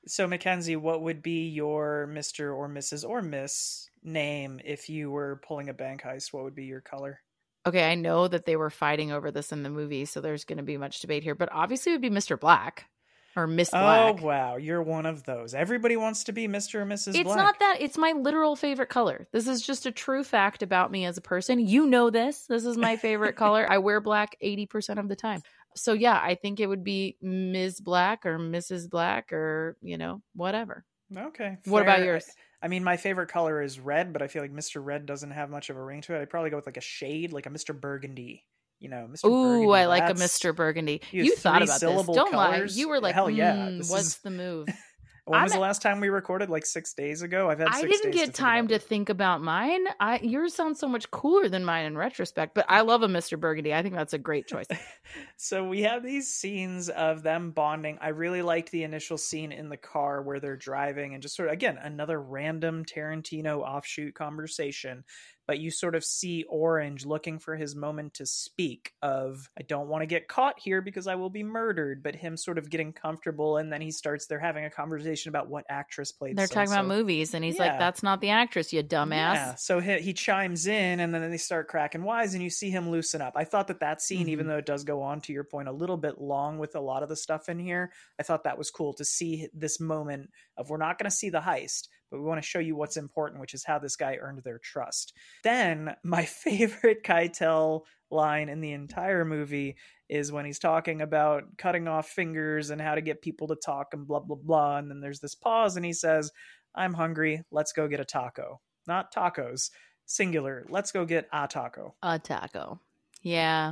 So, 0.08 0.28
Mackenzie, 0.28 0.76
what 0.76 1.02
would 1.02 1.22
be 1.22 1.48
your 1.48 2.10
Mr. 2.10 2.56
or 2.56 2.70
Mrs. 2.70 3.08
or 3.08 3.22
Miss 3.22 3.90
name 4.04 4.60
if 4.64 4.90
you 4.90 5.12
were 5.12 5.42
pulling 5.46 5.70
a 5.70 5.74
bank 5.74 6.04
heist? 6.04 6.32
What 6.32 6.44
would 6.44 6.56
be 6.56 6.66
your 6.66 6.82
color? 6.82 7.20
Okay, 7.66 7.90
I 7.90 7.96
know 7.96 8.28
that 8.28 8.46
they 8.46 8.56
were 8.56 8.70
fighting 8.70 9.12
over 9.12 9.32
this 9.32 9.52
in 9.52 9.64
the 9.64 9.70
movie, 9.70 10.06
so 10.06 10.20
there's 10.20 10.44
going 10.44 10.58
to 10.58 10.64
be 10.64 10.78
much 10.78 11.00
debate 11.00 11.24
here, 11.24 11.36
but 11.36 11.50
obviously 11.52 11.92
it 11.92 11.96
would 11.96 12.02
be 12.02 12.10
Mr. 12.10 12.38
Black 12.38 12.88
or 13.36 13.48
Miss 13.48 13.70
oh, 13.74 13.80
Black. 13.80 14.22
Oh, 14.22 14.26
wow. 14.26 14.56
You're 14.58 14.84
one 14.84 15.06
of 15.06 15.24
those. 15.24 15.54
Everybody 15.54 15.98
wants 15.98 16.26
to 16.26 16.34
be 16.34 16.48
Mr. 16.48 16.76
or 16.76 16.86
Mrs. 16.86 17.16
It's 17.16 17.24
Black. 17.24 17.38
not 17.38 17.60
that. 17.60 17.78
It's 17.80 17.98
my 17.98 18.12
literal 18.12 18.56
favorite 18.56 18.90
color. 18.90 19.28
This 19.32 19.48
is 19.48 19.62
just 19.62 19.86
a 19.86 19.92
true 19.92 20.24
fact 20.24 20.62
about 20.62 20.92
me 20.92 21.06
as 21.06 21.18
a 21.18 21.22
person. 21.22 21.60
You 21.60 21.86
know 21.86 22.10
this. 22.10 22.46
This 22.48 22.66
is 22.66 22.78
my 22.78 22.96
favorite 22.96 23.36
color. 23.38 23.66
I 23.70 23.80
wear 23.80 24.02
black 24.02 24.36
80% 24.44 25.00
of 25.00 25.08
the 25.08 25.16
time. 25.16 25.42
So, 25.76 25.94
yeah, 25.94 26.20
I 26.22 26.36
think 26.36 26.60
it 26.60 26.68
would 26.68 26.84
be 26.84 27.18
Ms. 27.22 27.80
Black 27.82 28.26
or 28.26 28.38
Mrs. 28.38 28.90
Black 28.90 29.34
or, 29.34 29.78
you 29.82 29.98
know, 29.98 30.22
whatever. 30.36 30.86
Okay. 31.16 31.58
What 31.66 31.82
about 31.82 31.98
fair. 31.98 32.06
yours? 32.06 32.26
I 32.64 32.70
mean, 32.70 32.84
my 32.84 32.96
favorite 32.98 33.28
color 33.28 33.62
is 33.62 33.78
red, 33.80 34.14
but 34.14 34.22
I 34.22 34.28
feel 34.28 34.42
like 34.42 34.54
Mr. 34.54 34.84
Red 34.84 35.06
doesn't 35.06 35.32
have 35.32 35.50
much 35.50 35.70
of 35.70 35.76
a 35.76 35.84
ring 35.84 36.00
to 36.04 36.16
it. 36.16 36.22
I'd 36.22 36.30
probably 36.30 36.50
go 36.50 36.56
with 36.56 36.66
like 36.66 36.78
a 36.78 36.82
shade, 36.82 37.34
like 37.34 37.46
a 37.46 37.50
Mr. 37.50 37.78
Burgundy. 37.80 38.46
You 38.80 38.90
know, 38.90 39.08
Mr. 39.12 39.26
Ooh, 39.26 39.44
Burgundy. 39.44 39.74
I 39.74 39.86
like 39.86 40.10
a 40.10 40.14
Mr. 40.14 40.56
Burgundy. 40.56 41.02
you 41.12 41.24
You, 41.26 41.36
thought 41.36 41.62
about 41.62 41.80
this. 41.82 42.06
Don't 42.06 42.32
colors? 42.32 42.76
lie. 42.76 42.80
You 42.80 42.88
were 42.90 43.00
like, 43.02 43.16
Hell 43.16 43.30
yeah, 43.30 43.68
"Hmm, 43.70 43.78
this 43.80 43.90
what's 43.92 44.08
is- 44.08 44.18
the 44.20 44.30
move? 44.32 44.68
When 45.26 45.42
was 45.42 45.54
I'm- 45.54 45.60
the 45.60 45.62
last 45.62 45.82
time 45.82 46.02
we 46.02 46.10
recorded? 46.10 46.50
Like 46.50 46.66
six 46.66 46.94
days 46.94 47.22
ago. 47.22 47.50
I've 47.50 47.60
had. 47.60 47.70
I 47.70 47.82
didn't 47.82 48.12
get 48.12 48.24
think 48.26 48.36
time 48.36 48.68
to 48.68 48.78
think 48.80 49.08
about 49.08 49.42
mine. 49.42 49.86
I 50.00 50.20
yours 50.20 50.54
sounds 50.54 50.80
so 50.80 50.88
much 50.88 51.10
cooler 51.12 51.48
than 51.48 51.64
mine 51.64 51.86
in 51.86 51.98
retrospect, 51.98 52.54
but 52.54 52.66
I 52.68 52.82
love 52.82 53.04
a 53.04 53.08
Mr. 53.08 53.40
Burgundy. 53.40 53.74
I 53.74 53.82
think 53.82 53.96
that's 53.96 54.14
a 54.14 54.18
great 54.18 54.48
choice. 54.48 54.68
so 55.38 55.66
we 55.68 55.84
have 55.84 56.04
these 56.04 56.28
scenes 56.28 56.90
of 56.90 57.24
them 57.24 57.52
bonding. 57.52 57.98
I 58.02 58.10
really 58.10 58.42
liked 58.42 58.72
the 58.72 58.84
initial 58.84 59.18
scene 59.18 59.54
in 59.54 59.70
the 59.70 59.78
car 59.78 60.22
where 60.22 60.42
they're 60.42 60.58
driving 60.58 61.14
and 61.14 61.24
just 61.24 61.38
sort 61.38 61.48
of 61.48 61.54
again 61.54 61.78
another 61.78 62.22
random 62.22 62.84
Tarantino 62.84 63.60
offshoot 63.60 64.16
conversation. 64.16 65.06
But 65.48 65.60
you 65.60 65.72
sort 65.72 65.96
of 65.96 66.04
see 66.06 66.44
Orange 66.50 67.06
looking 67.06 67.40
for 67.40 67.56
his 67.56 67.76
moment 67.76 68.16
to 68.16 68.26
speak 68.26 68.94
of 69.02 69.50
I 69.58 69.64
don't 69.64 69.88
want 69.90 70.02
to 70.02 70.08
get 70.08 70.28
caught 70.28 70.60
here 70.60 70.82
because 70.82 71.08
I 71.08 71.16
will 71.16 71.30
be 71.30 71.44
murdered, 71.44 72.04
but 72.04 72.16
him 72.16 72.38
sort 72.38 72.58
of 72.58 72.70
getting 72.70 72.94
comfortable 72.94 73.58
and 73.58 73.72
then 73.72 73.82
he 73.82 73.92
starts 73.92 74.28
they're 74.28 74.40
having 74.40 74.66
a 74.66 74.70
conversation 74.70 75.30
about 75.30 75.50
what 75.50 75.66
actress 75.70 76.12
played 76.12 76.38
They're 76.38 76.48
talking 76.48 76.72
about 76.72 76.86
movies, 76.86 77.34
and 77.34 77.44
he's 77.46 77.56
Yeah. 77.56 77.60
like, 77.60 77.78
"That's 77.78 78.02
not 78.04 78.20
the 78.22 78.30
actress, 78.30 78.74
you 78.74 78.84
dumbass." 78.84 79.36
Yeah, 79.36 79.56
so 79.56 79.82
he, 79.82 80.00
he 80.00 80.14
chimes 80.14 80.66
in, 80.66 81.02
and 81.02 81.14
then 81.14 81.30
they 81.30 81.38
start 81.38 81.68
cracking 81.68 82.04
wise, 82.04 82.34
and 82.34 82.42
you 82.42 82.50
see 82.50 82.70
him 82.70 82.90
loosen 82.90 83.22
up. 83.22 83.34
I 83.36 83.44
thought 83.44 83.68
that 83.68 83.82
that 83.82 84.02
scene, 84.02 84.30
even 84.30 84.46
Mhm. 84.46 84.48
though 84.48 84.58
it 84.60 84.66
does 84.66 84.86
go 84.86 85.02
on 85.02 85.20
to 85.22 85.34
your 85.34 85.44
point, 85.44 85.68
a 85.68 85.74
little 85.74 85.98
bit 85.98 86.22
long 86.22 86.58
with 86.58 86.74
a 86.74 86.80
lot 86.80 87.04
of 87.04 87.10
the 87.10 87.18
stuff 87.18 87.50
in 87.50 87.60
here, 87.60 87.92
I 88.18 88.24
thought 88.24 88.46
that 88.46 88.58
was 88.58 88.72
cool 88.72 88.94
to 88.94 89.04
see 89.04 89.50
this 89.54 89.78
moment 89.80 90.32
of 90.56 90.70
we're 90.70 90.78
not 90.78 90.98
going 90.98 91.10
to 91.10 91.16
see 91.16 91.30
the 91.30 91.42
heist, 91.42 91.90
but 92.12 92.20
we 92.20 92.26
want 92.26 92.42
to 92.42 92.48
show 92.48 92.60
you 92.60 92.76
what's 92.76 92.98
important, 92.98 93.42
which 93.42 93.54
is 93.54 93.64
how 93.64 93.80
this 93.80 93.96
guy 93.96 94.18
earned 94.22 94.42
their 94.44 94.60
trust. 94.60 95.14
Then 95.44 95.96
my 96.04 96.26
favorite 96.44 97.04
Keitel 97.04 97.82
line 98.12 98.50
in 98.50 98.62
the 98.62 98.72
entire 98.72 99.26
movie 99.26 99.76
is 100.10 100.32
when 100.32 100.46
he's 100.46 100.60
talking 100.60 101.02
about 101.02 101.44
cutting 101.58 101.88
off 101.88 102.08
fingers 102.08 102.70
and 102.70 102.80
how 102.80 102.94
to 102.94 103.02
get 103.02 103.22
people 103.22 103.48
to 103.48 103.56
talk 103.56 103.94
and 103.94 104.08
blah 104.08 104.20
blah 104.20 104.36
blah 104.36 104.78
and 104.78 104.90
then 104.92 105.00
there's 105.00 105.20
this 105.20 105.34
pause 105.34 105.76
and 105.78 105.86
he 105.86 105.94
says 105.94 106.32
i'm 106.76 106.94
hungry 106.94 107.42
let's 107.50 107.72
go 107.72 107.88
get 107.88 108.00
a 108.00 108.06
taco 108.06 108.62
not 108.86 109.12
tacos 109.12 109.72
singular 110.06 110.66
let's 110.70 110.92
go 110.92 111.06
get 111.06 111.28
a 111.34 111.48
taco 111.48 111.96
A 112.04 112.20
taco. 112.20 112.80
Yeah. 113.24 113.72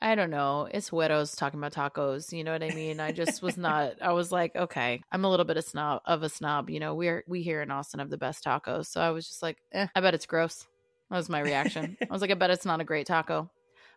I 0.00 0.14
don't 0.14 0.30
know. 0.30 0.68
It's 0.70 0.92
widows 0.92 1.34
talking 1.34 1.58
about 1.58 1.72
tacos. 1.72 2.32
You 2.32 2.44
know 2.44 2.52
what 2.52 2.62
I 2.62 2.70
mean? 2.70 3.00
I 3.00 3.12
just 3.12 3.42
was 3.42 3.56
not. 3.56 3.94
I 4.02 4.12
was 4.12 4.30
like, 4.30 4.54
okay, 4.54 5.02
I'm 5.10 5.24
a 5.24 5.30
little 5.30 5.46
bit 5.46 5.56
of 5.56 5.64
snob 5.64 6.02
of 6.04 6.22
a 6.22 6.28
snob. 6.28 6.68
You 6.68 6.80
know, 6.80 6.94
we're 6.94 7.24
we 7.26 7.42
here 7.42 7.62
in 7.62 7.70
Austin 7.70 8.00
have 8.00 8.10
the 8.10 8.18
best 8.18 8.44
tacos, 8.44 8.86
so 8.86 9.00
I 9.00 9.10
was 9.10 9.26
just 9.26 9.42
like, 9.42 9.58
eh, 9.72 9.86
I 9.94 10.00
bet 10.00 10.14
it's 10.14 10.26
gross. 10.26 10.66
That 11.10 11.16
was 11.16 11.28
my 11.28 11.40
reaction. 11.40 11.96
I 12.02 12.12
was 12.12 12.20
like, 12.20 12.30
I 12.30 12.34
bet 12.34 12.50
it's 12.50 12.66
not 12.66 12.80
a 12.80 12.84
great 12.84 13.06
taco, 13.06 13.50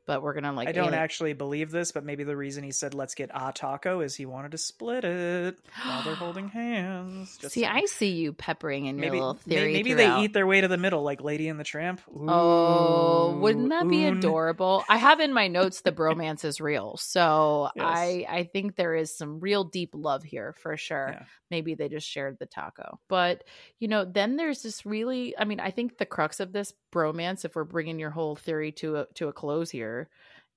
but 0.05 0.21
we're 0.23 0.33
gonna 0.33 0.51
like. 0.53 0.67
i 0.67 0.71
don't 0.71 0.85
alien- 0.87 0.99
actually 1.03 1.33
believe 1.33 1.71
this 1.71 1.91
but 1.91 2.03
maybe 2.03 2.23
the 2.23 2.35
reason 2.35 2.63
he 2.63 2.71
said 2.71 2.93
let's 2.93 3.15
get 3.15 3.29
a 3.33 3.51
taco 3.53 4.01
is 4.01 4.15
he 4.15 4.25
wanted 4.25 4.51
to 4.51 4.57
split 4.57 5.03
it 5.03 5.57
while 5.83 6.03
they're 6.03 6.15
holding 6.15 6.47
hands 6.49 7.37
Just 7.37 7.53
See, 7.53 7.61
saying. 7.61 7.73
I 7.73 7.85
see 7.85 8.11
you 8.11 8.33
peppering 8.33 8.85
in 8.85 8.97
your 8.97 9.05
maybe 9.07 9.17
little 9.19 9.39
may- 9.45 9.55
theory. 9.55 9.73
maybe 9.73 9.93
throughout. 9.93 10.17
they 10.17 10.23
eat 10.25 10.33
their 10.33 10.47
way 10.47 10.61
to 10.61 10.67
the 10.67 10.77
middle 10.77 11.03
like 11.03 11.21
lady 11.21 11.47
and 11.47 11.59
the 11.59 11.63
tramp 11.63 12.01
Oh, 12.13 13.37
wouldn't 13.39 13.69
that 13.69 13.87
be 13.87 14.05
oon. 14.05 14.17
adorable? 14.17 14.83
I 14.89 14.97
have 14.97 15.19
in 15.19 15.33
my 15.33 15.47
notes 15.47 15.81
the 15.81 15.91
bromance 15.91 16.43
is 16.45 16.59
real. 16.61 16.97
So 16.97 17.69
Yes. 17.75 17.85
I 17.87 18.25
I 18.29 18.43
think 18.43 18.75
there 18.75 18.95
is 18.95 19.15
some 19.15 19.39
real 19.39 19.63
deep 19.63 19.91
love 19.93 20.23
here 20.23 20.53
for 20.61 20.75
sure. 20.77 21.09
Yeah. 21.13 21.23
Maybe 21.51 21.73
they 21.75 21.89
just 21.89 22.07
shared 22.07 22.37
the 22.39 22.45
taco. 22.45 22.99
But, 23.09 23.43
you 23.79 23.87
know, 23.87 24.05
then 24.05 24.35
there's 24.35 24.61
this 24.61 24.85
really 24.85 25.35
I 25.37 25.45
mean, 25.45 25.59
I 25.59 25.71
think 25.71 25.97
the 25.97 26.05
crux 26.05 26.39
of 26.39 26.51
this 26.51 26.73
bromance 26.93 27.45
if 27.45 27.55
we're 27.55 27.63
bringing 27.63 27.99
your 27.99 28.09
whole 28.09 28.35
theory 28.35 28.71
to 28.73 28.97
a 28.97 29.05
to 29.15 29.27
a 29.27 29.33
close 29.33 29.69
here 29.69 29.88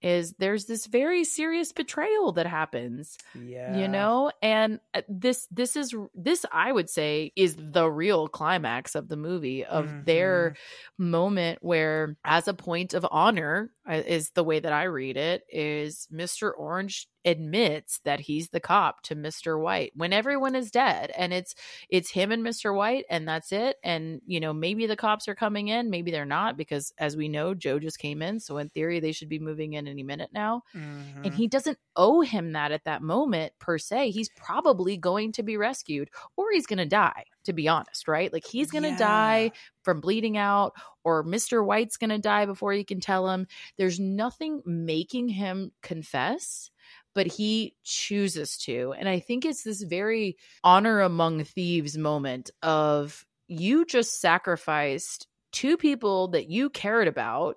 is 0.03 0.35
there's 0.39 0.67
this 0.67 0.87
very 0.87 1.25
serious 1.25 1.73
betrayal 1.73 2.33
that 2.33 2.47
happens 2.47 3.17
yeah. 3.41 3.77
you 3.77 3.89
know? 3.89 4.33
And 4.43 4.81
uh, 4.95 5.03
this 5.09 5.47
this 5.51 5.77
is 5.77 5.95
this 6.15 6.45
i 6.53 6.73
would 6.73 6.91
say 6.91 7.33
is 7.37 7.57
the 7.57 7.89
real 7.89 8.29
climax 8.29 8.95
of 8.95 9.09
the 9.09 9.17
movie 9.17 9.65
of 9.65 10.05
their 10.05 10.57
moment 10.99 11.59
where 11.63 12.17
as 12.25 12.49
a 12.49 12.55
point 12.55 12.95
of 12.95 13.07
honor 13.11 13.71
uh, 13.89 14.03
is 14.07 14.31
the 14.31 14.45
way 14.45 14.59
that 14.59 14.73
i 14.73 14.85
read 14.85 15.17
it 15.17 15.45
is 15.49 16.09
mr 16.13 16.53
orange 16.57 17.09
admits 17.25 18.01
that 18.05 18.21
he's 18.21 18.49
the 18.51 18.61
cop 18.61 19.03
to 19.03 19.15
mr 19.15 19.61
white 19.61 19.93
when 19.95 20.13
everyone 20.13 20.55
is 20.55 20.71
dead 20.71 21.13
and 21.17 21.33
it's 21.33 21.55
it's 21.89 22.11
him 22.11 22.33
and 22.33 22.45
mr 22.45 22.75
white 22.75 23.05
and 23.11 23.29
that's 23.29 23.53
it 23.53 23.77
and 23.85 24.21
you 24.27 24.41
know 24.41 24.53
maybe 24.53 24.87
the 24.87 24.97
cops 24.97 25.29
are 25.29 25.35
coming 25.35 25.69
in 25.69 25.89
maybe 25.91 26.11
they're 26.11 26.25
not 26.25 26.57
because 26.57 26.93
as 26.99 27.17
we 27.17 27.29
know 27.29 27.55
joe 27.55 27.79
just 27.79 27.99
came 27.99 28.23
in 28.23 28.41
so 28.41 28.59
in 28.59 28.69
theory 28.71 28.99
they 29.01 29.13
should 29.13 29.29
be 29.29 29.39
moving 29.39 29.75
in 29.75 29.87
any 29.87 30.03
minute 30.03 30.31
now 30.33 30.63
Mhm. 30.75 31.25
and 31.27 31.35
he 31.35 31.47
doesn't 31.49 31.79
owe 31.97 32.23
him 32.23 32.53
that 32.53 32.73
at 32.73 32.85
that 32.85 33.03
moment 33.03 33.53
per 33.61 33.79
se 33.79 34.11
he's 34.11 34.29
probably 34.31 34.97
going 34.97 35.33
to 35.33 35.43
be 35.43 35.57
rescued 35.57 36.09
or 36.37 36.51
he's 36.53 36.67
going 36.67 36.79
to 36.79 36.87
die 36.87 37.25
to 37.45 37.53
be 37.53 37.69
honest 37.69 38.09
right 38.09 38.33
like 38.33 38.45
he's 38.45 38.71
going 38.71 38.83
to 38.83 38.89
Yeah. 38.91 38.97
die 38.99 39.53
from 39.83 40.01
bleeding 40.01 40.37
out 40.37 40.73
or 41.05 41.25
mr 41.25 41.65
white's 41.65 41.97
going 41.97 42.11
to 42.11 42.19
die 42.19 42.47
before 42.47 42.73
he 42.73 42.85
can 42.85 43.01
tell 43.01 43.29
him 43.31 43.47
there's 43.79 44.01
nothing 44.01 44.63
making 44.67 45.29
him 45.29 45.71
confess 45.83 46.71
but 47.15 47.27
he 47.27 47.75
chooses 47.85 48.57
to 48.57 48.93
and 48.99 49.09
i 49.09 49.19
think 49.19 49.45
it's 49.45 49.63
this 49.63 49.83
very 49.83 50.37
honor 50.65 51.01
among 51.01 51.45
thieves 51.45 51.97
moment 51.97 52.51
of 52.63 53.25
you 53.49 53.85
just 53.85 54.21
sacrificed 54.21 55.27
two 55.53 55.77
people 55.77 56.29
that 56.29 56.49
you 56.49 56.71
cared 56.71 57.09
about 57.09 57.57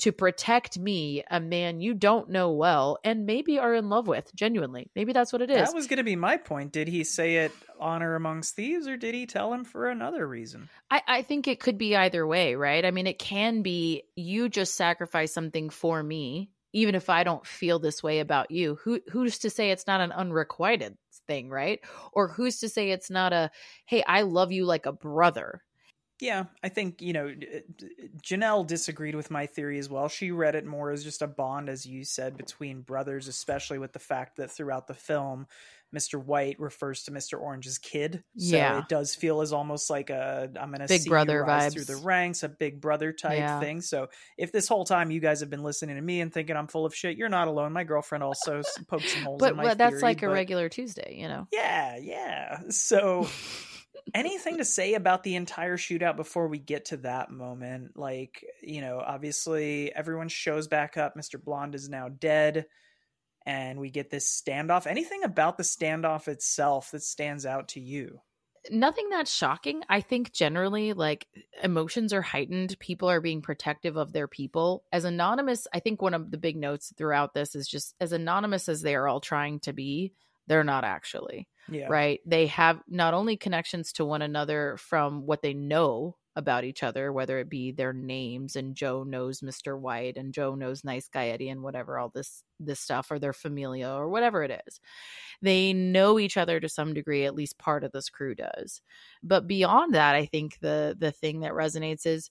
to 0.00 0.12
protect 0.12 0.78
me, 0.78 1.22
a 1.30 1.40
man 1.40 1.80
you 1.80 1.92
don't 1.92 2.30
know 2.30 2.52
well 2.52 2.98
and 3.04 3.26
maybe 3.26 3.58
are 3.58 3.74
in 3.74 3.90
love 3.90 4.08
with, 4.08 4.34
genuinely. 4.34 4.90
Maybe 4.96 5.12
that's 5.12 5.32
what 5.32 5.42
it 5.42 5.50
is. 5.50 5.68
That 5.68 5.74
was 5.74 5.86
going 5.86 5.98
to 5.98 6.04
be 6.04 6.16
my 6.16 6.38
point. 6.38 6.72
Did 6.72 6.88
he 6.88 7.04
say 7.04 7.36
it 7.36 7.52
honor 7.78 8.14
amongst 8.14 8.56
thieves, 8.56 8.88
or 8.88 8.96
did 8.96 9.14
he 9.14 9.26
tell 9.26 9.52
him 9.52 9.64
for 9.64 9.88
another 9.88 10.26
reason? 10.26 10.70
I, 10.90 11.02
I 11.06 11.22
think 11.22 11.46
it 11.48 11.60
could 11.60 11.76
be 11.76 11.96
either 11.96 12.26
way, 12.26 12.54
right? 12.54 12.84
I 12.84 12.90
mean, 12.90 13.06
it 13.06 13.18
can 13.18 13.62
be 13.62 14.04
you 14.16 14.48
just 14.48 14.74
sacrifice 14.74 15.32
something 15.32 15.68
for 15.68 16.02
me, 16.02 16.50
even 16.72 16.94
if 16.94 17.08
I 17.10 17.24
don't 17.24 17.46
feel 17.46 17.78
this 17.78 18.02
way 18.02 18.20
about 18.20 18.50
you. 18.50 18.76
Who 18.84 19.00
who's 19.10 19.38
to 19.40 19.50
say 19.50 19.70
it's 19.70 19.86
not 19.86 20.00
an 20.00 20.12
unrequited 20.12 20.96
thing, 21.26 21.48
right? 21.48 21.80
Or 22.12 22.28
who's 22.28 22.58
to 22.60 22.68
say 22.68 22.90
it's 22.90 23.10
not 23.10 23.32
a 23.32 23.50
hey, 23.86 24.02
I 24.06 24.22
love 24.22 24.52
you 24.52 24.64
like 24.64 24.86
a 24.86 24.92
brother. 24.92 25.62
Yeah, 26.20 26.44
I 26.62 26.68
think 26.68 27.00
you 27.02 27.12
know 27.12 27.34
Janelle 28.22 28.66
disagreed 28.66 29.14
with 29.14 29.30
my 29.30 29.46
theory 29.46 29.78
as 29.78 29.88
well. 29.88 30.08
She 30.08 30.30
read 30.30 30.54
it 30.54 30.66
more 30.66 30.90
as 30.90 31.02
just 31.04 31.22
a 31.22 31.26
bond, 31.26 31.68
as 31.68 31.86
you 31.86 32.04
said, 32.04 32.36
between 32.36 32.82
brothers, 32.82 33.28
especially 33.28 33.78
with 33.78 33.92
the 33.92 33.98
fact 33.98 34.36
that 34.36 34.50
throughout 34.50 34.86
the 34.86 34.94
film, 34.94 35.46
Mr. 35.94 36.22
White 36.22 36.60
refers 36.60 37.02
to 37.04 37.10
Mr. 37.10 37.40
Orange's 37.40 37.78
kid. 37.78 38.22
So 38.36 38.56
Yeah. 38.56 38.78
it 38.78 38.88
does 38.88 39.14
feel 39.14 39.40
as 39.40 39.52
almost 39.52 39.88
like 39.90 40.10
a 40.10 40.50
I'm 40.60 40.68
going 40.70 40.80
to 40.82 40.86
Big 40.86 41.00
see 41.02 41.08
brother 41.08 41.42
rise 41.42 41.70
vibes. 41.70 41.86
through 41.86 41.96
the 41.96 42.02
ranks, 42.04 42.42
a 42.42 42.48
big 42.48 42.80
brother 42.80 43.12
type 43.12 43.38
Yeah. 43.38 43.58
thing. 43.58 43.80
So 43.80 44.08
if 44.36 44.52
this 44.52 44.68
whole 44.68 44.84
time 44.84 45.10
you 45.10 45.20
guys 45.20 45.40
have 45.40 45.50
been 45.50 45.62
listening 45.64 45.96
to 45.96 46.02
me 46.02 46.20
and 46.20 46.32
thinking 46.32 46.54
I'm 46.56 46.68
full 46.68 46.86
of 46.86 46.94
shit, 46.94 47.16
you're 47.16 47.28
not 47.28 47.48
alone. 47.48 47.72
My 47.72 47.84
girlfriend 47.84 48.22
also 48.22 48.62
poked 48.88 49.08
some 49.08 49.22
holes 49.22 49.40
But 49.40 49.52
in 49.52 49.56
my 49.56 49.74
that's 49.74 49.90
theory, 49.94 50.02
like 50.02 50.22
a 50.22 50.28
regular 50.28 50.68
Tuesday, 50.68 51.16
you 51.18 51.26
know. 51.28 51.48
Yeah, 51.50 51.96
yeah. 51.96 52.60
So 52.68 53.26
anything 54.14 54.58
to 54.58 54.64
say 54.64 54.94
about 54.94 55.22
the 55.22 55.36
entire 55.36 55.76
shootout 55.76 56.16
before 56.16 56.48
we 56.48 56.58
get 56.58 56.86
to 56.86 56.96
that 56.98 57.30
moment 57.30 57.96
like 57.96 58.44
you 58.62 58.80
know 58.80 59.02
obviously 59.04 59.94
everyone 59.94 60.28
shows 60.28 60.68
back 60.68 60.96
up 60.96 61.16
mr 61.16 61.42
blonde 61.42 61.74
is 61.74 61.88
now 61.88 62.08
dead 62.08 62.66
and 63.46 63.78
we 63.80 63.90
get 63.90 64.10
this 64.10 64.40
standoff 64.40 64.86
anything 64.86 65.24
about 65.24 65.56
the 65.56 65.62
standoff 65.62 66.28
itself 66.28 66.90
that 66.90 67.02
stands 67.02 67.46
out 67.46 67.68
to 67.68 67.80
you 67.80 68.20
nothing 68.70 69.08
that's 69.08 69.32
shocking. 69.32 69.82
I 69.88 70.00
think 70.00 70.32
generally, 70.32 70.92
like 70.92 71.26
emotions 71.62 72.12
are 72.12 72.22
heightened. 72.22 72.78
People 72.78 73.08
are 73.08 73.20
being 73.20 73.42
protective 73.42 73.96
of 73.96 74.12
their 74.12 74.28
people. 74.28 74.84
As 74.92 75.04
anonymous, 75.04 75.66
I 75.72 75.80
think 75.80 76.02
one 76.02 76.14
of 76.14 76.30
the 76.30 76.38
big 76.38 76.56
notes 76.56 76.92
throughout 76.96 77.32
this 77.32 77.54
is 77.54 77.68
just 77.68 77.94
as 78.00 78.12
anonymous 78.12 78.68
as 78.68 78.82
they 78.82 78.94
are 78.94 79.08
all 79.08 79.20
trying 79.20 79.60
to 79.60 79.72
be, 79.72 80.12
they're 80.50 80.64
not 80.64 80.84
actually, 80.84 81.48
yeah 81.68 81.88
right? 81.88 82.20
They 82.26 82.48
have 82.48 82.82
not 82.88 83.14
only 83.14 83.38
connections 83.38 83.94
to 83.94 84.04
one 84.04 84.22
another 84.22 84.76
from 84.78 85.26
what 85.26 85.42
they 85.42 85.54
know 85.54 86.18
about 86.36 86.64
each 86.64 86.82
other, 86.82 87.12
whether 87.12 87.38
it 87.38 87.50
be 87.50 87.72
their 87.72 87.92
names 87.92 88.56
and 88.56 88.76
Joe 88.76 89.04
knows 89.04 89.42
Mr. 89.42 89.78
White 89.78 90.16
and 90.18 90.34
Joe 90.34 90.56
knows 90.56 90.84
Nice 90.84 91.08
Guy 91.08 91.28
Eddie 91.28 91.50
and 91.50 91.62
whatever 91.62 91.98
all 91.98 92.10
this 92.10 92.44
this 92.60 92.80
stuff 92.80 93.10
or 93.12 93.20
their 93.20 93.32
familia 93.32 93.90
or 93.90 94.08
whatever 94.10 94.42
it 94.44 94.62
is. 94.66 94.80
They 95.42 95.72
know 95.72 96.18
each 96.18 96.36
other 96.36 96.60
to 96.60 96.68
some 96.68 96.94
degree, 96.94 97.24
at 97.26 97.34
least 97.34 97.58
part 97.58 97.84
of 97.84 97.92
this 97.92 98.10
crew 98.10 98.34
does. 98.34 98.82
But 99.22 99.46
beyond 99.46 99.94
that, 99.94 100.14
I 100.14 100.26
think 100.26 100.58
the 100.60 100.96
the 100.98 101.12
thing 101.12 101.40
that 101.40 101.52
resonates 101.52 102.06
is 102.06 102.30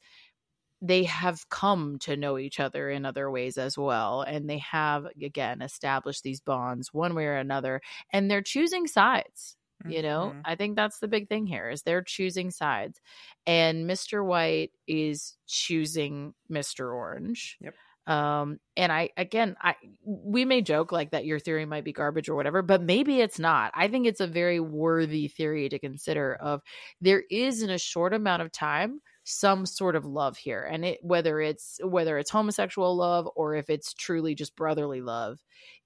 they 0.82 1.03
have 1.03 1.49
come 1.49 1.99
to 1.99 2.15
know 2.15 2.38
each 2.38 2.59
other 2.59 2.89
in 2.89 3.05
other 3.05 3.30
ways 3.30 3.57
as 3.57 3.77
well 3.77 4.21
and 4.21 4.49
they 4.49 4.57
have 4.59 5.05
again 5.21 5.61
established 5.61 6.23
these 6.23 6.41
bonds 6.41 6.93
one 6.93 7.15
way 7.15 7.25
or 7.25 7.36
another 7.36 7.82
and 8.11 8.30
they're 8.30 8.41
choosing 8.41 8.88
sides 8.88 9.57
you 9.88 10.01
know 10.01 10.34
Mhm. 10.34 10.43
i 10.45 10.55
think 10.55 10.75
that's 10.75 10.99
the 10.99 11.07
big 11.07 11.27
thing 11.27 11.45
here 11.45 11.69
is 11.69 11.84
they're 11.84 12.01
choosing 12.03 12.51
sides 12.51 12.99
and 13.45 13.89
mr 13.89 14.25
white 14.25 14.71
is 14.88 15.38
choosing 15.47 16.34
mr 16.51 16.93
orange 16.93 17.59
Yep. 17.59 17.75
um 18.07 18.59
and 18.77 18.91
i 18.91 19.09
again 19.17 19.55
i 19.61 19.75
we 20.03 20.45
may 20.45 20.61
joke 20.61 20.91
like 20.91 21.11
that 21.11 21.25
your 21.25 21.39
theory 21.39 21.65
might 21.65 21.84
be 21.84 21.93
garbage 21.93 22.30
or 22.30 22.36
whatever 22.36 22.61
but 22.61 22.82
maybe 22.82 23.19
it's 23.19 23.38
not 23.39 23.71
i 23.75 23.88
think 23.88 24.07
it's 24.07 24.21
a 24.21 24.27
very 24.27 24.59
worthy 24.59 25.27
theory 25.27 25.69
to 25.69 25.77
consider 25.77 26.36
of 26.36 26.61
there 27.01 27.23
is 27.30 27.61
in 27.61 27.69
a 27.69 27.77
short 27.77 28.13
amount 28.13 28.41
of 28.41 28.51
time 28.51 28.99
some 29.32 29.65
sort 29.65 29.95
of 29.95 30.05
love 30.05 30.38
here 30.38 30.63
and 30.63 30.84
it 30.84 30.99
whether 31.03 31.39
it's 31.39 31.80
whether 31.84 32.17
it's 32.17 32.32
homosexual 32.32 32.95
love 32.95 33.30
or 33.36 33.53
if 33.55 33.69
it's 33.69 33.93
truly 33.93 34.34
just 34.34 34.55
brotherly 34.55 35.01
love 35.01 35.39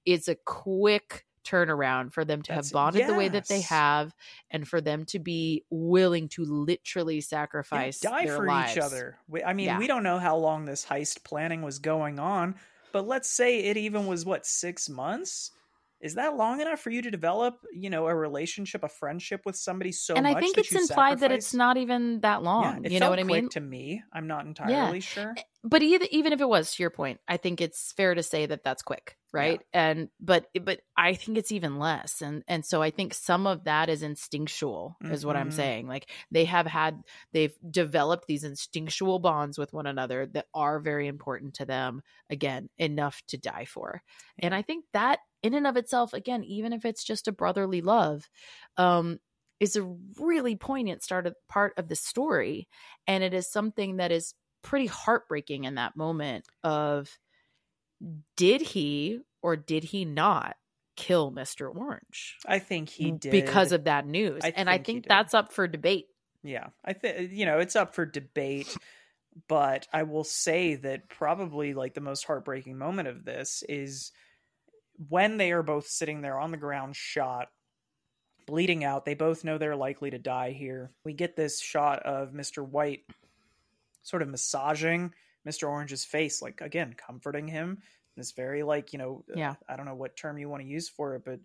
it's 0.05 0.27
a 0.29 0.35
quick 0.35 1.25
turnaround 1.45 2.13
for 2.13 2.23
them 2.23 2.41
to 2.41 2.49
That's- 2.49 2.67
have 2.67 2.73
bonded 2.73 3.05
the 3.07 3.15
way 3.15 3.27
that 3.27 3.49
they 3.49 3.59
have 3.61 4.15
and 4.49 4.65
for 4.65 4.79
them 4.79 5.03
to 5.07 5.19
be 5.19 5.65
willing 5.69 6.29
to 6.29 6.45
literally 6.45 7.19
sacrifice 7.19 7.99
die 7.99 8.25
their 8.25 8.37
for 8.37 8.47
lives. 8.47 8.71
each 8.77 8.81
other. 8.81 9.17
We, 9.27 9.43
I 9.43 9.51
mean, 9.51 9.65
Yeah. 9.65 9.77
we 9.77 9.87
don't 9.87 10.03
know 10.03 10.19
how 10.19 10.37
long 10.37 10.63
this 10.63 10.85
heist 10.85 11.25
planning 11.25 11.61
was 11.61 11.79
going 11.79 12.17
on, 12.19 12.55
but 12.93 13.05
let's 13.05 13.29
say 13.29 13.59
it 13.59 13.75
even 13.75 14.05
was 14.07 14.23
what 14.25 14.45
six 14.45 14.87
months. 14.87 15.51
Is 16.03 16.15
that 16.15 16.35
long 16.35 16.59
enough 16.59 16.81
for 16.81 16.89
you 16.89 17.01
to 17.01 17.09
develop, 17.09 17.55
you 17.73 17.89
know, 17.89 18.07
a 18.07 18.13
relationship, 18.15 18.83
a 18.83 18.89
friendship 18.89 19.41
with 19.45 19.55
somebody 19.55 19.93
so 19.93 20.15
and 20.15 20.25
much? 20.27 20.35
I 20.35 20.39
think 20.41 20.57
it's 20.57 20.75
implied 20.75 21.21
that 21.21 21.31
it's 21.31 21.53
not 21.53 21.77
even 21.77 22.19
that 22.19 22.43
long. 22.43 22.83
Yeah, 22.83 22.89
you 22.89 22.99
know 22.99 23.09
what 23.09 23.19
I 23.19 23.23
mean? 23.23 23.47
To 23.49 23.61
me, 23.61 24.03
I'm 24.11 24.27
not 24.27 24.45
entirely 24.45 24.99
sure. 24.99 25.33
but 25.63 25.81
either, 25.81 26.05
even 26.11 26.33
if 26.33 26.41
it 26.41 26.47
was 26.49 26.75
to 26.75 26.83
your 26.83 26.89
point 26.89 27.21
i 27.27 27.37
think 27.37 27.61
it's 27.61 27.93
fair 27.93 28.13
to 28.13 28.21
say 28.21 28.45
that 28.45 28.63
that's 28.65 28.81
quick 28.83 29.15
right 29.31 29.61
and 29.73 30.09
but 30.19 30.47
but 30.61 30.81
i 30.97 31.13
think 31.13 31.37
it's 31.37 31.53
even 31.53 31.79
less 31.79 32.21
and 32.21 32.43
and 32.49 32.65
so 32.65 32.81
i 32.81 32.91
think 32.91 33.13
some 33.13 33.47
of 33.47 33.63
that 33.63 33.87
is 33.89 34.03
instinctual 34.03 34.97
is 35.09 35.25
what 35.25 35.37
i'm 35.37 35.49
Mhm. 35.49 35.53
saying 35.53 35.87
like 35.87 36.09
they 36.31 36.43
have 36.45 36.67
had 36.67 37.01
they've 37.31 37.55
developed 37.71 38.27
these 38.27 38.43
instinctual 38.43 39.19
bonds 39.19 39.57
with 39.57 39.71
one 39.71 39.87
another 39.87 40.25
that 40.33 40.47
are 40.53 40.79
very 40.79 41.07
important 41.07 41.53
to 41.55 41.65
them 41.65 42.01
again 42.29 42.69
enough 42.77 43.21
to 43.29 43.37
die 43.37 43.65
for 43.65 44.01
and 44.39 44.53
i 44.53 44.61
think 44.61 44.83
that 44.91 45.19
in 45.43 45.53
and 45.53 45.67
of 45.67 45.77
itself 45.77 46.13
again 46.13 46.43
even 46.43 46.73
if 46.73 46.85
it's 46.85 47.03
just 47.03 47.27
a 47.27 47.31
brotherly 47.31 47.81
love 47.81 48.29
um 48.77 49.19
is 49.63 49.77
a 49.77 49.95
really 50.19 50.57
poignant 50.57 51.01
start 51.01 51.25
of, 51.25 51.35
part 51.47 51.73
of 51.77 51.87
the 51.87 51.95
story. 51.95 52.67
And 53.07 53.23
it 53.23 53.33
is 53.33 53.49
something 53.49 53.95
that 53.97 54.11
is 54.11 54.33
pretty 54.61 54.87
heartbreaking 54.87 55.63
in 55.63 55.75
that 55.75 55.95
moment 55.95 56.45
of 56.65 57.17
did 58.35 58.61
he 58.61 59.21
or 59.41 59.55
did 59.55 59.85
he 59.85 60.03
not 60.03 60.57
kill 60.97 61.31
Mr. 61.31 61.73
Orange? 61.73 62.35
I 62.45 62.59
think 62.59 62.89
he 62.89 63.11
did. 63.11 63.31
because 63.31 63.71
of 63.71 63.85
that 63.85 64.05
news. 64.05 64.41
I 64.43 64.53
and 64.53 64.69
I 64.69 64.73
think 64.73 64.87
he 64.87 64.93
think 64.93 65.07
that's 65.07 65.33
up 65.33 65.53
for 65.53 65.65
debate. 65.65 66.07
Yeah, 66.43 66.67
I 66.83 66.91
think 66.91 67.31
you 67.31 67.45
know 67.45 67.59
it's 67.59 67.77
up 67.77 67.95
for 67.95 68.05
debate, 68.05 68.75
but 69.47 69.87
I 69.93 70.03
will 70.03 70.25
say 70.25 70.75
that 70.75 71.07
probably 71.07 71.73
like 71.73 71.93
the 71.93 72.01
most 72.01 72.25
heartbreaking 72.25 72.77
moment 72.77 73.07
of 73.07 73.23
this 73.23 73.63
is 73.69 74.11
when 75.09 75.37
they 75.37 75.51
are 75.51 75.63
both 75.63 75.87
sitting 75.87 76.21
there 76.21 76.39
on 76.39 76.51
the 76.51 76.57
ground, 76.57 76.95
shot, 76.95 77.49
bleeding 78.45 78.83
out. 78.83 79.05
They 79.05 79.13
both 79.13 79.43
know 79.43 79.57
they're 79.57 79.75
likely 79.75 80.11
to 80.11 80.19
die 80.19 80.51
here. 80.51 80.91
We 81.05 81.13
get 81.13 81.35
this 81.35 81.59
shot 81.61 82.03
of 82.03 82.33
Mister 82.33 82.63
White 82.63 83.01
sort 84.03 84.21
of 84.21 84.27
massaging 84.29 85.13
Mister 85.45 85.67
Orange's 85.67 86.05
face, 86.05 86.41
like 86.41 86.61
again 86.61 86.93
comforting 86.97 87.47
him. 87.47 87.79
This 88.15 88.31
very 88.33 88.63
like 88.63 88.93
you 88.93 88.99
know 88.99 89.23
uh, 89.29 89.33
Yeah. 89.37 89.55
I 89.67 89.75
don't 89.75 89.85
know 89.85 89.95
what 89.95 90.15
term 90.15 90.37
you 90.37 90.49
want 90.49 90.61
to 90.61 90.67
use 90.67 90.89
for 90.89 91.15
it, 91.15 91.23
but 91.25 91.39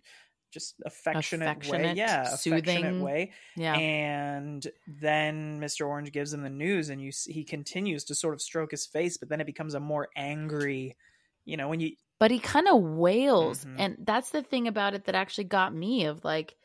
just 0.50 0.76
affectionate, 0.86 1.44
way, 1.44 1.50
Affectionate, 1.52 1.96
yeah, 1.96 2.22
affectionate 2.22 2.64
soothing. 2.66 3.02
way 3.02 3.32
yeah 3.54 3.74
and 3.74 4.66
then 4.86 5.60
Mr. 5.60 5.86
Orange 5.86 6.10
gives 6.10 6.32
him 6.32 6.42
the 6.42 6.48
news, 6.48 6.88
and 6.88 7.02
you 7.02 7.12
see, 7.12 7.32
he 7.32 7.44
continues 7.44 8.04
to 8.04 8.14
sort 8.14 8.32
of 8.32 8.40
stroke 8.40 8.70
his 8.70 8.86
face, 8.86 9.18
but 9.18 9.28
then 9.28 9.40
it 9.42 9.46
becomes 9.46 9.74
a 9.74 9.80
more 9.80 10.08
angry, 10.16 10.96
you 11.44 11.58
know, 11.58 11.68
when 11.68 11.80
you 11.80 11.92
but 12.18 12.30
he 12.30 12.38
kind 12.38 12.68
of 12.68 12.82
wails 12.82 13.64
Mhm. 13.64 13.74
and 13.78 13.96
that's 14.00 14.30
the 14.30 14.42
thing 14.42 14.68
about 14.68 14.94
it 14.94 15.04
that 15.04 15.14
actually 15.14 15.44
got 15.44 15.74
me 15.74 16.04
of 16.06 16.24
like 16.24 16.56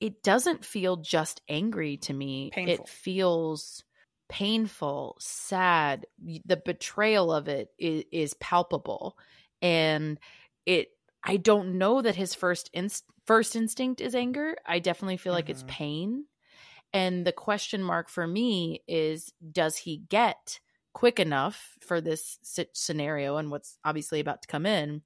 it 0.00 0.22
doesn't 0.22 0.64
feel 0.64 0.96
just 0.96 1.40
angry 1.48 1.96
to 1.98 2.12
me 2.14 2.50
Painful. 2.52 2.84
it 2.84 2.88
feels 2.88 3.84
painful 4.28 5.16
sad 5.20 6.06
the 6.44 6.56
betrayal 6.64 7.32
of 7.32 7.48
it 7.48 7.70
is, 7.78 8.04
is 8.12 8.34
palpable 8.34 9.16
and 9.62 10.18
it 10.66 10.88
i 11.24 11.36
don't 11.38 11.78
know 11.78 12.02
that 12.02 12.14
his 12.16 12.34
first 12.34 12.68
inst- 12.74 13.06
first 13.26 13.56
instinct 13.56 14.00
is 14.02 14.14
anger 14.14 14.56
i 14.66 14.78
definitely 14.78 15.16
feel 15.16 15.32
like 15.32 15.48
it's 15.48 15.62
Mhm. 15.62 15.68
pain 15.68 16.24
and 16.92 17.26
the 17.26 17.32
question 17.32 17.82
mark 17.82 18.08
for 18.08 18.26
me 18.26 18.82
is 18.88 19.32
does 19.52 19.76
he 19.76 19.98
get 20.08 20.60
quick 20.98 21.20
enough 21.20 21.76
for 21.80 22.00
this 22.00 22.38
scenario 22.74 23.36
and 23.36 23.50
what's 23.52 23.78
obviously 23.84 24.18
about 24.20 24.42
to 24.42 24.48
come 24.48 24.66
in 24.66 25.00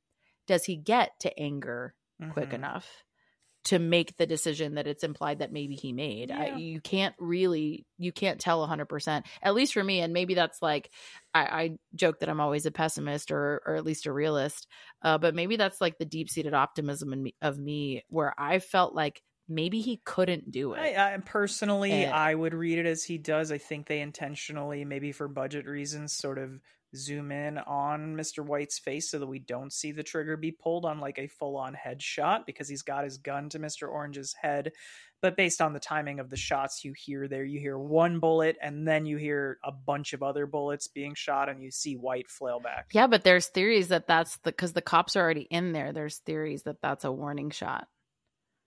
does 0.47 0.65
he 0.65 0.75
get 0.77 1.13
to 1.21 1.39
anger 1.39 1.95
quick 2.29 2.55
Mhm. 2.55 2.55
enough 2.55 3.05
to 3.65 3.79
make 3.79 4.17
the 4.17 4.27
decision 4.27 4.75
that 4.75 4.89
it's 4.89 5.05
implied 5.05 5.39
that 5.41 5.53
maybe 5.53 5.77
he 5.77 5.93
made 5.93 6.33
I, 6.33 6.49
you 6.49 6.81
can't 6.81 7.15
really 7.19 7.87
you 7.99 8.13
can't 8.13 8.41
tell 8.41 8.61
100% 8.61 9.27
at 9.43 9.55
least 9.55 9.75
for 9.75 9.85
me 9.85 10.01
and 10.01 10.13
maybe 10.13 10.35
that's 10.35 10.63
like 10.63 10.93
i, 11.35 11.43
I 11.65 11.79
joke 11.95 12.21
that 12.21 12.29
i'm 12.29 12.41
always 12.41 12.67
a 12.67 12.73
pessimist 12.73 13.31
or 13.31 13.63
or 13.67 13.77
at 13.77 13.85
least 13.85 14.07
a 14.07 14.13
realist 14.13 14.69
uh, 15.03 15.19
but 15.19 15.35
maybe 15.35 15.57
that's 15.57 15.81
like 15.81 15.99
the 15.99 16.05
deep-seated 16.07 16.55
optimism 16.55 17.13
in 17.13 17.23
me, 17.23 17.37
of 17.43 17.59
me 17.59 18.05
where 18.09 18.35
i 18.39 18.59
felt 18.59 18.95
like 18.95 19.23
maybe 19.49 19.81
he 19.81 20.01
couldn't 20.05 20.51
do 20.51 20.73
it 20.75 20.81
I, 20.81 21.15
I 21.15 21.17
personally, 21.19 21.93
Eh. 22.05 22.11
I 22.11 22.35
would 22.35 22.55
read 22.55 22.79
it 22.79 22.87
as 22.87 23.05
he 23.05 23.19
does. 23.19 23.53
I 23.53 23.59
think 23.59 23.87
they 23.87 24.01
intentionally, 24.01 24.85
maybe 24.85 25.13
for 25.13 25.29
budget 25.29 25.67
reasons, 25.67 26.13
sort 26.13 26.39
of 26.39 26.61
zoom 26.95 27.33
in 27.33 27.57
on 27.57 28.15
Mr. 28.17 28.45
White's 28.45 28.79
face 28.79 29.11
so 29.11 29.19
that 29.19 29.27
we 29.27 29.39
don't 29.39 29.73
see 29.73 29.93
the 29.93 30.03
trigger 30.03 30.37
be 30.37 30.53
pulled 30.53 30.85
on 30.85 31.01
like 31.01 31.19
a 31.19 31.27
full 31.27 31.57
on 31.57 31.75
headshot 31.75 32.45
because 32.45 32.69
he's 32.69 32.83
got 32.83 33.05
his 33.05 33.17
gun 33.19 33.49
to 33.51 33.59
Mr. 33.59 33.89
Orange's 33.89 34.35
head. 34.35 34.73
But 35.23 35.37
based 35.37 35.61
on 35.63 35.73
the 35.73 35.81
timing 35.81 36.19
of 36.21 36.29
the 36.31 36.37
shots 36.37 36.85
you 36.85 36.93
hear 36.95 37.29
there, 37.29 37.45
you 37.45 37.61
hear 37.61 37.79
one 37.79 38.19
bullet 38.19 38.57
and 38.61 38.87
then 38.87 39.07
you 39.07 39.17
hear 39.17 39.59
a 39.65 39.71
bunch 39.73 40.13
of 40.13 40.23
other 40.23 40.47
bullets 40.47 40.89
being 40.89 41.15
shot 41.15 41.49
and 41.49 41.63
you 41.63 41.71
see 41.71 41.95
White 41.95 42.29
flail 42.29 42.61
back. 42.61 42.89
yeah 42.93 43.07
but 43.07 43.23
there's 43.25 43.47
theories 43.47 43.89
that 43.89 44.07
that's 44.07 44.37
the 44.39 44.51
because 44.51 44.73
the 44.73 44.83
cops 44.83 45.15
are 45.17 45.23
already 45.23 45.43
in 45.51 45.73
there 45.73 45.93
there's 45.93 46.19
theories 46.19 46.65
that 46.65 46.83
that's 46.83 47.05
a 47.05 47.13
warning 47.13 47.51
shot 47.51 47.87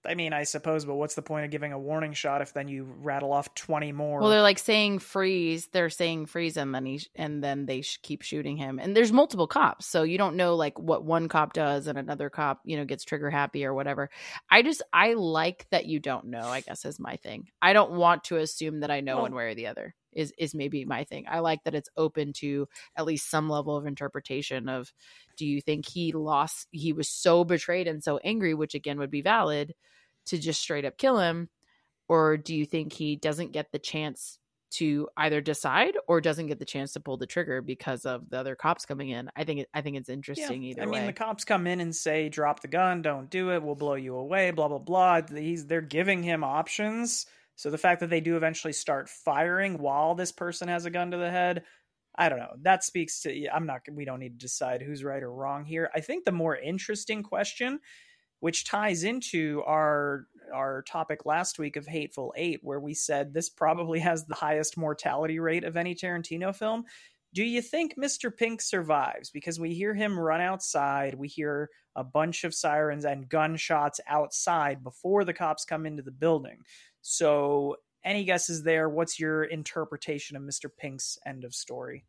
I 0.08 0.16
mean, 0.16 0.34
I 0.34 0.44
suppose, 0.44 0.86
but 0.86 0.96
what's 0.96 1.16
the 1.16 1.22
point 1.22 1.46
of 1.46 1.52
giving 1.52 1.72
a 1.74 1.80
warning 1.80 2.14
shot 2.14 2.42
if 2.42 2.54
then 2.54 2.68
you 2.68 2.84
rattle 3.02 3.32
off 3.34 3.54
20 3.56 3.92
more? 3.92 4.20
Well, 4.22 4.30
they're 4.30 4.42
like 4.42 4.60
saying 4.60 5.00
freeze. 5.00 5.68
They're 5.68 5.90
saying 5.90 6.28
freeze, 6.28 6.58
and 6.58 6.74
then 6.74 6.86
he 6.86 7.02
and 7.16 7.44
then 7.44 7.66
they 7.66 7.82
sh- 7.82 8.00
keep 8.02 8.22
shooting 8.22 8.58
him. 8.58 8.80
And 8.80 8.96
there's 8.96 9.12
multiple 9.12 9.48
cops, 9.48 9.86
so 9.86 10.04
you 10.04 10.18
don't 10.18 10.36
know 10.36 10.56
like 10.56 10.78
what 10.80 11.04
one 11.04 11.28
cop 11.28 11.54
does 11.54 11.88
and 11.88 11.98
another 11.98 12.30
cop, 12.30 12.62
you 12.66 12.78
know, 12.78 12.86
gets 12.86 13.04
trigger 13.04 13.30
happy 13.30 13.66
or 13.66 13.74
whatever. 13.74 14.10
I 14.50 14.62
just 14.62 14.82
I 14.94 15.14
like 15.14 15.68
that 15.72 15.86
you 15.86 16.00
don't 16.00 16.26
know. 16.28 16.48
I 16.48 16.62
guess 16.62 16.86
is 16.86 17.00
my 17.00 17.16
thing. 17.18 17.48
I 17.62 17.74
don't 17.74 17.92
want 17.94 18.26
to 18.26 18.38
assume 18.38 18.82
that 18.82 18.92
I 18.92 19.02
know 19.02 19.16
Well- 19.16 19.24
one 19.24 19.36
way 19.36 19.46
or 19.52 19.56
the 19.56 19.68
other. 19.68 19.96
Is 20.14 20.32
is 20.38 20.56
maybe 20.56 20.86
my 20.86 21.04
thing. 21.04 21.26
I 21.30 21.40
like 21.40 21.62
that 21.66 21.76
it's 21.76 21.90
open 21.98 22.32
to 22.38 22.70
at 22.96 23.06
least 23.06 23.30
some 23.30 23.50
level 23.50 23.76
of 23.76 23.86
interpretation 23.86 24.70
of. 24.70 24.94
Do 25.36 25.46
you 25.46 25.60
think 25.60 25.86
he 25.86 26.14
lost? 26.14 26.68
He 26.72 26.94
was 26.94 27.10
so 27.10 27.44
betrayed 27.44 27.90
and 27.90 28.02
so 28.02 28.18
angry, 28.24 28.54
which 28.54 28.76
again 28.76 28.98
would 29.00 29.12
be 29.12 29.22
valid, 29.22 29.76
to 30.26 30.38
just 30.38 30.62
straight 30.62 30.86
up 30.86 30.98
kill 30.98 31.20
him 31.20 31.50
or 32.08 32.38
do 32.38 32.56
you 32.56 32.66
think 32.66 32.94
he 32.94 33.16
doesn't 33.16 33.52
get 33.52 33.72
the 33.72 33.80
chance 33.80 34.40
to 34.72 35.08
either 35.16 35.42
decide 35.42 35.94
or 36.08 36.20
doesn't 36.20 36.48
get 36.48 36.60
the 36.60 36.66
chance 36.66 36.94
to 36.94 37.00
pull 37.00 37.18
the 37.18 37.28
trigger 37.28 37.62
because 37.62 38.06
of 38.06 38.30
the 38.30 38.38
other 38.38 38.56
cops 38.56 38.86
coming 38.86 39.10
in 39.10 39.30
i 39.36 39.44
think 39.44 39.62
it, 39.62 39.70
i 39.74 39.82
think 39.82 39.98
it's 39.98 40.10
interesting 40.10 40.64
either 40.64 40.82
I 40.82 40.86
mean, 40.86 41.02
way 41.02 41.06
the 41.06 41.14
cops 41.14 41.46
come 41.46 41.68
in 41.68 41.80
and 41.80 41.96
say, 41.96 42.30
"Drop 42.30 42.62
the 42.62 42.68
gun, 42.68 43.02
don't 43.02 43.30
do 43.30 43.52
it. 43.52 43.64
We'll 43.64 43.76
blow 43.76 43.96
you 43.96 44.16
away." 44.16 44.52
Blah 44.52 44.68
blah 44.68 44.80
blah. 44.80 45.22
He's 45.34 45.66
they're 45.66 45.82
giving 45.82 46.24
him 46.24 46.44
options. 46.44 47.26
So 47.56 47.70
the 47.70 47.78
fact 47.78 48.02
that 48.02 48.10
they 48.10 48.22
do 48.22 48.36
eventually 48.36 48.74
start 48.74 49.10
firing 49.10 49.78
while 49.78 50.14
this 50.14 50.32
person 50.32 50.68
has 50.68 50.86
a 50.86 50.90
gun 50.90 51.12
to 51.12 51.18
the 51.18 51.32
head, 51.32 51.64
I 52.18 52.30
don't 52.30 52.40
know. 52.40 52.56
That 52.62 52.84
speaks 52.84 53.22
to. 53.22 53.48
I'm 53.48 53.66
not. 53.66 53.82
We 53.92 54.06
don't 54.06 54.20
need 54.20 54.40
to 54.40 54.46
decide 54.46 54.82
who's 54.82 55.04
right 55.04 55.24
or 55.24 55.32
wrong 55.32 55.66
here. 55.66 55.90
I 55.94 56.02
think 56.02 56.26
the 56.26 56.32
more 56.32 56.56
interesting 56.56 57.24
question, 57.24 57.80
which 58.46 58.64
ties 58.64 59.04
into 59.04 59.64
our 59.66 60.28
our 60.54 60.84
topic 60.84 61.26
last 61.26 61.58
week 61.58 61.78
of 61.78 61.88
Hateful 61.88 62.32
Eight, 62.38 62.60
where 62.62 62.80
we 62.80 62.94
said 62.94 63.34
this 63.34 63.50
probably 63.50 63.98
has 64.02 64.24
the 64.24 64.36
highest 64.36 64.78
mortality 64.78 65.40
rate 65.40 65.64
of 65.64 65.76
any 65.76 65.96
Tarantino 65.96 66.56
film. 66.56 66.84
Do 67.34 67.44
you 67.44 67.60
think 67.60 67.96
Mr. 67.98 68.30
Pink 68.32 68.62
survives? 68.62 69.32
Because 69.32 69.60
we 69.60 69.74
hear 69.74 69.96
him 69.96 70.20
run 70.20 70.42
outside, 70.42 71.16
we 71.16 71.28
hear 71.28 71.72
a 71.96 72.04
bunch 72.04 72.44
of 72.44 72.54
sirens 72.54 73.04
and 73.04 73.28
gunshots 73.28 74.00
outside 74.08 74.84
before 74.84 75.24
the 75.24 75.34
cops 75.34 75.66
come 75.66 75.88
into 75.88 76.04
the 76.04 76.12
building. 76.12 76.60
So, 77.02 77.78
any 78.04 78.26
guesses 78.26 78.62
there? 78.62 78.90
What's 78.90 79.20
your 79.20 79.46
interpretation 79.46 80.38
of 80.38 80.44
Mr. 80.44 80.70
Pink's 80.78 81.18
end 81.26 81.46
of 81.46 81.56
story? 81.56 82.06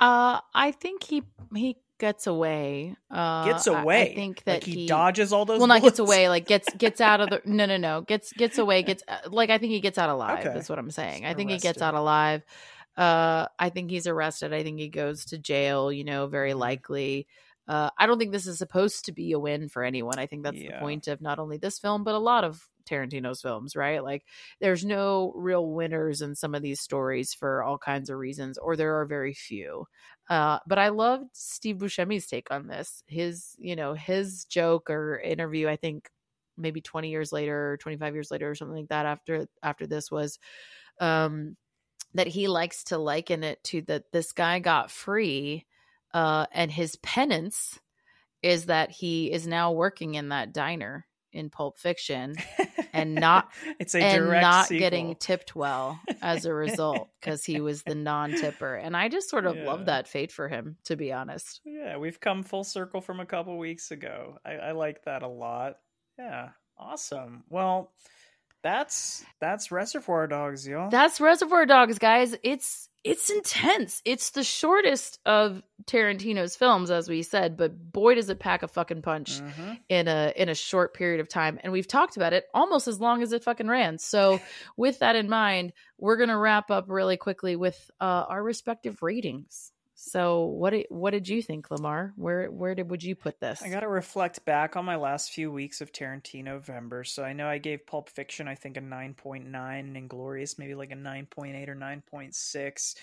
uh 0.00 0.40
i 0.54 0.70
think 0.70 1.02
he 1.02 1.22
he 1.54 1.76
gets 1.98 2.26
away 2.26 2.94
uh 3.10 3.44
Gets 3.44 3.66
away. 3.66 4.12
i, 4.12 4.14
think 4.14 4.44
that 4.44 4.52
like 4.54 4.64
he, 4.64 4.86
dodges 4.86 5.32
all 5.32 5.44
those. 5.44 5.58
well 5.58 5.66
not 5.66 5.82
gets 5.82 5.98
away 5.98 6.28
like 6.28 6.46
gets 6.46 6.72
gets 6.74 7.00
out 7.00 7.20
of 7.20 7.30
the 7.30 7.40
no 7.44 7.66
no 7.66 7.76
no 7.76 8.00
gets 8.02 8.32
gets 8.32 8.58
away 8.58 8.82
gets 8.82 9.02
uh, 9.08 9.18
like 9.30 9.50
i 9.50 9.58
think 9.58 9.72
he 9.72 9.80
gets 9.80 9.98
out 9.98 10.08
alive 10.08 10.40
Okay. 10.44 10.54
that's 10.54 10.68
what 10.68 10.78
i'm 10.78 10.90
saying 10.90 11.22
Just 11.22 11.30
i 11.32 11.34
think 11.34 11.50
he 11.50 11.58
gets 11.58 11.82
out 11.82 11.94
alive 11.94 12.42
uh 12.96 13.46
i 13.58 13.68
think 13.70 13.90
he's 13.90 14.06
arrested 14.06 14.52
i 14.52 14.62
think 14.62 14.78
he 14.78 14.88
goes 14.88 15.24
to 15.26 15.38
jail 15.38 15.92
you 15.92 16.04
know 16.04 16.26
very 16.26 16.52
Mhm. 16.52 16.58
likely 16.58 17.26
uh 17.68 17.90
i 17.98 18.06
don't 18.06 18.18
think 18.18 18.32
this 18.32 18.46
is 18.46 18.58
supposed 18.58 19.04
to 19.06 19.12
be 19.12 19.32
a 19.32 19.38
win 19.38 19.68
for 19.68 19.82
anyone 19.84 20.18
i 20.18 20.26
think 20.26 20.42
that's 20.44 20.56
Yeah. 20.56 20.72
the 20.74 20.78
point 20.80 21.08
of 21.08 21.20
not 21.20 21.38
only 21.38 21.58
this 21.58 21.78
film 21.78 22.04
but 22.04 22.14
a 22.14 22.18
lot 22.18 22.44
of 22.44 22.62
Tarantino's 22.88 23.42
films, 23.42 23.76
right? 23.76 24.02
Like 24.02 24.24
there's 24.62 24.82
no 24.82 25.30
real 25.36 25.70
winners 25.70 26.22
in 26.22 26.34
some 26.34 26.54
of 26.54 26.62
these 26.62 26.80
stories 26.80 27.34
for 27.34 27.62
all 27.62 27.76
kinds 27.76 28.08
of 28.08 28.16
reasons, 28.16 28.56
or 28.56 28.76
there 28.76 28.98
are 28.98 29.04
very 29.04 29.34
few. 29.34 29.84
Uh, 30.28 30.58
but 30.66 30.78
I 30.78 30.90
loved 30.90 31.30
Steve 31.32 31.76
Buscemi's 31.78 32.26
take 32.26 32.50
on 32.50 32.66
this. 32.66 33.02
His, 33.06 33.56
you 33.58 33.76
know, 33.76 33.94
his 33.94 34.44
joke 34.44 34.90
or 34.90 35.18
interview, 35.18 35.68
I 35.68 35.76
think 35.76 36.10
maybe 36.56 36.80
20 36.80 37.10
years 37.10 37.32
later, 37.32 37.78
25 37.80 38.14
years 38.14 38.30
later, 38.30 38.50
or 38.50 38.54
something 38.54 38.76
like 38.76 38.88
that 38.88 39.06
after 39.06 39.46
after 39.62 39.86
this 39.86 40.10
was 40.10 40.38
um 41.00 41.56
that 42.14 42.28
he 42.28 42.48
likes 42.48 42.84
to 42.84 42.98
liken 42.98 43.44
it 43.44 43.62
to 43.64 43.82
that 43.82 44.12
this 44.12 44.32
guy 44.32 44.58
got 44.60 44.90
free 44.90 45.66
uh 46.14 46.46
and 46.52 46.72
his 46.72 46.96
penance 46.96 47.78
is 48.42 48.66
that 48.66 48.90
he 48.92 49.32
is 49.32 49.46
now 49.48 49.72
working 49.72 50.14
in 50.16 50.30
that 50.30 50.54
diner 50.54 51.06
in 51.38 51.48
Pulp 51.50 51.78
Fiction 51.78 52.34
and 52.92 53.14
not 53.16 53.48
it's 53.78 53.94
a 53.94 54.02
and 54.02 54.28
not 54.42 54.66
sequel. 54.66 54.78
getting 54.80 55.14
tipped 55.16 55.54
well 55.56 55.98
as 56.20 56.44
a 56.44 56.52
result 56.52 57.08
because 57.20 57.44
he 57.44 57.60
was 57.60 57.82
the 57.84 57.94
non-tipper. 57.94 58.74
And 58.74 58.96
I 58.96 59.08
just 59.08 59.30
sort 59.30 59.46
of 59.46 59.56
Yeah. 59.56 59.64
love 59.64 59.86
that 59.86 60.08
fate 60.08 60.32
for 60.32 60.48
him, 60.48 60.76
to 60.84 60.96
be 60.96 61.12
honest. 61.12 61.60
Yeah, 61.64 61.96
we've 61.96 62.20
come 62.20 62.42
full 62.42 62.64
circle 62.64 63.00
from 63.00 63.20
a 63.20 63.26
couple 63.26 63.56
weeks 63.56 63.90
ago. 63.90 64.38
I, 64.44 64.52
I 64.54 64.72
like 64.72 65.04
that 65.04 65.22
a 65.22 65.28
lot. 65.28 65.76
Yeah, 66.18 66.48
awesome. 66.76 67.44
Well, 67.48 67.92
that's 68.62 69.24
that's 69.40 69.70
Reservoir 69.70 70.26
Dogs, 70.26 70.66
y'all. 70.66 70.90
That's 70.90 71.20
Reservoir 71.20 71.64
Dogs, 71.64 71.98
guys. 71.98 72.34
It's 72.42 72.88
it's 73.04 73.30
intense. 73.30 74.02
It's 74.04 74.30
the 74.30 74.42
shortest 74.44 75.18
of 75.24 75.62
Tarantino's 75.84 76.56
films, 76.56 76.90
as 76.90 77.08
we 77.08 77.22
said, 77.22 77.56
but 77.56 77.92
boy 77.92 78.16
does 78.16 78.28
it 78.28 78.38
pack 78.40 78.62
a 78.62 78.68
fucking 78.68 79.02
punch 79.02 79.40
Mhm. 79.40 79.78
in 79.88 80.08
a 80.08 80.32
in 80.36 80.48
a 80.48 80.54
short 80.54 80.94
period 80.94 81.20
of 81.20 81.28
time. 81.28 81.58
And 81.62 81.72
we've 81.72 81.88
talked 81.88 82.16
about 82.16 82.32
it 82.32 82.44
almost 82.52 82.88
as 82.88 83.00
long 83.00 83.22
as 83.22 83.32
it 83.32 83.44
fucking 83.44 83.68
ran. 83.68 83.98
So 83.98 84.40
with 84.76 84.98
that 84.98 85.16
in 85.16 85.28
mind, 85.28 85.72
we're 85.98 86.16
gonna 86.16 86.36
wrap 86.38 86.70
up 86.70 86.86
really 86.88 87.16
quickly 87.16 87.56
with 87.56 87.90
uh, 88.00 88.24
our 88.28 88.42
respective 88.42 89.02
ratings. 89.02 89.72
So 90.00 90.44
what 90.44 90.70
did 90.70 90.86
what 90.90 91.10
did 91.10 91.26
you 91.26 91.42
think, 91.42 91.70
Lemar? 91.70 92.12
Where 92.14 92.52
where 92.52 92.76
did 92.76 92.88
would 92.88 93.02
you 93.02 93.16
put 93.16 93.40
this? 93.40 93.60
I 93.62 93.68
got 93.68 93.80
to 93.80 93.88
reflect 93.88 94.44
back 94.44 94.76
on 94.76 94.84
my 94.84 94.94
last 94.94 95.32
few 95.32 95.50
weeks 95.50 95.80
of 95.80 95.90
Tarantino-vember. 95.90 97.04
So 97.04 97.24
I 97.24 97.32
know 97.32 97.48
I 97.48 97.58
gave 97.58 97.84
Pulp 97.84 98.08
Fiction, 98.08 98.46
I 98.46 98.54
think, 98.54 98.76
a 98.76 98.80
9.9, 98.80 99.44
and 99.80 99.96
Inglourious, 99.96 100.56
maybe 100.56 100.76
like 100.76 100.92
a 100.92 100.94
9.8 100.94 101.68
or 101.68 101.74
9.6. 101.74 102.94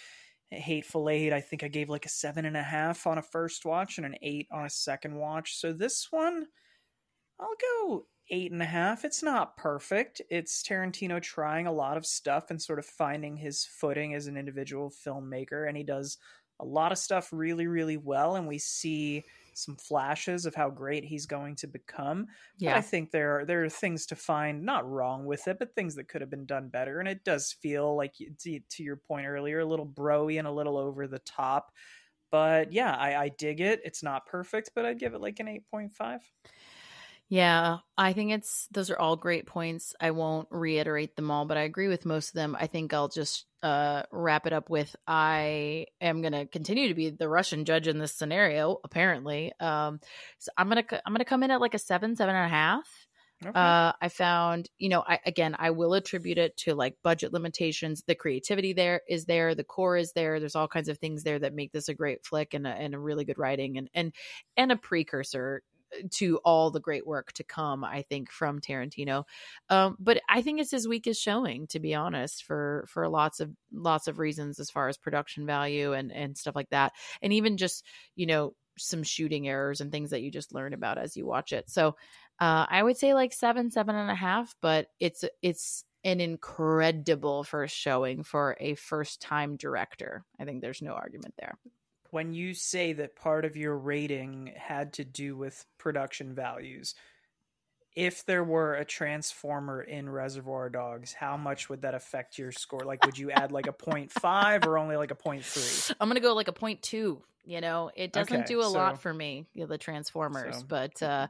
Hateful 0.52 1.10
Eight, 1.10 1.34
I 1.34 1.42
think 1.42 1.64
I 1.64 1.68
gave 1.68 1.90
like 1.90 2.06
a 2.06 2.10
7.5 2.10 3.06
on 3.08 3.18
a 3.18 3.22
first 3.22 3.66
watch 3.66 3.98
and 3.98 4.06
an 4.06 4.16
8 4.22 4.48
on 4.54 4.66
a 4.66 4.70
second 4.70 5.16
watch. 5.16 5.58
So 5.58 5.74
this 5.74 6.08
one, 6.12 6.46
I'll 7.42 7.58
go 7.90 8.06
eight 8.30 8.52
and 8.52 8.62
a 8.62 8.66
half. 8.66 9.04
It's 9.04 9.22
not 9.22 9.58
perfect. 9.58 10.22
It's 10.30 10.64
Tarantino 10.64 11.22
trying 11.22 11.68
a 11.68 11.74
lot 11.74 11.98
of 11.98 12.06
stuff 12.06 12.50
and 12.50 12.62
sort 12.62 12.80
of 12.80 12.86
finding 12.86 13.36
his 13.36 13.66
footing 13.66 14.14
as 14.14 14.28
an 14.28 14.38
individual 14.38 14.90
filmmaker, 14.90 15.68
and 15.68 15.76
he 15.76 15.84
does 15.84 16.18
a 16.60 16.66
lot 16.66 16.92
of 16.92 16.98
stuff 16.98 17.30
really, 17.32 17.68
really 17.68 17.98
well. 17.98 18.36
And 18.36 18.48
we 18.48 18.58
see 18.60 19.24
some 19.54 19.78
flashes 19.78 20.46
of 20.46 20.54
how 20.54 20.70
great 20.70 21.06
he's 21.06 21.26
going 21.26 21.56
to 21.56 21.68
become. 21.68 22.26
But 22.60 22.66
yeah. 22.66 22.78
I 22.78 22.82
think 22.82 23.12
there 23.12 23.40
are 23.40 23.46
there 23.46 23.64
are 23.64 23.70
things 23.70 24.06
to 24.08 24.16
find 24.16 24.64
not 24.64 24.90
wrong 24.90 25.26
with 25.26 25.48
it, 25.48 25.60
but 25.60 25.74
things 25.74 25.96
that 25.96 26.10
could 26.10 26.22
have 26.22 26.30
been 26.30 26.46
done 26.46 26.70
better. 26.70 27.00
And 27.00 27.08
it 27.08 27.24
does 27.24 27.56
feel 27.62 27.96
like 27.96 28.16
to, 28.18 28.60
to 28.60 28.84
your 28.84 28.98
point 28.98 29.28
earlier, 29.28 29.60
a 29.60 29.66
little 29.66 29.88
broy 29.88 30.38
and 30.38 30.48
a 30.48 30.52
little 30.52 30.78
over 30.78 31.08
the 31.08 31.20
top. 31.20 31.72
But 32.32 32.74
yeah, 32.74 32.94
I, 32.96 33.16
I 33.16 33.30
dig 33.30 33.62
it. 33.62 33.80
It's 33.86 34.04
not 34.04 34.26
perfect, 34.26 34.72
but 34.76 34.86
I'd 34.86 35.00
give 35.00 35.14
it 35.14 35.22
like 35.22 35.40
an 35.40 35.48
eight 35.48 35.66
point 35.72 35.96
five. 35.96 36.20
Yeah, 37.28 37.80
I 37.98 38.14
think 38.14 38.32
it's 38.34 38.68
those 38.72 38.92
are 38.92 39.00
all 39.00 39.16
great 39.16 39.48
points. 39.48 39.96
I 40.00 40.12
won't 40.12 40.48
reiterate 40.52 41.16
them 41.16 41.32
all, 41.32 41.46
but 41.46 41.58
I 41.58 41.62
agree 41.64 41.88
with 41.88 42.06
most 42.06 42.30
of 42.30 42.34
them. 42.36 42.56
I 42.60 42.68
think 42.68 42.94
I'll 42.94 43.08
just 43.08 43.46
uh 43.64 44.04
wrap 44.12 44.46
it 44.46 44.54
up 44.54 44.70
with 44.70 44.96
I 45.08 45.88
am 46.00 46.22
going 46.22 46.34
to 46.34 46.46
continue 46.46 46.88
to 46.90 46.94
be 46.94 47.10
the 47.10 47.28
Russian 47.28 47.66
judge 47.66 47.88
in 47.88 47.98
this 47.98 48.14
scenario 48.14 48.80
apparently. 48.84 49.54
Um 49.60 50.00
so 50.38 50.52
I'm 50.58 50.70
going 50.70 50.84
to 50.86 51.02
I'm 51.06 51.16
to 51.16 51.26
come 51.26 51.42
in 51.42 51.50
at 51.52 51.62
like 51.62 51.74
a 51.74 51.80
7 51.80 52.16
seven 52.16 52.36
and 52.36 52.46
a 52.46 52.50
half. 52.50 52.88
Okay. 53.46 53.52
Uh, 53.54 53.94
I 54.02 54.10
found, 54.10 54.70
you 54.78 54.90
know, 54.90 55.02
I 55.08 55.20
again, 55.26 55.56
I 55.58 55.72
will 55.72 55.94
attribute 55.94 56.38
it 56.38 56.58
to 56.58 56.76
like 56.76 56.98
budget 57.04 57.32
limitations. 57.32 58.04
The 58.06 58.16
creativity 58.16 58.74
there 58.74 59.02
is 59.08 59.26
there, 59.26 59.56
the 59.56 59.64
core 59.64 59.96
is 59.98 60.12
there. 60.12 60.40
There's 60.40 60.56
all 60.56 60.68
kinds 60.68 60.90
of 60.90 60.98
things 61.00 61.24
there 61.24 61.40
that 61.40 61.54
make 61.54 61.72
this 61.72 61.88
a 61.88 61.94
great 61.94 62.26
flick 62.26 62.54
and 62.54 62.68
a, 62.68 62.70
and 62.72 62.94
a 62.94 63.00
really 63.00 63.24
good 63.26 63.38
writing 63.40 63.78
and 63.78 63.90
and 63.94 64.14
and 64.58 64.72
a 64.74 64.76
precursor 64.78 65.64
to 66.12 66.38
all 66.38 66.72
the 66.72 66.80
great 66.80 67.06
work 67.06 67.32
to 67.34 67.44
come. 67.44 67.84
I 67.84 68.04
think 68.04 68.32
from 68.32 68.60
Tarantino, 68.60 69.26
um, 69.70 69.98
but 70.00 70.22
I 70.30 70.42
think 70.42 70.60
it's 70.60 70.72
his 70.72 70.88
weakest 70.88 71.22
showing, 71.22 71.68
to 71.68 71.80
be 71.80 71.96
honest, 71.96 72.44
for 72.44 72.86
for 72.88 73.08
lots 73.08 73.40
of 73.40 73.52
lots 73.72 74.08
of 74.08 74.20
reasons 74.20 74.60
as 74.60 74.70
far 74.70 74.88
as 74.88 74.98
production 74.98 75.46
value 75.46 75.94
and 75.94 76.12
and 76.12 76.38
stuff 76.38 76.56
like 76.56 76.70
that, 76.70 76.94
and 77.22 77.34
even 77.34 77.58
just 77.58 77.86
you 78.16 78.26
know 78.26 78.54
some 78.78 79.04
shooting 79.04 79.48
errors 79.48 79.82
and 79.82 79.92
things 79.92 80.10
that 80.10 80.22
you 80.22 80.32
just 80.32 80.54
learn 80.54 80.74
about 80.74 80.98
as 80.98 81.16
you 81.16 81.26
watch 81.26 81.54
it. 81.54 81.70
So 81.70 81.96
uh, 82.40 82.66
I 82.70 82.84
would 82.84 82.98
say 82.98 83.14
like 83.14 83.34
seven, 83.34 83.72
seven 83.72 83.96
and 83.96 84.12
a 84.12 84.16
half, 84.16 84.56
but 84.62 84.88
it's 85.00 85.24
it's 85.42 85.86
an 86.04 86.20
incredible 86.20 87.44
first 87.44 87.76
showing 87.76 88.24
for 88.24 88.56
a 88.60 88.76
first 88.76 89.22
time 89.22 89.58
director. 89.58 90.24
I 90.40 90.46
think 90.46 90.62
there's 90.62 90.82
no 90.82 90.94
argument 90.94 91.34
there. 91.40 91.58
When 92.16 92.34
you 92.34 92.54
say 92.54 92.94
that 92.94 93.14
part 93.18 93.44
of 93.44 93.58
your 93.58 93.78
rating 93.78 94.50
had 94.56 94.94
to 94.94 95.04
do 95.04 95.36
with 95.36 95.66
production 95.78 96.34
values, 96.34 96.96
if 97.94 98.26
there 98.26 98.42
were 98.42 98.76
a 98.76 98.86
transformer 98.86 99.82
in 99.82 100.10
Reservoir 100.10 100.70
Dogs, 100.70 101.12
how 101.12 101.36
much 101.36 101.68
would 101.68 101.82
that 101.82 101.94
affect 101.94 102.38
your 102.38 102.54
score? 102.54 102.80
Like, 102.86 103.06
would 103.06 103.18
you 103.18 103.32
add 103.32 103.52
like 103.52 103.68
a 103.68 103.74
0.5 103.74 104.66
or 104.66 104.78
only 104.78 104.96
like 104.96 105.12
a 105.12 105.16
0.3? 105.16 105.94
I'm 106.00 106.08
gonna 106.08 106.22
go 106.22 106.34
like 106.34 106.48
a 106.48 106.54
point 106.54 106.82
two. 106.82 107.22
You 107.46 107.62
know, 107.62 107.92
it 107.96 108.12
doesn't 108.12 108.36
Okay, 108.42 108.46
do 108.48 108.62
a 108.62 108.66
lot 108.68 109.02
for 109.02 109.14
me, 109.14 109.46
you 109.54 109.62
know, 109.62 109.68
the 109.68 109.78
Transformers, 109.78 110.58
so- 110.60 110.66
but 110.68 111.02
uh, 111.04 111.28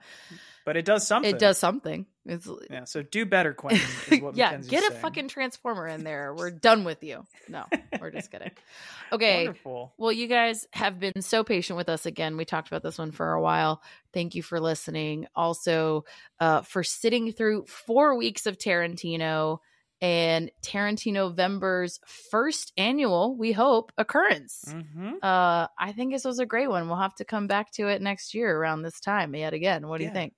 But 0.66 0.78
it 0.78 0.86
does 0.86 1.06
something. 1.06 1.36
it 1.36 1.40
does 1.40 1.58
something. 1.58 2.06
It's 2.26 2.50
Yeah. 2.72 2.86
So 2.86 3.02
do 3.04 3.26
better, 3.26 3.54
Quentin. 3.54 3.86
Is 4.10 4.22
what 4.22 4.36
yeah, 4.36 4.56
get 4.58 4.84
a 4.84 4.88
saying. 4.90 5.02
fucking 5.02 5.28
Transformer 5.28 5.88
in 5.88 6.04
there. 6.04 6.34
We're 6.34 6.50
done 6.70 6.84
with 6.86 7.04
you. 7.04 7.26
No, 7.50 7.66
we're 8.00 8.12
just 8.12 8.32
kidding. 8.32 8.52
Okay. 9.12 9.46
Wonderful. 9.46 9.94
Well, 9.98 10.12
you 10.12 10.26
guys 10.26 10.66
have 10.74 11.00
been 11.00 11.22
so 11.22 11.44
patient 11.44 11.78
with 11.78 11.90
us 11.90 12.08
again. 12.08 12.38
We 12.38 12.44
talked 12.46 12.68
about 12.70 12.82
this 12.82 12.98
one 12.98 13.12
for 13.12 13.34
a 13.34 13.42
while. 13.42 13.84
Thank 14.14 14.34
you 14.34 14.42
for 14.42 14.60
listening. 14.60 15.28
Also, 15.36 16.06
uh, 16.40 16.62
for 16.64 16.84
sitting 16.84 17.32
through 17.32 17.66
four 17.68 18.18
weeks 18.18 18.48
of 18.48 18.58
Tarantino 18.58 19.60
and 20.02 20.52
Tarantino-vember's 20.62 22.00
first 22.32 22.74
annual, 22.78 23.36
we 23.38 23.52
hope, 23.52 23.92
occurrence. 23.98 24.64
hmm 24.68 25.14
Uh, 25.22 25.68
I 25.80 25.94
think 25.96 26.14
this 26.14 26.26
was 26.26 26.40
a 26.40 26.46
great 26.46 26.70
one. 26.70 26.88
We'll 26.88 26.98
have 26.98 27.16
to 27.16 27.26
come 27.26 27.48
back 27.48 27.72
to 27.74 27.88
it 27.88 28.02
next 28.02 28.34
year 28.34 28.56
around 28.58 28.82
this 28.82 29.00
time 29.00 29.36
yet 29.36 29.54
again. 29.54 29.88
What 29.88 30.00
do 30.00 30.06
you 30.06 30.12
think? 30.12 30.34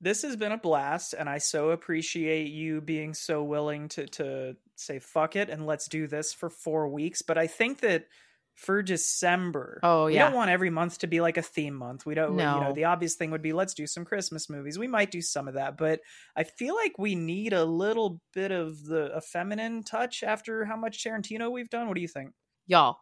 This 0.00 0.22
has 0.22 0.36
been 0.36 0.52
a 0.52 0.58
blast, 0.58 1.14
and 1.14 1.28
I 1.28 1.38
so 1.38 1.70
appreciate 1.70 2.50
you 2.50 2.80
being 2.80 3.14
so 3.14 3.42
willing 3.42 3.88
to 3.90 4.06
to 4.06 4.56
say 4.76 4.98
fuck 4.98 5.36
it 5.36 5.48
and 5.48 5.66
let's 5.66 5.88
do 5.88 6.06
this 6.06 6.32
for 6.32 6.50
four 6.50 6.88
weeks. 6.88 7.22
But 7.22 7.38
I 7.38 7.46
think 7.46 7.80
that 7.80 8.06
for 8.54 8.82
December, 8.82 9.80
Oh, 9.82 10.06
yeah. 10.06 10.12
we 10.12 10.18
don't 10.30 10.36
want 10.36 10.50
every 10.50 10.70
month 10.70 10.98
to 11.00 11.06
be 11.06 11.20
like 11.20 11.36
a 11.36 11.42
theme 11.42 11.74
month. 11.74 12.06
We 12.06 12.14
don't. 12.14 12.32
You 12.32 12.38
know, 12.38 12.60
No. 12.60 12.72
the 12.72 12.84
obvious 12.84 13.14
thing 13.16 13.30
would 13.32 13.42
be 13.42 13.52
let's 13.52 13.74
do 13.74 13.86
some 13.86 14.04
Christmas 14.04 14.48
movies. 14.48 14.78
We 14.78 14.86
might 14.88 15.10
do 15.10 15.20
some 15.20 15.48
of 15.48 15.54
that, 15.54 15.76
but 15.76 16.00
I 16.36 16.44
feel 16.44 16.74
like 16.74 16.92
we 16.98 17.14
need 17.14 17.52
a 17.52 17.64
little 17.64 18.20
bit 18.32 18.52
of 18.52 18.82
the 18.84 19.12
a 19.14 19.20
feminine 19.20 19.82
touch 19.82 20.22
after 20.22 20.64
how 20.64 20.76
much 20.76 21.02
Tarantino 21.04 21.50
we've 21.50 21.68
done. 21.70 21.88
What 21.88 21.96
do 21.96 22.00
you 22.02 22.08
think? 22.08 22.30
y'all 22.66 22.96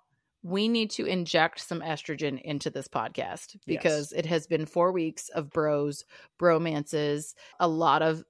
we 0.45 0.66
need 0.66 0.91
to 0.91 1.07
inject 1.07 1.61
some 1.61 1.81
estrogen 1.83 2.41
into 2.43 2.69
this 2.69 2.89
podcast 2.89 3.57
because 3.65 4.11
it 4.11 4.27
has 4.27 4.49
been 4.49 4.66
four 4.66 4.91
weeks 4.91 5.29
of 5.29 5.49
bros 5.51 6.05
bromances 6.41 7.35
a 7.61 7.69
lot 7.69 8.03
of 8.03 8.24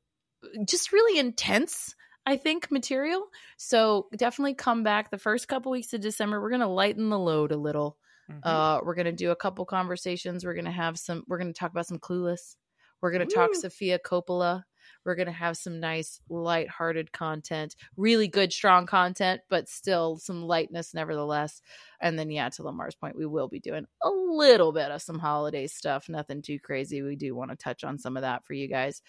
uh, 0.45 0.65
just 0.67 0.93
really 0.93 1.19
intense 1.19 1.95
i 2.27 2.37
think 2.37 2.71
material. 2.71 3.27
So 3.57 4.09
definitely 4.17 4.55
come 4.55 4.83
back 4.83 5.11
the 5.11 5.19
first 5.19 5.49
couple 5.49 5.73
weeks 5.73 5.93
of 5.93 6.01
december. 6.01 6.41
We're 6.41 6.51
gonna 6.51 6.73
lighten 6.73 7.09
the 7.11 7.19
load 7.19 7.53
a 7.53 7.57
little. 7.57 7.97
Mhm. 8.31 8.41
uh 8.45 8.81
we're 8.85 8.95
gonna 8.95 9.13
do 9.13 9.31
a 9.33 9.37
couple 9.37 9.65
conversations. 9.65 10.45
We're 10.45 10.55
gonna 10.55 10.71
have 10.71 10.99
some 10.99 11.25
we're 11.27 11.39
gonna 11.39 11.53
talk 11.53 11.73
about 11.73 11.87
some 11.87 11.99
clueless. 11.99 12.57
We're 13.01 13.11
gonna 13.13 13.27
talk 13.27 13.51
Woo. 13.53 13.61
sofia 13.61 13.99
coppola. 13.99 14.63
We're 15.05 15.17
gonna 15.17 15.33
have 15.33 15.57
some 15.57 15.81
nice 15.81 16.21
light-hearted 16.29 17.11
content. 17.13 17.75
Really 17.97 18.29
good 18.29 18.53
strong 18.53 18.87
content 18.87 19.41
but 19.49 19.69
still 19.69 20.17
some 20.17 20.45
lightness 20.45 20.95
nevertheless. 20.95 21.61
And 22.01 22.17
then 22.17 22.31
yeah 22.31 22.49
to 22.51 22.63
lemar's 22.63 22.95
point 22.95 23.17
we 23.17 23.27
will 23.27 23.49
be 23.49 23.59
doing 23.59 23.87
a 24.05 24.09
little 24.11 24.73
bit 24.73 24.93
of 24.93 25.03
some 25.03 25.19
holiday 25.19 25.67
stuff. 25.67 26.09
Nothing 26.09 26.41
too 26.43 26.61
crazy. 26.61 27.03
We 27.03 27.17
do 27.17 27.35
want 27.35 27.51
to 27.51 27.57
touch 27.57 27.83
on 27.83 27.99
some 27.99 28.17
of 28.17 28.23
that 28.23 28.45
for 28.47 28.53
you 28.55 28.69
guys. 28.69 29.03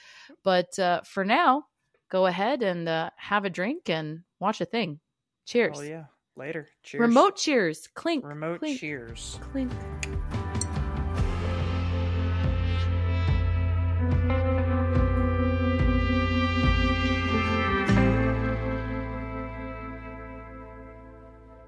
But 0.43 0.77
uh 0.79 1.01
for 1.01 1.23
now 1.23 1.65
go 2.13 2.27
ahead 2.27 2.61
and 2.63 2.87
uh, 2.87 3.09
have 3.17 3.43
a 3.43 3.49
drink 3.49 3.89
and 3.89 4.21
watch 4.39 4.61
a 4.61 4.65
thing 4.65 4.99
cheers 5.45 5.77
Oh 5.79 5.81
yeah. 5.81 6.05
Later. 6.37 6.67
Cheers. 6.83 7.01
remote 7.01 7.35
cheers 7.35 7.89
clink 7.93 8.23
Remote 8.25 8.59
clink 8.59 8.79
cheers. 8.79 9.39
clink 9.51 9.71